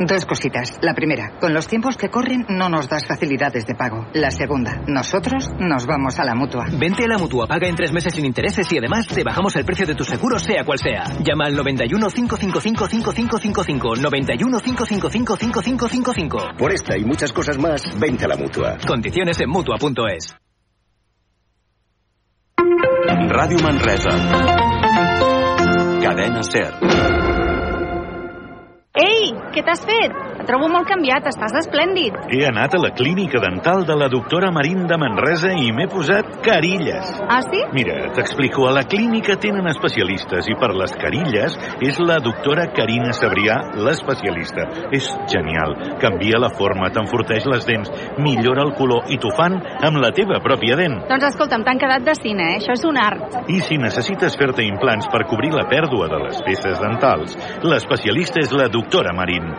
[0.00, 0.78] Dos cositas.
[0.80, 4.06] La primera, con los tiempos que corren no nos das facilidades de pago.
[4.14, 6.64] La segunda, nosotros nos vamos a la mutua.
[6.72, 9.66] Vente a la mutua, paga en tres meses sin intereses y además te bajamos el
[9.66, 11.04] precio de tu seguro, sea cual sea.
[11.22, 13.96] Llama al 91 555 5555.
[13.96, 16.38] 91 555 5555.
[16.56, 18.78] Por esta y muchas cosas más, vente a la mutua.
[18.86, 20.34] Condiciones en mutua.es.
[23.28, 24.10] Radio Manresa.
[26.00, 27.29] Cadena Ser.
[28.98, 30.16] Ei, què t'has fet?
[30.40, 32.14] Et trobo molt canviat, estàs esplèndid.
[32.32, 36.38] He anat a la clínica dental de la doctora Marín de Manresa i m'he posat
[36.46, 37.10] carilles.
[37.28, 37.60] Ah, sí?
[37.76, 38.64] Mira, t'explico.
[38.64, 44.64] A la clínica tenen especialistes i per les carilles és la doctora Carina Sabrià l'especialista.
[44.96, 45.76] És genial.
[46.00, 47.92] Canvia la forma, t'enforteix les dents,
[48.24, 51.02] millora el color i t'ho fan amb la teva pròpia dent.
[51.10, 52.62] Doncs escolta'm, t'han quedat de cine, eh?
[52.62, 53.42] Això és un art.
[53.52, 58.56] I si necessites fer-te implants per cobrir la pèrdua de les peces dentals, l'especialista és
[58.56, 59.52] la doctora Marín.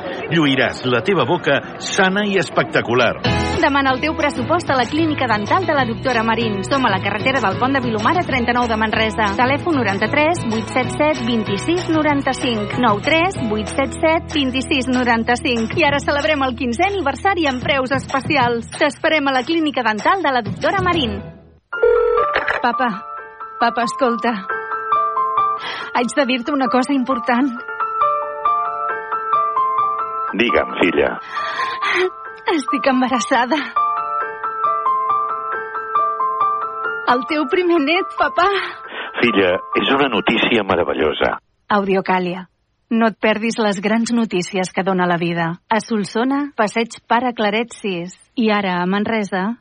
[0.72, 3.20] Lluiràs la teva boca sana i espectacular.
[3.62, 6.64] Demana el teu pressupost a la clínica dental de la doctora Marín.
[6.64, 9.28] Som a la carretera del Pont de Vilomara 39 de Manresa.
[9.36, 15.78] Telèfon 93 877 26 95 93 877 26 95.
[15.78, 18.70] I ara celebrem el 15è aniversari amb preus especials.
[18.78, 21.20] T'esperem a la clínica dental de la doctora Marín.
[22.62, 22.90] Papa,
[23.60, 24.34] papa, escolta.
[25.94, 27.71] Haig de dir-te una cosa important.
[30.34, 31.10] Digue'm, filla.
[32.54, 33.58] Estic embarassada.
[37.12, 38.48] El teu primer net, papà.
[39.20, 41.36] Filla, és una notícia meravellosa.
[41.68, 42.48] Audiocàlia.
[42.92, 45.48] No et perdis les grans notícies que dona la vida.
[45.70, 48.16] A Solsona, passeig Pare Claret 6.
[48.36, 49.61] I ara, a Manresa,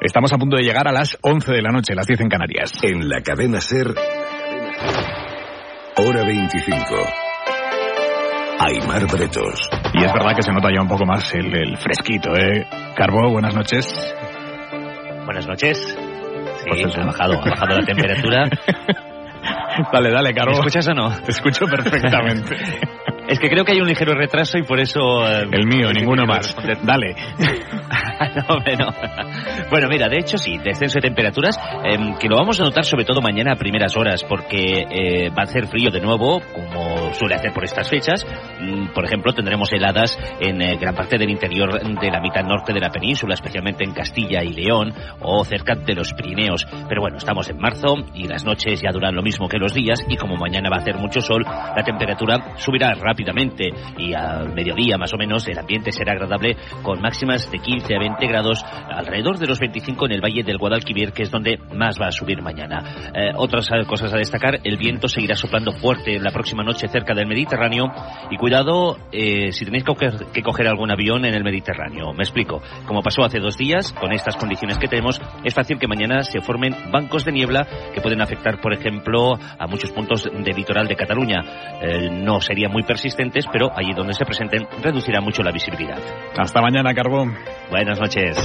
[0.00, 2.72] Estamos a punto de llegar a las 11 de la noche, las 10 en Canarias.
[2.82, 3.88] En la cadena Ser,
[5.96, 6.84] hora 25.
[8.58, 9.68] Aymar Bretos.
[9.92, 12.66] Y es verdad que se nota ya un poco más el, el fresquito, ¿eh?
[12.96, 13.86] Carbo, buenas noches.
[15.24, 15.98] Buenas noches.
[16.64, 18.48] Sí, ha bajado, ha bajado la temperatura.
[19.92, 20.52] dale, dale, Carbo.
[20.52, 21.10] ¿Me escuchas o no?
[21.20, 22.56] Te escucho perfectamente.
[23.28, 25.26] Es que creo que hay un ligero retraso y por eso...
[25.26, 26.54] Eh, el mío, ninguno más.
[26.82, 27.16] Dale.
[28.48, 28.94] no, no.
[29.70, 33.04] Bueno, mira, de hecho sí, descenso de temperaturas, eh, que lo vamos a notar sobre
[33.04, 37.34] todo mañana a primeras horas, porque eh, va a hacer frío de nuevo, como suele
[37.34, 38.26] hacer por estas fechas.
[38.60, 42.72] Mm, por ejemplo, tendremos heladas en eh, gran parte del interior de la mitad norte
[42.72, 46.66] de la península, especialmente en Castilla y León o cerca de los Pirineos.
[46.88, 50.00] Pero bueno, estamos en marzo y las noches ya duran lo mismo que los días
[50.08, 54.98] y como mañana va a hacer mucho sol, la temperatura subirá rápidamente y al mediodía
[54.98, 59.38] más o menos el ambiente será agradable con máximas de 15 a 20 grados alrededor
[59.38, 62.42] de los 25 en el valle del Guadalquivir, que es donde más va a subir
[62.42, 63.10] mañana.
[63.14, 67.26] Eh, otras cosas a destacar, el viento seguirá soplando fuerte la próxima noche cerca del
[67.26, 67.86] Mediterráneo
[68.30, 72.12] y cuidado eh, si tenéis que coger, algún avión en el Mediterráneo.
[72.12, 72.60] Me explico.
[72.86, 76.40] Como pasó hace dos días, con estas condiciones que tenemos, es fácil que mañana se
[76.40, 80.96] formen bancos de niebla que pueden afectar, por ejemplo, a muchos puntos del litoral de
[80.96, 81.40] Cataluña.
[81.80, 85.98] Eh, no serían muy persistentes, pero allí donde se presenten reducirá mucho la visibilidad.
[86.36, 87.34] Hasta mañana, Carbón.
[87.70, 88.36] Buenas noches.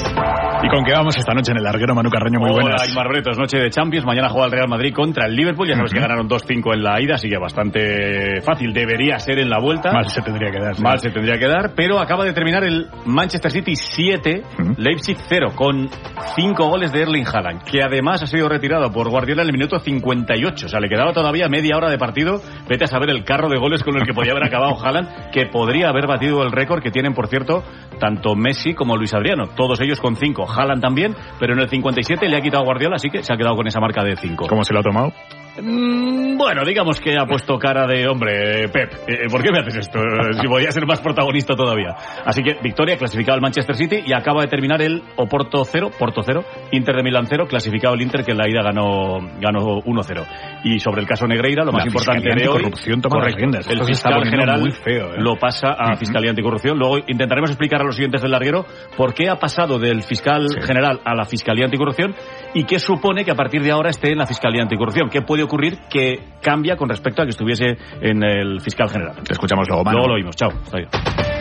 [0.64, 2.40] ¿Y con qué vamos esta noche en el larguero, Manu Carreño?
[2.40, 2.88] Muy Hola, buenas.
[2.88, 4.06] Aymar Bretos, noche de Champions.
[4.06, 5.68] Mañana juega el Real Madrid contra el Liverpool.
[5.68, 8.72] Ya sabes que ganaron 2-5 en la ida, así que bastante fácil.
[8.74, 9.92] Debería ser en la vuelta.
[9.92, 10.76] Mal se tendría que dar.
[10.76, 10.84] sí.
[10.84, 14.44] Mal se tendría que dar, pero acaba de terminar el Manchester City 7,
[14.78, 15.90] Leipzig 0, con
[16.36, 19.80] 5 goles de Erling Haaland, que además ha sido retirado por Guardiola en el minuto
[19.80, 20.66] 58.
[20.66, 22.42] O sea, le quedaba todavía media hora de partido.
[22.70, 25.46] Vete a saber el carro de goles con el que podía haber acabado Haaland, que
[25.46, 27.64] podría haber batido el récord que tienen, por cierto,
[28.00, 29.48] tanto Messi como Luis Adriano.
[29.56, 30.46] Todos ellos con 5.
[30.52, 33.56] Haaland también, pero en el 57 le ha quitado Guardiola, así que se ha quedado
[33.56, 34.48] con esa marca de 5.
[34.48, 35.14] ¿Cómo se lo ha tomado?
[35.62, 38.92] Mm, Bueno, digamos que ha puesto cara de hombre, Pep.
[39.08, 40.00] eh, ¿Por qué me haces esto?
[40.00, 41.96] Eh, Si podía ser más protagonista todavía.
[42.26, 46.24] Así que victoria, clasificado el Manchester City y acaba de terminar el Oporto 0, Porto
[46.24, 50.26] 0, Inter de Milán 0, clasificado el Inter que en la ida ganó, ganó 1-0.
[50.64, 53.84] Y sobre el caso Negreira, lo La más importante de hoy, Anticorrupción toma correcto, el
[53.86, 55.18] fiscal general muy feo, ¿eh?
[55.18, 55.96] lo pasa a.
[56.02, 56.80] Fiscalía Anticorrupción.
[56.80, 58.66] Luego intentaremos explicar a los siguientes del larguero
[58.98, 62.16] por qué ha pasado del fiscal general a la Fiscalía Anticorrupción
[62.56, 65.10] y qué supone que a partir de ahora esté en la Fiscalía Anticorrupción.
[65.10, 65.51] ¿Qué puede ocurrir
[65.90, 69.16] que cambia con respecto a que estuviese en el fiscal general?
[69.24, 69.98] Te escuchamos luego, Manu.
[69.98, 70.36] Luego lo oímos.
[70.36, 70.50] Chao.
[70.50, 71.32] Hasta.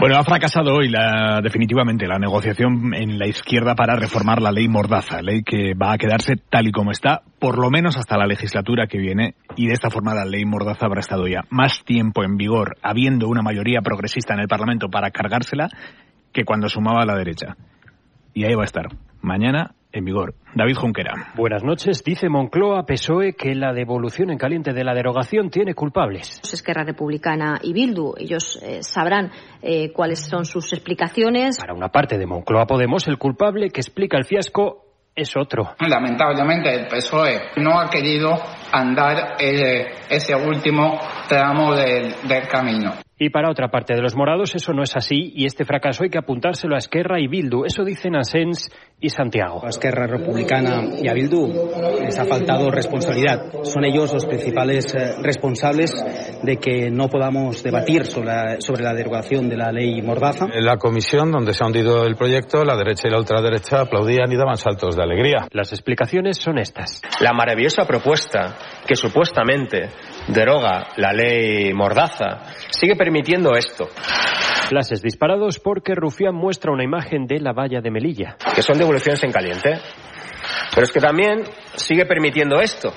[0.00, 4.68] Bueno, ha fracasado hoy la, definitivamente la negociación en la izquierda para reformar la ley
[4.68, 8.26] Mordaza, ley que va a quedarse tal y como está, por lo menos hasta la
[8.26, 12.24] legislatura que viene, y de esta forma la ley Mordaza habrá estado ya más tiempo
[12.24, 15.68] en vigor, habiendo una mayoría progresista en el Parlamento para cargársela,
[16.32, 17.56] que cuando sumaba a la derecha.
[18.34, 18.88] Y ahí va a estar,
[19.22, 20.34] mañana en vigor.
[20.54, 21.32] David Junquera.
[21.36, 22.02] Buenas noches.
[22.04, 26.40] Dice Moncloa PSOE que la devolución en caliente de la derogación tiene culpables.
[26.52, 28.14] Esquerra Republicana y Bildu.
[28.18, 29.30] Ellos eh, sabrán
[29.62, 31.58] eh, cuáles son sus explicaciones.
[31.58, 35.74] Para una parte de Moncloa Podemos, el culpable que explica el fiasco es otro.
[35.78, 38.34] Lamentablemente el PSOE no ha querido
[38.72, 42.92] andar el- ese último tramo del, del camino.
[43.16, 46.10] Y para otra parte de los morados eso no es así y este fracaso hay
[46.10, 47.64] que apuntárselo a Esquerra y Bildu.
[47.64, 48.70] Eso dicen Asens
[49.00, 49.64] y Santiago.
[49.64, 51.46] A Esquerra Republicana y a Bildu
[52.02, 53.40] les ha faltado responsabilidad.
[53.62, 55.92] Son ellos los principales eh, responsables
[56.42, 60.46] de que no podamos debatir sobre la, sobre la derogación de la ley Mordaza.
[60.52, 64.30] En la comisión donde se ha hundido el proyecto, la derecha y la ultraderecha aplaudían
[64.32, 65.46] y daban saltos de alegría.
[65.52, 67.00] Las explicaciones son estas.
[67.20, 68.53] La maravillosa propuesta
[68.86, 69.90] que supuestamente
[70.28, 73.88] deroga la ley Mordaza sigue permitiendo esto,
[74.68, 78.36] Flashes disparados porque Rufián muestra una imagen de la valla de Melilla.
[78.54, 79.78] que son devoluciones en caliente.
[80.74, 82.92] Pero es que también sigue permitiendo esto,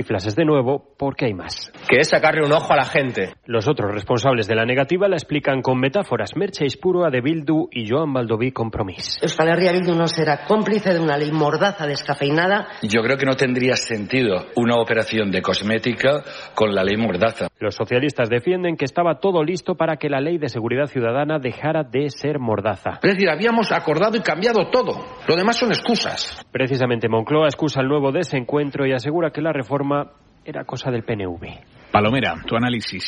[0.00, 1.70] Y flashes de nuevo porque hay más.
[1.86, 3.34] que es sacarle un ojo a la gente.
[3.44, 6.34] Los otros responsables de la negativa la explican con metáforas.
[6.36, 9.18] Merche Ispurua de Bildu y Joan Baldoví Compromís.
[9.20, 12.68] Euskal Herria Bildu no será cómplice de una ley mordaza descafeinada.
[12.80, 16.22] Yo creo que no tendría sentido una operación de cosmética
[16.54, 17.48] con la ley mordaza.
[17.58, 21.82] Los socialistas defienden que estaba todo listo para que la ley de seguridad ciudadana dejara
[21.82, 23.00] de ser mordaza.
[23.02, 25.04] Es decir, habíamos acordado y cambiado todo.
[25.28, 26.42] Lo demás son excusas.
[26.50, 29.89] Precisamente Moncloa excusa el nuevo desencuentro y asegura que la reforma
[30.44, 31.90] era cosa del PNV.
[31.92, 33.04] Palomera, tu análisis.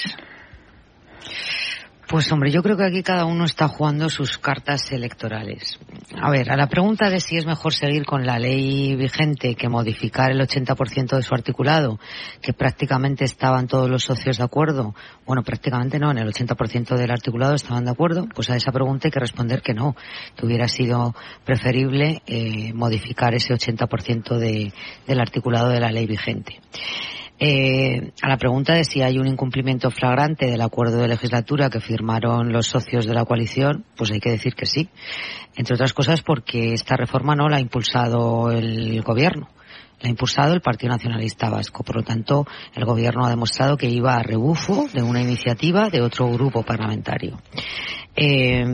[2.12, 5.78] Pues hombre, yo creo que aquí cada uno está jugando sus cartas electorales.
[6.20, 9.70] A ver, a la pregunta de si es mejor seguir con la ley vigente que
[9.70, 11.99] modificar el 80% de su articulado,
[12.42, 17.10] que prácticamente estaban todos los socios de acuerdo, bueno, prácticamente no, en el 80% del
[17.10, 19.97] articulado estaban de acuerdo, pues a esa pregunta hay que responder que no,
[20.36, 21.15] que hubiera sido
[21.47, 24.70] preferible eh, modificar ese 80% de,
[25.07, 26.60] del articulado de la ley vigente.
[27.45, 31.81] Eh, a la pregunta de si hay un incumplimiento flagrante del acuerdo de legislatura que
[31.81, 34.89] firmaron los socios de la coalición, pues hay que decir que sí.
[35.57, 39.49] Entre otras cosas porque esta reforma no la ha impulsado el gobierno.
[40.01, 41.83] La ha impulsado el Partido Nacionalista Vasco.
[41.83, 42.47] Por lo tanto,
[42.77, 47.41] el Gobierno ha demostrado que iba a rebufo de una iniciativa de otro grupo parlamentario.
[48.15, 48.65] Eh,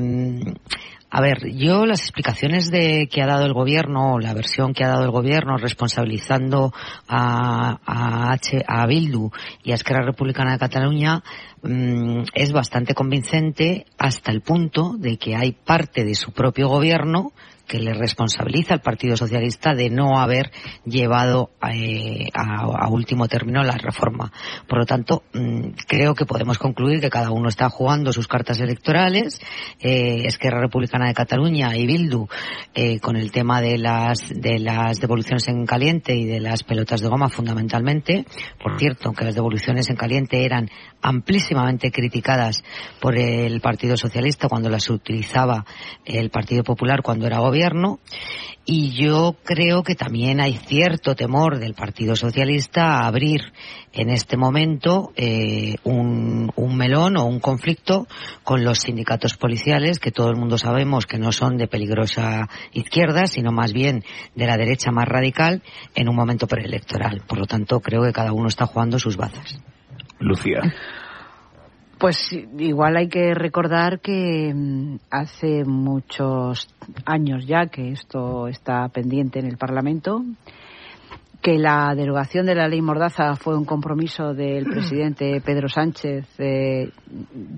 [1.11, 4.89] a ver, yo las explicaciones de que ha dado el gobierno, la versión que ha
[4.89, 6.73] dado el gobierno responsabilizando
[7.09, 9.31] a, a, H, a Bildu
[9.63, 11.23] y a Esquerra Republicana de Cataluña
[11.63, 17.33] mmm, es bastante convincente hasta el punto de que hay parte de su propio gobierno
[17.69, 20.51] que le responsabiliza al Partido Socialista de no haber
[20.87, 24.33] llevado eh, a, a, último término la reforma.
[24.67, 28.59] Por lo tanto, mmm, creo que podemos concluir que cada uno está jugando sus cartas
[28.61, 29.41] electorales.
[29.81, 32.27] Eh, Esquerra Republicana de Cataluña y Bildu
[32.75, 37.03] eh, con el tema de las de las devoluciones en caliente y de las pelotas
[37.03, 38.25] de goma fundamentalmente.
[38.63, 40.71] Por cierto, que las devoluciones en caliente eran
[41.03, 42.65] amplísimamente criticadas
[42.99, 45.67] por el Partido Socialista cuando las utilizaba
[46.07, 47.58] el Partido Popular cuando era gobierno
[48.71, 53.41] y yo creo que también hay cierto temor del Partido Socialista a abrir
[53.95, 58.07] en este momento eh, un, un, melón o un conflicto
[58.45, 63.27] con los sindicatos policiales que todo el mundo sabemos que no son de peligrosa izquierda
[63.27, 64.05] sino más bien
[64.35, 65.63] de la derecha más radical
[65.95, 67.23] en un momento preelectoral.
[67.27, 69.63] Por lo tanto creo que cada uno está jugando sus bazas.
[70.21, 70.61] Lucía.
[71.99, 72.17] Pues
[72.59, 76.69] igual hay que recordar que mm, hace muchos
[77.05, 80.23] años ya que esto está pendiente en el Parlamento,
[81.43, 86.91] que la derogación de la ley Mordaza fue un compromiso del presidente Pedro Sánchez eh,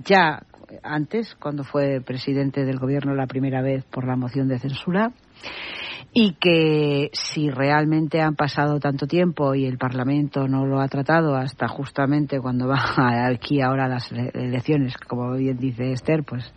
[0.05, 0.43] ya
[0.83, 5.13] antes, cuando fue presidente del gobierno la primera vez por la moción de censura
[6.13, 11.37] y que si realmente han pasado tanto tiempo y el Parlamento no lo ha tratado
[11.37, 12.83] hasta justamente cuando va
[13.29, 16.53] aquí ahora las elecciones, como bien dice Esther, pues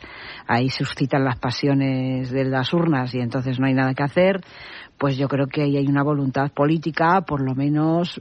[0.48, 4.42] ahí suscitan las pasiones de las urnas y entonces no hay nada que hacer,
[4.98, 8.20] pues yo creo que ahí hay una voluntad política, por lo menos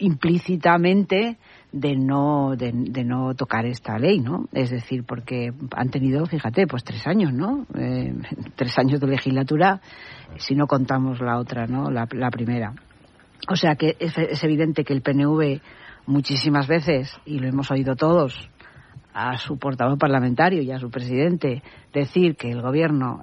[0.00, 1.38] implícitamente,
[1.74, 2.72] de no de,
[3.04, 4.46] no tocar esta ley, ¿no?
[4.52, 7.66] Es decir, porque han tenido, fíjate, pues tres años, ¿no?
[7.76, 8.14] Eh,
[8.54, 9.80] tres años de legislatura,
[10.36, 11.90] si no contamos la otra, ¿no?
[11.90, 12.74] La, la primera.
[13.48, 15.60] O sea que es, es, evidente que el PNV
[16.06, 18.50] muchísimas veces, y lo hemos oído todos,
[19.12, 21.62] a su portavoz parlamentario y a su presidente
[21.92, 23.22] decir que el gobierno,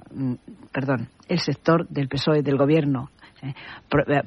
[0.72, 3.10] perdón, el sector del PSOE del gobierno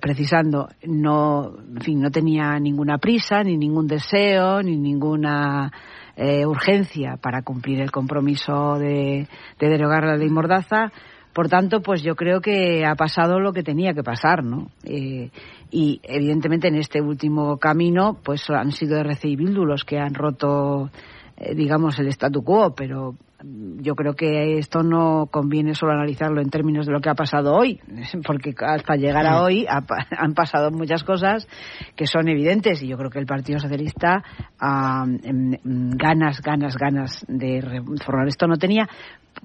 [0.02, 5.72] precisando no en fin no tenía ninguna prisa ni ningún deseo ni ninguna
[6.18, 9.28] eh, urgencia para cumplir el compromiso de,
[9.60, 10.92] de, derogar la ley mordaza
[11.36, 15.30] por tanto pues yo creo que ha pasado lo que tenía que pasar no eh,
[15.70, 20.14] y evidentemente en este último camino pues han sido RC y Bildu los que han
[20.14, 20.90] roto
[21.36, 26.50] eh, digamos el statu quo pero yo creo que esto no conviene solo analizarlo en
[26.50, 27.80] términos de lo que ha pasado hoy,
[28.26, 29.84] porque hasta llegar a hoy ha,
[30.18, 31.48] han pasado muchas cosas
[31.96, 34.24] que son evidentes y yo creo que el Partido Socialista
[34.60, 35.58] um,
[35.98, 38.88] ganas, ganas, ganas de reformar esto no tenía.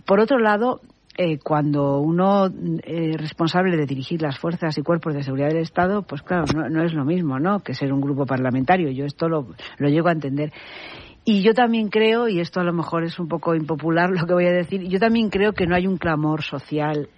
[0.06, 0.80] Por otro lado,
[1.16, 2.52] eh, cuando uno es
[2.84, 6.68] eh, responsable de dirigir las fuerzas y cuerpos de seguridad del Estado, pues claro, no,
[6.68, 7.60] no es lo mismo, ¿no?
[7.60, 8.90] Que ser un grupo parlamentario.
[8.90, 9.48] Yo esto lo,
[9.78, 10.52] lo llego a entender.
[11.24, 14.32] Y yo también creo, y esto a lo mejor es un poco impopular lo que
[14.32, 17.08] voy a decir, yo también creo que no hay un clamor social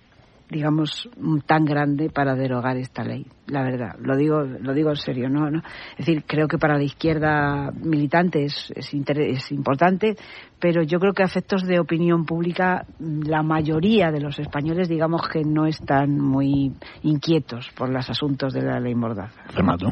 [0.52, 1.08] digamos
[1.47, 3.26] tan grande para derogar esta ley.
[3.47, 5.62] La verdad lo digo lo digo en serio no, ¿no?
[5.98, 10.16] es decir creo que para la izquierda militante es, es, es importante
[10.60, 15.28] pero yo creo que a efectos de opinión pública la mayoría de los españoles digamos
[15.28, 16.72] que no están muy
[17.02, 19.90] inquietos por los asuntos de la ley mordaza Fernando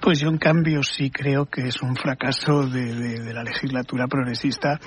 [0.00, 4.06] Pues yo, en cambio, sí creo que es un fracaso de, de, de la legislatura
[4.06, 4.78] progresista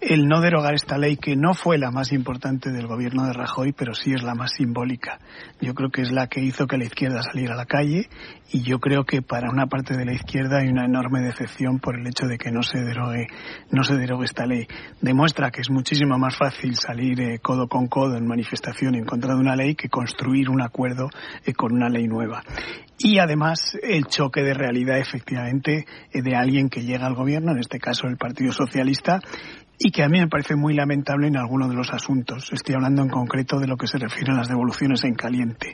[0.00, 3.72] el no derogar esta ley, que no fue la más importante del gobierno de Rajoy,
[3.72, 5.18] pero sí es la más simbólica.
[5.60, 8.08] Yo creo que es la que hizo que la izquierda saliera a la calle
[8.50, 11.98] y yo creo que para una parte de la izquierda hay una enorme decepción por
[11.98, 13.26] el hecho de que no se derogue,
[13.70, 14.66] no se derogue esta ley.
[15.02, 19.34] Demuestra que es muchísimo más fácil salir eh, codo con codo en manifestación en contra
[19.34, 21.10] de una ley que construir un acuerdo
[21.44, 22.42] eh, con una ley nueva
[23.02, 27.58] y además el choque de realidad efectivamente eh, de alguien que llega al gobierno, en
[27.58, 29.20] este caso el Partido Socialista,
[29.82, 32.52] y que a mí me parece muy lamentable en algunos de los asuntos.
[32.52, 35.72] Estoy hablando en concreto de lo que se refiere a las devoluciones en caliente,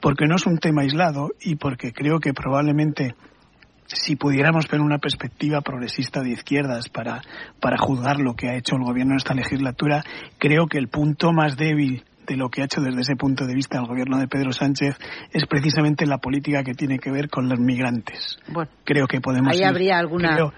[0.00, 3.14] porque no es un tema aislado y porque creo que probablemente
[3.86, 7.22] si pudiéramos ver una perspectiva progresista de izquierdas para,
[7.60, 10.02] para juzgar lo que ha hecho el gobierno en esta legislatura,
[10.38, 13.54] creo que el punto más débil de lo que ha hecho desde ese punto de
[13.54, 14.96] vista el gobierno de Pedro Sánchez
[15.30, 18.38] es precisamente la política que tiene que ver con los migrantes.
[18.48, 19.52] Bueno, creo que podemos.
[19.52, 20.34] Ahí ir, habría alguna.
[20.34, 20.52] creo,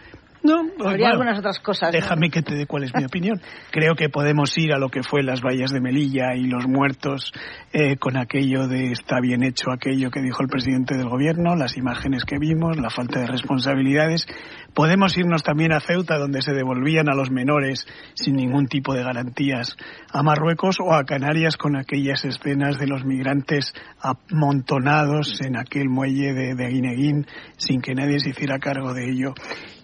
[0.47, 1.93] no, Habría bueno, algunas otras cosas.
[1.93, 1.93] ¿no?
[1.93, 3.41] Déjame que te dé cuál es mi opinión.
[3.71, 7.33] Creo que podemos ir a lo que fue las vallas de Melilla y los muertos
[7.73, 11.77] eh, con aquello de está bien hecho aquello que dijo el presidente del gobierno, las
[11.77, 14.27] imágenes que vimos, la falta de responsabilidades.
[14.75, 19.03] Podemos irnos también a Ceuta, donde se devolvían a los menores sin ningún tipo de
[19.03, 19.77] garantías
[20.13, 26.33] a Marruecos o a Canarias con aquellas escenas de los migrantes amontonados en aquel muelle
[26.33, 27.27] de, de Guineguín
[27.57, 29.35] sin que nadie se hiciera cargo de ello.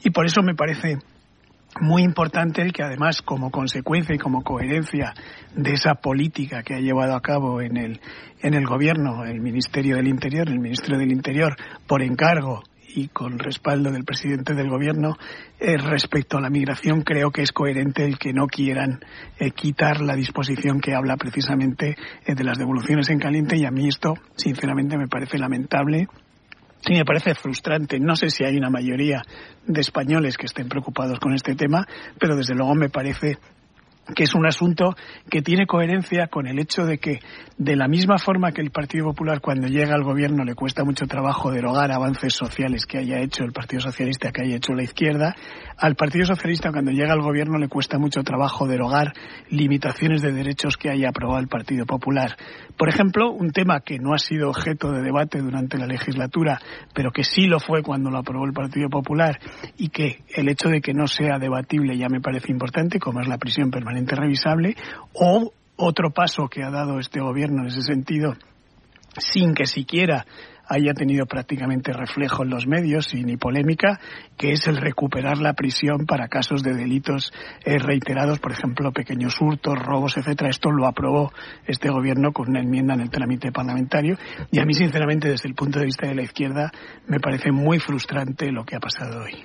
[0.05, 0.99] Y por eso me parece
[1.81, 5.15] muy importante que además como consecuencia y como coherencia
[5.55, 8.01] de esa política que ha llevado a cabo en el
[8.43, 11.57] en el gobierno el Ministerio del Interior el Ministro del Interior
[11.87, 12.63] por encargo
[12.95, 15.17] y con respaldo del presidente del gobierno
[15.59, 19.01] eh, respecto a la migración creo que es coherente el que no quieran
[19.39, 23.57] eh, quitar la disposición que habla precisamente eh, de las devoluciones en caliente.
[23.57, 26.09] Y a mí esto sinceramente me parece lamentable
[26.87, 27.99] y me parece frustrante.
[28.01, 29.23] No sé si hay una mayoría
[29.67, 31.87] de españoles que estén preocupados con este tema,
[32.19, 33.39] pero desde luego me parece
[34.15, 34.97] que es un asunto
[35.31, 37.21] que tiene coherencia con el hecho de que,
[37.57, 41.07] de la misma forma que el Partido Popular cuando llega al gobierno le cuesta mucho
[41.07, 45.35] trabajo derogar avances sociales que haya hecho el Partido Socialista, que haya hecho la izquierda,
[45.79, 49.13] al Partido Socialista cuando llega al gobierno le cuesta mucho trabajo derogar
[49.51, 52.37] limitaciones de derechos que haya aprobado el Partido Popular.
[52.77, 56.59] Por ejemplo, un tema que no ha sido objeto de debate durante la legislatura,
[56.93, 59.39] pero que sí lo fue cuando lo aprobó el Partido Popular
[59.77, 63.29] y que el hecho de que no sea debatible ya me parece importante, como es
[63.29, 64.77] la prisión permanente revisable,
[65.15, 68.35] o otro paso que ha dado este gobierno en ese sentido,
[69.19, 70.27] sin que siquiera
[70.69, 74.01] haya tenido prácticamente reflejo en los medios y ni polémica,
[74.39, 77.33] que es el recuperar la prisión para casos de delitos
[77.65, 80.51] eh, reiterados, por ejemplo, pequeños hurtos, robos, etcétera.
[80.51, 81.33] Esto lo aprobó
[81.67, 84.17] este gobierno con una enmienda en el trámite parlamentario
[84.51, 86.71] y a mí, sinceramente, desde el punto de vista de la izquierda,
[87.07, 89.45] me parece muy frustrante lo que ha pasado hoy.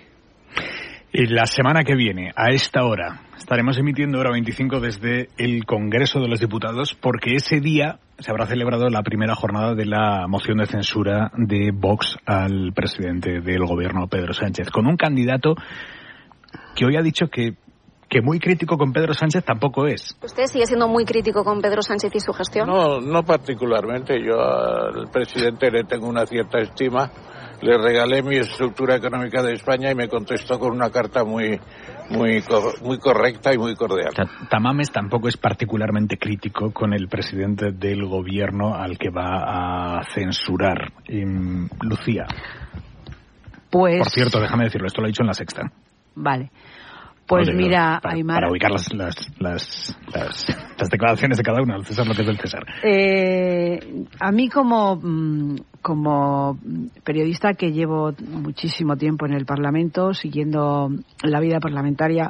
[1.11, 6.19] Y la semana que viene, a esta hora, estaremos emitiendo hora 25 desde el Congreso
[6.19, 10.57] de los Diputados porque ese día se habrá celebrado la primera jornada de la moción
[10.57, 15.55] de censura de Vox al presidente del gobierno, Pedro Sánchez, con un candidato
[16.75, 17.55] que hoy ha dicho que
[18.09, 20.17] que muy crítico con Pedro Sánchez tampoco es.
[20.23, 22.67] ¿Usted sigue siendo muy crítico con Pedro Sánchez y su gestión?
[22.67, 24.23] No, no particularmente.
[24.23, 27.11] Yo al presidente le tengo una cierta estima.
[27.61, 31.59] Le regalé mi estructura económica de España y me contestó con una carta muy,
[32.09, 32.43] muy,
[32.83, 34.13] muy correcta y muy cordial.
[34.49, 40.91] Tamames tampoco es particularmente crítico con el presidente del gobierno al que va a censurar.
[41.07, 41.23] Y,
[41.81, 42.25] Lucía.
[43.69, 43.99] Pues.
[43.99, 45.71] Por cierto, déjame decirlo, esto lo ha dicho en la sexta.
[46.15, 46.51] Vale.
[47.27, 48.37] Pues mira, para, Aymar.
[48.37, 50.47] Para ubicar las, las, las, las,
[50.79, 52.65] las declaraciones de cada uno, el César lo que es del César.
[52.83, 55.55] Eh, a mí como, mm,
[55.87, 56.59] como
[57.05, 60.89] periodista que llevo muchísimo tiempo en el Parlamento, siguiendo
[61.23, 62.29] la vida parlamentaria,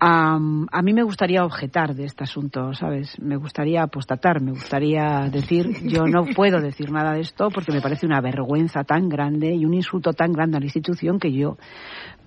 [0.00, 3.20] um, a mí me gustaría objetar de este asunto, ¿sabes?
[3.20, 7.82] Me gustaría apostatar, me gustaría decir, yo no puedo decir nada de esto porque me
[7.82, 11.58] parece una vergüenza tan grande y un insulto tan grande a la institución que yo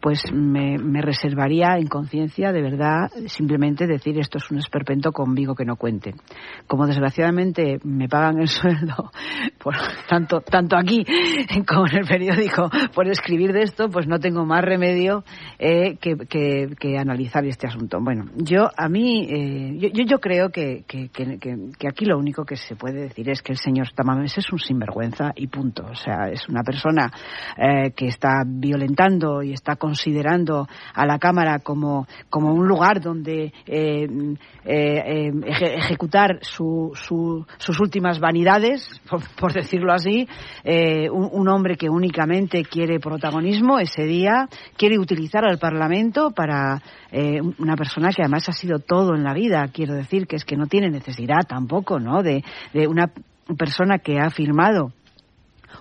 [0.01, 5.55] pues me, me, reservaría en conciencia de verdad simplemente decir esto es un esperpento conmigo
[5.55, 6.15] que no cuenten.
[6.67, 9.11] Como desgraciadamente me pagan el sueldo,
[9.61, 9.75] por,
[10.07, 11.03] tanto, tanto aquí
[11.67, 15.23] como en el periódico, por escribir de esto, pues no tengo más remedio
[15.59, 16.15] eh, que,
[16.79, 17.99] que, analizar este asunto.
[18.01, 22.55] Bueno, yo a mí, eh, yo, yo creo que, que, que, aquí lo único que
[22.55, 25.85] se puede decir es que el señor Tamames es un sinvergüenza y punto.
[25.89, 27.11] O sea, es una persona
[27.57, 33.53] eh, que está violentando y está considerando a la Cámara como, como un lugar donde
[33.65, 34.05] eh,
[34.65, 38.99] eh, eje, ejecutar su, su, sus últimas vanidades,
[39.39, 40.27] por, decirlo así,
[40.65, 46.81] eh, un, un, hombre que únicamente quiere protagonismo ese día, quiere utilizar al Parlamento para
[47.09, 50.43] eh, una persona que además ha sido todo en la vida, quiero decir que es
[50.43, 52.23] que no tiene necesidad tampoco, ¿no?
[52.23, 52.43] De,
[52.73, 53.09] de una
[53.57, 54.91] persona que ha firmado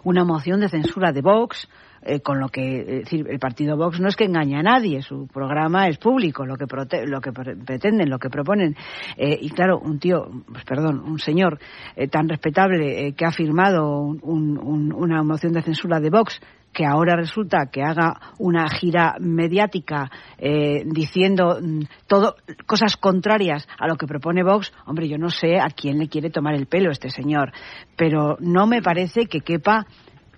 [0.05, 1.68] una moción de censura de Vox,
[2.07, 5.02] eh, con lo que es decir, el partido Vox no es que engañe a nadie,
[5.02, 6.67] su programa es público, lo que,
[7.07, 8.76] lo que pretenden, lo que proponen.
[9.17, 11.59] Eh, y claro, un tío, pues perdón, un señor
[11.97, 16.41] eh, tan respetable que ha firmado un, una moción de censura de Vox
[16.76, 22.36] que ahora resulta que haga una gira mediática eh, diciendo mm, todo
[22.67, 26.28] cosas contrarias a lo que propone Vox, hombre, yo no sé a quién le quiere
[26.28, 27.51] tomar el pelo este señor,
[27.97, 29.86] pero no me parece que quepa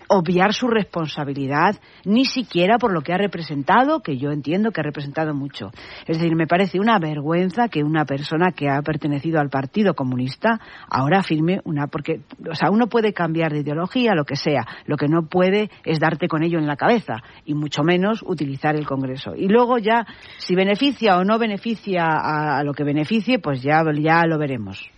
[0.08, 4.84] obviar su responsabilidad, ni siquiera por lo que ha representado, que yo entiendo que ha
[4.84, 5.70] representado mucho.
[6.06, 10.60] Es decir, me parece una vergüenza que una persona que ha pertenecido al Partido Comunista
[10.88, 11.86] ahora firme una.
[11.86, 12.20] Porque,
[12.50, 14.66] o sea, uno puede cambiar de ideología, lo que sea.
[14.86, 18.76] Lo que no puede es darte con ello en la cabeza, y mucho menos utilizar
[18.76, 19.34] el Congreso.
[19.36, 20.06] Y luego ya,
[20.38, 24.90] si beneficia o no beneficia a, a lo que beneficie, pues ya, ya lo veremos.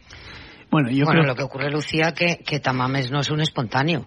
[0.71, 1.33] Bueno, yo bueno, creo...
[1.33, 4.07] lo que ocurre, Lucía, que, que Tamames no es un espontáneo.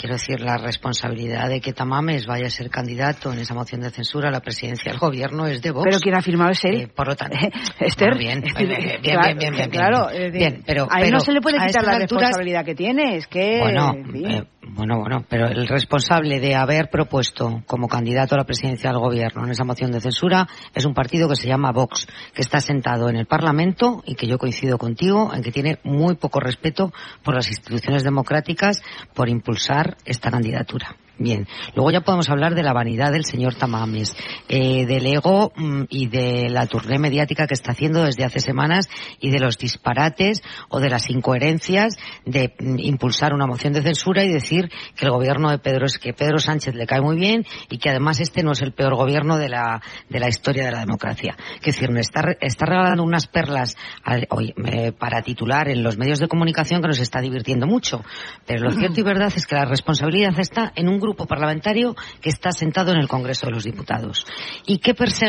[0.00, 3.90] Quiero decir, la responsabilidad de que Tamames vaya a ser candidato en esa moción de
[3.90, 5.84] censura a la presidencia del gobierno es de Vox.
[5.84, 6.80] Pero quien ha firmado es él.
[6.80, 7.36] Eh, por lo tanto,
[7.80, 8.14] Esther.
[8.14, 8.68] Bueno, bien, bien,
[9.02, 11.58] bien, bien, bien, bien, Claro, bien, bien, pero, a él pero no se le puede
[11.58, 13.58] quitar la alturas- responsabilidad que tiene, es que...
[13.60, 18.90] Bueno, eh, bueno, bueno, pero el responsable de haber propuesto como candidato a la presidencia
[18.90, 22.42] del gobierno en esa moción de censura es un partido que se llama Vox, que
[22.42, 26.40] está sentado en el Parlamento y que yo coincido contigo en que tiene muy poco
[26.40, 28.82] respeto por las instituciones democráticas
[29.14, 30.96] por impulsar esta candidatura.
[31.22, 34.16] Bien, luego ya podemos hablar de la vanidad del señor Tamames,
[34.48, 38.88] eh, del ego mm, y de la tournée mediática que está haciendo desde hace semanas
[39.20, 44.24] y de los disparates o de las incoherencias de mm, impulsar una moción de censura
[44.24, 47.44] y decir que el gobierno de Pedro es que Pedro Sánchez le cae muy bien
[47.68, 50.72] y que además este no es el peor gobierno de la, de la historia de
[50.72, 51.36] la democracia.
[51.56, 56.18] Es decir, está, está regalando unas perlas al- oye, eh, para titular en los medios
[56.18, 58.02] de comunicación que nos está divirtiendo mucho.
[58.46, 62.30] Pero lo cierto y verdad es que la responsabilidad está en un grupo parlamentario que
[62.30, 64.26] está sentado en el Congreso de los Diputados.
[64.66, 64.94] Y persegue